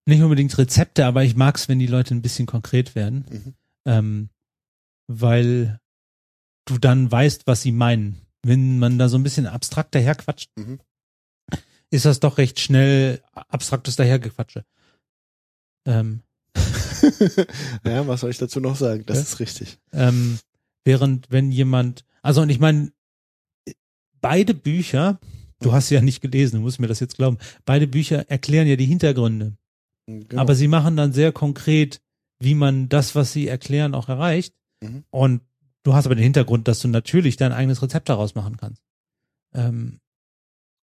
Nicht 0.06 0.22
unbedingt 0.22 0.56
Rezepte, 0.58 1.06
aber 1.06 1.24
ich 1.24 1.36
mag's, 1.36 1.68
wenn 1.68 1.80
die 1.80 1.88
Leute 1.88 2.14
ein 2.16 2.22
bisschen 2.22 2.46
konkret 2.46 2.96
werden, 2.96 3.26
Mhm. 3.30 3.54
ähm, 3.86 4.30
weil 5.08 5.80
du 6.66 6.78
dann 6.78 7.12
weißt, 7.12 7.48
was 7.48 7.62
sie 7.62 7.72
meinen. 7.72 8.22
Wenn 8.44 8.78
man 8.80 8.98
da 9.00 9.10
so 9.10 9.18
ein 9.18 9.24
bisschen 9.24 9.48
abstrakt 9.48 9.96
daherquatscht, 9.96 10.50
Mhm. 10.58 10.80
ist 11.90 12.06
das 12.06 12.20
doch 12.20 12.38
recht 12.38 12.60
schnell 12.60 13.22
abstraktes 13.34 13.96
Dahergequatsche. 13.96 14.66
Ähm, 15.88 16.22
ja, 17.86 18.06
was 18.08 18.22
soll 18.22 18.30
ich 18.30 18.38
dazu 18.38 18.60
noch 18.60 18.76
sagen? 18.76 19.04
Das 19.06 19.18
Ja. 19.18 19.24
ist 19.24 19.40
richtig. 19.40 19.80
Ähm, 19.94 20.38
während 20.84 21.32
wenn 21.32 21.52
jemand, 21.52 22.04
also 22.22 22.42
und 22.42 22.50
ich 22.50 22.60
meine, 22.60 22.92
beide 24.22 24.54
Bücher, 24.54 25.20
du 25.62 25.72
hast 25.72 25.88
sie 25.88 25.96
ja 25.96 26.02
nicht 26.02 26.22
gelesen, 26.22 26.58
du 26.58 26.62
musst 26.62 26.80
mir 26.80 26.88
das 26.88 27.00
jetzt 27.00 27.16
glauben, 27.16 27.38
beide 27.66 27.88
Bücher 27.88 28.30
erklären 28.30 28.68
ja 28.68 28.76
die 28.76 28.86
Hintergründe. 28.86 29.58
Genau. 30.08 30.42
Aber 30.42 30.56
sie 30.56 30.68
machen 30.68 30.96
dann 30.98 31.14
sehr 31.14 31.32
konkret, 31.32 32.02
wie 32.40 32.56
man 32.56 32.90
das, 32.90 33.16
was 33.16 33.34
sie 33.34 33.48
erklären, 33.48 33.94
auch 33.96 34.10
erreicht. 34.10 34.54
Mhm. 34.82 35.04
Und 35.10 35.42
du 35.84 35.94
hast 35.94 36.06
aber 36.06 36.16
den 36.16 36.24
Hintergrund, 36.24 36.68
dass 36.68 36.80
du 36.80 36.88
natürlich 36.88 37.36
dein 37.38 37.52
eigenes 37.52 37.82
Rezept 37.82 38.10
daraus 38.10 38.36
machen 38.36 38.58
kannst. 38.58 38.82
Ähm, 39.54 40.00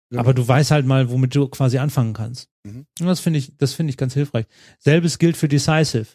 Genau. 0.10 0.22
Aber 0.22 0.34
du 0.34 0.48
weißt 0.48 0.72
halt 0.72 0.86
mal, 0.86 1.10
womit 1.10 1.36
du 1.36 1.48
quasi 1.50 1.78
anfangen 1.80 2.14
kannst. 2.14 2.50
Mhm. 2.64 2.86
Und 3.00 3.08
das 3.08 3.20
finde 3.20 3.40
ich, 3.40 3.58
das 3.58 3.74
finde 3.74 3.90
ich 3.92 3.98
ganz 3.98 4.14
hilfreich. 4.14 4.46
Selbes 4.80 5.20
gilt 5.20 5.36
für 5.36 5.48
Decisive. 5.50 6.08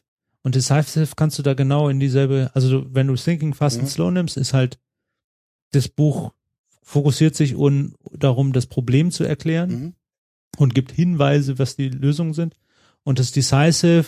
Und 0.43 0.55
Decisive 0.55 1.09
kannst 1.15 1.39
du 1.39 1.43
da 1.43 1.55
genau 1.55 1.89
in 1.89 2.01
dieselbe, 2.01 2.51
also 2.55 2.81
du, 2.83 2.95
wenn 2.95 3.07
du 3.07 3.15
Thinking 3.17 3.55
Fast 3.55 3.77
Mhm. 3.77 3.83
and 3.83 3.91
Slow 3.91 4.11
nimmst, 4.11 4.37
ist 4.37 4.55
halt, 4.55 4.79
das 5.73 5.89
Buch 5.89 6.33
fokussiert 6.83 7.37
sich 7.37 7.55
un, 7.55 7.95
darum, 8.13 8.53
das 8.53 8.67
Problem 8.67 9.11
zu 9.11 9.25
erklären 9.25 9.71
Mhm. 9.71 9.95
und 10.57 10.75
gibt 10.75 10.91
Hinweise, 10.93 11.59
was 11.59 11.77
die 11.77 11.89
Lösungen 11.89 12.35
sind. 12.35 12.57
Und 13.05 13.19
das 13.19 13.31
Decisive 13.33 14.07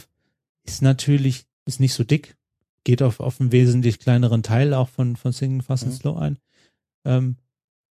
ist 0.64 0.82
natürlich, 0.82 1.44
ist 1.66 1.78
nicht 1.80 1.94
so 1.94 2.04
dick, 2.04 2.36
geht 2.84 3.02
auf, 3.02 3.20
auf 3.20 3.40
einen 3.40 3.52
wesentlich 3.52 3.98
kleineren 3.98 4.42
Teil 4.42 4.74
auch 4.74 4.88
von, 4.88 5.16
von 5.16 5.32
Thinking 5.32 5.62
Fast 5.62 5.84
and 5.84 5.92
Mhm. 5.92 5.96
Slow 5.98 6.18
ein. 6.18 6.38
Ähm, 7.04 7.36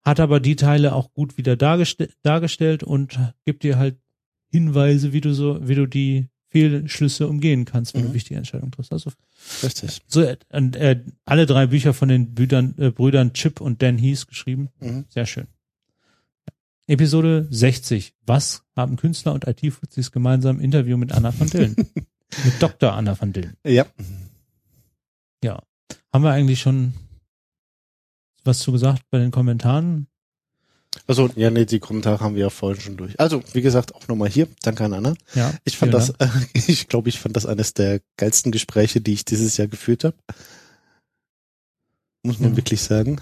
hat 0.05 0.21
aber 0.21 0.41
die 0.41 0.57
Teile 0.57 0.95
auch 0.95 1.13
gut 1.13 1.37
wieder 1.39 1.57
dargestell, 1.57 2.11
dargestellt 2.23 2.83
und 2.83 3.19
gibt 3.45 3.63
dir 3.63 3.79
halt 3.79 3.99
Hinweise, 4.51 5.13
wie 5.13 5.21
du 5.21 5.33
so, 5.33 5.67
wie 5.67 5.75
du 5.75 5.87
die 5.87 6.29
Fehlschlüsse 6.49 7.29
umgehen 7.29 7.65
kannst, 7.65 7.95
wenn 7.95 8.03
Mhm. 8.03 8.09
du 8.09 8.15
wichtige 8.15 8.37
Entscheidungen 8.37 8.73
triffst. 8.73 8.93
Also 8.93 9.11
Richtig. 9.63 10.01
so 10.07 10.21
äh, 10.23 10.37
und, 10.53 10.77
äh, 10.77 11.03
alle 11.25 11.47
drei 11.47 11.67
Bücher 11.67 11.95
von 11.95 12.09
den 12.09 12.35
Brüdern, 12.35 12.75
äh, 12.79 12.91
Brüdern 12.91 13.33
Chip 13.33 13.61
und 13.63 13.81
Dan 13.81 13.97
Heath 13.97 14.27
geschrieben. 14.27 14.69
Mhm. 14.81 15.07
Sehr 15.09 15.25
schön. 15.25 15.47
Episode 16.89 17.47
60. 17.51 18.13
Was 18.27 18.65
haben 18.77 18.97
Künstler 18.97 19.33
und 19.33 19.47
IT-Fuzis 19.47 20.11
gemeinsam? 20.13 20.61
Interview 20.61 20.97
mit 20.99 21.13
Anna 21.13 21.33
van 21.39 21.49
Dillen. 21.49 21.75
mit 22.45 22.61
Dr. 22.61 22.93
Anna 22.93 23.19
van 23.19 23.33
Dillen. 23.33 23.57
Ja. 23.65 23.87
Haben 26.13 26.25
wir 26.25 26.31
eigentlich 26.33 26.61
schon 26.61 26.93
was 28.45 28.59
zu 28.61 28.73
gesagt 28.73 29.03
bei 29.11 29.19
den 29.19 29.31
Kommentaren? 29.31 30.07
Also, 31.07 31.31
ja, 31.37 31.51
nee, 31.51 31.65
die 31.65 31.79
Kommentare 31.79 32.21
haben 32.21 32.35
wir 32.35 32.43
ja 32.43 32.51
vorhin 32.51 32.81
schon 32.81 32.97
durch. 32.99 33.19
Also, 33.19 33.43
wie 33.55 33.63
gesagt, 33.63 33.95
auch 33.95 34.07
nochmal 34.09 34.29
hier. 34.29 34.47
Danke 34.63 34.85
an 34.85 34.93
Anna. 34.93 35.15
Ja, 35.35 35.53
Ich 35.65 35.79
fand 35.79 35.95
das, 35.95 36.11
äh, 36.11 36.29
ich 36.53 36.87
glaube, 36.89 37.09
ich 37.09 37.19
fand 37.19 37.35
das 37.35 37.47
eines 37.47 37.73
der 37.73 38.01
geilsten 38.19 38.53
Gespräche, 38.53 39.01
die 39.01 39.15
ich 39.15 39.25
dieses 39.25 39.57
Jahr 39.57 39.69
geführt 39.69 40.05
habe. 40.05 40.17
Muss 42.23 42.39
man 42.39 42.51
Ja. 42.51 42.57
wirklich 42.57 42.83
sagen. 42.83 43.21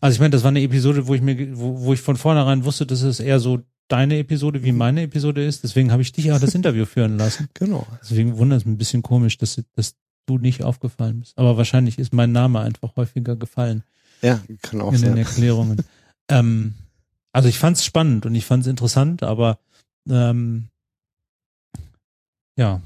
Also 0.00 0.14
ich 0.14 0.20
meine, 0.20 0.30
das 0.30 0.42
war 0.42 0.48
eine 0.48 0.62
Episode, 0.62 1.06
wo 1.06 1.14
ich 1.14 1.20
mir, 1.20 1.58
wo, 1.58 1.80
wo 1.82 1.92
ich 1.92 2.00
von 2.00 2.16
vornherein 2.16 2.64
wusste, 2.64 2.86
dass 2.86 3.02
es 3.02 3.20
eher 3.20 3.40
so 3.40 3.60
deine 3.88 4.18
Episode 4.18 4.64
wie 4.64 4.72
meine 4.72 5.02
Episode 5.02 5.44
ist. 5.44 5.62
Deswegen 5.64 5.92
habe 5.92 6.02
ich 6.02 6.12
dich 6.12 6.32
auch 6.32 6.40
das 6.40 6.54
Interview 6.54 6.84
führen 6.86 7.18
lassen. 7.18 7.48
Genau. 7.54 7.86
Deswegen 8.02 8.36
wundert 8.38 8.60
es 8.60 8.64
mich 8.64 8.74
ein 8.74 8.78
bisschen 8.78 9.02
komisch, 9.02 9.38
dass, 9.38 9.62
dass 9.74 9.94
du 10.26 10.38
nicht 10.38 10.62
aufgefallen 10.64 11.20
bist. 11.20 11.36
Aber 11.38 11.56
wahrscheinlich 11.56 11.98
ist 11.98 12.12
mein 12.12 12.32
Name 12.32 12.60
einfach 12.60 12.96
häufiger 12.96 13.36
gefallen 13.36 13.84
Ja, 14.22 14.40
kann 14.62 14.80
auch 14.80 14.92
in 14.92 15.00
den 15.00 15.10
sein. 15.10 15.16
Erklärungen. 15.18 15.82
ähm, 16.30 16.74
also 17.32 17.48
ich 17.48 17.58
fand 17.58 17.76
es 17.76 17.84
spannend 17.84 18.26
und 18.26 18.34
ich 18.34 18.44
fand 18.46 18.62
es 18.62 18.66
interessant, 18.68 19.22
aber 19.22 19.58
ähm, 20.08 20.68
ja, 22.56 22.80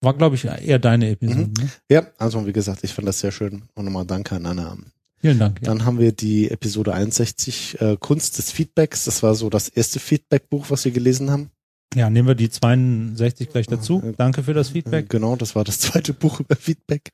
war 0.00 0.14
glaube 0.14 0.36
ich 0.36 0.44
eher 0.44 0.78
deine 0.78 1.10
Episode. 1.10 1.46
Mhm. 1.46 1.52
Ne? 1.64 1.70
Ja, 1.90 2.06
also 2.18 2.46
wie 2.46 2.52
gesagt, 2.52 2.82
ich 2.84 2.92
fand 2.92 3.08
das 3.08 3.20
sehr 3.20 3.32
schön. 3.32 3.62
Und 3.74 3.84
nochmal 3.84 4.04
danke 4.04 4.34
an 4.36 4.46
Anna. 4.46 4.76
Vielen 5.20 5.38
Dank. 5.38 5.60
Ja. 5.62 5.68
Dann 5.68 5.84
haben 5.86 5.98
wir 5.98 6.12
die 6.12 6.50
Episode 6.50 6.92
61, 6.92 7.80
äh, 7.80 7.96
Kunst 7.98 8.36
des 8.36 8.50
Feedbacks. 8.50 9.04
Das 9.04 9.22
war 9.22 9.34
so 9.34 9.48
das 9.48 9.68
erste 9.68 9.98
Feedback-Buch, 9.98 10.66
was 10.68 10.84
wir 10.84 10.92
gelesen 10.92 11.30
haben. 11.30 11.50
ja, 11.94 12.10
nehmen 12.10 12.28
wir 12.28 12.34
die 12.34 12.50
62 12.50 13.48
gleich 13.50 13.66
dazu. 13.66 14.02
Äh, 14.04 14.12
Danke 14.18 14.42
für 14.42 14.52
das 14.52 14.68
Äh, 14.70 14.72
Feedback. 14.72 15.08
Genau, 15.08 15.36
das 15.36 15.54
war 15.54 15.64
das 15.64 15.78
zweite 15.80 16.12
Buch 16.12 16.40
über 16.40 16.56
Feedback. 16.56 17.12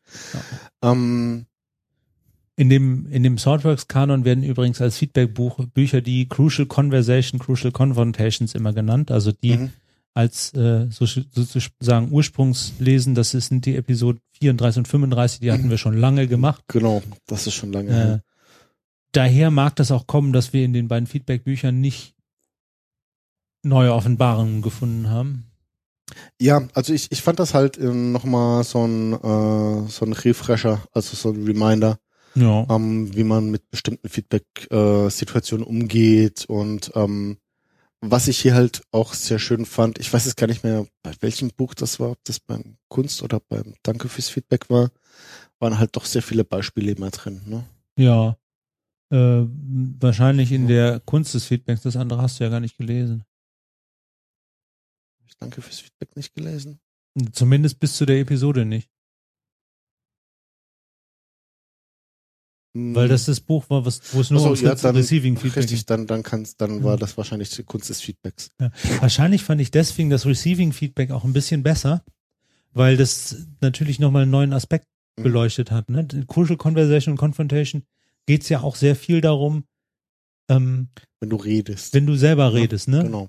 Ähm, 0.82 1.46
In 2.60 2.68
dem, 2.68 3.06
in 3.10 3.22
dem 3.22 3.38
Swordworks-Kanon 3.38 4.26
werden 4.26 4.44
übrigens 4.44 4.82
als 4.82 4.98
Feedback-Buch 4.98 5.64
Bücher 5.72 6.02
die 6.02 6.28
Crucial 6.28 6.66
Conversation, 6.66 7.40
Crucial 7.40 7.72
Confrontations 7.72 8.54
immer 8.54 8.74
genannt. 8.74 9.10
Also 9.10 9.32
die 9.32 9.56
mhm. 9.56 9.70
als 10.12 10.52
äh, 10.52 10.86
so, 10.90 11.06
sozusagen 11.06 12.12
Ursprungslesen, 12.12 13.14
das 13.14 13.30
sind 13.30 13.64
die 13.64 13.76
Episoden 13.76 14.20
34 14.40 14.80
und 14.80 14.88
35, 14.88 15.40
die 15.40 15.50
hatten 15.52 15.70
wir 15.70 15.78
schon 15.78 15.96
lange 15.96 16.28
gemacht. 16.28 16.62
Genau, 16.68 17.02
das 17.26 17.46
ist 17.46 17.54
schon 17.54 17.72
lange 17.72 17.88
Äh, 17.88 17.94
her. 17.94 18.22
daher 19.12 19.50
mag 19.50 19.76
das 19.76 19.90
auch 19.90 20.06
kommen, 20.06 20.34
dass 20.34 20.52
wir 20.52 20.62
in 20.62 20.74
den 20.74 20.86
beiden 20.86 21.06
Feedback-Büchern 21.06 21.80
nicht 21.80 22.14
neue 23.62 23.94
Offenbarungen 23.94 24.60
gefunden 24.60 25.08
haben. 25.08 25.46
Ja, 26.38 26.68
also 26.74 26.92
ich, 26.92 27.10
ich 27.10 27.22
fand 27.22 27.38
das 27.38 27.54
halt 27.54 27.78
ähm, 27.78 28.12
nochmal 28.12 28.64
so 28.64 28.86
ein, 28.86 29.14
äh, 29.14 29.88
so 29.88 30.04
ein 30.04 30.12
Refresher, 30.12 30.82
also 30.92 31.16
so 31.16 31.30
ein 31.30 31.42
Reminder, 31.46 31.98
Ja. 32.34 32.66
ähm, 32.70 33.14
wie 33.14 33.24
man 33.24 33.50
mit 33.50 33.70
bestimmten 33.70 34.08
Feedback-Situationen 34.08 35.66
umgeht 35.66 36.44
und 36.46 36.92
ähm, 36.94 37.38
was 38.00 38.28
ich 38.28 38.38
hier 38.38 38.54
halt 38.54 38.82
auch 38.92 39.12
sehr 39.12 39.38
schön 39.38 39.66
fand, 39.66 39.98
ich 39.98 40.12
weiß 40.12 40.24
jetzt 40.24 40.36
gar 40.36 40.46
nicht 40.46 40.64
mehr, 40.64 40.86
bei 41.02 41.12
welchem 41.20 41.50
Buch 41.50 41.74
das 41.74 42.00
war, 42.00 42.12
ob 42.12 42.24
das 42.24 42.40
beim 42.40 42.76
Kunst 42.88 43.22
oder 43.22 43.40
beim 43.40 43.74
Danke 43.82 44.08
fürs 44.08 44.30
Feedback 44.30 44.70
war, 44.70 44.90
waren 45.58 45.78
halt 45.78 45.96
doch 45.96 46.06
sehr 46.06 46.22
viele 46.22 46.44
Beispiele 46.44 46.92
immer 46.92 47.10
drin. 47.10 47.42
Ne? 47.46 47.64
Ja. 47.98 48.36
Äh, 49.10 49.44
wahrscheinlich 50.00 50.52
in 50.52 50.66
der 50.66 51.00
Kunst 51.00 51.34
des 51.34 51.44
Feedbacks, 51.44 51.82
das 51.82 51.96
andere 51.96 52.22
hast 52.22 52.40
du 52.40 52.44
ja 52.44 52.50
gar 52.50 52.60
nicht 52.60 52.78
gelesen. 52.78 53.24
Ich 55.26 55.36
Danke 55.36 55.60
fürs 55.60 55.80
Feedback 55.80 56.16
nicht 56.16 56.34
gelesen. 56.34 56.80
Zumindest 57.32 57.80
bis 57.80 57.96
zu 57.96 58.06
der 58.06 58.20
Episode 58.20 58.64
nicht. 58.64 58.88
Weil 62.72 63.08
das 63.08 63.24
das 63.24 63.40
Buch 63.40 63.68
war, 63.68 63.84
was, 63.84 64.14
wo 64.14 64.20
es 64.20 64.30
nur 64.30 64.38
Ach 64.38 64.42
so, 64.44 64.48
ums 64.50 64.60
ja, 64.60 64.74
dann- 64.76 64.94
Receiving 64.94 65.36
Feedback 65.36 65.64
Richtig, 65.64 65.86
dann, 65.86 66.06
dann 66.06 66.22
kann's, 66.22 66.56
dann 66.56 66.84
war 66.84 66.92
Ja. 66.92 66.96
das 66.98 67.16
wahrscheinlich 67.16 67.50
die 67.50 67.64
Kunst 67.64 67.88
des 67.90 68.00
Feedbacks. 68.00 68.50
ging. 68.58 68.70
Wahrscheinlich 69.00 69.42
fand 69.42 69.60
ich 69.60 69.72
deswegen 69.72 70.08
das 70.08 70.24
Receiving 70.24 70.72
Feedback 70.72 71.10
auch 71.10 71.24
ein 71.24 71.32
bisschen 71.32 71.64
besser, 71.64 72.04
weil 72.72 72.96
das 72.96 73.46
natürlich 73.60 73.98
nochmal 73.98 74.22
einen 74.22 74.30
neuen 74.30 74.52
Aspekt 74.52 74.86
Mhm. 75.18 75.24
beleuchtet 75.24 75.72
hat. 75.72 75.88
Ne? 75.90 76.06
In 76.12 76.28
Crucial 76.28 76.56
Conversation 76.56 77.14
und 77.14 77.18
Confrontation 77.18 77.82
geht's 78.26 78.48
ja 78.48 78.60
auch 78.60 78.76
sehr 78.76 78.94
viel 78.94 79.20
darum, 79.20 79.64
ähm, 80.48 80.88
Wenn 81.18 81.30
du 81.30 81.36
redest. 81.36 81.92
wenn 81.94 82.06
du 82.06 82.14
selber 82.14 82.54
redest, 82.54 82.86
ne? 82.86 83.02
Genau. 83.02 83.28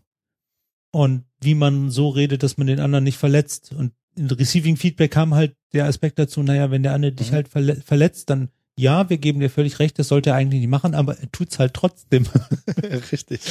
Und 0.91 1.23
wie 1.41 1.55
man 1.55 1.89
so 1.89 2.09
redet, 2.09 2.43
dass 2.43 2.57
man 2.57 2.68
den 2.68 2.80
anderen 2.80 3.03
nicht 3.05 3.18
verletzt. 3.18 3.72
Und 3.73 3.93
in 4.15 4.30
Receiving 4.30 4.77
Feedback 4.77 5.09
kam 5.11 5.34
halt 5.34 5.55
der 5.73 5.85
Aspekt 5.85 6.19
dazu, 6.19 6.43
naja, 6.43 6.69
wenn 6.69 6.84
der 6.84 6.93
andere 6.93 7.13
dich 7.13 7.31
Mhm. 7.31 7.35
halt 7.35 7.47
verle 7.47 7.76
verletzt, 7.77 8.30
dann 8.30 8.49
ja, 8.77 9.10
wir 9.10 9.18
geben 9.18 9.39
dir 9.39 9.49
völlig 9.49 9.80
recht, 9.80 9.99
das 9.99 10.07
sollte 10.07 10.31
er 10.31 10.35
eigentlich 10.35 10.61
nicht 10.61 10.69
machen, 10.69 10.95
aber 10.95 11.18
er 11.19 11.31
tut's 11.31 11.60
halt 11.60 11.73
trotzdem. 11.73 12.26
Richtig. 13.11 13.41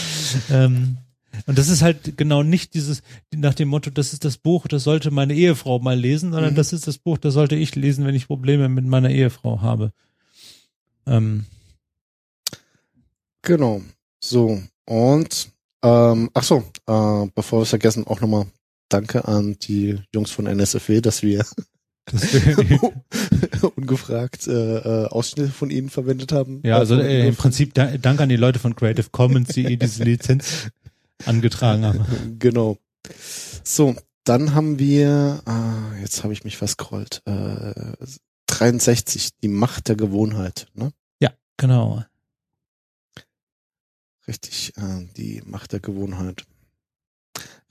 ähm, 0.51 0.97
und 1.47 1.57
das 1.59 1.69
ist 1.69 1.83
halt 1.83 2.17
genau 2.17 2.43
nicht 2.43 2.75
dieses, 2.75 3.03
nach 3.35 3.55
dem 3.55 3.69
Motto, 3.69 3.91
das 3.91 4.13
ist 4.13 4.25
das 4.25 4.37
Buch, 4.37 4.67
das 4.67 4.83
sollte 4.83 5.11
meine 5.13 5.35
Ehefrau 5.35 5.79
mal 5.79 5.99
lesen, 5.99 6.33
sondern 6.33 6.53
Mhm. 6.53 6.57
das 6.57 6.73
ist 6.73 6.87
das 6.89 6.99
Buch, 6.99 7.19
das 7.19 7.35
sollte 7.35 7.55
ich 7.55 7.77
lesen, 7.77 8.05
wenn 8.05 8.15
ich 8.17 8.27
Probleme 8.27 8.69
mit 8.69 8.85
meiner 8.85 9.11
Ehefrau 9.11 9.61
habe. 9.61 9.93
Ähm, 11.07 11.47
Genau. 13.43 13.81
So. 14.23 14.61
Und, 14.87 15.51
ähm, 15.83 16.31
ach 16.35 16.43
so, 16.43 16.59
äh, 16.87 17.27
bevor 17.35 17.61
wir 17.61 17.63
es 17.63 17.71
vergessen, 17.71 18.07
auch 18.07 18.21
nochmal 18.21 18.47
Danke 18.91 19.27
an 19.27 19.57
die 19.63 19.99
Jungs 20.13 20.31
von 20.31 20.47
NSFW, 20.47 21.01
dass 21.01 21.23
wir 21.23 21.45
ungefragt 23.77 24.47
äh, 24.47 24.79
äh, 24.79 25.07
Ausschnitte 25.07 25.51
von 25.51 25.71
ihnen 25.71 25.91
verwendet 25.91 26.33
haben. 26.33 26.61
ja, 26.65 26.77
also 26.79 26.97
Äh, 26.97 27.23
äh, 27.23 27.29
im 27.29 27.37
Prinzip 27.37 27.75
da, 27.75 27.97
Dank 27.97 28.21
an 28.21 28.29
die 28.29 28.37
Leute 28.37 28.59
von 28.59 28.75
Creative 28.75 29.09
Commons, 29.11 29.49
die 29.51 29.77
diese 29.77 30.05
Lizenz 30.05 30.69
angetragen 31.27 31.85
haben. 31.85 32.05
Genau. 32.39 32.79
So, 33.65 33.97
dann 34.25 34.55
haben 34.55 34.79
wir, 34.79 35.43
ah, 35.45 35.95
jetzt 36.01 36.23
habe 36.23 36.33
ich 36.33 36.45
mich 36.45 36.57
verscrollt, 36.57 37.23
äh, 37.27 37.95
63, 38.47 39.31
die 39.43 39.49
Macht 39.49 39.89
der 39.89 39.97
Gewohnheit. 39.97 40.67
Ne? 40.75 40.93
Ja, 41.21 41.31
genau. 41.57 42.05
Richtig, 44.27 44.73
äh, 44.77 45.07
die 45.17 45.43
Macht 45.45 45.73
der 45.73 45.81
Gewohnheit. 45.81 46.45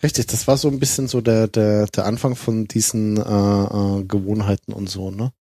Richtig, 0.01 0.27
das 0.27 0.47
war 0.47 0.57
so 0.57 0.69
ein 0.69 0.79
bisschen 0.79 1.07
so 1.07 1.21
der, 1.21 1.47
der, 1.47 1.87
der 1.87 2.05
Anfang 2.05 2.35
von 2.35 2.65
diesen 2.65 3.17
äh, 3.17 3.21
äh, 3.21 4.03
Gewohnheiten 4.05 4.73
und 4.73 4.89
so, 4.89 5.11
ne? 5.11 5.31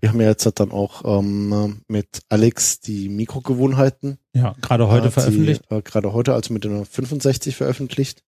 Wir 0.00 0.08
haben 0.08 0.20
ja 0.20 0.28
jetzt 0.28 0.46
dann 0.60 0.70
auch 0.70 1.02
ähm, 1.04 1.82
mit 1.88 2.22
Alex 2.30 2.80
die 2.80 3.08
Mikrogewohnheiten 3.08 4.18
Ja, 4.32 4.54
gerade 4.62 4.88
heute 4.88 5.08
äh, 5.08 5.10
veröffentlicht. 5.10 5.62
Die, 5.70 5.74
äh, 5.74 5.82
gerade 5.82 6.12
heute, 6.12 6.32
also 6.32 6.54
mit 6.54 6.64
der 6.64 6.86
65 6.86 7.54
veröffentlicht. 7.56 8.22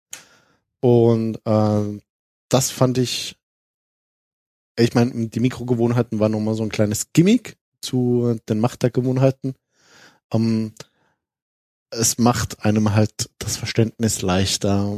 Und 0.80 1.36
äh, 1.46 2.00
das 2.48 2.70
fand 2.70 2.98
ich, 2.98 3.36
ich 4.78 4.94
meine, 4.94 5.28
die 5.28 5.40
Mikrogewohnheiten 5.40 6.20
waren 6.20 6.32
nochmal 6.32 6.54
so 6.54 6.62
ein 6.62 6.68
kleines 6.68 7.12
Gimmick 7.12 7.56
zu 7.80 8.36
den 8.48 8.60
Macht 8.60 8.82
der 8.82 8.90
Gewohnheiten. 8.90 9.54
Ähm, 10.32 10.74
es 11.90 12.18
macht 12.18 12.64
einem 12.64 12.94
halt 12.94 13.30
das 13.38 13.56
Verständnis 13.56 14.22
leichter, 14.22 14.96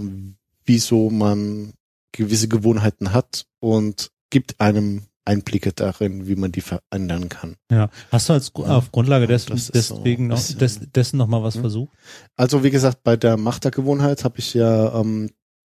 wieso 0.65 1.11
man 1.11 1.73
gewisse 2.13 2.49
Gewohnheiten 2.49 3.13
hat 3.13 3.47
und 3.61 4.11
gibt 4.31 4.61
einem 4.61 5.03
Einblicke 5.25 5.73
darin, 5.73 6.27
wie 6.27 6.35
man 6.35 6.51
die 6.53 6.61
verändern 6.61 7.29
kann. 7.29 7.57
Ja. 7.71 7.91
Hast 8.11 8.29
du 8.29 8.33
als 8.33 8.55
auf 8.55 8.91
Grundlage 8.91 9.27
des, 9.27 9.47
Das 9.47 9.69
ist 9.69 9.89
so 9.89 9.97
deswegen 9.97 10.27
noch, 10.27 10.43
des, 10.43 10.81
dessen 10.95 11.17
noch 11.17 11.29
mal 11.29 11.43
was 11.43 11.55
Hm. 11.55 11.61
versucht? 11.63 11.93
Also 12.37 12.65
wie 12.65 12.71
gesagt, 12.71 13.03
bei 13.05 13.17
der 13.17 13.37
Macht 13.37 13.65
der 13.65 13.71
Gewohnheit 13.71 14.25
habe 14.25 14.39
ich 14.39 14.55
ja 14.55 14.99
ähm, 14.99 15.31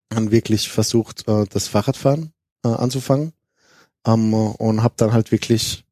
dann 0.10 0.32
wirklich 0.32 0.70
versucht, 0.70 1.28
äh, 1.28 1.46
das 1.50 1.68
Fahrradfahren 1.68 2.32
äh, 2.64 2.70
anzufangen 2.70 3.34
ähm, 4.06 4.34
und 4.34 4.84
habe 4.84 4.94
dann 4.98 5.12
halt 5.12 5.32
wirklich 5.32 5.84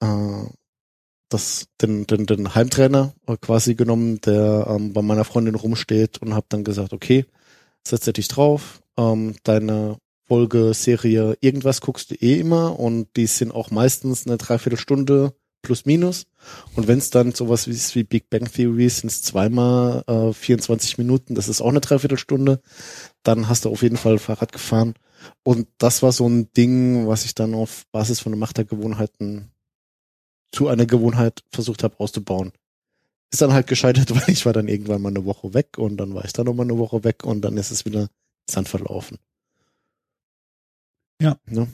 äh, 0.00 0.44
das, 1.28 1.66
den, 1.80 2.06
den, 2.06 2.26
den 2.26 2.54
Heimtrainer 2.54 3.12
äh, 3.26 3.36
quasi 3.38 3.74
genommen, 3.74 4.20
der 4.20 4.66
ähm, 4.68 4.92
bei 4.92 5.02
meiner 5.02 5.24
Freundin 5.24 5.54
rumsteht 5.54 6.18
und 6.18 6.34
habe 6.34 6.46
dann 6.48 6.62
gesagt, 6.62 6.92
okay, 6.92 7.26
setze 7.86 8.12
dich 8.12 8.28
drauf, 8.28 8.80
ähm, 8.96 9.34
deine 9.44 9.98
Folge, 10.26 10.72
Serie, 10.74 11.36
irgendwas 11.40 11.80
guckst 11.80 12.10
du 12.10 12.14
eh 12.14 12.40
immer 12.40 12.78
und 12.78 13.08
die 13.16 13.26
sind 13.26 13.52
auch 13.52 13.70
meistens 13.70 14.26
eine 14.26 14.38
Dreiviertelstunde 14.38 15.34
plus 15.62 15.84
minus. 15.86 16.24
Und 16.74 16.88
wenn 16.88 16.98
es 16.98 17.10
dann 17.10 17.32
sowas 17.32 17.66
wie, 17.66 17.72
ist 17.72 17.94
wie 17.94 18.04
Big 18.04 18.28
Bang 18.28 18.50
Theory 18.50 18.88
sind 18.88 19.10
es 19.10 19.22
zweimal 19.22 20.02
äh, 20.06 20.32
24 20.32 20.98
Minuten, 20.98 21.34
das 21.34 21.48
ist 21.48 21.60
auch 21.60 21.68
eine 21.68 21.80
Dreiviertelstunde, 21.80 22.60
dann 23.22 23.48
hast 23.48 23.64
du 23.64 23.70
auf 23.70 23.82
jeden 23.82 23.96
Fall 23.96 24.18
Fahrrad 24.18 24.52
gefahren. 24.52 24.94
Und 25.44 25.68
das 25.78 26.02
war 26.02 26.12
so 26.12 26.28
ein 26.28 26.52
Ding, 26.52 27.06
was 27.06 27.24
ich 27.24 27.34
dann 27.34 27.54
auf 27.54 27.84
Basis 27.92 28.20
von 28.20 28.32
der 28.32 28.38
Macht 28.38 28.58
der 28.58 28.64
Gewohnheiten 28.64 29.52
zu 30.52 30.68
einer 30.68 30.86
Gewohnheit 30.86 31.42
versucht 31.50 31.82
habe 31.82 31.98
auszubauen. 32.00 32.52
Ist 33.32 33.42
dann 33.42 33.52
halt 33.52 33.66
gescheitert, 33.66 34.10
weil 34.14 34.30
ich 34.30 34.46
war 34.46 34.52
dann 34.52 34.68
irgendwann 34.68 35.02
mal 35.02 35.08
eine 35.08 35.24
Woche 35.24 35.54
weg 35.54 35.78
und 35.78 35.96
dann 35.96 36.14
war 36.14 36.24
ich 36.24 36.32
dann 36.32 36.46
noch 36.46 36.54
mal 36.54 36.62
eine 36.62 36.78
Woche 36.78 37.02
weg 37.02 37.24
und 37.24 37.40
dann 37.42 37.56
ist 37.56 37.70
es 37.70 37.84
wieder 37.84 38.08
Sand 38.48 38.68
verlaufen. 38.68 39.18
Ja. 41.20 41.36
Ne? 41.46 41.68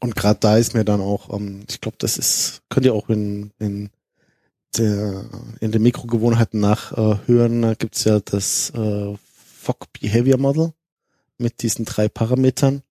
Und 0.00 0.16
gerade 0.16 0.38
da 0.40 0.56
ist 0.56 0.74
mir 0.74 0.84
dann 0.84 1.00
auch, 1.00 1.34
ähm, 1.34 1.64
ich 1.68 1.80
glaube, 1.80 1.96
das 1.98 2.18
ist, 2.18 2.62
könnt 2.68 2.86
ihr 2.86 2.94
auch 2.94 3.08
in, 3.08 3.52
in 3.58 3.90
der, 4.76 5.24
in 5.60 5.72
den 5.72 5.82
Mikrogewohnheiten 5.82 6.60
nachhören, 6.60 7.62
äh, 7.64 7.76
gibt's 7.78 8.04
ja 8.04 8.20
das 8.20 8.70
äh, 8.70 9.14
Fog 9.16 9.92
Behavior 9.92 10.38
Model 10.38 10.72
mit 11.38 11.62
diesen 11.62 11.84
drei 11.84 12.08
Parametern. 12.08 12.82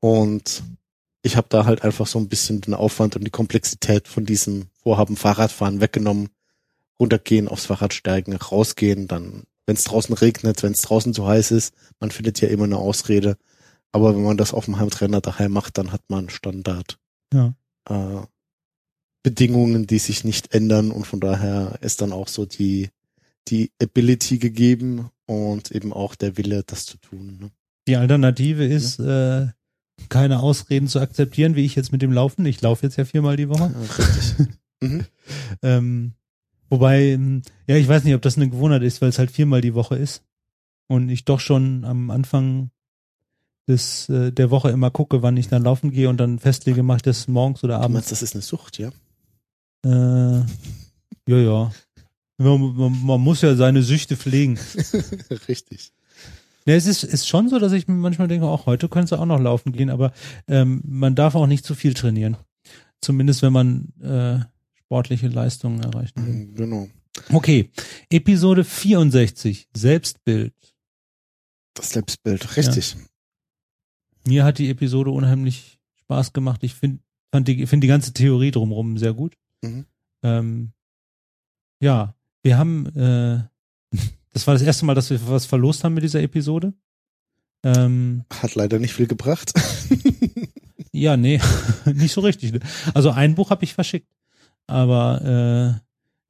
Und 0.00 0.62
ich 1.22 1.36
habe 1.36 1.46
da 1.50 1.66
halt 1.66 1.82
einfach 1.82 2.06
so 2.06 2.18
ein 2.18 2.28
bisschen 2.28 2.60
den 2.62 2.74
Aufwand 2.74 3.16
und 3.16 3.24
die 3.24 3.30
Komplexität 3.30 4.08
von 4.08 4.24
diesem 4.24 4.66
Vorhaben 4.82 5.16
Fahrradfahren 5.16 5.80
weggenommen. 5.80 6.30
Runtergehen, 7.00 7.48
aufs 7.48 7.66
Fahrrad 7.66 7.94
steigen, 7.94 8.36
rausgehen, 8.36 9.08
dann, 9.08 9.44
wenn 9.66 9.76
es 9.76 9.84
draußen 9.84 10.14
regnet, 10.14 10.62
wenn 10.62 10.72
es 10.72 10.82
draußen 10.82 11.14
zu 11.14 11.26
heiß 11.26 11.50
ist, 11.50 11.74
man 11.98 12.10
findet 12.10 12.40
ja 12.40 12.48
immer 12.48 12.64
eine 12.64 12.76
Ausrede. 12.76 13.36
Aber 13.92 14.14
wenn 14.14 14.22
man 14.22 14.36
das 14.36 14.54
auf 14.54 14.66
dem 14.66 14.78
Heimtrainer 14.78 15.20
daheim 15.20 15.52
macht, 15.52 15.78
dann 15.78 15.92
hat 15.92 16.02
man 16.08 16.28
Standard. 16.28 16.98
Ja. 17.32 17.54
Äh, 17.88 18.26
Bedingungen, 19.22 19.86
die 19.86 19.98
sich 19.98 20.24
nicht 20.24 20.54
ändern 20.54 20.90
und 20.90 21.06
von 21.06 21.20
daher 21.20 21.78
ist 21.80 22.00
dann 22.00 22.12
auch 22.12 22.28
so 22.28 22.46
die, 22.46 22.90
die 23.48 23.72
Ability 23.82 24.38
gegeben 24.38 25.10
und 25.26 25.70
eben 25.72 25.92
auch 25.92 26.14
der 26.14 26.36
Wille, 26.36 26.62
das 26.64 26.86
zu 26.86 26.98
tun. 26.98 27.38
Ne? 27.40 27.50
Die 27.88 27.96
Alternative 27.96 28.64
ist, 28.64 28.98
äh, 29.00 29.48
keine 30.08 30.40
Ausreden 30.40 30.88
zu 30.88 31.00
akzeptieren, 31.00 31.54
wie 31.54 31.64
ich 31.64 31.74
jetzt 31.74 31.92
mit 31.92 32.02
dem 32.02 32.12
Laufen. 32.12 32.46
Ich 32.46 32.60
laufe 32.60 32.86
jetzt 32.86 32.96
ja 32.96 33.04
viermal 33.04 33.36
die 33.36 33.48
Woche. 33.48 33.72
Ja, 33.72 34.04
richtig. 34.04 34.46
mhm. 34.80 35.04
Ähm, 35.62 36.12
wobei, 36.70 37.02
ähm, 37.10 37.42
ja, 37.66 37.76
ich 37.76 37.86
weiß 37.86 38.04
nicht, 38.04 38.14
ob 38.14 38.22
das 38.22 38.36
eine 38.36 38.48
Gewohnheit 38.48 38.82
ist, 38.82 39.02
weil 39.02 39.10
es 39.10 39.18
halt 39.18 39.30
viermal 39.30 39.60
die 39.60 39.74
Woche 39.74 39.96
ist. 39.96 40.22
Und 40.88 41.08
ich 41.10 41.24
doch 41.24 41.38
schon 41.40 41.84
am 41.84 42.10
Anfang 42.10 42.70
des, 43.68 44.08
äh, 44.08 44.32
der 44.32 44.50
Woche 44.50 44.70
immer 44.70 44.90
gucke, 44.90 45.22
wann 45.22 45.36
ich 45.36 45.48
dann 45.48 45.62
laufen 45.62 45.90
gehe 45.90 46.08
und 46.08 46.16
dann 46.16 46.38
festlege, 46.38 46.82
mache 46.82 46.96
ich 46.96 47.02
das 47.02 47.28
morgens 47.28 47.62
oder 47.62 47.74
Du 47.78 47.84
abends. 47.84 47.94
meinst, 47.94 48.12
das 48.12 48.22
ist 48.22 48.34
eine 48.34 48.42
Sucht, 48.42 48.78
ja? 48.78 48.88
Äh, 49.84 50.40
ja, 51.28 51.36
ja. 51.36 51.72
Man, 52.38 52.74
man, 52.76 53.04
man 53.04 53.20
muss 53.20 53.42
ja 53.42 53.54
seine 53.54 53.82
Süchte 53.82 54.16
pflegen. 54.16 54.58
Richtig. 55.48 55.92
Ja, 56.66 56.74
es 56.74 56.86
ist, 56.86 57.04
ist 57.04 57.28
schon 57.28 57.48
so, 57.48 57.58
dass 57.58 57.72
ich 57.72 57.86
mir 57.86 57.94
manchmal 57.94 58.28
denke, 58.28 58.46
auch 58.46 58.66
heute 58.66 58.88
könntest 58.88 59.12
du 59.12 59.16
auch 59.16 59.26
noch 59.26 59.40
laufen 59.40 59.72
gehen, 59.72 59.90
aber 59.90 60.12
ähm, 60.48 60.82
man 60.84 61.14
darf 61.14 61.34
auch 61.34 61.46
nicht 61.46 61.64
zu 61.64 61.74
viel 61.74 61.94
trainieren. 61.94 62.36
Zumindest 63.00 63.42
wenn 63.42 63.52
man 63.52 63.88
äh, 64.02 64.40
sportliche 64.90 65.28
Leistungen 65.28 65.80
erreichen 65.80 66.16
will. 66.16 66.34
Mhm, 66.34 66.54
Genau. 66.56 66.88
Okay, 67.32 67.70
Episode 68.10 68.64
64, 68.64 69.68
Selbstbild. 69.72 70.52
Das 71.74 71.90
Selbstbild, 71.90 72.56
richtig. 72.56 72.96
Mir 74.26 74.42
hat 74.44 74.58
die 74.58 74.68
Episode 74.68 75.10
unheimlich 75.12 75.78
Spaß 76.00 76.32
gemacht. 76.32 76.64
Ich 76.64 76.74
finde 76.74 76.98
die, 77.34 77.66
find 77.68 77.84
die 77.84 77.88
ganze 77.88 78.12
Theorie 78.12 78.50
drumherum 78.50 78.98
sehr 78.98 79.12
gut. 79.12 79.36
Mhm. 79.62 79.86
Ähm, 80.24 80.72
ja, 81.80 82.16
wir 82.42 82.58
haben, 82.58 82.86
äh, 82.96 83.44
das 84.32 84.46
war 84.48 84.54
das 84.54 84.62
erste 84.62 84.86
Mal, 84.86 84.94
dass 84.96 85.10
wir 85.10 85.20
was 85.28 85.46
verlost 85.46 85.84
haben 85.84 85.94
mit 85.94 86.02
dieser 86.02 86.20
Episode. 86.22 86.74
Ähm, 87.62 88.24
Hat 88.32 88.56
leider 88.56 88.80
nicht 88.80 88.94
viel 88.94 89.06
gebracht. 89.06 89.52
ja, 90.92 91.16
nee, 91.16 91.40
nicht 91.94 92.12
so 92.12 92.22
richtig. 92.22 92.52
Ne? 92.52 92.60
Also 92.92 93.10
ein 93.10 93.36
Buch 93.36 93.50
habe 93.50 93.62
ich 93.64 93.74
verschickt, 93.74 94.08
aber 94.70 95.80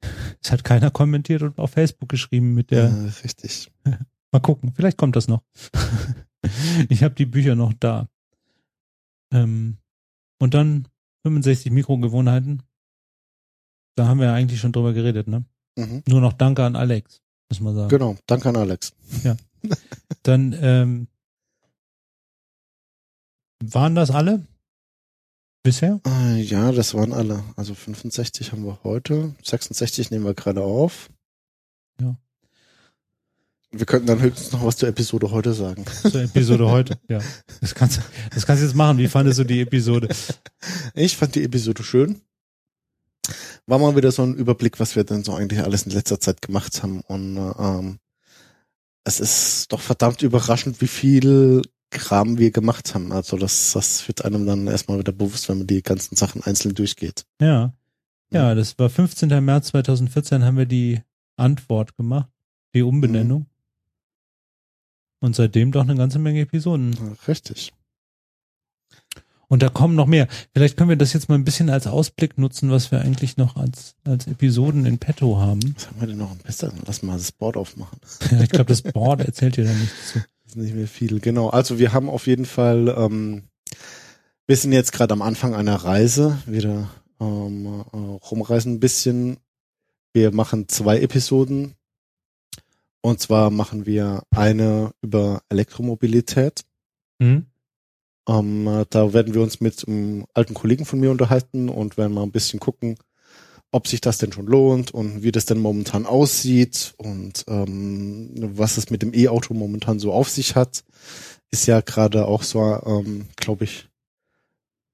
äh, 0.01 0.07
es 0.41 0.51
hat 0.51 0.63
keiner 0.63 0.91
kommentiert 0.91 1.41
und 1.41 1.59
auf 1.59 1.71
Facebook 1.71 2.09
geschrieben 2.09 2.53
mit 2.53 2.71
der. 2.71 2.85
Äh, 2.85 3.11
richtig. 3.23 3.71
Mal 4.31 4.39
gucken, 4.39 4.73
vielleicht 4.73 4.97
kommt 4.97 5.15
das 5.15 5.27
noch. 5.27 5.43
ich 6.89 7.03
habe 7.03 7.15
die 7.15 7.25
Bücher 7.25 7.55
noch 7.55 7.73
da. 7.73 8.07
Ähm, 9.33 9.77
und 10.39 10.53
dann 10.53 10.87
65 11.23 11.71
Mikrogewohnheiten. 11.71 12.63
Da 13.95 14.07
haben 14.07 14.19
wir 14.19 14.27
ja 14.27 14.33
eigentlich 14.33 14.59
schon 14.59 14.71
drüber 14.71 14.93
geredet, 14.93 15.27
ne? 15.27 15.43
Mhm. 15.77 16.03
Nur 16.07 16.21
noch 16.21 16.33
Danke 16.33 16.63
an 16.63 16.77
Alex, 16.77 17.21
muss 17.49 17.59
man 17.59 17.75
sagen. 17.75 17.89
Genau. 17.89 18.15
Danke 18.25 18.49
an 18.49 18.55
Alex. 18.55 18.93
Dann 20.23 20.55
ähm, 20.59 21.07
waren 23.61 23.95
das 23.95 24.11
alle 24.11 24.45
bisher? 25.63 25.99
Äh, 26.05 26.41
ja, 26.41 26.71
das 26.71 26.93
waren 26.93 27.13
alle. 27.13 27.43
Also 27.55 27.73
65 27.73 28.51
haben 28.51 28.65
wir 28.65 28.79
heute. 28.83 29.35
66 29.43 30.11
nehmen 30.11 30.25
wir 30.25 30.33
gerade 30.33 30.61
auf. 30.61 31.09
Ja. 31.99 32.15
Wir 33.71 33.85
könnten 33.85 34.07
dann 34.07 34.19
höchstens 34.19 34.51
noch 34.51 34.65
was 34.65 34.77
zur 34.77 34.89
Episode 34.89 35.31
heute 35.31 35.53
sagen. 35.53 35.85
Zur 36.11 36.21
Episode 36.21 36.69
heute. 36.69 36.99
Ja, 37.07 37.19
das 37.61 37.73
kannst 37.73 37.97
du, 37.97 38.01
das 38.33 38.45
kannst 38.45 38.61
du 38.61 38.67
jetzt 38.67 38.75
machen. 38.75 38.97
Wie 38.97 39.07
fandest 39.07 39.39
du 39.39 39.43
die 39.45 39.61
Episode? 39.61 40.09
Ich 40.93 41.15
fand 41.15 41.35
die 41.35 41.43
Episode 41.43 41.81
schön. 41.83 42.21
War 43.67 43.79
mal 43.79 43.95
wieder 43.95 44.11
so 44.11 44.23
ein 44.23 44.35
Überblick, 44.35 44.79
was 44.79 44.95
wir 44.97 45.05
denn 45.05 45.23
so 45.23 45.33
eigentlich 45.33 45.61
alles 45.61 45.83
in 45.83 45.91
letzter 45.93 46.19
Zeit 46.19 46.41
gemacht 46.41 46.83
haben. 46.83 46.99
Und 47.01 47.37
äh, 47.37 47.53
ähm, 47.59 47.99
es 49.05 49.19
ist 49.21 49.71
doch 49.71 49.79
verdammt 49.79 50.21
überraschend, 50.21 50.81
wie 50.81 50.87
viel 50.87 51.61
Kram 51.91 52.39
wir 52.39 52.51
gemacht 52.51 52.95
haben. 52.95 53.11
Also 53.11 53.37
das, 53.37 53.73
das 53.73 54.07
wird 54.07 54.25
einem 54.25 54.45
dann 54.45 54.67
erstmal 54.67 54.99
wieder 54.99 55.11
bewusst, 55.11 55.47
wenn 55.49 55.59
man 55.59 55.67
die 55.67 55.83
ganzen 55.83 56.15
Sachen 56.15 56.41
einzeln 56.43 56.73
durchgeht. 56.73 57.25
Ja, 57.39 57.73
ja, 58.33 58.55
das 58.55 58.79
war 58.79 58.89
15. 58.89 59.43
März 59.43 59.67
2014 59.67 60.43
haben 60.43 60.57
wir 60.57 60.65
die 60.65 61.01
Antwort 61.35 61.97
gemacht, 61.97 62.29
die 62.73 62.81
Umbenennung. 62.81 63.45
Und 65.19 65.35
seitdem 65.35 65.71
doch 65.71 65.81
eine 65.81 65.95
ganze 65.95 66.17
Menge 66.17 66.41
Episoden. 66.41 66.93
Ja, 66.93 67.15
Richtig. 67.27 67.73
Und 69.49 69.61
da 69.61 69.67
kommen 69.67 69.95
noch 69.95 70.07
mehr. 70.07 70.29
Vielleicht 70.53 70.77
können 70.77 70.89
wir 70.89 70.95
das 70.95 71.11
jetzt 71.11 71.27
mal 71.27 71.35
ein 71.35 71.43
bisschen 71.43 71.69
als 71.69 71.85
Ausblick 71.85 72.37
nutzen, 72.37 72.71
was 72.71 72.89
wir 72.89 73.01
eigentlich 73.01 73.35
noch 73.35 73.57
als, 73.57 73.95
als 74.05 74.25
Episoden 74.27 74.85
in 74.85 74.97
petto 74.97 75.39
haben. 75.39 75.75
Was 75.75 75.87
haben 75.87 75.99
wir 75.99 76.07
denn 76.07 76.17
noch 76.19 76.31
am 76.31 76.37
besten? 76.37 76.71
Lass 76.85 77.03
mal 77.03 77.17
das 77.17 77.33
Board 77.33 77.57
aufmachen. 77.57 77.99
Ja, 78.31 78.39
ich 78.39 78.49
glaube, 78.49 78.69
das 78.69 78.81
Board 78.81 79.19
erzählt 79.19 79.57
dir 79.57 79.65
da 79.65 79.73
nichts 79.73 80.13
zu. 80.13 80.19
Ist 80.51 80.57
nicht 80.57 80.75
mehr 80.75 80.87
viel. 80.89 81.21
Genau. 81.21 81.47
Also 81.47 81.79
wir 81.79 81.93
haben 81.93 82.09
auf 82.09 82.27
jeden 82.27 82.43
Fall, 82.43 82.93
ähm, 82.97 83.43
wir 84.47 84.57
sind 84.57 84.73
jetzt 84.73 84.91
gerade 84.91 85.13
am 85.13 85.21
Anfang 85.21 85.55
einer 85.55 85.75
Reise, 85.75 86.39
wieder 86.45 86.89
ähm, 87.21 87.85
äh, 87.93 87.97
rumreisen 87.97 88.73
ein 88.73 88.79
bisschen. 88.81 89.37
Wir 90.11 90.33
machen 90.33 90.67
zwei 90.67 90.99
Episoden. 90.99 91.75
Und 92.99 93.21
zwar 93.21 93.49
machen 93.49 93.85
wir 93.85 94.23
eine 94.29 94.91
über 95.01 95.41
Elektromobilität. 95.47 96.65
Hm? 97.21 97.45
Ähm, 98.27 98.67
äh, 98.67 98.85
da 98.89 99.13
werden 99.13 99.33
wir 99.33 99.43
uns 99.43 99.61
mit 99.61 99.87
einem 99.87 100.25
alten 100.33 100.53
Kollegen 100.53 100.83
von 100.83 100.99
mir 100.99 101.11
unterhalten 101.11 101.69
und 101.69 101.95
werden 101.95 102.11
mal 102.11 102.23
ein 102.23 102.33
bisschen 102.33 102.59
gucken, 102.59 102.97
ob 103.71 103.87
sich 103.87 104.01
das 104.01 104.17
denn 104.17 104.31
schon 104.31 104.47
lohnt 104.47 104.91
und 104.91 105.23
wie 105.23 105.31
das 105.31 105.45
denn 105.45 105.59
momentan 105.59 106.05
aussieht 106.05 106.93
und 106.97 107.45
ähm, 107.47 108.31
was 108.35 108.77
es 108.77 108.89
mit 108.89 109.01
dem 109.01 109.13
E-Auto 109.13 109.53
momentan 109.53 109.99
so 109.99 110.11
auf 110.11 110.29
sich 110.29 110.55
hat. 110.55 110.83
Ist 111.51 111.67
ja 111.67 111.81
gerade 111.81 112.25
auch 112.25 112.43
so, 112.43 112.61
ähm, 112.85 113.25
glaube 113.35 113.65
ich, 113.65 113.87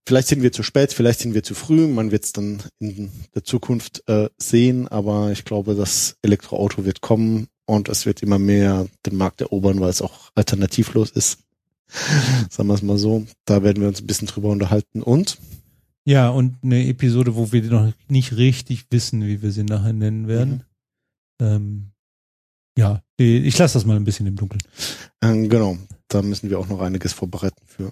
vielleicht 0.07 0.27
sind 0.27 0.41
wir 0.41 0.51
zu 0.51 0.63
spät, 0.63 0.93
vielleicht 0.93 1.19
sind 1.19 1.33
wir 1.33 1.43
zu 1.43 1.53
früh, 1.53 1.87
man 1.87 2.11
wird 2.11 2.25
es 2.25 2.33
dann 2.33 2.63
in 2.79 3.11
der 3.35 3.43
Zukunft 3.43 4.03
äh, 4.07 4.29
sehen, 4.37 4.87
aber 4.87 5.31
ich 5.31 5.43
glaube, 5.43 5.75
das 5.75 6.15
Elektroauto 6.21 6.85
wird 6.85 7.01
kommen 7.01 7.47
und 7.65 7.89
es 7.89 8.05
wird 8.05 8.23
immer 8.23 8.39
mehr 8.39 8.87
den 9.05 9.17
Markt 9.17 9.41
erobern, 9.41 9.79
weil 9.79 9.89
es 9.89 10.01
auch 10.01 10.31
alternativlos 10.35 11.11
ist. 11.11 11.39
Sagen 12.49 12.67
wir 12.67 12.73
es 12.73 12.81
mal 12.81 12.97
so. 12.97 13.25
Da 13.45 13.63
werden 13.63 13.81
wir 13.81 13.87
uns 13.87 14.01
ein 14.01 14.07
bisschen 14.07 14.27
drüber 14.27 14.49
unterhalten. 14.49 15.01
Und 15.01 15.37
Ja, 16.07 16.29
und 16.29 16.55
eine 16.63 16.88
Episode, 16.88 17.35
wo 17.35 17.51
wir 17.51 17.61
noch 17.63 17.91
nicht 18.07 18.38
richtig 18.38 18.85
wissen, 18.91 19.25
wie 19.27 19.41
wir 19.41 19.51
sie 19.51 19.63
nachher 19.65 19.91
nennen 19.91 20.29
werden. 20.29 20.63
Ähm, 21.41 21.91
ja, 22.77 23.03
ich 23.17 23.57
lasse 23.57 23.73
das 23.73 23.85
mal 23.85 23.97
ein 23.97 24.05
bisschen 24.05 24.25
im 24.25 24.38
Dunkeln. 24.38 24.61
äh, 25.19 25.47
genau, 25.49 25.77
da 26.07 26.21
müssen 26.21 26.49
wir 26.49 26.59
auch 26.59 26.69
noch 26.69 26.79
einiges 26.79 27.11
vorbereiten 27.11 27.61
für. 27.65 27.91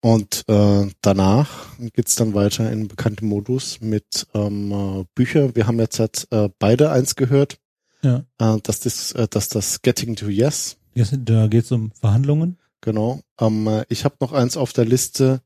Und 0.00 0.44
äh, 0.46 0.86
danach 1.02 1.76
geht's 1.92 2.14
dann 2.14 2.34
weiter 2.34 2.70
in 2.70 2.86
bekannten 2.86 3.26
Modus 3.26 3.80
mit 3.80 4.28
ähm, 4.32 4.70
äh, 4.70 5.04
Bücher. 5.16 5.52
Wir 5.56 5.66
haben 5.66 5.80
jetzt 5.80 5.98
halt, 5.98 6.28
äh, 6.30 6.48
beide 6.60 6.92
eins 6.92 7.16
gehört, 7.16 7.58
Ja. 8.02 8.24
äh, 8.38 8.60
dass 8.62 8.78
das, 8.78 9.10
äh, 9.10 9.26
dass 9.28 9.48
das 9.48 9.82
Getting 9.82 10.14
to 10.14 10.28
Yes 10.28 10.76
Jetzt, 10.94 11.16
da 11.24 11.48
geht 11.48 11.64
es 11.64 11.72
um 11.72 11.90
Verhandlungen. 11.90 12.58
Genau. 12.80 13.20
Ähm, 13.40 13.66
äh, 13.66 13.84
ich 13.88 14.04
habe 14.04 14.14
noch 14.20 14.32
eins 14.32 14.56
auf 14.56 14.72
der 14.72 14.84
Liste, 14.84 15.42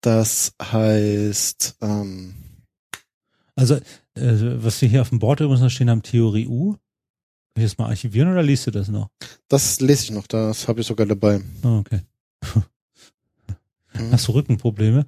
das 0.00 0.52
heißt, 0.62 1.76
ähm, 1.80 2.34
Also, 3.56 3.74
äh, 3.74 3.80
was 4.14 4.80
wir 4.80 4.88
hier 4.88 5.02
auf 5.02 5.08
dem 5.10 5.18
Board 5.18 5.40
übrigens 5.40 5.60
noch 5.62 5.70
stehen 5.70 5.90
haben, 5.90 6.02
Theorie 6.02 6.46
U. 6.46 6.72
Kann 6.72 7.64
ich 7.64 7.70
das 7.72 7.78
mal 7.78 7.86
archivieren 7.88 8.30
oder 8.30 8.42
liest 8.42 8.66
du 8.66 8.70
das 8.70 8.88
noch? 8.88 9.08
das 9.48 9.80
lese 9.80 10.04
ich 10.04 10.10
noch, 10.12 10.26
das 10.28 10.68
habe 10.68 10.80
ich 10.80 10.86
sogar 10.86 11.06
dabei. 11.06 11.40
Oh, 11.64 11.78
okay. 11.78 12.00
Mhm. 13.94 14.12
Hast 14.12 14.28
du 14.28 14.32
Rückenprobleme? 14.32 15.06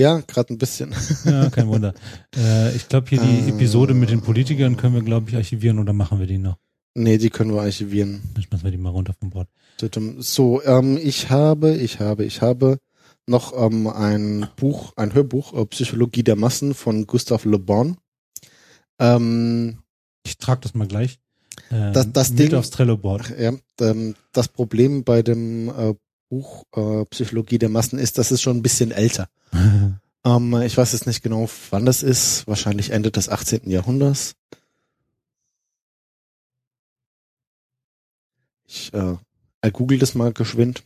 Ja, 0.00 0.18
gerade 0.26 0.52
ein 0.52 0.58
bisschen. 0.58 0.92
Ja, 1.24 1.48
kein 1.50 1.68
Wunder. 1.68 1.94
äh, 2.36 2.74
ich 2.74 2.88
glaube, 2.88 3.08
hier 3.10 3.20
die 3.20 3.48
Äh. 3.50 3.50
Episode 3.50 3.94
mit 3.94 4.10
den 4.10 4.20
Politikern 4.22 4.76
können 4.76 4.94
wir, 4.96 5.02
glaube 5.02 5.30
ich, 5.30 5.36
archivieren 5.36 5.78
oder 5.78 5.92
machen 5.92 6.18
wir 6.18 6.26
die 6.26 6.38
noch? 6.38 6.56
Nee, 6.94 7.18
die 7.18 7.30
können 7.30 7.54
wir 7.54 7.62
archivieren. 7.62 8.22
Dann 8.34 8.42
schmeißen 8.42 8.64
wir 8.64 8.70
die 8.72 8.78
mal 8.78 8.90
runter 8.90 9.14
vom 9.18 9.30
Board. 9.30 9.48
So, 10.18 10.62
ähm, 10.64 10.98
ich 11.00 11.30
habe, 11.30 11.76
ich 11.76 12.00
habe, 12.00 12.24
ich 12.24 12.40
habe 12.42 12.78
noch 13.26 13.52
ähm, 13.56 13.86
ein 13.86 14.48
Buch, 14.56 14.92
ein 14.96 15.14
Hörbuch, 15.14 15.54
äh, 15.54 15.64
Psychologie 15.66 16.22
der 16.22 16.36
Massen 16.36 16.74
von 16.74 17.06
Gustav 17.06 17.44
Le 17.44 17.58
Bon. 17.58 17.96
Ähm, 18.98 19.78
Ich 20.26 20.38
trage 20.38 20.60
das 20.62 20.74
mal 20.74 20.86
gleich. 20.86 21.18
Äh, 21.70 21.92
Das- 21.92 22.10
das 22.12 22.34
Ding- 22.34 22.54
aufs 22.54 22.70
Trello-Board. 22.70 23.34
ja, 23.38 23.52
ähm, 23.80 24.14
das 24.32 24.48
Problem 24.48 25.04
bei 25.04 25.22
dem 25.22 25.68
äh, 25.68 25.94
Buch 26.30 26.64
äh, 26.74 27.04
Psychologie 27.06 27.58
der 27.58 27.68
Massen 27.68 27.98
ist, 27.98 28.16
das 28.18 28.32
ist 28.32 28.40
schon 28.42 28.56
ein 28.58 28.62
bisschen 28.62 28.90
älter. 28.90 29.28
Ähm, 30.26 30.54
ich 30.62 30.74
weiß 30.78 30.92
jetzt 30.94 31.06
nicht 31.06 31.22
genau, 31.22 31.50
wann 31.68 31.84
das 31.84 32.02
ist. 32.02 32.46
Wahrscheinlich 32.46 32.88
Ende 32.92 33.10
des 33.10 33.28
18. 33.28 33.68
Jahrhunderts. 33.68 34.36
Ich 38.66 38.90
äh, 38.94 39.16
google 39.70 39.98
das 39.98 40.14
mal 40.14 40.32
geschwind. 40.32 40.82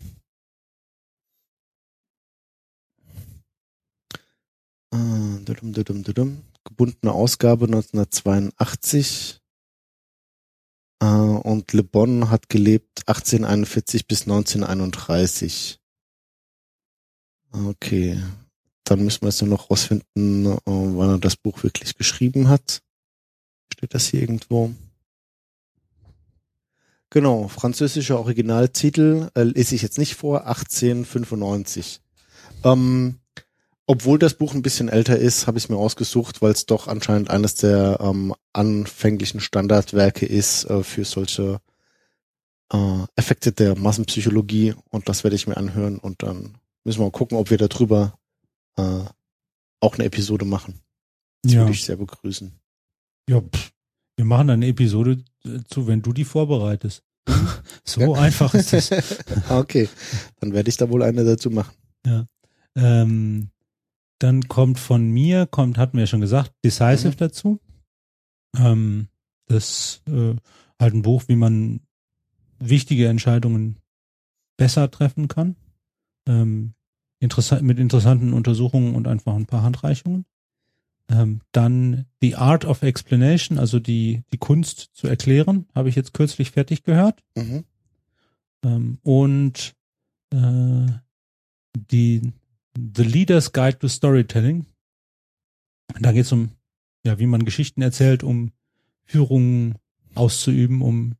Gebundene 6.64 7.12
Ausgabe 7.12 7.66
1982. 7.66 9.40
Äh, 11.00 11.06
und 11.06 11.72
Le 11.72 11.82
Bon 11.84 12.30
hat 12.30 12.48
gelebt 12.48 13.08
1841 13.08 14.06
bis 14.06 14.22
1931. 14.22 15.80
Okay. 17.52 18.22
Dann 18.84 19.04
müssen 19.04 19.22
wir 19.22 19.28
jetzt 19.28 19.42
nur 19.42 19.50
noch 19.50 19.70
rausfinden, 19.70 20.46
äh, 20.46 20.58
wann 20.64 21.10
er 21.10 21.18
das 21.18 21.36
Buch 21.36 21.62
wirklich 21.62 21.96
geschrieben 21.96 22.48
hat. 22.48 22.82
Steht 23.72 23.94
das 23.94 24.06
hier 24.06 24.20
irgendwo? 24.20 24.74
Genau, 27.10 27.48
französischer 27.48 28.18
Originaltitel 28.18 29.30
äh, 29.34 29.42
lese 29.44 29.74
ich 29.74 29.82
jetzt 29.82 29.98
nicht 29.98 30.14
vor, 30.14 30.46
1895. 30.46 32.00
Ähm, 32.64 33.20
obwohl 33.88 34.18
das 34.18 34.34
Buch 34.34 34.54
ein 34.54 34.62
bisschen 34.62 34.88
älter 34.88 35.18
ist, 35.18 35.46
habe 35.46 35.56
ich 35.58 35.64
es 35.64 35.68
mir 35.70 35.78
ausgesucht, 35.78 36.42
weil 36.42 36.52
es 36.52 36.66
doch 36.66 36.86
anscheinend 36.88 37.30
eines 37.30 37.54
der 37.56 37.98
ähm, 38.00 38.34
anfänglichen 38.52 39.40
Standardwerke 39.40 40.26
ist 40.26 40.64
äh, 40.66 40.84
für 40.84 41.04
solche 41.04 41.60
äh, 42.72 43.04
Effekte 43.16 43.50
der 43.50 43.76
Massenpsychologie 43.78 44.74
und 44.90 45.08
das 45.08 45.24
werde 45.24 45.36
ich 45.36 45.46
mir 45.46 45.56
anhören 45.56 45.98
und 45.98 46.22
dann 46.22 46.58
müssen 46.84 47.00
wir 47.00 47.04
mal 47.06 47.10
gucken, 47.12 47.38
ob 47.38 47.50
wir 47.50 47.56
darüber 47.56 48.18
äh, 48.76 49.00
auch 49.80 49.94
eine 49.94 50.04
Episode 50.04 50.44
machen. 50.44 50.80
Das 51.42 51.52
Ja. 51.54 51.60
würde 51.60 51.72
ich 51.72 51.84
sehr 51.84 51.96
begrüßen. 51.96 52.52
Ja, 53.28 53.40
pff, 53.40 53.72
wir 54.16 54.24
machen 54.26 54.50
eine 54.50 54.66
Episode 54.66 55.24
äh, 55.46 55.60
zu, 55.66 55.86
wenn 55.86 56.02
du 56.02 56.12
die 56.12 56.24
vorbereitest. 56.24 57.02
so 57.84 58.00
Ja. 58.02 58.12
einfach 58.20 58.52
ist 58.52 58.74
es. 58.74 58.92
Ah, 59.48 59.58
okay, 59.60 59.88
dann 60.40 60.52
werde 60.52 60.68
ich 60.68 60.76
da 60.76 60.90
wohl 60.90 61.02
eine 61.02 61.24
dazu 61.24 61.48
machen. 61.50 61.74
Ähm, 62.76 63.50
dann 64.18 64.48
kommt 64.48 64.78
von 64.78 65.10
mir, 65.10 65.46
kommt, 65.46 65.78
hatten 65.78 65.96
wir 65.96 66.02
ja 66.02 66.06
schon 66.06 66.20
gesagt, 66.20 66.52
Decisive 66.64 67.10
Mhm. 67.10 67.16
dazu. 67.16 67.60
Ähm, 68.56 69.08
das 69.46 70.02
äh, 70.06 70.34
halt 70.78 70.94
ein 70.94 71.02
Buch, 71.02 71.24
wie 71.28 71.36
man 71.36 71.80
wichtige 72.58 73.08
Entscheidungen 73.08 73.76
besser 74.56 74.90
treffen 74.90 75.28
kann. 75.28 75.56
Ähm, 76.26 76.74
interessant, 77.20 77.62
mit 77.62 77.78
interessanten 77.78 78.32
Untersuchungen 78.32 78.94
und 78.94 79.06
einfach 79.06 79.34
ein 79.34 79.46
paar 79.46 79.62
Handreichungen. 79.62 80.24
Ähm, 81.10 81.40
dann 81.52 82.04
The 82.20 82.36
Art 82.36 82.64
of 82.64 82.82
Explanation, 82.82 83.58
also 83.58 83.78
die, 83.78 84.24
die 84.32 84.38
Kunst 84.38 84.90
zu 84.92 85.06
erklären, 85.06 85.66
habe 85.74 85.88
ich 85.88 85.94
jetzt 85.94 86.12
kürzlich 86.12 86.50
fertig 86.50 86.82
gehört. 86.82 87.22
Mhm. 87.34 87.64
Ähm, 88.64 88.98
und 89.02 89.74
äh, 90.30 90.86
die 91.90 92.32
The 92.76 93.02
Leader's 93.02 93.52
Guide 93.52 93.78
to 93.78 93.88
Storytelling. 93.88 94.66
Da 96.00 96.12
geht 96.12 96.24
es 96.26 96.32
um, 96.32 96.50
ja, 97.04 97.18
wie 97.18 97.26
man 97.26 97.44
Geschichten 97.44 97.82
erzählt, 97.82 98.22
um 98.22 98.52
Führungen 99.04 99.76
auszuüben, 100.14 100.82
um 100.82 101.14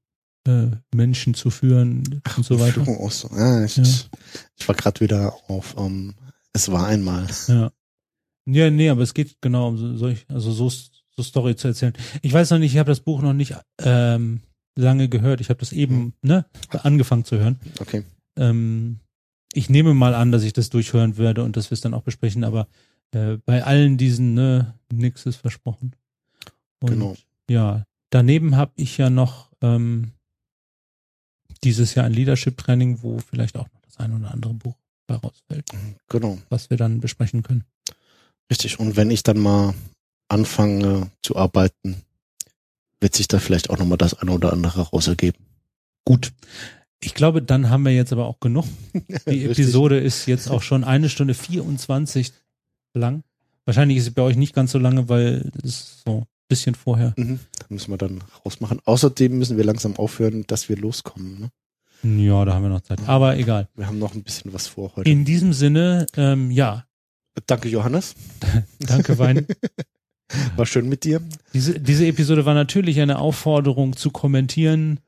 äh, 0.46 0.68
Menschen 0.94 1.34
zu 1.34 1.50
führen 1.50 2.22
und 2.36 2.44
so 2.44 2.60
weiter. 2.60 2.84
Führung 2.84 3.10
so. 3.10 3.28
Ja, 3.34 3.64
ich, 3.64 3.76
Ja. 3.76 3.84
ich 4.56 4.68
war 4.68 4.74
gerade 4.74 5.00
wieder 5.00 5.34
auf 5.48 5.74
ähm, 5.78 6.14
Es 6.52 6.70
war 6.70 6.86
einmal. 6.86 7.26
Ja. 7.48 7.72
Ja, 8.50 8.70
nee, 8.70 8.88
aber 8.88 9.02
es 9.02 9.12
geht 9.12 9.36
genau 9.42 9.68
um 9.68 9.76
so, 9.76 9.96
solch, 9.96 10.24
also 10.28 10.50
so, 10.52 10.70
so 10.70 11.22
Story 11.22 11.54
zu 11.54 11.68
erzählen. 11.68 11.92
Ich 12.22 12.32
weiß 12.32 12.50
noch 12.50 12.58
nicht, 12.58 12.72
ich 12.72 12.78
habe 12.78 12.90
das 12.90 13.00
Buch 13.00 13.20
noch 13.20 13.34
nicht 13.34 13.54
ähm, 13.82 14.40
lange 14.74 15.08
gehört. 15.10 15.40
Ich 15.42 15.50
habe 15.50 15.60
das 15.60 15.72
eben 15.72 16.14
ne, 16.22 16.46
angefangen 16.70 17.24
zu 17.26 17.36
hören. 17.38 17.58
Okay. 17.80 18.04
Ähm, 18.36 19.00
ich 19.52 19.70
nehme 19.70 19.94
mal 19.94 20.14
an, 20.14 20.32
dass 20.32 20.42
ich 20.42 20.52
das 20.52 20.70
durchhören 20.70 21.16
werde 21.16 21.42
und 21.42 21.56
dass 21.56 21.70
wir 21.70 21.74
es 21.74 21.80
dann 21.80 21.94
auch 21.94 22.02
besprechen, 22.02 22.44
aber 22.44 22.68
äh, 23.12 23.36
bei 23.44 23.64
allen 23.64 23.96
diesen, 23.96 24.34
ne, 24.34 24.74
nix 24.92 25.26
ist 25.26 25.36
versprochen. 25.36 25.94
Und 26.80 26.90
Genau. 26.90 27.16
ja, 27.48 27.84
daneben 28.10 28.56
habe 28.56 28.72
ich 28.76 28.98
ja 28.98 29.10
noch 29.10 29.50
ähm, 29.62 30.12
dieses 31.64 31.94
Jahr 31.94 32.06
ein 32.06 32.12
Leadership-Training, 32.12 33.02
wo 33.02 33.18
vielleicht 33.18 33.56
auch 33.56 33.68
noch 33.72 33.80
das 33.82 33.96
ein 33.98 34.12
oder 34.12 34.30
andere 34.30 34.54
Buch 34.54 34.76
bei 35.06 35.16
rausfällt, 35.16 35.68
Genau. 36.08 36.38
was 36.50 36.70
wir 36.70 36.76
dann 36.76 37.00
besprechen 37.00 37.42
können. 37.42 37.64
Richtig. 38.50 38.78
Und 38.78 38.96
wenn 38.96 39.10
ich 39.10 39.22
dann 39.22 39.38
mal 39.38 39.74
anfange 40.28 41.10
zu 41.22 41.36
arbeiten, 41.36 42.02
wird 43.00 43.14
sich 43.14 43.28
da 43.28 43.38
vielleicht 43.38 43.70
auch 43.70 43.78
nochmal 43.78 43.98
das 43.98 44.14
eine 44.14 44.32
oder 44.32 44.52
andere 44.52 44.82
raus 44.82 45.08
ergeben. 45.08 45.44
Gut. 46.04 46.32
Ich 47.00 47.14
glaube, 47.14 47.42
dann 47.42 47.70
haben 47.70 47.84
wir 47.84 47.92
jetzt 47.92 48.12
aber 48.12 48.26
auch 48.26 48.40
genug. 48.40 48.64
Die. 49.28 49.44
Episode 49.44 49.98
ist 49.98 50.26
jetzt 50.26 50.50
auch 50.50 50.62
schon 50.62 50.84
eine 50.84 51.08
Stunde 51.08 51.34
24 51.34 52.32
lang. 52.94 53.22
Wahrscheinlich 53.64 53.98
ist 53.98 54.04
sie 54.04 54.10
bei 54.10 54.22
euch 54.22 54.36
nicht 54.36 54.54
ganz 54.54 54.72
so 54.72 54.78
lange, 54.78 55.08
weil 55.08 55.50
es 55.62 56.02
so 56.04 56.20
ein 56.20 56.26
bisschen 56.48 56.74
vorher. 56.74 57.14
Mhm. 57.16 57.38
Da 57.58 57.66
müssen 57.68 57.90
wir 57.90 57.98
dann 57.98 58.22
rausmachen. 58.44 58.80
Außerdem 58.84 59.38
müssen 59.38 59.56
wir 59.56 59.64
langsam 59.64 59.96
aufhören, 59.96 60.44
dass 60.46 60.68
wir 60.68 60.76
loskommen. 60.76 61.50
Ne? 62.02 62.24
Ja, 62.26 62.44
da 62.44 62.54
haben 62.54 62.62
wir 62.62 62.70
noch 62.70 62.80
Zeit. 62.80 63.00
Aber 63.06 63.36
egal. 63.36 63.68
Wir 63.74 63.86
haben 63.86 63.98
noch 63.98 64.14
ein 64.14 64.22
bisschen 64.22 64.52
was 64.52 64.66
vor 64.66 64.96
heute. 64.96 65.10
In 65.10 65.24
diesem 65.24 65.52
Sinne, 65.52 66.06
ähm, 66.16 66.50
ja, 66.50 66.84
Danke, 67.46 67.68
Johannes. 67.68 68.14
danke, 68.80 69.18
Wein. 69.18 69.46
War 70.56 70.66
schön 70.66 70.88
mit 70.88 71.04
dir. 71.04 71.22
Diese, 71.54 71.80
diese 71.80 72.06
Episode 72.06 72.44
war 72.44 72.54
natürlich 72.54 73.00
eine 73.00 73.18
Aufforderung 73.18 73.96
zu 73.96 74.10
kommentieren, 74.10 75.00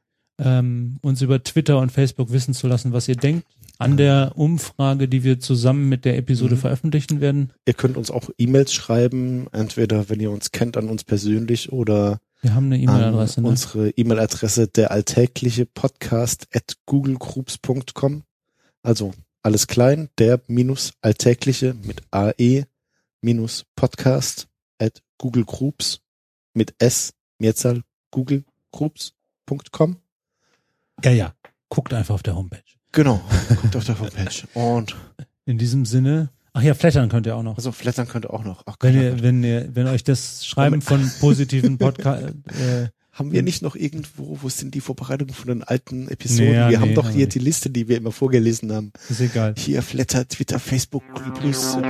ähm, 0.42 0.96
uns 1.02 1.22
über 1.22 1.42
Twitter 1.42 1.78
und 1.78 1.92
Facebook 1.92 2.32
wissen 2.32 2.54
zu 2.54 2.66
lassen, 2.66 2.92
was 2.92 3.06
ihr 3.08 3.16
denkt 3.16 3.46
an 3.78 3.96
der 3.96 4.32
Umfrage, 4.36 5.08
die 5.08 5.24
wir 5.24 5.40
zusammen 5.40 5.88
mit 5.88 6.04
der 6.04 6.16
Episode 6.18 6.54
Mhm. 6.54 6.60
veröffentlichen 6.60 7.20
werden. 7.20 7.52
Ihr 7.66 7.74
könnt 7.74 7.96
uns 7.96 8.10
auch 8.10 8.28
E-Mails 8.38 8.72
schreiben, 8.74 9.46
entweder 9.52 10.08
wenn 10.10 10.20
ihr 10.20 10.30
uns 10.30 10.50
kennt 10.52 10.76
an 10.76 10.88
uns 10.88 11.02
persönlich 11.04 11.72
oder 11.72 12.20
Wir 12.42 12.54
haben 12.54 12.66
eine 12.66 12.78
E-Mail-Adresse. 12.78 13.40
Ne? 13.42 13.48
unsere 13.48 13.90
E-Mail-Adresse 13.90 14.68
der 14.68 14.90
alltägliche 14.90 15.64
Podcast 15.66 16.46
at 16.54 16.76
googlegroups.com. 16.86 18.22
Also 18.82 19.12
alles 19.42 19.66
klein, 19.66 20.08
der 20.18 20.40
minus 20.46 20.92
alltägliche 21.00 21.74
mit 21.82 22.02
AE 22.10 22.64
minus 23.22 23.64
Podcast 23.76 24.46
at 24.78 25.02
googlegroups 25.18 26.00
mit 26.54 26.74
S, 26.78 27.12
Mehrzahl 27.38 27.82
googlegroups.com. 28.10 29.96
Ja, 31.04 31.10
ja. 31.10 31.32
Guckt 31.68 31.92
einfach 31.94 32.14
auf 32.14 32.22
der 32.22 32.34
Homepage. 32.36 32.62
Genau, 32.92 33.20
guckt 33.60 33.76
auf 33.76 33.84
der 33.84 33.98
Homepage. 33.98 34.46
Und 34.54 34.96
In 35.46 35.56
diesem 35.58 35.84
Sinne, 35.86 36.30
ach 36.52 36.62
ja, 36.62 36.74
flattern 36.74 37.08
könnt 37.08 37.26
ihr 37.26 37.36
auch 37.36 37.42
noch. 37.44 37.56
also 37.56 37.70
flattern 37.72 38.08
könnt 38.08 38.24
ihr 38.26 38.32
auch 38.34 38.44
noch. 38.44 38.64
Ach, 38.66 38.76
Wenn 38.80 39.00
ihr, 39.00 39.22
wenn 39.22 39.44
ihr, 39.44 39.68
wenn 39.74 39.86
euch 39.86 40.02
das 40.04 40.44
Schreiben 40.44 40.82
von 40.82 41.08
positiven 41.20 41.78
Podcast, 41.78 42.22
äh, 42.60 42.88
Haben 43.12 43.32
wir 43.32 43.42
nicht 43.42 43.62
noch 43.62 43.76
irgendwo, 43.76 44.38
wo 44.42 44.48
sind 44.48 44.74
die 44.74 44.80
Vorbereitungen 44.80 45.34
von 45.34 45.48
den 45.48 45.62
alten 45.62 46.08
Episoden? 46.08 46.48
Nee, 46.48 46.54
ja, 46.54 46.70
wir 46.70 46.78
nee, 46.78 46.82
haben 46.82 46.94
doch 46.94 47.06
haben 47.06 47.14
hier 47.14 47.28
die 47.28 47.38
Liste, 47.38 47.70
die 47.70 47.86
wir 47.86 47.96
immer 47.98 48.12
vorgelesen 48.12 48.72
haben. 48.72 48.92
ist 49.08 49.20
egal. 49.20 49.54
Hier 49.56 49.82
Flatter, 49.82 50.26
Twitter, 50.26 50.58
Facebook, 50.58 51.02
Google 51.14 51.32
Plus, 51.32 51.76
äh, 51.76 51.82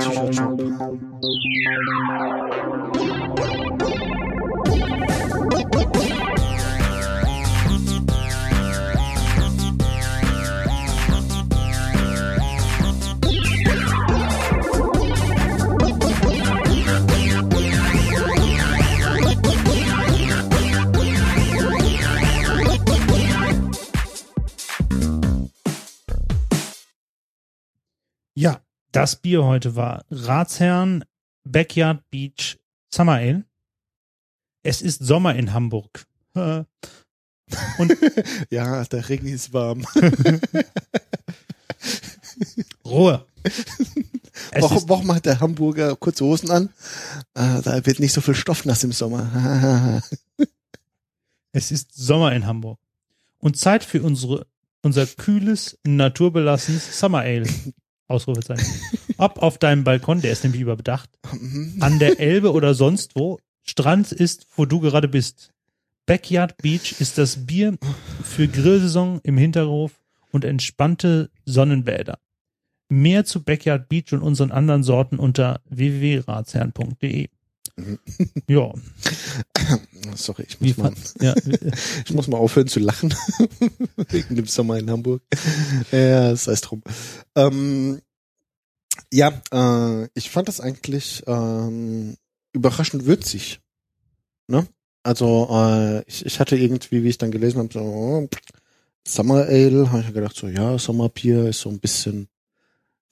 das 28.91 29.15
Bier 29.15 29.43
heute 29.43 29.75
war 29.75 30.05
Ratsherrn 30.09 31.03
Backyard 31.43 32.03
Beach 32.09 32.57
Summer 32.93 33.13
Ale. 33.13 33.45
Es 34.63 34.81
ist 34.81 35.03
Sommer 35.03 35.35
in 35.35 35.53
Hamburg. 35.53 36.05
Äh, 36.33 36.63
Ja, 38.49 38.85
der 38.85 39.09
Regen 39.09 39.27
ist 39.27 39.51
warm. 39.51 39.85
Ruhe. 42.85 43.25
Warum, 44.57 44.87
warum 44.87 45.13
hat 45.13 45.25
der 45.25 45.41
Hamburger 45.41 45.97
kurze 45.97 46.23
Hosen 46.23 46.49
an? 46.51 46.69
Äh, 47.33 47.61
da 47.61 47.85
wird 47.85 47.99
nicht 47.99 48.13
so 48.13 48.21
viel 48.21 48.35
Stoff 48.35 48.63
nass 48.63 48.85
im 48.85 48.93
Sommer. 48.93 50.01
Es 51.51 51.71
ist 51.71 51.93
Sommer 51.93 52.31
in 52.31 52.45
Hamburg. 52.45 52.79
Und 53.39 53.57
Zeit 53.57 53.83
für 53.83 54.01
unsere, 54.01 54.47
unser 54.81 55.05
kühles, 55.05 55.77
naturbelassenes 55.83 56.97
Summer 56.97 57.19
Ale. 57.19 57.49
Ausrufezeichen. 58.11 58.65
Ob 59.17 59.41
auf 59.41 59.57
deinem 59.57 59.83
Balkon, 59.83 60.21
der 60.21 60.31
ist 60.31 60.43
nämlich 60.43 60.61
überbedacht, 60.61 61.09
an 61.79 61.99
der 61.99 62.19
Elbe 62.19 62.51
oder 62.51 62.73
sonst 62.73 63.15
wo, 63.15 63.39
Strand 63.63 64.11
ist, 64.11 64.47
wo 64.55 64.65
du 64.65 64.79
gerade 64.79 65.07
bist. 65.07 65.51
Backyard 66.05 66.57
Beach 66.57 66.99
ist 66.99 67.17
das 67.17 67.45
Bier 67.45 67.77
für 68.23 68.47
Grillsaison 68.47 69.19
im 69.23 69.37
Hinterhof 69.37 69.91
und 70.31 70.45
entspannte 70.45 71.29
Sonnenbäder. 71.45 72.19
Mehr 72.89 73.23
zu 73.23 73.43
Backyard 73.43 73.87
Beach 73.87 74.11
und 74.11 74.21
unseren 74.21 74.51
anderen 74.51 74.83
Sorten 74.83 75.19
unter 75.19 75.61
www.ratsherrn.de. 75.69 77.29
Ja, 78.47 78.71
Sorry, 80.15 80.45
ich 80.47 80.59
muss, 80.59 80.77
mal? 80.77 80.93
Ja, 81.21 81.33
ich 82.05 82.13
muss 82.13 82.27
mal 82.27 82.37
aufhören 82.37 82.67
zu 82.67 82.79
lachen. 82.79 83.13
Wegen 84.09 84.35
dem 84.35 84.45
Sommer 84.45 84.77
in 84.77 84.89
Hamburg. 84.89 85.21
Ja, 85.91 86.35
sei 86.35 86.53
es 86.53 86.61
drum. 86.61 86.81
Ähm, 87.35 88.01
ja, 89.11 89.41
äh, 89.51 90.09
ich 90.13 90.29
fand 90.29 90.47
das 90.47 90.59
eigentlich 90.59 91.23
ähm, 91.27 92.17
überraschend 92.53 93.05
würzig. 93.05 93.59
Ne? 94.47 94.67
Also 95.03 95.47
äh, 95.51 96.03
ich, 96.07 96.25
ich 96.25 96.39
hatte 96.39 96.55
irgendwie, 96.57 97.03
wie 97.03 97.09
ich 97.09 97.17
dann 97.17 97.31
gelesen 97.31 97.59
habe, 97.59 97.73
so 97.73 97.79
oh, 97.79 98.27
Summer 99.07 99.45
Ale, 99.47 99.91
habe 99.91 100.01
ich 100.01 100.13
gedacht, 100.13 100.35
so 100.35 100.47
ja, 100.47 100.77
Sommerbier 100.77 101.47
ist 101.47 101.61
so 101.61 101.69
ein 101.69 101.79
bisschen 101.79 102.27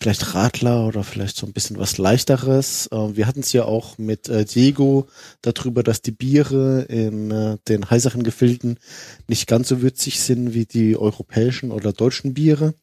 vielleicht 0.01 0.33
Radler 0.33 0.87
oder 0.87 1.03
vielleicht 1.03 1.35
so 1.35 1.45
ein 1.45 1.53
bisschen 1.53 1.77
was 1.77 1.97
leichteres. 1.97 2.87
Äh, 2.91 3.15
wir 3.17 3.27
hatten 3.27 3.41
es 3.41 3.51
ja 3.51 3.65
auch 3.65 3.97
mit 3.97 4.29
äh, 4.29 4.45
Diego 4.45 5.07
darüber, 5.41 5.83
dass 5.83 6.01
die 6.01 6.11
Biere 6.11 6.83
in 6.83 7.31
äh, 7.31 7.57
den 7.67 7.89
heißeren 7.89 8.23
Gefilden 8.23 8.79
nicht 9.27 9.47
ganz 9.47 9.67
so 9.67 9.81
würzig 9.81 10.19
sind 10.21 10.53
wie 10.53 10.65
die 10.65 10.95
europäischen 10.97 11.71
oder 11.71 11.91
deutschen 11.91 12.33
Biere. 12.33 12.75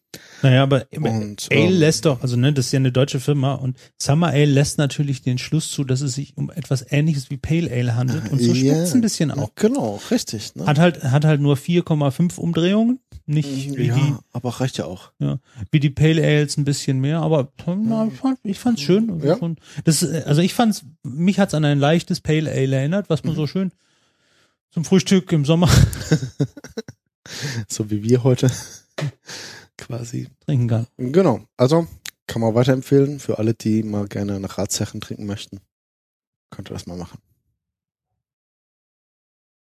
naja, 0.42 0.62
aber 0.62 0.86
Und, 0.92 1.48
Ale 1.50 1.60
ähm, 1.60 1.78
lässt 1.78 2.04
doch, 2.04 2.22
also 2.22 2.36
ne, 2.36 2.52
das 2.52 2.66
ist 2.66 2.72
ja 2.72 2.78
eine 2.78 2.92
deutsche 2.92 3.20
Firma 3.20 3.54
und 3.54 3.76
Summer 4.00 4.28
Ale 4.28 4.44
lässt 4.46 4.76
natürlich 4.78 5.22
den 5.22 5.38
Schluss 5.38 5.70
zu, 5.70 5.84
dass 5.84 6.02
es 6.02 6.14
sich 6.14 6.36
um 6.36 6.50
etwas 6.50 6.84
ähnliches 6.90 7.30
wie 7.30 7.36
Pale 7.38 7.70
Ale 7.70 7.96
handelt 7.96 8.30
und 8.30 8.40
so 8.42 8.52
Ja. 8.52 8.74
schmeckt's 8.74 8.92
ein 8.94 9.00
bisschen 9.00 9.30
auch. 9.30 9.50
Genau, 9.56 10.00
richtig. 10.10 10.54
Ne? 10.54 10.66
Hat 10.66 10.78
halt, 10.78 11.02
hat 11.02 11.24
halt 11.24 11.40
nur 11.40 11.56
4,5 11.56 12.38
Umdrehungen, 12.38 13.00
nicht 13.26 13.76
wie, 13.76 13.86
ja, 13.86 13.94
die, 13.96 14.14
aber 14.32 14.48
reicht 14.60 14.78
ja 14.78 14.84
auch. 14.86 15.10
ja, 15.18 15.38
wie 15.70 15.80
die 15.80 15.90
Pale 15.90 16.22
Ales 16.22 16.56
ein 16.56 16.64
bisschen 16.64 17.00
mehr, 17.00 17.20
aber 17.20 17.52
na, 17.66 18.06
ich, 18.06 18.14
fand, 18.14 18.38
ich 18.44 18.58
fand's 18.58 18.80
schön. 18.82 19.10
Also, 19.10 19.26
Ja. 19.26 19.54
das, 19.84 20.04
also 20.04 20.40
ich 20.42 20.54
fand's, 20.54 20.84
mich 21.02 21.38
hat's 21.40 21.52
an 21.54 21.64
ein 21.64 21.78
leichtes 21.80 22.20
Pale 22.20 22.50
Ale 22.50 22.76
erinnert, 22.76 23.10
was 23.10 23.24
man 23.24 23.32
Mhm. 23.34 23.36
so 23.36 23.46
schön 23.46 23.72
zum 24.70 24.84
Frühstück 24.84 25.32
im 25.32 25.44
Sommer 25.44 25.68
So 27.68 27.90
wie 27.90 28.02
wir 28.04 28.22
heute 28.22 28.50
quasi. 29.76 30.28
trinken 30.44 30.68
kann. 30.68 30.86
Genau. 30.96 31.40
Also 31.56 31.86
kann 32.28 32.40
man 32.42 32.54
weiterempfehlen 32.54 33.18
für 33.20 33.38
alle, 33.38 33.54
die 33.54 33.82
mal 33.82 34.06
gerne 34.06 34.38
nach 34.40 34.58
Ratsherren 34.58 35.00
trinken 35.00 35.26
möchten. 35.26 35.60
Könnt 36.50 36.70
ihr 36.70 36.74
das 36.74 36.86
mal 36.86 36.96
machen. 36.96 37.18